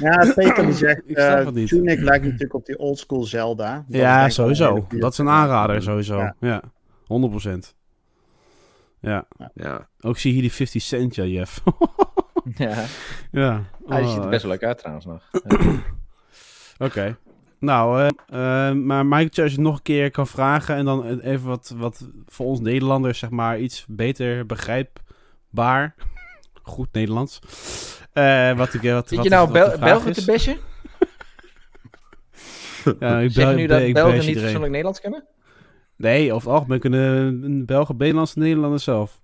Ja, 0.00 0.32
Peter 0.34 0.64
die 0.64 0.74
zegt, 0.74 1.02
Ik 1.10 1.18
snap 1.18 1.38
eh 1.38 1.44
het 1.44 1.54
niet. 1.54 1.68
Tunic 1.68 2.00
lijkt 2.00 2.24
natuurlijk 2.24 2.54
op 2.54 2.66
die 2.66 2.78
oldschool 2.78 3.24
Zelda. 3.24 3.74
Dat 3.74 4.00
Ja, 4.00 4.28
sowieso. 4.28 4.86
Dat 4.88 5.12
is 5.12 5.18
een 5.18 5.28
aanrader, 5.28 5.82
sowieso. 5.82 6.18
Ja. 6.18 6.34
Ja, 6.40 6.62
100%. 7.06 7.74
Ja, 9.00 9.26
Ja, 9.54 9.88
ook 10.00 10.18
zie 10.18 10.30
je 10.30 10.40
hier 10.40 10.48
die 10.48 10.56
50 10.56 10.82
cent, 10.82 11.14
ja, 11.14 11.24
Jeff. 11.24 11.62
Ja, 12.56 12.84
ja. 13.30 13.64
hij 13.86 14.02
Oh, 14.02 14.12
ziet 14.12 14.22
er 14.22 14.28
best 14.28 14.42
wel 14.42 14.50
leuk 14.50 14.62
uit 14.62 14.78
trouwens 14.78 15.06
nog. 15.06 15.30
Oké. 16.78 17.16
Nou, 17.58 18.00
eh, 18.00 18.68
eh, 18.68 18.74
maar 18.74 19.06
Mike, 19.06 19.42
als 19.42 19.50
je 19.50 19.56
het 19.56 19.66
nog 19.66 19.76
een 19.76 19.82
keer 19.82 20.10
kan 20.10 20.26
vragen 20.26 20.74
en 20.76 20.84
dan 20.84 21.20
even 21.20 21.48
wat, 21.48 21.74
wat 21.76 22.08
voor 22.26 22.46
ons 22.46 22.60
Nederlanders, 22.60 23.18
zeg 23.18 23.30
maar, 23.30 23.58
iets 23.58 23.84
beter 23.88 24.46
begrijpbaar. 24.46 25.94
Goed 26.62 26.88
Nederlands. 26.92 27.40
Eh, 28.12 28.52
wat 28.56 28.74
ik, 28.74 28.82
wat, 28.82 29.08
Zit 29.08 29.16
wat, 29.16 29.24
je 29.24 29.30
nou 29.30 29.48
wat 29.48 29.54
de 29.54 29.60
Bel 29.60 29.70
vraag 29.70 29.80
Belgen 29.80 30.12
te 30.12 30.24
bashen? 30.24 30.58
Ja, 32.98 33.18
ik 33.18 33.30
Zeg 33.30 33.50
je 33.50 33.54
nu 33.54 33.66
dat 33.66 33.92
Belgen 33.92 34.26
niet 34.26 34.38
fatsoenlijk 34.38 34.70
Nederlands 34.70 35.00
kennen? 35.00 35.24
Nee, 36.00 36.32
over 36.32 36.48
het 36.48 36.56
algemeen 36.58 36.80
kunnen 36.80 37.42
een 37.42 37.64
Belgen, 37.66 37.96
Nederlandse 37.96 38.38
Nederlanders 38.38 38.84
zelf. 38.84 39.20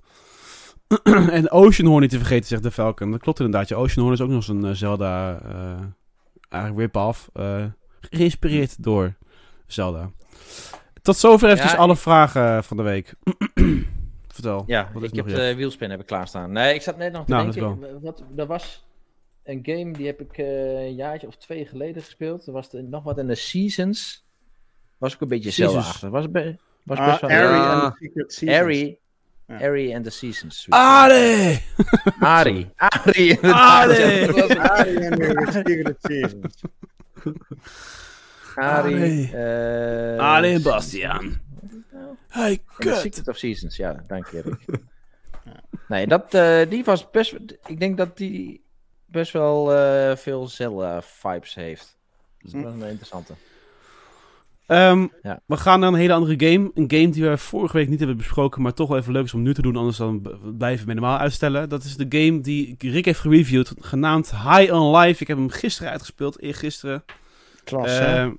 en 1.31 1.51
Oceanhorn 1.51 2.01
niet 2.01 2.11
te 2.11 2.18
vergeten, 2.18 2.47
zegt 2.47 2.62
de 2.62 2.70
Falcon. 2.70 3.11
Dat 3.11 3.20
klopt 3.20 3.41
inderdaad. 3.41 3.68
Ja, 3.68 3.77
Oceanhorn 3.77 4.14
is 4.14 4.20
ook 4.20 4.29
nog 4.31 4.45
zo'n 4.45 4.66
eh, 4.66 4.72
Zelda, 4.72 5.41
eh 5.41 5.83
eigenlijk 6.49 6.81
rip-off, 6.81 7.31
eh, 7.33 7.64
geïnspireerd 8.01 8.83
door 8.83 9.14
Zelda. 9.66 10.11
Tot 11.03 11.16
zover 11.16 11.49
eventjes 11.49 11.72
Ja, 11.72 11.79
alle 11.79 11.97
vragen 11.97 12.64
van 12.64 12.77
de 12.77 12.83
week. 12.83 13.14
Vertel. 14.29 14.64
Ja, 14.66 14.91
ik 15.01 15.14
heb 15.14 15.27
de 15.29 15.55
wielspin 15.55 15.91
heb 15.91 16.01
ik 16.01 16.07
klaarstaan. 16.07 16.53
Nee, 16.53 16.74
ik 16.74 16.83
zat 16.83 16.97
net 16.97 17.12
nog 17.12 17.24
te 17.24 17.31
Nou, 17.31 17.51
denken. 17.51 18.01
Wat, 18.03 18.24
er 18.37 18.47
was 18.47 18.87
een 19.45 19.61
game 19.62 19.93
die 19.93 20.07
heb 20.07 20.20
ik 20.20 20.39
een 20.39 20.95
jaartje 20.95 21.27
of 21.27 21.37
twee 21.37 21.66
geleden 21.66 22.03
gespeeld. 22.03 22.47
Er 22.47 22.53
was 22.53 22.68
nog 22.72 23.03
wat 23.03 23.18
in 23.18 23.27
de 23.27 23.35
Seasons. 23.35 24.24
Was 24.99 25.14
ook 25.14 25.20
een 25.20 25.29
beetje 25.29 25.51
Seasons. 25.51 25.72
Zelda-achtig. 25.72 26.11
Was, 26.11 26.31
be- 26.31 26.57
was 26.87 26.99
Ah, 26.99 27.07
best 27.07 27.20
wel... 27.20 27.30
Harry 27.30 27.57
Ja. 27.59 27.72
and 27.72 27.93
the 27.93 27.99
Secret 28.07 28.32
Seasons. 28.32 28.57
Harry. 28.59 28.99
Ja. 29.49 29.57
Harry 29.59 29.93
and 29.95 30.05
the 30.05 30.11
Seasons. 30.11 30.66
Ari. 30.68 31.62
Ari, 32.20 32.72
inderdaad. 32.80 33.43
Ari. 33.43 34.26
Dat 34.26 34.34
was- 34.34 34.57
Harry 34.59 35.07
and 35.07 35.16
the 35.16 35.62
Secret 35.66 35.97
Seasons. 36.01 36.55
Ari. 38.57 38.95
Ari. 38.95 39.30
eh, 39.32 40.18
Allee 40.34 40.55
en 40.55 40.62
Bastiaan. 40.62 41.41
Hey, 42.28 42.62
kut. 42.78 42.95
Secret 42.97 43.28
of 43.28 43.37
Seasons, 43.39 43.76
ja, 43.76 44.03
dank 44.07 44.26
je, 44.30 44.41
Rick. 44.41 44.64
Nee, 45.89 46.07
dat, 46.07 46.34
eh, 46.34 46.61
die 46.68 46.84
was 46.84 47.11
best... 47.11 47.34
Ik 47.66 47.80
denk 47.80 47.97
dat 47.97 48.16
die 48.16 48.64
best 49.07 49.32
wel 49.32 49.74
eh, 49.74 50.16
veel 50.16 50.49
Zelda-vibes 50.49 51.55
heeft. 51.55 51.97
Dus 52.43 52.53
dat 52.53 52.62
was 52.62 52.72
een 52.72 52.82
interessante. 52.82 53.32
Ehm, 54.67 55.07
Ja. 55.23 55.41
We 55.47 55.57
gaan 55.57 55.81
naar 55.81 55.89
een 55.89 55.95
hele 55.99 56.12
andere 56.12 56.49
game. 56.51 56.71
Een 56.75 56.91
game 56.91 57.09
die 57.09 57.25
we 57.29 57.37
vorige 57.39 57.77
week 57.77 57.89
niet 57.89 57.99
hebben 57.99 58.17
besproken, 58.17 58.62
maar 58.62 58.73
toch 58.73 58.89
wel 58.89 58.99
even 58.99 59.12
leuk 59.12 59.25
is 59.25 59.35
om 59.35 59.43
nu 59.43 59.55
te 59.55 59.62
doen, 59.62 59.77
anders 59.77 59.97
dan 59.97 60.37
blijven 60.59 60.87
we 60.87 60.93
normaal 60.93 61.19
uitstellen. 61.19 61.69
Dat 61.69 61.85
is 61.85 61.97
de 61.97 62.07
game 62.09 62.41
die 62.41 62.77
Rick 62.79 63.05
heeft 63.05 63.21
gereviewd, 63.21 63.73
genaamd 63.81 64.31
High 64.31 64.73
on 64.73 64.97
Life. 64.97 65.23
Ik 65.23 65.29
heb 65.29 65.37
hem 65.37 65.51
gisteren 65.51 65.91
uitgespeeld, 65.91 66.41
eergisteren. 66.41 67.05
Klasse. 67.64 68.03
Ehm, 68.05 68.31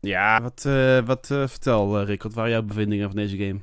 ja, 0.00 0.42
wat, 0.42 0.64
eh, 0.66 0.98
wat 1.06 1.30
eh, 1.30 1.46
vertel 1.46 2.00
eh, 2.00 2.06
Rick, 2.06 2.22
wat 2.22 2.34
waren 2.34 2.50
jouw 2.50 2.62
bevindingen 2.62 3.06
van 3.06 3.16
deze 3.16 3.36
game? 3.36 3.60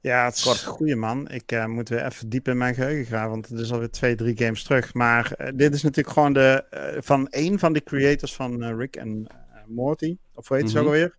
Ja, 0.00 0.24
het 0.24 0.34
is 0.36 0.42
Kort. 0.42 0.62
een 0.62 0.66
goeie 0.72 0.96
man. 0.96 1.28
Ik 1.30 1.52
eh, 1.52 1.66
moet 1.66 1.88
weer 1.88 2.04
even 2.04 2.28
diep 2.28 2.48
in 2.48 2.56
mijn 2.56 2.74
geheugen 2.74 3.04
graven, 3.06 3.30
want 3.30 3.48
het 3.48 3.58
is 3.58 3.72
alweer 3.72 3.90
twee, 3.90 4.14
drie 4.14 4.36
games 4.38 4.62
terug. 4.62 4.94
Maar 4.94 5.52
dit 5.54 5.74
is 5.74 5.82
natuurlijk 5.82 6.14
gewoon 6.14 6.32
de, 6.32 6.64
van 7.00 7.28
één 7.28 7.58
van 7.58 7.72
de 7.72 7.82
creators 7.82 8.34
van 8.34 8.64
Rick 8.76 8.96
en 8.96 9.26
Morty. 9.66 10.16
Of 10.34 10.48
hoe 10.48 10.56
heet 10.56 10.70
ze 10.70 10.76
Mhm. 10.76 10.84
ook 10.86 10.92
alweer? 10.92 11.16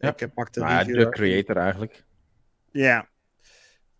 Ja. 0.00 0.08
Ik 0.12 0.20
heb 0.20 0.34
pak 0.34 0.52
de 0.52 0.84
de 0.86 1.08
creator 1.08 1.56
eigenlijk. 1.56 2.04
Ja. 2.70 3.08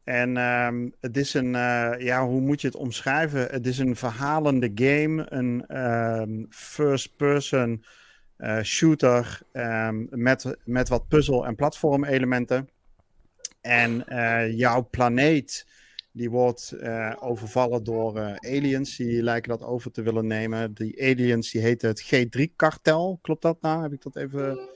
En 0.05 0.36
ehm, 0.36 0.88
het 1.01 1.16
is 1.16 1.34
een, 1.34 1.55
eh, 1.55 1.92
ja, 1.98 2.26
hoe 2.26 2.40
moet 2.40 2.61
je 2.61 2.66
het 2.66 2.76
omschrijven? 2.76 3.46
Het 3.51 3.66
is 3.66 3.78
een 3.78 3.96
verhalende 3.96 4.70
game, 4.74 5.26
een 5.28 5.66
ehm, 5.66 6.44
first-person 6.51 7.84
eh, 8.36 8.61
shooter 8.62 9.40
ehm, 9.53 10.07
met, 10.11 10.57
met 10.64 10.88
wat 10.88 11.09
puzzel- 11.09 11.46
en 11.46 11.55
platformelementen. 11.55 12.68
En 13.61 14.07
eh, 14.07 14.57
jouw 14.59 14.88
planeet, 14.90 15.66
die 16.12 16.30
wordt 16.30 16.72
eh, 16.72 17.12
overvallen 17.20 17.84
door 17.84 18.16
eh, 18.16 18.55
aliens, 18.55 18.96
die 18.96 19.22
lijken 19.22 19.51
dat 19.51 19.62
over 19.62 19.90
te 19.90 20.03
willen 20.03 20.26
nemen. 20.26 20.74
Die 20.74 21.03
aliens, 21.03 21.51
die 21.51 21.61
heten 21.61 21.88
het 21.88 22.03
G3-kartel. 22.14 23.18
Klopt 23.22 23.42
dat 23.42 23.61
nou? 23.61 23.82
Heb 23.82 23.92
ik 23.92 24.03
dat 24.03 24.16
even... 24.16 24.68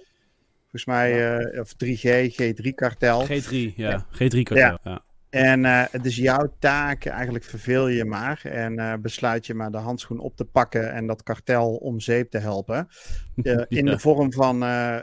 Volgens 0.75 0.97
mij, 0.99 1.39
eh, 1.39 1.61
of 1.61 1.73
3G, 1.73 2.33
G3-kartel. 2.33 3.25
G3, 3.27 3.75
ja. 3.77 4.07
G3 4.13 4.43
kartel. 4.43 4.79
Ja. 4.83 5.03
En 5.31 5.65
eh, 5.65 5.85
het 5.91 6.05
is 6.05 6.17
jouw 6.17 6.55
taak, 6.59 7.05
eigenlijk 7.05 7.45
verveel 7.45 7.89
je 7.89 8.05
maar 8.05 8.41
en 8.45 8.79
eh, 8.79 8.93
besluit 9.01 9.47
je 9.47 9.55
maar 9.55 9.71
de 9.71 9.77
handschoen 9.79 10.19
op 10.19 10.37
te 10.37 10.45
pakken 10.45 10.93
en 10.93 11.07
dat 11.07 11.23
kartel 11.23 11.75
om 11.77 12.01
zeep 12.01 12.31
te 12.31 12.39
helpen. 12.39 12.89
In 13.43 13.67
Ja. 13.69 13.91
de 13.91 13.99
vorm 13.99 14.33
van, 14.33 14.63
eh, 14.63 14.95
eh, 14.97 15.03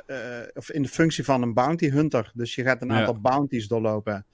of 0.54 0.72
in 0.72 0.82
de 0.82 0.88
functie 0.88 1.24
van 1.24 1.42
een 1.42 1.54
bounty 1.54 1.90
hunter. 1.90 2.32
Dus 2.34 2.56
je 2.56 2.64
gaat 2.64 2.82
een 2.82 2.88
Ja. 2.88 3.00
aantal 3.00 3.20
bounties 3.22 3.68
doorlopen, 3.68 4.26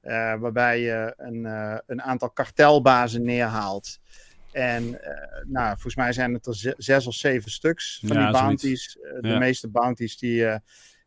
eh, 0.00 0.34
waarbij 0.40 0.80
je 0.80 1.14
een, 1.16 1.46
eh, 1.46 1.76
een 1.86 2.02
aantal 2.02 2.30
kartelbazen 2.30 3.22
neerhaalt. 3.24 3.98
En 4.54 5.02
eh, 5.02 5.44
nou, 5.46 5.68
volgens 5.72 5.96
mij 5.96 6.12
zijn 6.12 6.34
het 6.34 6.46
er 6.46 6.56
ze- 6.56 6.74
zes 6.76 7.06
of 7.06 7.14
zeven 7.14 7.50
stuks 7.50 8.02
van 8.06 8.16
Ja, 8.16 8.22
die 8.30 8.40
bounties. 8.40 8.98
Eh, 8.98 9.20
de 9.20 9.28
Ja. 9.28 9.38
meeste 9.38 9.68
bounties 9.68 10.18
die, 10.18 10.46
eh, 10.46 10.58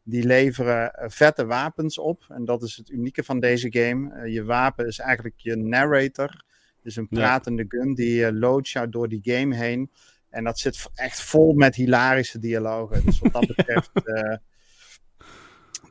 die 0.04 0.24
leveren 0.26 0.92
vette 1.12 1.46
wapens 1.46 1.98
op. 1.98 2.26
En 2.30 2.46
dat 2.46 2.64
is 2.64 2.76
het 2.78 2.90
unieke 2.90 3.24
van 3.24 3.40
deze 3.40 3.68
game. 3.72 4.30
Je 4.30 4.44
wapen 4.44 4.88
is 4.88 5.00
eigenlijk 5.00 5.36
je 5.38 5.56
narrator. 5.56 6.44
Dus 6.84 6.96
een 6.96 7.08
Ja. 7.10 7.20
pratende 7.20 7.66
gun 7.68 7.94
die 7.94 8.34
loadt 8.34 8.70
jou 8.70 8.90
door 8.90 9.10
die 9.10 9.20
game 9.24 9.56
heen. 9.56 9.92
En 10.30 10.44
dat 10.44 10.60
zit 10.60 10.90
echt 10.94 11.22
vol 11.22 11.54
met 11.54 11.76
hilarische 11.76 12.40
dialogen. 12.40 13.06
Dus 13.06 13.20
wat 13.20 13.34
dat 13.34 13.48
betreft, 13.56 13.90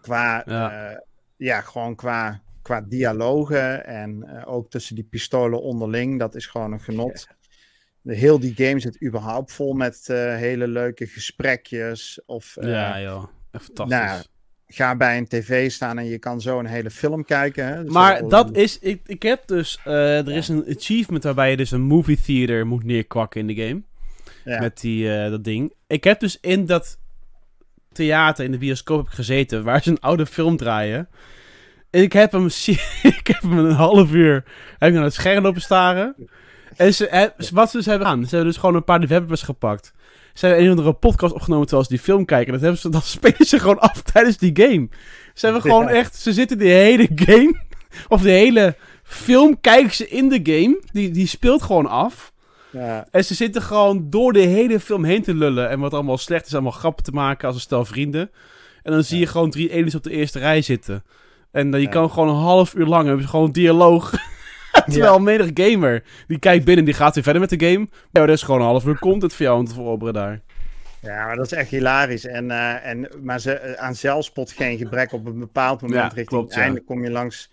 qua, 0.01 0.43
Ja. 1.37 1.61
gewoon 1.61 1.95
qua, 1.95 2.41
qua 2.63 2.81
dialogen 2.81 3.87
en 3.87 4.45
ook 4.45 4.71
tussen 4.71 4.95
die 4.95 5.05
pistolen 5.05 5.63
onderling, 5.63 6.19
dat 6.19 6.35
is 6.35 6.47
gewoon 6.47 6.73
een 6.73 6.81
genot. 6.81 7.27
De, 8.07 8.15
heel 8.15 8.39
die 8.39 8.55
game 8.57 8.81
zit 8.81 9.03
überhaupt 9.03 9.53
vol 9.53 9.73
met 9.73 10.09
eh, 10.09 10.37
hele 10.37 10.69
leuke 10.69 11.07
gesprekjes. 11.07 12.21
Of 12.27 12.57
eh, 12.57 12.71
ja, 12.71 13.01
joh. 13.01 13.25
Fantastisch. 13.53 13.99
nou, 13.99 14.23
ga 14.67 14.97
bij 14.97 15.17
een 15.19 15.29
tv 15.29 15.71
staan 15.71 15.99
en 15.99 16.05
je 16.05 16.19
kan 16.19 16.41
zo 16.41 16.59
een 16.59 16.67
hele 16.67 16.91
film 16.91 17.25
kijken. 17.25 17.67
Hè? 17.67 17.85
Dus 17.85 17.93
Maar 17.93 18.29
dat 18.29 18.57
is, 18.57 18.79
ik, 18.79 19.01
ik 19.07 19.23
heb 19.23 19.47
dus, 19.47 19.79
eh, 19.85 20.19
er 20.19 20.37
is 20.37 20.49
een 20.49 20.65
achievement 20.77 21.25
waarbij 21.25 21.51
je 21.51 21.57
dus 21.57 21.71
een 21.71 21.83
movie 21.83 22.21
theater 22.21 22.67
moet 22.67 22.85
neerkwakken 22.85 23.41
in 23.41 23.47
de 23.47 23.67
game. 23.67 23.83
Ja. 24.45 24.61
Met 24.61 24.81
die, 24.81 25.31
dat 25.31 25.45
ding. 25.45 25.73
Ik 25.87 26.05
heb 26.05 26.21
dus 26.21 26.39
in 26.41 26.67
dat 26.67 26.99
theater, 27.93 28.45
in 28.45 28.51
de 28.51 28.59
bioscoop 28.59 28.99
heb 28.99 29.07
ik 29.07 29.13
gezeten, 29.13 29.65
waar 29.65 29.83
ze 29.83 29.91
een 29.91 30.01
oude 30.01 30.27
film 30.27 30.57
draaien. 30.57 31.09
En 31.91 32.03
ik 32.03 32.13
heb 32.13 32.33
hem, 32.33 32.47
ik 33.21 33.27
heb 33.27 33.43
hem 33.43 33.59
een 33.59 33.71
half 33.71 34.13
uur, 34.13 34.45
heb 34.79 34.89
ik 34.89 34.95
naar 34.95 35.05
het 35.05 35.15
scherm 35.15 35.43
lopen 35.43 35.61
staren. 35.61 36.15
En 36.77 36.95
ze, 36.95 37.33
wat 37.53 37.71
ze 37.71 37.77
dus 37.77 37.87
hebben 37.87 38.07
gedaan, 38.07 38.25
ze 38.25 38.29
hebben 38.35 38.53
dus 38.53 38.61
gewoon 38.61 38.75
een 38.75 38.85
paar 38.85 39.01
developers 39.01 39.43
gepakt. 39.43 39.93
Ze 40.35 40.47
hebben 40.47 40.65
een 40.65 40.71
of 40.71 40.77
andere 40.79 40.97
podcast 40.97 41.33
opgenomen 41.35 41.67
terwijl 41.67 41.87
ze 41.89 41.95
die 41.95 42.05
film 42.05 42.25
kijken. 42.25 42.53
Dat, 42.53 42.61
hebben 42.63 42.81
ze, 42.81 42.89
dat 42.89 43.05
spelen 43.17 43.47
ze 43.47 43.59
gewoon 43.59 43.79
af 43.79 44.03
tijdens 44.03 44.37
die 44.37 44.51
game. 44.55 44.89
Ze 45.35 45.45
hebben 45.45 45.63
gewoon 45.63 45.89
echt, 45.89 46.17
ze 46.17 46.33
zitten 46.33 46.59
de 46.59 46.65
hele 46.69 47.09
game, 47.15 47.55
of 48.09 48.23
de 48.23 48.31
hele 48.31 48.75
film 49.03 49.61
kijken 49.61 49.95
ze 49.95 50.09
in 50.09 50.29
de 50.29 50.41
game. 50.43 50.81
Die, 50.93 51.11
die 51.11 51.27
speelt 51.27 51.63
gewoon 51.63 51.87
af. 51.87 52.33
ja, 52.71 53.07
En 53.11 53.25
ze 53.25 53.35
zitten 53.35 53.63
gewoon 53.63 54.07
door 54.11 54.33
de 54.33 54.41
hele 54.41 54.81
film 54.81 55.05
heen 55.05 55.23
te 55.23 55.35
lullen. 55.35 55.69
En 55.69 55.81
wat 55.81 55.95
allemaal 55.95 56.19
slecht 56.19 56.47
is, 56.47 56.53
allemaal 56.53 56.73
grappen 56.73 57.05
te 57.05 57.13
maken 57.13 57.47
als 57.47 57.57
een 57.57 57.63
stel 57.63 57.85
vrienden. 57.85 58.31
En 58.83 58.93
dan 58.93 59.05
zie 59.05 59.19
je 59.19 59.27
gewoon 59.27 59.51
drie 59.51 59.73
aliens 59.73 59.95
op 59.95 60.03
de 60.03 60.11
eerste 60.11 60.39
rij 60.39 60.63
zitten. 60.63 61.05
En 61.51 61.71
dan 61.71 61.81
je 61.81 61.87
Ja. 61.87 61.93
kan 61.93 62.11
gewoon 62.11 62.29
een 62.29 62.35
half 62.43 62.75
uur 62.75 62.87
lang 62.87 63.05
hebben 63.07 63.23
ze 63.25 63.29
gewoon 63.31 63.51
dialoog. 63.53 64.13
Terwijl 64.93 65.19
menig 65.19 65.51
gamer, 65.55 66.03
die 66.27 66.39
kijkt 66.39 66.65
binnen 66.65 66.85
en 66.85 66.91
die 66.91 67.01
gaat 67.01 67.15
weer 67.15 67.25
verder 67.25 67.41
met 67.41 67.51
de 67.51 67.67
game. 67.67 67.89
Ja, 68.13 68.23
er 68.23 68.29
is 68.31 68.43
gewoon 68.43 68.61
een 68.61 68.67
half 68.67 68.85
uur 68.85 68.99
content 68.99 69.33
voor 69.35 69.45
jou 69.47 69.59
om 69.59 69.67
te 69.67 69.75
veroveren 69.75 70.15
daar. 70.15 70.41
ja, 71.01 71.27
maar 71.27 71.37
dat 71.37 71.45
is 71.47 71.53
echt 71.53 71.71
hilarisch. 71.71 72.27
En, 72.27 72.51
eh, 72.51 72.87
en, 72.87 73.09
maar 73.23 73.41
ze, 73.41 73.53
eh, 73.53 73.83
aan 73.85 73.95
zelfspot 73.95 74.53
geen 74.53 74.79
gebrek 74.79 75.13
op 75.13 75.27
een 75.27 75.39
bepaald 75.39 75.81
moment 75.81 76.01
Ja, 76.01 76.07
richting 76.07 76.27
klopt, 76.29 76.49
het 76.49 76.55
ja. 76.59 76.63
einde 76.63 76.81
kom 76.81 77.03
je 77.05 77.11
langs. 77.11 77.51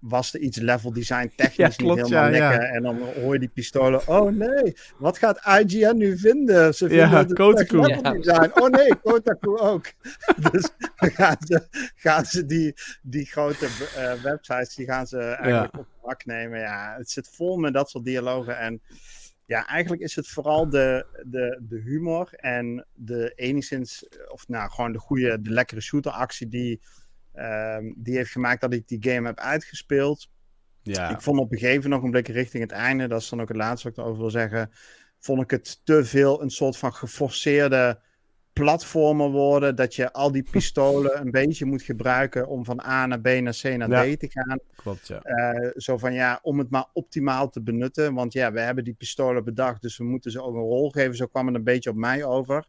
Was 0.00 0.34
er 0.34 0.40
iets 0.40 0.58
level 0.58 0.92
design 0.92 1.32
technisch 1.36 1.56
Ja, 1.56 1.68
klopt, 1.84 2.00
niet 2.00 2.08
helemaal 2.08 2.30
ja, 2.30 2.36
ja. 2.36 2.48
lekker? 2.48 2.68
En 2.68 2.82
dan 2.82 2.98
hoor 2.98 3.32
je 3.32 3.38
die 3.38 3.48
pistolen. 3.48 4.08
Oh 4.08 4.30
nee, 4.32 4.76
wat 4.98 5.18
gaat 5.18 5.40
IGN 5.60 5.96
nu 5.96 6.18
vinden? 6.18 6.74
Ze 6.74 6.88
vinden 6.88 7.10
Ja, 7.10 7.24
Kotaku. 7.24 7.80
level 7.80 8.12
design. 8.20 8.50
Oh 8.54 8.68
nee, 8.68 8.94
Kotaku 8.94 9.56
ook. 9.58 9.92
dus 10.50 10.68
dan 10.96 11.10
gaan 11.10 11.36
ze, 11.40 11.66
gaan 11.94 12.24
ze 12.24 12.46
die, 12.46 12.74
die 13.02 13.26
grote 13.26 13.66
eh, 13.96 14.12
websites, 14.12 14.74
die 14.74 14.86
gaan 14.86 15.06
ze 15.06 15.18
eigenlijk 15.18 15.78
op 15.78 15.86
de 16.02 16.06
hak 16.08 16.24
nemen. 16.24 16.58
Ja, 16.58 16.94
het 16.98 17.10
zit 17.10 17.28
vol 17.28 17.56
met 17.56 17.74
dat 17.74 17.90
soort 17.90 18.04
dialogen. 18.04 18.58
En 18.58 18.80
ja, 19.46 19.66
eigenlijk 19.66 20.02
is 20.02 20.16
het 20.16 20.28
vooral 20.28 20.68
de, 20.70 21.06
de, 21.26 21.60
de 21.68 21.80
humor 21.80 22.28
en 22.32 22.86
de 22.94 23.32
enigszins, 23.34 24.08
of 24.28 24.48
nou 24.48 24.70
gewoon 24.70 24.92
de 24.92 24.98
goede, 24.98 25.40
de 25.40 25.50
lekkere 25.50 25.80
shooteractie 25.80 26.48
die, 26.48 26.80
ehm, 27.36 27.92
die 27.96 28.16
heeft 28.16 28.30
gemaakt 28.30 28.60
dat 28.60 28.72
ik 28.72 28.88
die 28.88 29.12
game 29.12 29.26
heb 29.26 29.38
uitgespeeld. 29.38 30.28
Ja, 30.82 31.10
Ik 31.10 31.20
vond 31.20 31.38
op 31.38 31.52
een 31.52 31.58
gegeven 31.58 31.92
ogenblik 31.92 32.28
richting 32.28 32.62
het 32.62 32.72
einde, 32.72 33.06
dat 33.08 33.20
is 33.20 33.28
dan 33.28 33.40
ook 33.40 33.48
het 33.48 33.56
laatste 33.56 33.88
wat 33.88 33.96
ik 33.98 34.02
erover 34.04 34.20
wil 34.20 34.30
zeggen, 34.30 34.70
vond 35.18 35.42
ik 35.42 35.50
het 35.50 35.80
te 35.84 36.04
veel 36.04 36.42
een 36.42 36.50
soort 36.50 36.76
van 36.76 36.94
geforceerde 36.94 38.00
platformer 38.52 39.30
worden. 39.30 39.76
Dat 39.76 39.94
je 39.94 40.12
al 40.12 40.32
die 40.32 40.42
pistolen 40.50 41.20
een 41.20 41.30
beetje 41.30 41.64
moet 41.64 41.82
gebruiken 41.82 42.48
om 42.48 42.64
van 42.64 42.80
A 42.86 43.06
naar 43.06 43.20
B 43.20 43.26
naar 43.26 43.58
C 43.62 43.76
naar 43.76 44.06
Ja. 44.06 44.14
D 44.16 44.18
te 44.20 44.30
gaan. 44.30 44.58
Klopt, 44.76 45.06
ja. 45.06 45.20
Eh, 45.20 45.70
zo 45.76 45.98
van 45.98 46.14
ja, 46.14 46.38
om 46.42 46.58
het 46.58 46.70
maar 46.70 46.86
optimaal 46.92 47.50
te 47.50 47.62
benutten. 47.62 48.14
Want 48.14 48.32
ja, 48.32 48.52
we 48.52 48.60
hebben 48.60 48.84
die 48.84 48.94
pistolen 48.94 49.44
bedacht, 49.44 49.82
dus 49.82 49.96
we 49.98 50.04
moeten 50.04 50.30
ze 50.30 50.42
ook 50.42 50.54
een 50.54 50.60
rol 50.60 50.90
geven. 50.90 51.16
Zo 51.16 51.26
kwam 51.26 51.46
het 51.46 51.54
een 51.56 51.64
beetje 51.64 51.90
op 51.90 51.96
mij 51.96 52.24
over. 52.24 52.66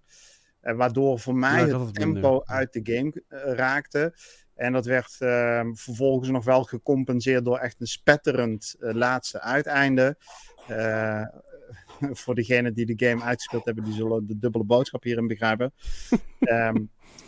Eh, 0.60 0.76
waardoor 0.76 1.20
voor 1.20 1.36
mij 1.36 1.68
Ja, 1.68 1.80
het 1.80 1.98
minder. 2.00 2.22
tempo 2.22 2.42
uit 2.46 2.74
de 2.74 2.80
game 2.84 3.24
eh, 3.28 3.54
raakte. 3.54 4.14
En 4.58 4.74
dat 4.74 4.86
werd 4.86 5.16
eh, 5.20 5.62
vervolgens 5.74 6.30
nog 6.30 6.46
wel 6.46 6.64
gecompenseerd 6.64 7.46
door 7.46 7.58
echt 7.58 7.76
een 7.82 7.88
spetterend 7.88 8.76
eh, 8.80 8.94
laatste 8.94 9.42
uiteinde. 9.42 10.18
Eh, 10.68 11.22
voor 12.22 12.36
degenen 12.36 12.74
die 12.74 12.96
de 12.96 13.06
game 13.08 13.24
uitgespeeld 13.24 13.66
hebben, 13.66 13.84
die 13.84 13.94
zullen 13.94 14.28
de 14.28 14.40
dubbele 14.40 14.64
boodschap 14.64 15.04
hierin 15.04 15.28
begrijpen. 15.28 15.74
Ehm, 16.40 16.76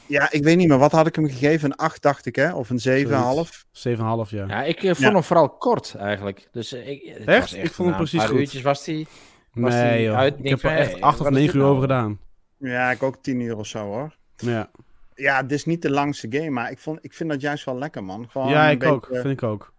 ja, 0.05 0.31
ik 0.31 0.43
weet 0.43 0.57
niet 0.57 0.67
meer. 0.67 0.77
Wat 0.77 0.91
had 0.91 1.07
ik 1.07 1.15
hem 1.15 1.27
gegeven? 1.27 1.69
Een 1.71 1.75
8, 1.75 2.01
dacht 2.01 2.25
ik, 2.25 2.35
hè? 2.35 2.53
Of 2.53 2.69
een 2.69 3.05
7,5? 3.07 3.65
7,5 3.71 4.29
jaar. 4.29 4.47
Ja, 4.47 4.63
ik 4.63 4.77
eh, 4.77 4.83
vond 4.83 4.97
Ja. 4.97 5.11
hem 5.11 5.23
vooral 5.23 5.49
kort 5.49 5.95
eigenlijk. 5.95 6.47
Dus 6.51 6.73
ik, 6.73 7.13
het 7.17 7.27
Echt? 7.27 7.39
was 7.51 7.53
Ik 7.53 7.71
vond 7.71 7.87
hem 7.89 7.97
precies 7.97 8.19
paar 8.19 8.27
goed. 8.27 8.39
uurtjes 8.39 8.61
was 8.61 8.85
hij... 8.85 9.05
nee, 9.53 9.97
die 9.97 10.05
joh. 10.05 10.15
uit- 10.17 10.35
ik 10.39 10.49
heb 10.49 10.63
er 10.63 10.77
echt 10.77 10.91
hey, 10.91 11.01
8 11.01 11.19
of 11.19 11.23
wat 11.23 11.31
is 11.31 11.37
9 11.37 11.45
dit 11.45 11.53
uur 11.55 11.61
nou? 11.61 11.69
over 11.75 11.81
gedaan. 11.81 12.19
Ja, 12.57 12.91
ik 12.91 13.03
ook 13.03 13.17
10 13.23 13.39
uur 13.39 13.57
of 13.57 13.67
zo, 13.67 13.79
hoor. 13.85 14.15
Ja, 14.35 14.69
Ja, 15.19 15.41
het 15.41 15.51
is 15.51 15.65
niet 15.65 15.81
de 15.81 15.89
langste 15.89 16.27
game, 16.29 16.49
maar 16.49 16.71
ik, 16.71 16.77
vond, 16.77 16.99
ik 17.01 17.13
vind 17.13 17.29
dat 17.29 17.41
juist 17.41 17.65
wel 17.65 17.77
lekker, 17.77 18.03
man. 18.03 18.29
Gewoon 18.29 18.49
ja 18.49 18.69
ik 18.69 18.83
ook. 18.83 19.07
Vind 19.11 19.25
ik 19.25 19.43
ook. 19.43 19.73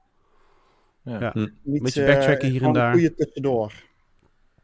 niet, 1.04 1.82
beetje 1.82 2.04
eh, 2.04 2.14
backtracken 2.14 2.48
hier 2.50 2.62
en 2.62 2.72
daar. 2.72 2.92
goede 2.92 3.14
tussendoor. 3.14 3.72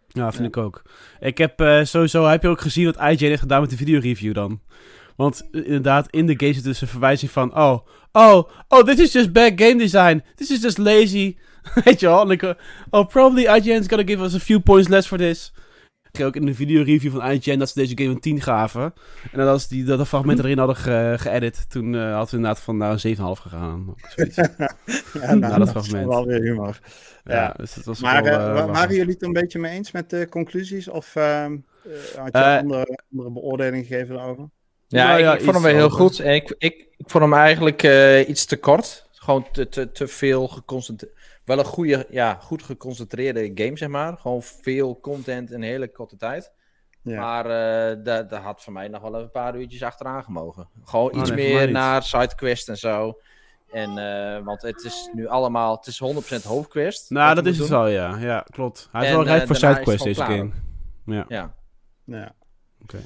Ja, 0.08 0.30
vind 0.30 0.42
Ja. 0.42 0.48
ik 0.48 0.56
ook. 0.56 0.82
Ik 1.20 1.38
heb 1.38 1.60
eh, 1.60 1.84
sowieso, 1.84 2.24
heb 2.24 2.42
je 2.42 2.48
ook 2.48 2.60
gezien 2.60 2.84
wat 2.84 2.96
IGN 2.96 3.24
heeft 3.24 3.40
gedaan 3.40 3.60
met 3.60 3.70
de 3.70 3.76
videoreview 3.76 4.34
dan? 4.34 4.60
Want 5.16 5.48
eh, 5.50 5.64
inderdaad, 5.64 6.10
in 6.10 6.26
de 6.26 6.34
game 6.36 6.52
zit 6.52 6.64
dus 6.64 6.80
een 6.80 6.88
verwijzing 6.88 7.30
van, 7.30 7.56
oh, 7.56 7.78
oh, 8.12 8.48
oh, 8.68 8.84
this 8.84 8.98
is 8.98 9.12
just 9.12 9.32
bad 9.32 9.52
game 9.56 9.76
design. 9.76 10.22
This 10.34 10.50
is 10.50 10.62
just 10.62 10.78
lazy. 10.78 11.36
Weet 11.84 12.00
je 12.00 12.06
wel? 12.06 12.54
Oh, 12.90 13.06
probably 13.08 13.46
IGN's 13.46 13.86
gonna 13.88 14.06
give 14.06 14.22
us 14.22 14.34
a 14.34 14.38
few 14.40 14.60
points 14.60 14.88
less 14.88 15.06
for 15.06 15.18
this. 15.18 15.52
Ik 16.16 16.22
kreeg 16.22 16.34
ook 16.34 16.40
in 16.42 16.46
de 16.50 16.54
videoreview 16.54 17.12
van 17.12 17.30
IGN 17.30 17.58
dat 17.58 17.68
ze 17.68 17.78
deze 17.80 17.96
game 17.98 18.10
een 18.10 18.20
10 18.20 18.40
gaven. 18.40 18.82
En 19.32 19.38
dat 19.38 19.48
als 19.48 19.68
die 19.68 19.84
dat 19.84 19.98
de 19.98 20.06
fragmenten 20.06 20.44
erin 20.44 20.58
hadden 20.58 20.76
ge- 20.76 21.14
geëdit, 21.18 21.70
toen 21.70 21.94
eh 21.94 22.00
hadden 22.00 22.30
we 22.30 22.36
inderdaad 22.36 22.60
van 22.60 22.76
nou, 22.76 22.98
een 23.02 23.16
7,5 23.16 23.40
gegaan. 23.42 23.94
Ja, 25.22 25.34
nou, 25.34 25.40
dat 25.40 25.58
dat, 25.58 25.68
fragment. 25.70 26.08
is 26.08 26.14
wel 26.14 26.26
weer 26.26 26.40
humor. 26.42 26.80
ja, 27.24 27.34
Ja. 27.34 27.54
dus 27.56 27.74
dat 27.74 27.84
was 27.84 28.00
Maar 28.00 28.22
wel, 28.22 28.38
eh, 28.38 28.58
eh, 28.58 28.66
waren 28.66 28.94
jullie 28.94 29.12
het 29.12 29.22
een 29.22 29.32
beetje 29.32 29.58
mee 29.58 29.72
eens 29.72 29.92
met 29.92 30.10
de 30.10 30.26
conclusies? 30.30 30.88
Of 30.88 31.16
ehm, 31.16 31.56
eh, 31.84 31.92
had 32.22 32.32
je 32.32 32.58
andere, 32.58 32.98
andere 33.12 33.30
beoordeling 33.30 33.86
gegeven 33.86 34.14
daarover? 34.14 34.48
Ja, 34.86 35.08
Ja, 35.08 35.14
ik, 35.16 35.20
ja, 35.20 35.34
ik 35.34 35.40
vond 35.40 35.54
hem 35.54 35.62
wel 35.64 35.74
heel 35.74 35.84
over. 35.84 35.98
goed. 35.98 36.20
En 36.20 36.34
ik, 36.34 36.54
ik, 36.58 36.86
ik 36.96 37.10
vond 37.10 37.24
hem 37.24 37.34
eigenlijk 37.34 37.82
eh, 37.82 38.28
iets 38.28 38.44
te 38.44 38.56
kort. 38.56 39.04
Gewoon 39.12 39.46
te, 39.52 39.68
te, 39.68 39.92
te 39.92 40.06
veel 40.08 40.48
geconcentreerd. 40.48 41.14
Wel 41.47 41.59
een 41.59 41.64
goede, 41.64 42.07
ja, 42.11 42.34
goed 42.34 42.62
geconcentreerde 42.62 43.51
game, 43.55 43.76
zeg 43.76 43.88
maar. 43.88 44.16
Gewoon 44.16 44.42
veel 44.42 45.01
content 45.01 45.51
in 45.51 45.57
een 45.57 45.62
hele 45.68 45.88
korte 45.92 46.16
tijd. 46.16 46.53
Ja. 47.03 47.20
Maar 47.20 47.44
eh 47.44 47.97
daar 48.05 48.28
daar 48.28 48.40
had 48.40 48.62
voor 48.62 48.72
mij 48.72 48.88
nog 48.88 49.01
wel 49.03 49.11
even 49.12 49.22
een 49.24 49.30
paar 49.30 49.57
uurtjes 49.57 49.82
achteraan 49.82 50.24
gemogen. 50.24 50.68
Gewoon 50.84 51.12
Oh, 51.12 51.20
iets 51.20 51.30
nee, 51.30 51.55
meer 51.55 51.70
naar 51.70 52.03
sidequest 52.03 52.68
en 52.68 52.76
zo. 52.76 53.20
En, 53.72 53.99
eh, 53.99 54.44
want 54.44 54.62
het 54.62 54.84
is 54.84 55.09
nu 55.12 55.26
allemaal, 55.26 55.76
het 55.76 55.86
is 55.86 55.99
100% 55.99 56.44
hoofdquest. 56.44 57.11
Nou, 57.11 57.34
dat 57.34 57.47
is 57.47 57.59
het 57.59 57.68
wel, 57.68 57.86
ja. 57.86 58.16
Ja, 58.18 58.44
klopt. 58.51 58.88
Hij 58.92 59.03
is 59.03 59.09
En, 59.09 59.14
wel 59.14 59.24
rijp 59.24 59.40
eh, 59.40 59.47
voor 59.47 59.57
sidequest, 59.57 60.05
deze 60.05 60.22
game. 60.22 60.51
Ja, 61.07 61.24
Ja. 61.28 61.55
Ja. 62.05 62.34
Oké. 62.82 62.99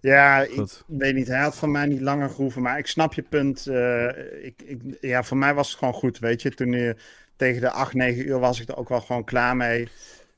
Ja, 0.00 0.40
ik 0.42 0.82
weet 0.86 1.14
niet. 1.14 1.28
Hij 1.28 1.40
had 1.42 1.56
van 1.56 1.70
mij 1.70 1.86
niet 1.86 2.00
langer 2.00 2.28
gehoeven. 2.28 2.62
Maar 2.62 2.78
ik 2.78 2.86
snap 2.86 3.14
je 3.14 3.22
punt. 3.22 3.66
eh, 3.66 4.44
ik, 4.44 4.62
ik, 4.62 4.80
ja, 5.00 5.22
voor 5.22 5.36
mij 5.36 5.54
was 5.54 5.68
het 5.68 5.78
gewoon 5.78 5.94
goed. 5.94 6.18
Weet 6.18 6.42
je, 6.42 6.50
toen 6.50 6.72
je 6.72 6.96
tegen 7.38 7.60
de 7.60 7.70
8, 7.70 7.94
9 7.94 8.26
uur 8.28 8.38
was 8.38 8.60
ik 8.60 8.68
er 8.68 8.76
ook 8.76 8.88
wel 8.88 9.00
gewoon 9.00 9.24
klaar 9.24 9.56
mee. 9.56 9.88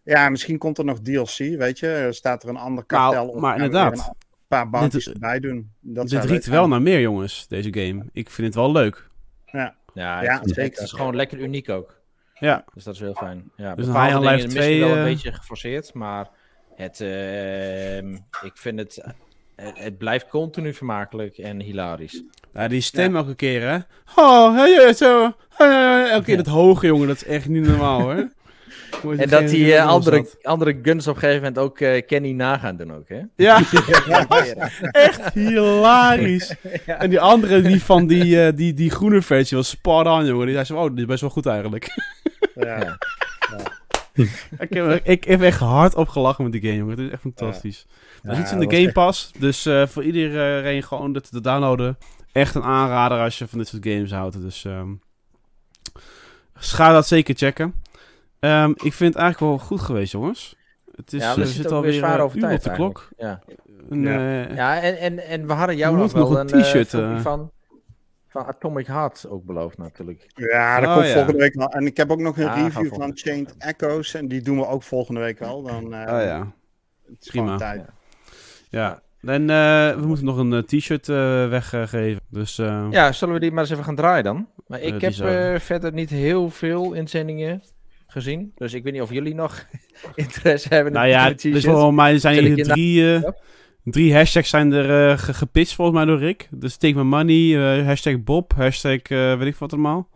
Ja, 0.03 0.29
misschien 0.29 0.59
komt 0.59 0.79
er 0.79 0.85
nog 0.85 1.01
DLC. 1.01 1.37
Weet 1.39 1.79
je, 1.79 1.87
Er 1.89 2.15
staat 2.15 2.43
er 2.43 2.49
een 2.49 2.57
ander 2.57 2.85
kartel 2.85 3.25
Nou, 3.25 3.29
op. 3.35 3.41
maar 3.41 3.55
inderdaad. 3.55 3.99
Een 3.99 4.15
paar 4.49 4.71
bounties 4.71 5.05
Dit- 5.05 5.15
erbij 5.15 5.41
doen. 5.41 5.73
Dat 5.81 6.09
Dit 6.09 6.25
riekt 6.25 6.47
wel 6.47 6.69
naar 6.69 6.83
meer, 6.83 7.01
jongens, 7.01 7.47
deze 7.49 7.73
game. 7.73 8.05
Ik 8.13 8.31
vind 8.31 8.47
het 8.47 8.57
wel 8.57 8.73
leuk. 8.73 9.09
Ja, 9.47 9.75
Ja, 9.95 10.21
het, 10.21 10.41
het 10.45 10.55
zeker. 10.55 10.83
is 10.83 10.93
gewoon 10.93 11.17
lekker 11.17 11.39
uniek 11.39 11.69
ook. 11.69 12.01
Ja, 12.35 12.65
Dus 12.75 12.85
dat 12.85 12.95
is 12.95 13.01
heel 13.01 13.15
fijn. 13.15 13.51
Ja, 13.57 13.75
Dus 13.75 13.87
een 13.87 13.93
bepaalde 13.93 14.13
High 14.29 14.31
on 14.33 14.37
dingen 14.37 14.49
2, 14.49 14.81
wel 14.81 14.91
een 14.91 14.99
eh, 14.99 15.05
beetje 15.05 15.33
geforceerd, 15.33 15.95
maar 15.95 16.29
het, 16.75 17.01
ehm, 17.01 18.13
ik 18.45 18.53
vind 18.55 18.79
het, 18.79 19.05
het, 19.61 19.79
het 19.79 19.99
blijft 19.99 20.29
continu 20.29 20.75
vermakelijk 20.75 21.39
en 21.39 21.61
hilarisch. 21.61 22.23
ja 22.53 22.69
die 22.69 22.81
stem 22.81 23.17
elke 23.17 23.35
keer, 23.35 23.69
hè. 23.69 23.79
Oh, 24.17 24.57
hey, 24.57 24.93
zo. 24.93 25.33
Hey, 25.49 25.69
hey, 25.69 26.01
hey. 26.01 26.11
Elke 26.11 26.25
keer 26.25 26.37
dat 26.37 26.47
hoge, 26.47 26.87
jongen. 26.87 27.09
Dat 27.09 27.17
is 27.17 27.25
echt 27.25 27.49
niet 27.49 27.67
normaal, 27.67 28.01
hoor. 28.01 28.29
En 29.17 29.29
dat 29.29 29.49
die 29.49 29.75
eh, 29.75 29.87
andere, 29.87 30.27
andere 30.43 30.79
guns 30.83 31.07
op 31.07 31.15
een 31.15 31.21
gegeven 31.21 31.43
moment 31.43 31.59
ook 31.59 31.81
eh, 31.81 32.07
Kenny 32.07 32.33
nagaan 32.33 32.77
doen 32.77 32.95
ook, 32.95 33.09
hè? 33.09 33.21
Ja, 33.37 33.61
echt 34.91 35.33
hilarisch. 35.35 36.55
Ja. 36.87 36.99
En 36.99 37.11
die 37.11 37.21
andere, 37.21 37.61
die 37.61 37.83
van 37.83 38.07
die, 38.07 38.45
eh, 38.45 38.53
die, 38.57 38.75
die 38.75 38.91
groene 38.91 39.23
versie, 39.23 39.57
was 39.57 39.69
spot 39.69 40.07
on, 40.07 40.27
jongen. 40.27 40.47
Die 40.47 40.55
zei 40.55 40.65
zo, 40.65 40.77
oh, 40.77 40.91
die 40.91 41.01
is 41.01 41.07
best 41.07 41.21
wel 41.21 41.31
goed 41.31 41.47
eigenlijk. 41.47 41.89
Ja. 42.55 42.99
ik, 44.59 44.73
heb, 44.75 45.01
ik 45.05 45.25
heb 45.25 45.43
echt 45.43 45.59
hard 45.61 45.95
opgelachen 45.95 46.45
met 46.45 46.53
die 46.53 46.61
game, 46.63 46.75
jongen. 46.77 46.97
Het 46.97 47.07
is 47.07 47.11
echt 47.11 47.21
fantastisch. 47.21 47.87
Er 48.23 48.31
is 48.31 48.37
Ja, 48.37 48.43
iets 48.43 48.53
in 48.53 48.59
dat 48.59 48.71
de 48.71 48.77
Game 48.77 48.93
Pass, 48.93 49.33
dus 49.39 49.67
eh, 49.67 49.87
voor 49.87 50.05
iedereen 50.05 50.83
gewoon 50.83 51.13
dit 51.13 51.31
te 51.31 51.41
downloaden. 51.41 51.99
Echt 52.33 52.55
een 52.55 52.63
aanrader 52.63 53.19
als 53.21 53.39
je 53.39 53.49
van 53.49 53.59
dit 53.59 53.69
soort 53.69 53.85
games 53.87 54.11
houdt. 54.13 54.41
Dus 54.41 54.65
ehm 54.65 54.93
ga 56.55 56.93
dat 56.93 57.07
zeker 57.07 57.35
checken. 57.35 57.75
Ehm, 58.41 58.71
ik 58.71 58.93
vind 58.93 59.15
het 59.15 59.23
eigenlijk 59.23 59.39
wel 59.41 59.59
goed 59.67 59.81
geweest, 59.81 60.13
jongens. 60.13 60.57
Het 60.95 61.13
is, 61.13 61.23
ja, 61.23 61.29
eh, 61.31 61.35
we 61.35 61.41
we 61.41 61.47
zitten 61.47 61.77
alweer 61.77 61.93
zwaar 61.93 62.19
eh, 62.19 62.25
over 62.25 62.41
tijd 62.41 62.59
op 62.59 62.65
de 62.65 62.71
klok. 62.71 63.09
Ja, 63.17 63.41
En, 63.91 64.03
Ja. 64.03 64.45
eh, 64.47 64.57
ja 64.57 64.81
en, 64.81 64.99
en, 64.99 65.19
en 65.27 65.47
we 65.47 65.53
hadden 65.53 65.77
jou 65.77 65.93
nog 65.93 66.01
moeten 66.01 66.19
wel 66.19 66.31
nog 66.31 66.39
een 66.51 66.57
een 66.57 66.63
t-shirt, 66.63 66.95
eh. 66.95 67.21
van, 67.21 67.51
van 68.31 68.45
Atomic 68.47 68.87
Heart 68.87 69.27
ook 69.29 69.45
beloofd 69.45 69.79
natuurlijk. 69.79 70.27
Ja, 70.35 70.81
dat 70.81 70.89
Oh, 70.89 70.95
komt 70.95 71.07
ja. 71.07 71.13
volgende 71.15 71.39
week 71.39 71.55
wel. 71.55 71.69
En 71.69 71.87
ik 71.87 71.97
heb 71.97 72.11
ook 72.11 72.21
nog 72.21 72.37
een 72.37 72.45
Ja, 72.45 72.55
review 72.55 72.95
van 72.95 73.11
Chained 73.15 73.55
Echoes. 73.59 74.15
En 74.15 74.29
die 74.29 74.43
doen 74.43 74.57
we 74.59 74.67
ook 74.67 74.83
volgende 74.83 75.21
week 75.21 75.39
wel. 75.39 75.63
Dan, 75.63 75.95
eh, 75.95 76.15
oh 76.15 76.23
ja. 76.23 76.53
het 77.07 77.17
is 77.21 77.29
prima. 77.29 77.45
gewoon 77.45 77.59
tijd. 77.59 77.85
Ja. 78.69 79.03
En 79.21 79.51
eh, 79.51 79.95
we 80.01 80.07
moeten 80.07 80.25
nog 80.25 80.37
een 80.37 80.53
eh, 80.53 80.59
t-shirt 80.63 81.09
eh, 81.09 81.49
weggeven. 81.49 82.21
Dus 82.29 82.59
eh, 82.59 82.87
Ja, 82.91 83.13
zullen 83.13 83.35
we 83.35 83.41
die 83.41 83.51
maar 83.51 83.63
eens 83.63 83.73
even 83.73 83.85
gaan 83.85 83.95
draaien 83.97 84.25
dan? 84.25 84.49
Maar 84.67 84.81
ik 84.81 85.01
heb 85.01 85.13
verder 85.63 85.93
niet 85.93 86.11
heel 86.11 86.51
veel 86.51 86.93
inzendingen 86.93 87.63
gezien. 88.07 88.53
Dus 88.55 88.75
ik 88.75 88.83
weet 88.83 88.93
niet 88.93 89.03
of 89.03 89.11
jullie 89.13 89.35
nog 89.35 89.67
interesse 90.15 90.69
hebben 90.75 90.93
nou 90.93 91.05
in 91.07 91.13
ja, 91.13 91.25
de 91.29 91.35
dus 91.35 91.41
t-shirts. 91.43 91.65
volgens 91.67 91.97
mij 91.97 92.19
zijn 92.19 92.45
je 92.57 92.63
drie, 92.65 93.03
Ja. 93.03 93.35
Drie 93.85 94.15
hashtags 94.15 94.49
zijn 94.51 94.73
er 94.73 95.11
eh, 95.11 95.19
ge- 95.19 95.35
gepitcht 95.35 95.75
volgens 95.75 95.97
mij 95.97 96.07
door 96.07 96.19
Rick. 96.19 96.49
Dus 96.51 96.77
Take 96.77 96.95
My 96.95 97.03
Money, 97.03 97.79
eh, 97.79 97.87
hashtag 97.87 98.23
Bob, 98.23 98.53
hashtag 98.53 99.01
eh, 99.03 99.39
weet 99.39 99.47
ik 99.47 99.57
wat 99.57 99.73
allemaal. 99.73 100.09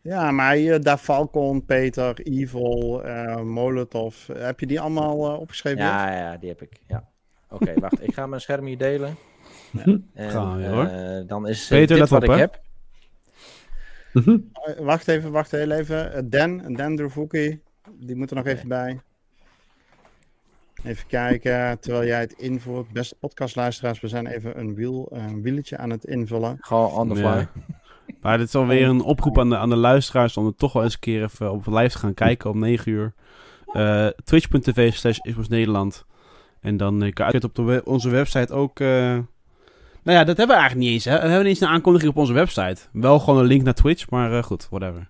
Ja, 0.00 0.30
maar 0.30 0.54
hier, 0.54 0.82
daar 0.82 0.98
Falcon, 0.98 1.64
Peter, 1.64 2.20
Evil, 2.20 3.04
eh 3.04 3.40
Molotov. 3.40 4.26
Heb 4.32 4.60
je 4.60 4.66
die 4.66 4.80
allemaal 4.80 5.32
eh, 5.32 5.40
opgeschreven? 5.40 5.78
Ja, 5.80 6.12
ja, 6.16 6.36
die 6.36 6.48
heb 6.48 6.62
ik. 6.62 6.72
Ja. 6.88 7.08
Oké, 7.50 7.74
wacht. 7.80 8.02
Ik 8.02 8.14
ga 8.14 8.26
mijn 8.26 8.40
scherm 8.40 8.66
hier 8.66 8.78
delen. 8.78 9.16
En, 9.84 10.30
Gaan 10.30 10.52
we 10.56 10.58
weer, 10.62 10.70
hoor. 10.70 10.84
eh, 10.84 11.26
dan 11.26 11.48
is 11.48 11.66
Peter, 11.66 11.96
dit 11.98 12.08
wat 12.08 12.22
op, 12.22 12.28
ik 12.28 12.34
hè. 12.34 12.40
heb. 12.40 12.60
Eh, 14.12 14.34
wacht 14.84 15.08
even, 15.08 15.30
wacht 15.30 15.50
heel 15.50 15.70
even. 15.70 16.30
Dan, 16.30 16.72
Dan 16.74 16.96
Druvuki, 16.96 17.60
die 18.00 18.16
moet 18.16 18.30
er 18.30 18.36
nog 18.36 18.46
even 18.46 18.68
bij. 18.68 19.00
Even 20.86 21.06
kijken, 21.06 21.80
terwijl 21.80 22.04
jij 22.06 22.20
het 22.20 22.32
invoert. 22.32 22.88
Beste 22.92 23.16
podcastluisteraars, 23.20 24.00
we 24.00 24.08
zijn 24.08 24.26
even 24.26 24.58
een, 24.58 24.74
wiel, 24.74 25.08
een 25.12 25.42
wieltje 25.42 25.76
aan 25.76 25.90
het 25.90 26.04
invullen. 26.04 26.56
Gewoon 26.60 26.90
on 26.90 27.08
the 27.08 27.14
fly. 27.14 27.24
Ja. 27.24 27.50
Maar 28.20 28.38
dit 28.38 28.46
is 28.46 28.54
alweer 28.54 28.88
een 28.88 29.00
oproep 29.00 29.38
aan 29.38 29.48
de, 29.48 29.56
aan 29.56 29.68
de 29.68 29.76
luisteraars 29.76 30.36
om 30.36 30.46
er 30.46 30.54
toch 30.56 30.72
wel 30.72 30.82
eens 30.82 30.92
een 30.94 31.00
keer 31.00 31.22
even 31.22 31.52
op 31.52 31.66
live 31.66 31.88
te 31.88 31.98
gaan 31.98 32.14
kijken 32.14 32.50
om 32.50 32.58
9 32.58 32.92
uur. 32.92 33.12
Eh, 33.72 34.06
Twitch.tv 34.24 34.92
slash 34.92 35.18
Xbox 35.18 35.48
Nederland. 35.48 36.04
En 36.60 36.76
dan 36.76 37.02
eh, 37.02 37.12
kan 37.12 37.26
je 37.26 37.32
het 37.32 37.44
op 37.44 37.54
de 37.54 37.62
we- 37.62 37.82
onze 37.84 38.08
website 38.08 38.52
ook... 38.52 38.80
eh, 38.80 38.86
Nou 38.88 39.22
ja, 40.02 40.24
dat 40.24 40.36
hebben 40.36 40.56
we 40.56 40.62
eigenlijk 40.62 40.76
niet 40.84 40.90
eens. 40.92 41.04
Hè? 41.04 41.12
We 41.12 41.18
hebben 41.20 41.38
niet 41.38 41.46
eens 41.46 41.60
een 41.60 41.68
aankondiging 41.68 42.10
op 42.10 42.16
onze 42.16 42.32
website. 42.32 42.76
Wel 42.92 43.18
gewoon 43.18 43.40
een 43.40 43.46
link 43.46 43.62
naar 43.62 43.74
Twitch, 43.74 44.10
maar 44.10 44.32
eh, 44.36 44.42
goed, 44.42 44.66
whatever. 44.70 45.08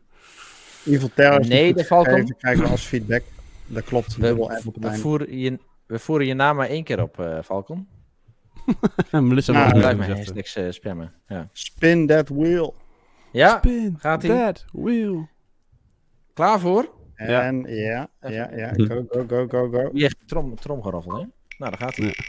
Evil 0.86 1.10
Terror 1.14 1.46
Nee, 1.46 1.84
Falcon. 1.84 2.12
gegeven, 2.14 2.36
krijgen 2.38 2.64
we 2.64 2.70
als 2.70 2.84
feedback. 2.84 3.22
Dat 3.66 3.84
klopt, 3.84 4.20
dubbel 4.20 4.48
We, 4.48 4.70
we, 4.80 4.94
voeren 4.96 5.38
je, 5.38 5.58
we 5.86 5.98
voeren 5.98 6.26
je 6.26 6.34
naam 6.34 6.56
maar 6.56 6.68
één 6.68 6.84
keer 6.84 7.02
op, 7.02 7.20
eh 7.20 7.38
Falcon. 7.44 7.88
Melissa 9.10 9.52
Nou, 9.52 9.64
wil 9.70 9.78
Blijf 9.78 9.92
ook 9.92 9.98
maar 9.98 10.08
nog 10.08 10.16
zeggen. 10.16 10.34
hashtags 10.34 10.56
eh, 10.56 10.70
spammen. 10.70 11.12
Ja, 11.28 11.48
Spin 11.52 12.06
that 12.06 12.28
wheel. 12.28 12.74
ja 13.32 13.56
Spin 13.56 13.96
gaat 13.98 14.22
ie? 14.22 14.30
that 14.30 14.64
wheel. 14.72 15.28
klaar 16.34 16.60
voor? 16.60 16.94
Ja. 17.16 17.42
En 17.42 17.62
ja, 17.66 18.08
ja, 18.20 18.72
go, 18.76 19.04
go, 19.08 19.24
go, 19.28 19.46
go, 19.48 19.68
go. 19.70 19.90
Wie 19.92 20.02
heeft 20.02 20.16
trom, 20.26 20.54
tromgeroffel, 20.54 21.12
hè? 21.12 21.24
Nou, 21.58 21.70
daar 21.70 21.76
gaat 21.78 21.96
hij. 21.96 22.06
Ja. 22.06 22.12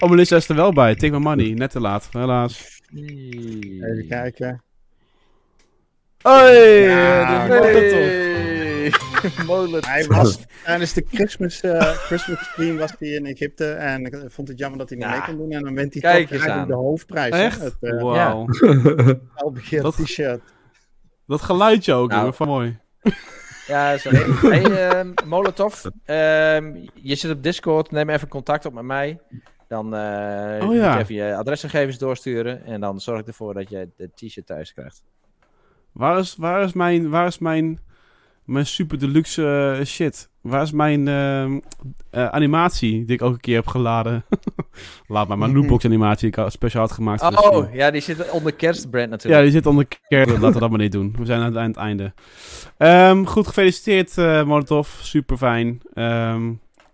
Oh, 0.00 0.10
Melissa 0.10 0.36
is 0.36 0.48
er 0.48 0.54
wel 0.54 0.72
bij. 0.72 0.94
Take 0.94 1.12
my 1.12 1.18
money. 1.18 1.50
Net 1.52 1.70
te 1.70 1.80
laat, 1.80 2.08
helaas. 2.12 2.80
Even 2.94 4.06
kijken. 4.08 4.62
Hoi! 6.22 6.52
Ja, 6.80 7.46
de 7.46 7.54
Molotov. 7.54 8.49
Molen. 9.46 9.84
Hij 9.84 10.06
was 10.06 10.38
tijdens 10.64 10.92
de 10.92 11.04
Christmas, 11.10 11.60
eh, 11.60 11.80
Christmas 11.80 12.44
stream 12.44 12.76
was 12.76 12.94
hij 12.98 13.08
in 13.08 13.26
Egypte 13.26 13.72
en 13.72 14.04
ik 14.04 14.20
vond 14.26 14.48
het 14.48 14.58
jammer 14.58 14.78
dat 14.78 14.88
hij 14.88 14.98
niet 14.98 15.06
Ja. 15.06 15.12
mee 15.12 15.22
kon 15.22 15.36
doen. 15.36 15.50
En 15.50 15.62
dan 15.64 15.74
wint 15.74 15.92
hij 15.92 16.02
Kijk 16.02 16.22
toch 16.22 16.30
eens 16.36 16.40
eigenlijk 16.46 16.60
aan. 16.72 16.78
de 16.80 16.86
hoofdprijs. 16.88 17.32
Echt? 17.34 17.60
Het 17.60 17.76
uh, 17.80 18.02
Wauw. 18.02 18.46
felbegeerd 19.36 19.82
Dat- 19.88 19.96
t-shirt. 19.96 20.40
Dat 21.26 21.42
geluidje 21.42 21.92
ook, 21.94 22.10
Nou. 22.10 22.34
Van 22.34 22.46
mooi. 22.48 22.78
Ja, 23.66 23.96
zo. 23.98 24.10
Hey, 24.12 24.62
ehm, 24.88 25.12
Molotov. 25.26 25.84
ehm, 26.04 26.74
je 26.94 27.14
zit 27.14 27.30
op 27.30 27.42
Discord. 27.42 27.90
Neem 27.90 28.08
even 28.10 28.28
contact 28.28 28.64
op 28.66 28.72
met 28.74 28.84
mij. 28.84 29.18
Dan 29.68 29.94
eh 29.94 30.58
Oh, 30.60 30.66
moet 30.66 30.74
ja. 30.76 30.92
je 30.94 30.98
even 31.00 31.14
je 31.14 31.34
adresgegevens 31.36 31.98
doorsturen. 31.98 32.64
En 32.64 32.80
dan 32.80 33.00
zorg 33.00 33.20
ik 33.20 33.26
ervoor 33.26 33.54
dat 33.54 33.70
je 33.70 33.88
de 33.96 34.10
t-shirt 34.14 34.46
thuis 34.46 34.72
krijgt. 34.72 35.02
Waar 35.92 36.18
is, 36.18 36.36
waar 36.36 36.62
is 36.64 36.72
mijn, 36.72 37.10
waar 37.10 37.26
is 37.26 37.38
mijn, 37.38 37.78
mijn 38.50 38.66
super 38.66 38.98
deluxe 38.98 39.76
eh, 39.78 39.86
shit? 39.86 40.30
Waar 40.40 40.62
is 40.62 40.72
mijn 40.72 41.08
ehm, 41.08 41.58
eh, 42.10 42.26
animatie 42.26 43.04
die 43.04 43.14
ik 43.14 43.22
ook 43.22 43.32
een 43.32 43.40
keer 43.40 43.56
heb 43.56 43.66
geladen? 43.66 44.24
Laat 45.06 45.28
maar, 45.28 45.38
mijn 45.38 45.54
lootbox 45.56 45.84
animatie 45.84 46.30
die 46.30 46.38
ik 46.38 46.44
al 46.44 46.50
speciaal 46.50 46.82
had 46.82 46.92
gemaakt. 46.92 47.22
voor. 47.22 47.50
Oh, 47.50 47.74
ja, 47.74 47.90
die 47.90 48.00
zit 48.00 48.30
onder 48.30 48.52
kerstbrand 48.52 49.04
Ja, 49.04 49.10
natuurlijk. 49.10 49.42
die 49.42 49.52
zit 49.52 49.66
onder 49.66 49.86
keer. 50.08 50.26
Laten 50.26 50.52
we 50.52 50.58
dat 50.58 50.70
maar 50.70 50.78
niet 50.78 50.92
doen. 50.92 51.14
We 51.18 51.24
zijn 51.24 51.56
aan 51.56 51.66
het, 51.68 51.76
einde. 51.76 52.12
Ehm, 52.76 53.24
goed, 53.24 53.46
gefeliciteerd 53.46 54.18
eh 54.18 54.44
Molotov. 54.44 54.88
Super 55.00 55.36
fijn. 55.36 55.80
Ehm, 55.94 56.52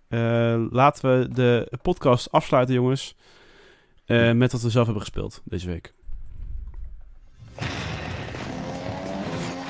eh, 0.08 0.64
laten 0.70 1.20
we 1.20 1.28
de 1.32 1.68
podcast 1.82 2.32
afsluiten, 2.32 2.74
jongens. 2.74 3.16
met 4.34 4.52
wat 4.52 4.62
we 4.62 4.70
zelf 4.70 4.84
hebben 4.84 5.02
gespeeld 5.02 5.42
deze 5.44 5.66
week. 5.66 5.94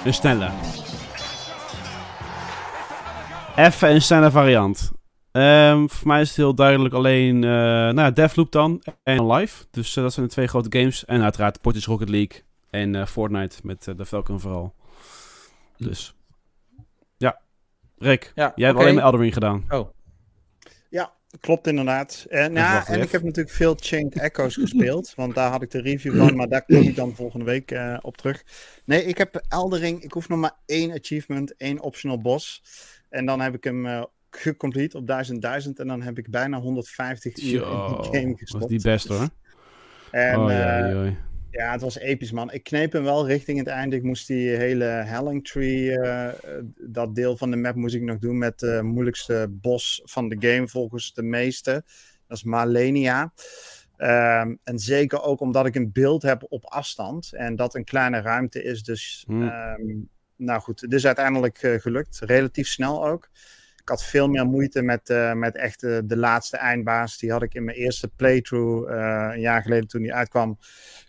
Een 0.04 0.14
snelle. 0.14 0.50
Even 3.56 3.90
een 3.90 4.02
snelle 4.02 4.30
variant. 4.30 4.92
Ehm, 5.32 5.86
voor 5.86 6.06
mij 6.06 6.20
is 6.20 6.28
het 6.28 6.36
heel 6.36 6.54
duidelijk 6.54 6.94
alleen 6.94 7.44
eh 7.44 7.50
nou, 7.50 8.00
ja, 8.00 8.10
Deathloop 8.10 8.52
dan 8.52 8.82
en 9.02 9.32
Live. 9.32 9.64
Dus 9.70 9.96
eh, 9.96 10.02
dat 10.02 10.12
zijn 10.12 10.26
de 10.26 10.32
twee 10.32 10.46
grote 10.46 10.78
games. 10.78 11.04
En 11.04 11.22
uiteraard 11.22 11.60
Portis 11.60 11.86
Rocket 11.86 12.08
League 12.08 12.42
en 12.70 12.94
eh, 12.94 13.06
Fortnite 13.06 13.56
met 13.62 13.88
eh, 13.88 13.96
de 13.96 14.06
Falcon 14.06 14.40
vooral. 14.40 14.74
Dus, 15.76 16.14
ja. 17.16 17.40
Rick, 17.98 18.32
Ja, 18.34 18.52
jij 18.56 18.66
hebt 18.66 18.80
alleen 18.80 18.94
maar 18.94 19.04
Elden 19.04 19.20
Ring 19.20 19.32
gedaan. 19.32 19.64
Ja, 20.88 21.12
klopt 21.40 21.66
inderdaad. 21.66 22.26
En, 22.28 22.50
Even 22.50 22.54
ja, 22.54 22.86
en 22.86 23.00
ik 23.00 23.10
heb 23.10 23.22
natuurlijk 23.22 23.54
veel 23.54 23.74
Chained 23.78 24.18
Echoes 24.18 24.54
gespeeld, 24.64 25.12
want 25.14 25.34
daar 25.34 25.50
had 25.50 25.62
ik 25.62 25.70
de 25.70 25.80
review 25.80 26.16
van, 26.16 26.36
maar 26.36 26.48
daar 26.48 26.64
kom 26.64 26.76
ik 26.76 26.96
dan 26.96 27.14
volgende 27.14 27.44
week 27.44 27.70
eh, 27.70 27.98
op 28.00 28.16
terug. 28.16 28.44
Nee, 28.84 29.04
ik 29.04 29.18
heb 29.18 29.44
Eldering, 29.48 30.02
ik 30.02 30.12
hoef 30.12 30.28
nog 30.28 30.38
maar 30.38 30.56
één 30.66 30.92
achievement, 30.92 31.56
één 31.56 31.80
optional 31.80 32.20
boss. 32.20 32.62
En 33.08 33.26
dan 33.26 33.40
heb 33.40 33.54
ik 33.54 33.64
hem 33.64 33.86
eh 33.86 34.02
gecomplete 34.30 34.96
op 34.96 35.06
1000 35.06 35.42
1000 35.42 35.78
en 35.78 35.86
dan 35.86 36.02
heb 36.02 36.18
ik 36.18 36.30
bijna 36.30 36.60
150 36.60 37.42
uur 37.42 37.62
in 37.62 37.86
die 37.86 38.20
game 38.20 38.30
was 38.30 38.38
gestopt. 38.38 38.68
die 38.68 38.80
best 38.82 39.08
hoor. 39.08 39.28
En 40.10 40.38
oh, 40.38 40.52
eh, 40.52 40.58
ja, 40.58 41.16
ja, 41.50 41.72
het 41.72 41.80
was 41.80 41.98
episch, 41.98 42.32
man. 42.32 42.52
Ik 42.52 42.62
kneep 42.62 42.92
hem 42.92 43.02
wel 43.02 43.26
richting 43.26 43.58
het 43.58 43.66
einde. 43.66 43.96
Ik 43.96 44.02
moest 44.02 44.26
die 44.26 44.48
hele 44.48 44.84
Helling 44.84 45.46
Tree, 45.46 45.98
eh, 45.98 46.32
dat 46.80 47.14
deel 47.14 47.36
van 47.36 47.50
de 47.50 47.56
map 47.56 47.74
moest 47.74 47.94
ik 47.94 48.02
nog 48.02 48.18
doen 48.18 48.38
met 48.38 48.58
de 48.58 48.80
moeilijkste 48.82 49.46
bos 49.50 50.00
van 50.04 50.28
de 50.28 50.36
game 50.38 50.68
volgens 50.68 51.14
de 51.14 51.22
meeste. 51.22 51.84
Dat 52.26 52.36
is 52.36 52.42
Malenia. 52.42 53.32
Ehm, 53.96 54.54
en 54.64 54.78
zeker 54.78 55.22
ook 55.22 55.40
omdat 55.40 55.66
ik 55.66 55.74
een 55.74 55.92
beeld 55.92 56.22
heb 56.22 56.44
op 56.48 56.64
afstand 56.64 57.32
en 57.32 57.56
dat 57.56 57.74
een 57.74 57.84
kleine 57.84 58.20
ruimte 58.20 58.62
is. 58.62 58.82
Dus, 58.82 59.24
Hmm. 59.26 60.08
Nou 60.36 60.60
goed, 60.60 60.80
het 60.80 60.92
is 60.92 61.06
uiteindelijk 61.06 61.58
eh, 61.62 61.80
gelukt. 61.80 62.18
Relatief 62.20 62.68
snel 62.68 63.06
ook. 63.06 63.28
Ik 63.76 63.88
had 63.88 64.04
veel 64.04 64.28
meer 64.28 64.46
moeite 64.46 64.82
met, 64.82 65.10
eh, 65.10 65.32
met 65.32 65.56
echt 65.56 65.82
eh, 65.82 65.98
de 66.04 66.16
laatste 66.16 66.56
eindbaas. 66.56 67.18
Die 67.18 67.30
had 67.30 67.42
ik 67.42 67.54
in 67.54 67.64
mijn 67.64 67.76
eerste 67.76 68.08
playthrough 68.08 68.92
eh, 68.92 69.30
een 69.34 69.40
jaar 69.40 69.62
geleden 69.62 69.88
toen 69.88 70.02
die 70.02 70.14
uitkwam 70.14 70.58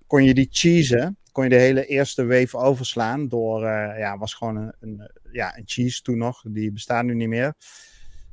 kon 0.07 0.23
je 0.23 0.33
die 0.33 0.47
cheesen. 0.51 1.17
Kon 1.31 1.43
je 1.43 1.49
de 1.49 1.55
hele 1.55 1.85
eerste 1.85 2.25
wave 2.25 2.57
overslaan 2.57 3.27
door, 3.27 3.63
eh, 3.65 3.99
ja, 3.99 4.17
was 4.17 4.33
gewoon 4.33 4.55
een, 4.55 4.73
een, 4.79 5.11
ja, 5.31 5.57
een 5.57 5.63
cheese 5.65 6.01
toen 6.01 6.17
nog. 6.17 6.43
Die 6.47 6.71
bestaat 6.71 7.03
nu 7.05 7.15
niet 7.15 7.27
meer. 7.27 7.53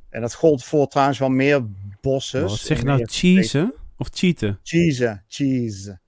En 0.09 0.21
dat 0.21 0.33
gold 0.33 0.63
voor 0.63 0.87
trouwens 0.87 1.19
wel 1.19 1.29
meer 1.29 1.65
bosses. 2.01 2.41
Wat 2.41 2.59
zeg 2.59 2.77
je 2.77 2.85
nou, 2.85 3.05
cheesen 3.05 3.73
of 3.97 4.07
cheaten? 4.13 4.47
wave. 4.47 4.59
Cheesen, 4.63 5.23
cheese. 5.27 5.99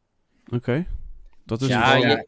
Oké. 0.50 0.86
Dat 1.46 1.62
is 1.62 1.68
ja, 1.68 2.00
wel- 2.00 2.28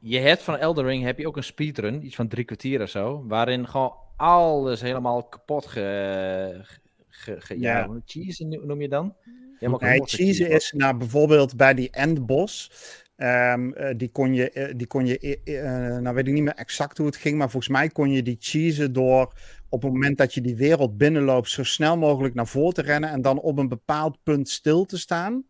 je, 0.00 0.10
je 0.10 0.18
hebt 0.18 0.42
van 0.42 0.56
Elden 0.56 0.84
Ring 0.84 1.04
heb 1.04 1.18
je 1.18 1.26
ook 1.26 1.36
een 1.36 1.44
speedrun, 1.44 2.04
iets 2.06 2.14
van 2.14 2.28
drie 2.28 2.44
kwartier 2.44 2.82
of 2.82 2.88
zo, 2.90 3.24
waarin 3.26 3.68
gewoon 3.68 3.92
alles 4.16 4.80
helemaal 4.80 5.24
kapot 5.24 5.66
ge... 5.66 6.64
ge, 7.08 7.40
ge- 7.40 7.60
ja, 7.60 7.78
Ja. 7.78 7.86
hoe- 7.86 8.02
cheese 8.04 8.44
noem 8.44 8.80
je 8.80 8.88
dan? 8.88 9.14
Helemaal 9.58 9.80
Nee, 9.80 10.00
gecheesed 10.00 10.48
is 10.50 10.72
nou, 10.76 10.96
bijvoorbeeld 10.96 11.56
bij 11.56 11.74
die 11.74 11.90
endbos. 11.90 12.70
ehm, 13.16 13.72
eh, 13.72 13.96
die 13.96 14.08
kon 14.08 14.34
je, 14.34 14.50
eh, 14.50 14.74
die 14.76 14.86
kon 14.86 15.06
je 15.06 15.18
eh, 15.44 15.62
nou 15.98 16.14
weet 16.14 16.26
ik 16.26 16.32
niet 16.32 16.42
meer 16.42 16.54
exact 16.54 16.96
hoe 16.98 17.06
het 17.06 17.16
ging, 17.16 17.38
maar 17.38 17.50
volgens 17.50 17.72
mij 17.72 17.88
kon 17.88 18.10
je 18.10 18.22
die 18.22 18.36
cheesen 18.40 18.92
door 18.92 19.32
op 19.68 19.82
het 19.82 19.92
moment 19.92 20.18
dat 20.18 20.34
je 20.34 20.40
die 20.40 20.56
wereld 20.56 20.96
binnenloopt, 20.96 21.48
zo 21.50 21.62
snel 21.64 21.96
mogelijk 21.98 22.34
naar 22.34 22.46
voren 22.46 22.74
te 22.74 22.82
rennen 22.82 23.10
en 23.10 23.22
dan 23.22 23.40
op 23.40 23.58
een 23.58 23.68
bepaald 23.68 24.18
punt 24.22 24.48
stil 24.48 24.84
te 24.84 24.98
staan. 24.98 25.44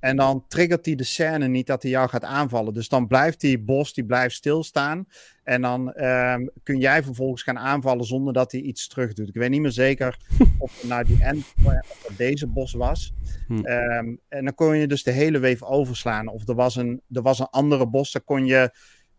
En 0.00 0.16
dan 0.16 0.44
triggert 0.48 0.86
hij 0.86 0.94
de 0.94 1.04
scène 1.04 1.48
niet 1.48 1.66
dat 1.66 1.82
hij 1.82 1.90
jou 1.90 2.08
gaat 2.08 2.24
aanvallen. 2.24 2.74
Dus 2.74 2.88
dan 2.88 3.06
blijft 3.06 3.40
die 3.40 3.58
bos, 3.58 3.94
die 3.94 4.04
blijft 4.04 4.34
stilstaan. 4.34 5.06
En 5.42 5.62
dan 5.62 5.92
ehm, 5.92 6.46
kun 6.62 6.78
jij 6.78 7.02
vervolgens 7.02 7.42
gaan 7.42 7.58
aanvallen 7.58 8.04
zonder 8.04 8.32
dat 8.32 8.52
hij 8.52 8.60
iets 8.60 8.88
terug 8.88 9.12
doet. 9.12 9.28
Ik 9.28 9.34
weet 9.34 9.50
niet 9.50 9.60
meer 9.60 9.70
zeker 9.70 10.18
of 10.58 10.80
het 10.80 10.88
nou 10.88 11.04
die 11.04 11.22
end, 11.22 11.44
of 11.64 12.04
het 12.08 12.16
deze 12.16 12.46
bos 12.46 12.72
was. 12.72 13.12
Hm. 13.46 13.64
Ehm, 13.64 14.14
en 14.28 14.44
dan 14.44 14.54
kon 14.54 14.76
je 14.76 14.86
dus 14.86 15.02
de 15.02 15.10
hele 15.10 15.40
wave 15.40 15.64
overslaan. 15.64 16.28
Of 16.28 16.48
er 16.48 16.54
was 16.54 16.76
een, 16.76 17.02
er 17.12 17.22
was 17.22 17.38
een 17.38 17.50
andere 17.50 17.86
bos, 17.86 18.12
daar 18.12 18.22
kon 18.22 18.46
je, 18.46 18.70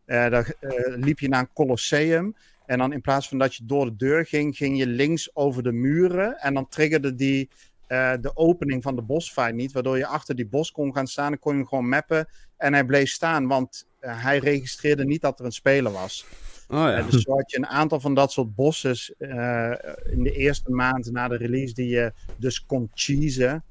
eh, 0.06 0.30
daar 0.30 0.54
eh, 0.60 0.70
liep 0.96 1.20
je 1.20 1.30
naar 1.30 1.40
een 1.40 1.54
colosseum. 1.54 2.36
En 2.66 2.78
dan 2.78 2.94
in 2.94 3.02
plaats 3.02 3.28
van 3.28 3.38
dat 3.38 3.56
je 3.56 3.66
door 3.66 3.86
de 3.86 3.96
deur 3.96 4.26
ging, 4.26 4.58
ging 4.58 4.78
je 4.78 4.88
links 4.88 5.36
over 5.36 5.64
de 5.64 5.72
muren. 5.72 6.38
En 6.38 6.54
dan 6.54 6.68
triggerde 6.68 7.16
die 7.16 7.50
eh, 7.90 8.14
de 8.22 8.32
opening 8.36 8.84
van 8.84 8.96
de 8.96 9.02
bosfight 9.02 9.54
niet. 9.54 9.72
Waardoor 9.72 9.98
je 9.98 10.06
achter 10.06 10.36
die 10.36 10.48
bos 10.48 10.72
kon 10.72 10.94
gaan 10.94 11.08
staan. 11.08 11.30
Dan 11.30 11.40
kon 11.40 11.52
je 11.52 11.58
hem 11.58 11.68
gewoon 11.68 11.90
mappen. 11.90 12.28
En 12.58 12.74
hij 12.74 12.86
bleef 12.86 13.10
staan, 13.10 13.48
want 13.48 13.88
eh, 14.00 14.24
hij 14.24 14.38
registreerde 14.38 15.06
niet 15.06 15.22
dat 15.22 15.40
er 15.40 15.46
een 15.46 15.52
speler 15.52 15.92
was. 15.92 16.26
Oh 16.68 16.78
ja. 16.78 16.94
Eh, 16.94 17.10
dus 17.10 17.22
zo 17.22 17.36
had 17.36 17.52
je 17.52 17.58
een 17.58 17.68
aantal 17.68 18.00
van 18.00 18.14
dat 18.14 18.32
soort 18.32 18.56
bosses 18.56 19.14
eh, 19.18 19.72
in 20.12 20.24
de 20.24 20.32
eerste 20.32 20.72
maand 20.72 21.12
na 21.12 21.28
de 21.28 21.38
release 21.38 21.74
die 21.74 21.90
je 21.90 22.14
dus 22.38 22.66
kon 22.66 22.90
cheesen. 22.94 23.64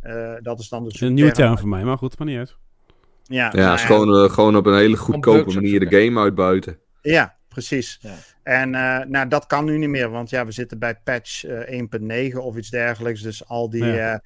Eh, 0.00 0.34
dat 0.40 0.60
is 0.60 0.68
dan 0.68 0.84
de 0.84 1.06
een 1.06 1.14
nieuwe 1.14 1.32
term 1.32 1.58
voor 1.58 1.68
mij, 1.68 1.84
maar 1.84 1.98
goed, 1.98 2.18
maar 2.18 2.26
niet 2.26 2.38
uit. 2.38 2.56
Ja, 3.22 3.52
Ja, 3.54 3.74
is 3.74 3.82
gewoon, 3.82 4.30
gewoon 4.30 4.56
op 4.56 4.66
een 4.66 4.76
hele 4.76 4.96
goedkope 4.96 5.52
manier 5.52 5.80
de 5.80 6.02
game 6.02 6.20
uitbuiten. 6.20 6.78
Ja, 7.02 7.36
precies. 7.52 7.98
Ja. 8.00 8.14
En 8.42 8.74
eh, 8.74 9.06
nou, 9.06 9.28
dat 9.28 9.46
kan 9.46 9.64
nu 9.64 9.78
niet 9.78 9.88
meer, 9.88 10.10
want 10.10 10.30
ja, 10.30 10.46
we 10.46 10.52
zitten 10.52 10.78
bij 10.78 10.94
patch 11.04 11.44
eh, 11.44 11.80
1.9 12.32 12.36
of 12.36 12.56
iets 12.56 12.70
dergelijks. 12.70 13.22
Dus 13.22 13.48
al 13.48 13.70
die, 13.70 13.84
Ja. 13.84 14.22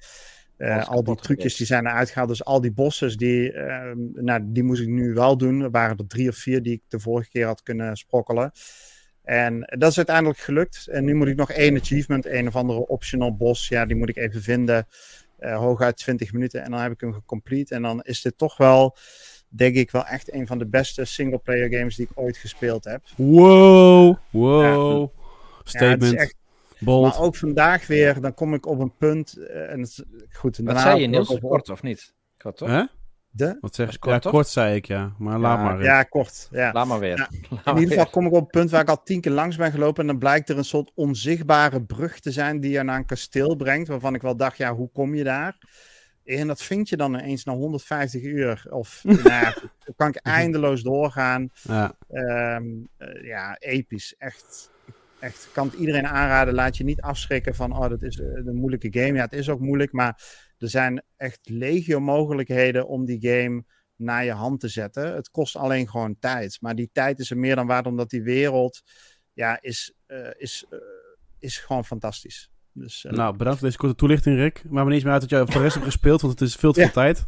eh, 0.57 0.75
eh, 0.77 0.87
al 0.87 1.03
die 1.03 1.15
trucjes 1.15 1.55
die 1.55 1.65
zijn 1.67 1.85
eruit 1.87 2.09
gehaald. 2.09 2.29
Dus 2.29 2.43
al 2.45 2.61
die 2.61 2.71
bosses, 2.71 3.17
die, 3.17 3.51
eh, 3.53 3.91
nou, 4.13 4.41
die 4.45 4.63
moest 4.63 4.81
ik 4.81 4.87
nu 4.87 5.13
wel 5.13 5.37
doen. 5.37 5.61
Er 5.61 5.71
waren 5.71 5.97
er 5.97 6.07
drie 6.07 6.29
of 6.29 6.35
vier 6.35 6.61
die 6.63 6.73
ik 6.73 6.81
de 6.87 6.99
vorige 6.99 7.29
keer 7.29 7.45
had 7.45 7.63
kunnen 7.63 7.95
sprokkelen. 7.97 8.51
En 9.23 9.59
dat 9.77 9.89
is 9.91 9.97
uiteindelijk 9.97 10.39
gelukt. 10.39 10.87
En 10.87 11.03
nu 11.05 11.13
moet 11.15 11.27
ik 11.27 11.35
nog 11.35 11.51
één 11.51 11.77
achievement, 11.77 12.25
een 12.25 12.47
of 12.47 12.55
andere 12.55 12.87
optional 12.87 13.35
boss. 13.35 13.67
Ja, 13.67 13.85
die 13.85 13.95
moet 13.95 14.09
ik 14.09 14.17
even 14.17 14.41
vinden. 14.41 14.87
eh 15.37 15.57
hooguit 15.57 15.97
20 15.97 16.33
minuten. 16.33 16.63
En 16.63 16.71
dan 16.71 16.79
heb 16.81 16.91
ik 16.91 17.01
hem 17.01 17.13
gecomplete. 17.13 17.75
En 17.75 17.81
dan 17.81 18.01
is 18.01 18.21
dit 18.21 18.37
toch 18.37 18.57
wel, 18.57 18.97
denk 19.49 19.75
ik, 19.75 19.91
wel 19.91 20.05
echt 20.05 20.33
een 20.33 20.47
van 20.47 20.57
de 20.57 20.65
beste 20.67 21.05
single-player 21.05 21.69
games 21.77 21.95
die 21.95 22.07
ik 22.09 22.19
ooit 22.19 22.37
gespeeld 22.37 22.83
heb. 22.85 23.01
Wow, 23.17 24.15
wow. 24.29 25.01
Ja, 25.01 25.21
Statement, 25.63 26.15
echt, 26.15 26.35
bold. 26.79 27.03
maar 27.03 27.19
ook 27.19 27.35
vandaag 27.35 27.87
weer, 27.87 28.21
dan 28.21 28.33
kom 28.33 28.53
ik 28.53 28.65
op 28.65 28.79
een 28.79 28.93
punt. 28.97 29.37
eh, 29.37 29.71
en 29.71 29.79
het, 29.81 30.05
goed, 30.31 30.57
en 30.57 30.65
Wat 30.65 30.79
zei 30.79 31.01
je, 31.01 31.07
Niels? 31.07 31.39
Kort 31.39 31.69
of 31.69 31.81
niet? 31.81 32.13
Kort, 32.37 32.57
toch? 32.57 32.69
Hè? 32.69 32.83
De? 33.29 33.57
Wat 33.61 33.75
zeg 33.75 33.91
je? 33.91 33.99
kort, 33.99 34.13
Ja, 34.13 34.19
toch? 34.19 34.31
kort 34.31 34.47
zei 34.47 34.75
ik 34.75 34.85
ja, 34.87 35.13
maar 35.17 35.39
laat 35.39 35.61
maar. 35.63 35.83
Ja, 35.83 36.03
kort. 36.03 36.47
Ja. 36.51 36.71
Laat 36.71 36.87
maar 36.87 36.99
weer. 36.99 37.17
Ja, 37.17 37.27
Laat 37.31 37.41
In 37.49 37.57
maar 37.63 37.73
ieder 37.73 37.87
geval 37.87 38.03
weer. 38.03 38.13
kom 38.13 38.25
ik 38.25 38.31
op 38.33 38.41
een 38.41 38.47
punt 38.47 38.69
waar 38.69 38.81
ik 38.81 38.89
al 38.89 39.03
tien 39.03 39.21
keer 39.21 39.31
langs 39.31 39.55
ben 39.55 39.71
gelopen. 39.71 40.01
En 40.01 40.07
dan 40.07 40.17
blijkt 40.17 40.49
er 40.49 40.57
een 40.57 40.63
soort 40.65 40.91
onzichtbare 40.95 41.81
brug 41.83 42.19
te 42.19 42.31
zijn 42.31 42.59
die 42.59 42.71
je 42.71 42.83
naar 42.83 42.97
een 42.97 43.05
kasteel 43.05 43.55
brengt. 43.55 43.87
Waarvan 43.87 44.15
ik 44.15 44.21
wel 44.21 44.35
dacht, 44.37 44.57
ja, 44.57 44.75
hoe 44.75 44.89
kom 44.91 45.15
je 45.15 45.23
daar? 45.23 45.57
En 46.27 46.47
dat 46.47 46.61
vind 46.61 46.89
je 46.89 46.97
dan 46.97 47.13
ineens 47.13 47.43
na 47.43 47.53
150 47.53 48.21
uur. 48.21 48.65
Of 48.69 49.03
nou, 49.03 49.53
dan 49.83 49.95
kan 49.95 50.07
ik 50.07 50.15
eindeloos 50.15 50.81
doorgaan. 50.81 51.49
Ja. 51.61 51.97
Ehm, 52.09 52.65
eh, 52.97 53.23
ja, 53.23 53.57
episch. 53.59 54.15
Echt. 54.17 54.71
echt. 55.19 55.49
Kan 55.53 55.67
het 55.67 55.75
iedereen 55.75 56.07
aanraden. 56.07 56.53
Laat 56.53 56.77
je 56.77 56.83
niet 56.83 57.01
afschrikken 57.01 57.55
van, 57.55 57.77
oh, 57.77 57.89
dat 57.89 58.01
is 58.01 58.19
eh, 58.19 58.27
een 58.27 58.55
moeilijke 58.55 58.99
game. 58.99 59.13
Ja, 59.13 59.23
het 59.23 59.33
is 59.33 59.49
ook 59.49 59.59
moeilijk, 59.59 59.91
maar 59.91 60.21
er 60.57 60.69
zijn 60.69 61.03
echt 61.17 61.49
legio 61.49 61.99
mogelijkheden 61.99 62.87
om 62.87 63.05
die 63.05 63.29
game 63.29 63.63
naar 63.95 64.25
je 64.25 64.31
hand 64.31 64.59
te 64.59 64.67
zetten. 64.67 65.15
Het 65.15 65.31
kost 65.31 65.55
alleen 65.55 65.89
gewoon 65.89 66.19
tijd. 66.19 66.57
Maar 66.61 66.75
die 66.75 66.89
tijd 66.91 67.19
is 67.19 67.31
er 67.31 67.37
meer 67.37 67.55
dan 67.55 67.67
waard, 67.67 67.85
omdat 67.85 68.09
die 68.09 68.23
wereld, 68.23 68.81
ja, 69.33 69.61
is, 69.61 69.93
eh, 70.05 70.29
is, 70.37 70.65
is 71.39 71.57
gewoon 71.57 71.85
fantastisch. 71.85 72.51
Dus, 72.79 73.05
eh, 73.05 73.11
Nou, 73.11 73.37
bedankt 73.37 73.59
voor 73.59 73.67
deze 73.67 73.79
korte 73.79 73.95
toelichting, 73.95 74.37
Rick. 74.37 74.61
Maar 74.69 74.83
me 74.83 74.85
niet 74.85 74.93
eens 74.93 75.03
meer 75.03 75.11
uit 75.13 75.21
dat 75.21 75.29
jij 75.29 75.39
voor 75.39 75.53
de 75.53 75.59
rest 75.61 75.73
hebt 75.73 75.85
gespeeld, 75.85 76.21
want 76.21 76.39
het 76.39 76.49
is 76.49 76.55
veel 76.55 76.71
te 76.73 76.79
veel 76.79 76.89
Ja. 76.89 76.93
tijd. 76.93 77.25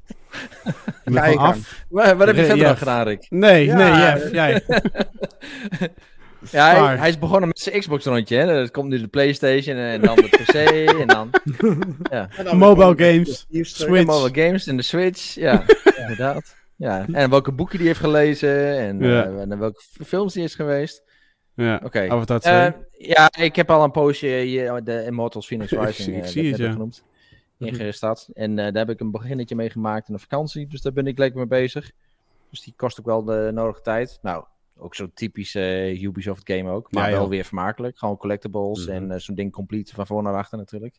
Je 1.32 1.38
af. 1.38 1.86
Wat, 1.90 2.18
wat 2.18 2.28
heb 2.28 2.36
je 2.36 2.42
Re- 2.42 2.48
verder 2.48 2.64
ja. 2.66 2.70
aan 2.70 2.78
gedaan, 2.78 3.04
Rick? 3.08 3.26
Nee, 3.30 3.66
Ja, 3.66 3.76
nee, 3.76 3.92
Jeff, 3.92 4.32
jij. 4.32 4.64
Ja, 6.52 6.96
hij, 6.98 7.10
is 7.10 7.20
begonnen 7.20 7.48
met 7.48 7.60
zijn 7.60 7.80
Xbox-rondje. 7.80 8.36
hè. 8.38 8.46
Er 8.48 8.72
komt 8.72 8.90
nu 8.90 9.00
de 9.00 9.08
PlayStation 9.08 9.76
en 9.78 10.02
dan 10.02 10.16
de 10.16 10.28
PC 10.44 10.54
en 11.00 11.08
dan 11.08 11.30
en 12.10 12.44
dan 12.44 12.58
Mobile 12.58 12.94
games, 13.12 13.46
de 13.50 13.64
Switch. 13.64 13.78
de 13.78 14.06
mobile 14.06 14.46
games 14.46 14.68
en 14.68 14.78
de 14.78 14.84
Switch. 14.84 15.36
Ja, 15.36 15.64
inderdaad. 15.98 16.56
Ja. 16.76 17.06
En 17.12 17.30
welke 17.30 17.52
boeken 17.52 17.78
die 17.78 17.88
heeft 17.88 18.00
gelezen 18.00 18.78
en, 18.80 19.00
Ja. 19.00 19.24
eh, 19.24 19.40
en 19.42 19.60
welke 19.60 19.82
films 20.06 20.34
die 20.34 20.44
is 20.44 20.56
geweest. 20.56 21.04
Ja, 21.64 21.82
Oké. 21.84 22.10
Avatar 22.10 22.40
2. 22.40 22.54
Eh, 22.54 22.72
ja, 22.92 23.32
ik 23.38 23.56
heb 23.56 23.70
al 23.70 23.84
een 23.84 23.92
poosje 23.92 24.28
hier 24.28 24.84
de 24.84 25.04
Immortals 25.06 25.48
Phoenix 25.48 25.72
Ik 25.74 25.80
Rising 25.80 25.96
zie- 26.06 26.16
ik 26.18 26.24
eh, 26.24 26.30
zie 26.30 26.50
het, 26.52 26.58
ja. 26.58 26.72
genoemd. 26.72 27.04
Ingestart. 27.58 28.30
En 28.34 28.50
eh, 28.60 28.66
daar 28.66 28.86
heb 28.86 28.90
ik 28.90 29.00
een 29.00 29.12
beginnetje 29.12 29.56
mee 29.56 29.70
gemaakt 29.70 30.08
in 30.08 30.14
de 30.14 30.20
vakantie. 30.20 30.68
Dus 30.68 30.82
daar 30.82 30.94
ben 30.94 31.08
ik 31.08 31.18
lekker 31.18 31.38
mee 31.40 31.48
bezig. 31.48 31.92
Dus 32.50 32.62
die 32.62 32.74
kost 32.78 33.00
ook 33.00 33.06
wel 33.06 33.24
de 33.24 33.50
nodige 33.54 33.82
tijd. 33.82 34.20
Nou, 34.22 34.44
ook 34.78 34.96
zo'n 34.96 35.12
typische 35.14 35.60
eh, 35.62 36.02
Ubisoft 36.02 36.42
game 36.52 36.70
ook. 36.72 36.92
Maar 36.92 37.10
Ja, 37.10 37.16
wel 37.18 37.30
weer 37.30 37.44
vermakelijk. 37.44 37.98
Gewoon 37.98 38.18
collectibles 38.18 38.86
Mhm. 38.86 38.96
en 38.96 39.12
eh, 39.12 39.20
zo'n 39.20 39.36
ding 39.36 39.52
complete 39.52 39.94
van 39.96 40.08
voor 40.08 40.24
naar 40.24 40.36
achter 40.36 40.58
natuurlijk. 40.58 40.96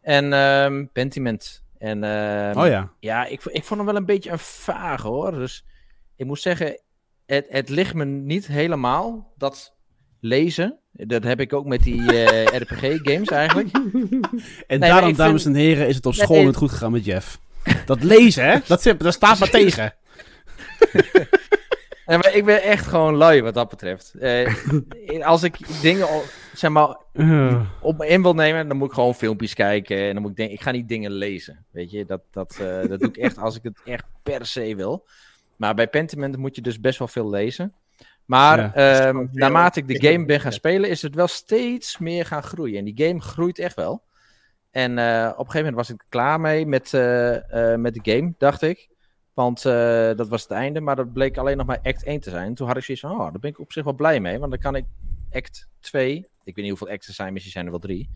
En 0.00 0.32
ehm 0.32 0.86
Pentiment. 0.92 1.64
En 1.78 2.04
ehm, 2.04 2.58
oh 2.58 2.66
ja. 2.66 2.92
ja, 3.00 3.26
ik, 3.26 3.44
ik 3.44 3.64
vond 3.64 3.80
hem 3.80 3.84
wel 3.88 3.96
een 3.96 4.04
beetje 4.06 4.30
een 4.30 4.38
vaag 4.38 5.02
hoor. 5.02 5.30
Dus 5.32 5.64
ik 6.16 6.26
moet 6.26 6.40
zeggen, 6.40 6.80
het, 7.26 7.46
het 7.48 7.68
ligt 7.68 7.94
me 7.94 8.04
niet 8.04 8.46
helemaal, 8.46 9.32
dat 9.36 9.76
lezen. 10.20 10.78
Dat 10.92 11.22
heb 11.24 11.40
ik 11.40 11.52
ook 11.52 11.66
met 11.66 11.82
die 11.82 12.24
eh, 12.24 12.58
RPG-games 12.60 13.28
eigenlijk. 13.28 13.68
En 14.66 14.80
daarom, 14.80 15.14
dames 15.14 15.42
vind- 15.42 15.54
en 15.56 15.60
heren, 15.62 15.88
is 15.88 15.96
het 15.96 16.06
op 16.06 16.14
school 16.14 16.44
niet 16.44 16.56
goed 16.56 16.70
gegaan 16.70 16.92
met 16.92 17.04
Jeff. 17.04 17.38
Dat 17.86 18.02
lezen, 18.02 18.44
hè? 18.44 18.58
Dat, 18.66 18.94
dat 18.98 19.12
staat 19.14 19.38
maar 19.38 19.50
tegen. 19.50 19.94
Ja, 22.06 22.16
maar 22.16 22.34
ik 22.34 22.44
ben 22.44 22.62
echt 22.62 22.86
gewoon 22.86 23.14
lui 23.16 23.42
wat 23.42 23.54
dat 23.54 23.68
betreft. 23.68 24.14
Eh, 24.14 24.54
als 25.26 25.42
ik 25.42 25.80
dingen 25.82 26.06
zeg 26.54 26.70
maar, 26.70 26.96
op 27.80 27.98
me 27.98 28.06
in 28.06 28.22
wil 28.22 28.34
nemen, 28.34 28.68
dan 28.68 28.76
moet 28.76 28.88
ik 28.88 28.94
gewoon 28.94 29.14
filmpjes 29.14 29.54
kijken. 29.54 29.98
En 29.98 30.12
dan 30.12 30.22
moet 30.22 30.30
ik 30.30 30.36
denken, 30.36 30.54
ik 30.56 30.62
ga 30.62 30.70
niet 30.70 30.88
dingen 30.88 31.10
lezen. 31.10 31.64
Weet 31.70 31.90
je, 31.90 32.04
dat, 32.04 32.20
dat, 32.30 32.58
eh, 32.60 32.88
dat 32.88 33.00
doe 33.00 33.08
ik 33.08 33.16
echt 33.16 33.38
als 33.38 33.56
ik 33.56 33.62
het 33.62 33.80
echt 33.84 34.04
per 34.22 34.46
se 34.46 34.74
wil. 34.76 35.06
Maar 35.56 35.74
bij 35.74 35.88
Pentiment 35.88 36.36
moet 36.36 36.56
je 36.56 36.62
dus 36.62 36.80
best 36.80 36.98
wel 36.98 37.08
veel 37.08 37.30
lezen. 37.30 37.72
Maar 38.28 38.58
Ja. 38.58 38.74
ehm, 38.74 39.16
heel 39.16 39.28
naarmate 39.32 39.80
ik 39.80 39.88
de 40.00 40.08
game 40.12 40.24
ben 40.24 40.40
gaan 40.40 40.52
spelen, 40.52 40.90
is 40.90 41.02
het 41.02 41.14
wel 41.14 41.26
steeds 41.28 41.98
meer 41.98 42.26
gaan 42.26 42.42
groeien. 42.42 42.78
En 42.78 42.84
die 42.84 43.06
game 43.06 43.20
groeit 43.20 43.58
echt 43.58 43.74
wel. 43.76 44.02
En 44.70 44.98
eh, 44.98 45.24
op 45.32 45.38
een 45.38 45.50
gegeven 45.50 45.56
moment 45.58 45.74
was 45.74 45.90
ik 45.90 46.04
klaar 46.08 46.40
mee 46.40 46.66
met, 46.66 46.94
eh, 46.94 47.72
eh, 47.72 47.78
met 47.80 47.94
de 47.94 48.12
game, 48.12 48.34
dacht 48.38 48.62
ik. 48.62 48.88
Want 49.34 49.64
eh, 49.64 50.10
dat 50.16 50.28
was 50.28 50.42
het 50.42 50.50
einde, 50.50 50.80
maar 50.80 50.96
dat 50.96 51.12
bleek 51.12 51.36
alleen 51.38 51.56
nog 51.56 51.66
maar 51.66 51.80
act 51.82 52.04
1 52.04 52.20
te 52.20 52.30
zijn. 52.30 52.54
Toen 52.54 52.66
had 52.66 52.76
ik 52.76 52.82
zoiets 52.84 53.02
van, 53.02 53.12
oh, 53.12 53.18
daar 53.18 53.40
ben 53.40 53.50
ik 53.50 53.60
op 53.60 53.72
zich 53.72 53.84
wel 53.84 53.92
blij 53.94 54.20
mee. 54.20 54.38
Want 54.38 54.50
dan 54.50 54.60
kan 54.60 54.74
ik 54.74 54.84
act 55.32 55.68
2, 55.80 56.14
ik 56.16 56.54
weet 56.54 56.56
niet 56.56 56.68
hoeveel 56.68 56.88
acts 56.94 57.08
er 57.08 57.14
zijn, 57.14 57.32
misschien 57.32 57.52
zijn 57.52 57.64
er 57.64 57.70
wel 57.70 57.80
drie. 57.80 58.10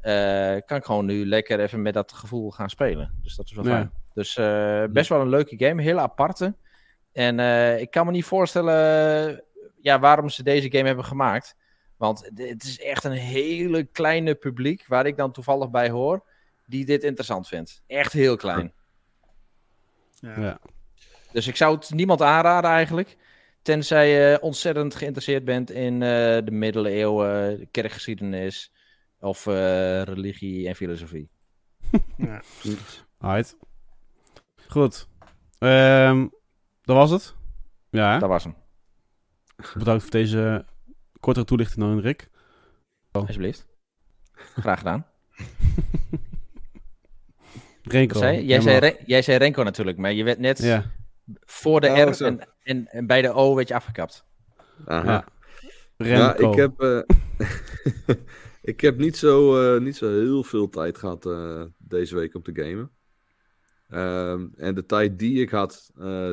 eh, 0.00 0.56
kan 0.66 0.76
ik 0.76 0.84
gewoon 0.84 1.06
nu 1.06 1.26
lekker 1.26 1.60
even 1.60 1.82
met 1.82 1.94
dat 1.94 2.12
gevoel 2.12 2.50
gaan 2.50 2.70
spelen. 2.70 3.14
Dus 3.22 3.36
dat 3.36 3.46
is 3.46 3.52
wel 3.52 3.64
Ja. 3.64 3.70
fijn. 3.70 3.90
Dus 4.14 4.36
eh, 4.36 4.84
best 4.90 5.08
wel 5.08 5.20
een 5.20 5.28
leuke 5.28 5.56
game, 5.58 5.82
hele 5.82 6.00
aparte. 6.00 6.54
En 7.12 7.40
eh, 7.40 7.80
ik 7.80 7.90
kan 7.90 8.06
me 8.06 8.12
niet 8.12 8.24
voorstellen 8.24 9.42
ja, 9.80 9.98
waarom 9.98 10.28
ze 10.28 10.42
deze 10.42 10.70
game 10.70 10.86
hebben 10.86 11.04
gemaakt. 11.04 11.56
Want 11.96 12.30
het 12.34 12.62
is 12.62 12.80
echt 12.80 13.04
een 13.04 13.12
hele 13.12 13.84
kleine 13.84 14.34
publiek, 14.34 14.86
waar 14.86 15.06
ik 15.06 15.16
dan 15.16 15.32
toevallig 15.32 15.70
bij 15.70 15.90
hoor, 15.90 16.24
die 16.66 16.84
dit 16.84 17.02
interessant 17.02 17.48
vindt. 17.48 17.82
Echt 17.86 18.12
heel 18.12 18.36
klein. 18.36 18.72
Ja. 20.14 20.40
ja. 20.40 20.58
Dus 21.32 21.46
ik 21.46 21.56
zou 21.56 21.74
het 21.74 21.90
niemand 21.90 22.22
aanraden 22.22 22.70
eigenlijk. 22.70 23.16
Tenzij 23.62 24.08
je 24.08 24.38
ontzettend 24.40 24.94
geïnteresseerd 24.94 25.44
bent 25.44 25.70
in 25.70 25.94
eh, 25.94 26.08
de 26.44 26.50
middeleeuwen, 26.50 27.58
de 27.58 27.68
kerkgeschiedenis 27.70 28.72
of 29.20 29.46
eh, 29.46 30.02
religie 30.02 30.68
en 30.68 30.74
filosofie. 30.74 31.28
Ja. 32.16 32.42
Goed. 34.68 35.08
Ehm, 35.58 36.26
dat 36.82 36.96
was 36.96 37.10
het. 37.10 37.34
Ja, 37.90 38.12
hè? 38.12 38.18
Dat 38.18 38.28
was 38.28 38.44
hem, 38.44 38.54
bedankt 39.74 40.02
voor 40.02 40.10
deze 40.10 40.64
kortere 41.20 41.46
toelichting 41.46 41.80
dan 41.84 42.00
Rick. 42.00 42.30
alsjeblieft. 43.10 43.66
Graag 44.32 44.78
gedaan. 44.78 45.06
Renko. 47.82 48.18
Zei, 48.18 48.44
jij, 48.44 48.60
zei 48.60 48.96
jij 49.06 49.22
zei 49.22 49.38
Renko 49.38 49.62
natuurlijk, 49.62 49.98
maar 49.98 50.12
je 50.12 50.24
werd 50.24 50.38
net 50.38 50.58
Ja. 50.58 50.90
voor 51.40 51.80
de 51.80 51.88
Oh, 51.88 51.96
R 52.10 52.24
en, 52.24 52.48
en, 52.62 52.86
en 52.88 53.06
bij 53.06 53.22
de 53.22 53.32
O 53.32 53.54
werd 53.54 53.68
je 53.68 53.74
afgekapt. 53.74 54.24
Aha. 54.84 55.12
Ja. 55.12 55.24
Ja, 55.96 56.30
Renko. 56.30 56.50
ik 56.50 56.56
heb, 56.56 56.80
eh, 56.80 57.00
ik 58.72 58.80
heb 58.80 58.98
niet, 58.98 59.16
zo, 59.16 59.62
eh, 59.74 59.80
niet 59.80 59.96
zo 59.96 60.08
heel 60.10 60.42
veel 60.44 60.68
tijd 60.68 60.98
gehad 60.98 61.26
eh, 61.26 61.62
deze 61.78 62.14
week 62.14 62.34
om 62.34 62.42
te 62.42 62.52
gamen. 62.54 62.90
Ehm, 63.88 64.46
en 64.56 64.74
de 64.74 64.86
tijd 64.86 65.18
die 65.18 65.40
ik 65.42 65.50
had, 65.50 65.90
eh, 65.98 66.30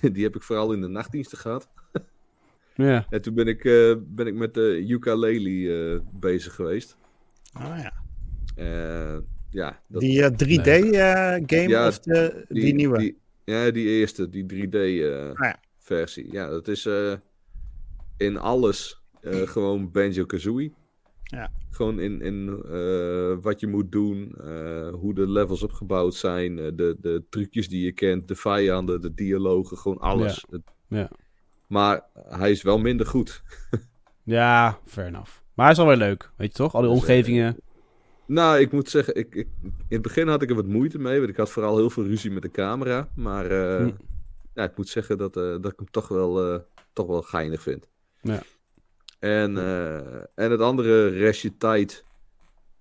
die 0.12 0.24
heb 0.24 0.36
ik 0.36 0.42
vooral 0.42 0.72
in 0.72 0.80
de 0.80 0.88
nachtdiensten 0.88 1.38
gehad. 1.38 1.68
Ja. 2.74 3.06
En 3.10 3.22
toen 3.22 3.34
ben 3.34 3.46
ik, 3.46 3.64
eh, 3.64 3.94
ben 4.06 4.26
ik 4.26 4.34
met 4.34 4.54
de 4.54 4.84
ukulele 4.88 5.92
eh, 5.94 6.00
bezig 6.20 6.54
geweest. 6.54 6.96
Oh, 7.56 7.76
ja. 7.76 7.92
Eh, 8.56 9.18
ja, 9.50 9.82
dat, 9.88 10.00
Die 10.00 10.22
eh, 10.22 10.30
3D-game 10.30 11.68
Ja, 11.68 11.86
of 11.86 11.98
de, 11.98 12.44
die, 12.48 12.74
nieuwe? 12.74 12.98
Die, 12.98 13.18
ja, 13.44 13.70
die 13.70 13.86
eerste, 13.86 14.28
die 14.28 14.42
3D-versie. 14.44 15.04
Ah, 15.06 15.34
ja. 15.38 15.60
versie. 15.78 16.32
ja, 16.32 16.48
dat 16.48 16.68
is 16.68 16.86
eh, 16.86 17.12
in 18.16 18.36
alles 18.38 19.02
eh, 19.20 19.40
gewoon 19.40 19.90
Banjo-Kazooie. 19.90 20.72
Ja. 21.22 21.50
Gewoon 21.70 22.00
in, 22.00 22.20
in 22.20 22.62
eh, 22.70 23.36
wat 23.42 23.60
je 23.60 23.66
moet 23.66 23.92
doen, 23.92 24.34
eh, 24.40 24.88
hoe 24.92 25.14
de 25.14 25.28
levels 25.30 25.62
opgebouwd 25.62 26.14
zijn, 26.14 26.58
eh, 26.58 26.66
de, 26.74 26.96
de 27.00 27.22
trucjes 27.30 27.68
die 27.68 27.84
je 27.84 27.92
kent, 27.92 28.28
de 28.28 28.34
vijanden, 28.34 29.00
de 29.00 29.14
dialogen, 29.14 29.76
gewoon 29.78 29.98
alles. 29.98 30.44
Het- 30.50 30.62
Ja. 30.88 31.10
Maar 31.74 32.04
hij 32.28 32.50
is 32.50 32.62
wel 32.62 32.78
minder 32.78 33.06
goed. 33.06 33.42
ja, 34.22 34.78
fair 34.86 35.06
enough. 35.06 35.30
Maar 35.54 35.64
hij 35.64 35.74
is 35.74 35.78
wel 35.80 35.86
weer 35.86 35.96
leuk, 35.96 36.30
weet 36.36 36.48
je 36.50 36.54
toch? 36.54 36.74
Al 36.74 36.80
die 36.80 36.90
Dus, 36.90 36.98
omgevingen. 36.98 37.56
Nou, 38.26 38.58
ik 38.58 38.72
moet 38.72 38.88
zeggen, 38.88 39.14
ik, 39.14 39.34
ik, 39.34 39.46
in 39.62 39.72
het 39.88 40.02
begin 40.02 40.28
had 40.28 40.42
ik 40.42 40.48
er 40.50 40.54
wat 40.56 40.66
moeite 40.66 40.98
mee, 40.98 41.18
want 41.18 41.30
ik 41.30 41.36
had 41.36 41.50
vooral 41.50 41.76
heel 41.76 41.90
veel 41.90 42.04
ruzie 42.04 42.30
met 42.30 42.42
de 42.42 42.50
camera. 42.50 43.08
Maar 43.14 43.46
eh, 43.50 43.76
Hm. 43.86 43.90
ja, 44.54 44.64
ik 44.64 44.76
moet 44.76 44.88
zeggen 44.88 45.18
dat, 45.18 45.36
eh, 45.36 45.42
dat 45.42 45.72
ik 45.72 45.76
hem 45.78 45.90
toch 45.90 46.08
wel, 46.08 46.52
eh, 46.54 46.60
toch 46.92 47.06
wel 47.06 47.22
geinig 47.22 47.62
vind. 47.62 47.88
Ja. 48.20 48.42
En, 49.18 49.58
eh, 49.58 49.96
en 50.34 50.50
het 50.50 50.60
andere 50.60 51.08
restje 51.08 51.56
tijd 51.56 52.04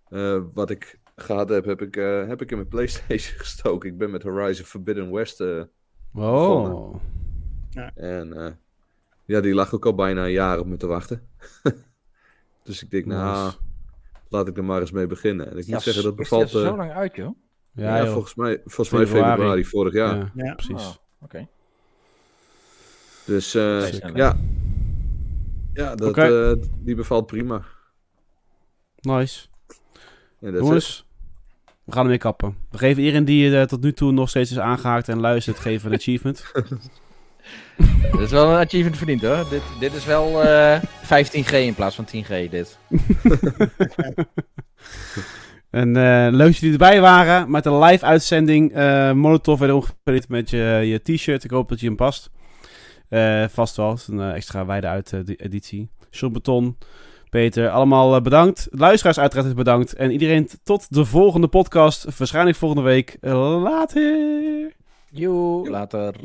eh, 0.09 0.41
wat 0.53 0.69
ik 0.69 0.99
gehad 1.15 1.49
heb, 1.49 1.65
heb 1.65 1.81
ik, 1.81 1.95
eh, 1.97 2.27
heb 2.27 2.41
ik 2.41 2.51
in 2.51 2.57
mijn 2.57 2.69
Playstation 2.69 3.37
gestoken. 3.45 3.89
Ik 3.89 3.97
ben 3.97 4.11
met 4.11 4.23
Horizon 4.23 4.65
Forbidden 4.65 5.11
West 5.11 5.41
eh, 5.41 5.63
oh. 6.13 6.95
en 7.95 8.33
eh, 8.33 8.51
ja, 9.25 9.41
die 9.41 9.53
lag 9.53 9.73
ook 9.73 9.85
al 9.85 9.95
bijna 9.95 10.23
een 10.25 10.31
jaar 10.31 10.59
op 10.59 10.65
me 10.65 10.77
te 10.77 10.87
wachten. 10.87 11.27
dus 12.63 12.83
ik 12.83 12.91
denk, 12.91 13.05
nou, 13.05 13.45
Nice. 13.45 13.57
laat 14.29 14.47
ik 14.47 14.57
er 14.57 14.63
maar 14.63 14.79
eens 14.81 14.91
mee 14.91 15.07
beginnen. 15.07 15.51
En 15.51 15.57
ik 15.57 15.65
Ja, 15.65 15.73
moet 15.73 15.83
zeggen, 15.83 16.03
dat 16.03 16.11
is 16.11 16.17
bevalt... 16.17 16.43
eh, 16.43 16.49
zo 16.61 16.75
lang 16.75 16.91
uit, 16.91 17.15
joh. 17.15 17.35
Ja, 17.71 17.97
ja, 17.97 18.03
joh. 18.03 18.13
volgens 18.13 18.35
mij, 18.35 18.61
volgens 18.65 18.89
mij 18.89 19.05
Februari. 19.05 19.31
februari 19.35 19.65
vorig 19.65 19.93
jaar. 19.93 20.15
Ja, 20.17 20.31
Ja. 20.35 20.53
precies. 20.53 20.87
Oh, 20.87 20.93
Oké. 21.21 21.47
Dus 23.25 23.55
eh, 23.55 23.91
ja. 24.13 24.37
Ja, 25.73 25.95
dat, 25.95 26.17
eh, 26.17 26.51
die 26.79 26.95
bevalt 26.95 27.25
prima. 27.25 27.61
Nice. 28.99 29.47
En 30.39 30.51
dat 30.51 30.53
is 30.53 30.59
Jongens, 30.67 31.05
we 31.83 31.91
gaan 31.91 32.03
ermee 32.03 32.17
kappen. 32.17 32.55
We 32.71 32.77
geven 32.77 33.01
iedereen 33.03 33.25
die 33.25 33.57
eh, 33.59 33.65
tot 33.65 33.81
nu 33.81 33.93
toe 33.93 34.11
nog 34.11 34.29
steeds 34.29 34.51
is 34.51 34.59
aangehaakt 34.59 35.07
en 35.09 35.19
luistert, 35.19 35.59
geven 35.59 35.91
een 35.91 35.97
achievement. 35.97 36.51
Dit 38.11 38.19
is 38.19 38.31
wel 38.31 38.49
een 38.49 38.65
achievement 38.65 38.97
verdiend, 38.97 39.21
hoor. 39.21 39.49
Dit, 39.49 39.61
dit 39.79 39.93
is 39.93 40.05
wel 40.05 40.43
eh 40.43 40.81
15G 41.03 41.51
in 41.51 41.73
plaats 41.73 41.95
van 41.95 42.07
10G, 42.07 42.49
dit. 42.49 42.77
En 45.69 45.95
eh, 45.95 46.27
leuk 46.31 46.51
dat 46.51 46.57
jullie 46.57 46.71
erbij 46.71 47.01
waren 47.01 47.51
met 47.51 47.65
een 47.65 47.79
live 47.79 48.05
uitzending. 48.05 48.73
Eh 48.73 49.11
Molotov 49.11 49.59
werd 50.03 50.29
met 50.29 50.49
je, 50.49 50.57
je 50.57 51.15
t-shirt. 51.15 51.43
Ik 51.43 51.51
hoop 51.51 51.69
dat 51.69 51.79
je 51.79 51.85
hem 51.85 51.95
past. 51.95 52.29
Vast 53.49 53.75
wel. 53.75 53.89
Het 53.89 53.99
is 53.99 54.07
een 54.07 54.21
extra 54.31 54.65
wijde 54.65 54.87
uit 54.87 55.13
editie. 55.37 55.89
Beton, 56.31 56.77
Peter, 57.29 57.69
allemaal 57.69 58.21
bedankt. 58.21 58.67
Luisteraars 58.71 59.19
uiteraard 59.19 59.55
bedankt. 59.55 59.93
En 59.93 60.11
iedereen 60.11 60.49
tot 60.63 60.93
de 60.93 61.05
volgende 61.05 61.47
podcast. 61.47 62.17
Waarschijnlijk 62.17 62.57
volgende 62.57 62.83
week. 62.83 63.17
Later. 63.21 64.71
Joe, 65.09 65.69
later. 65.69 66.15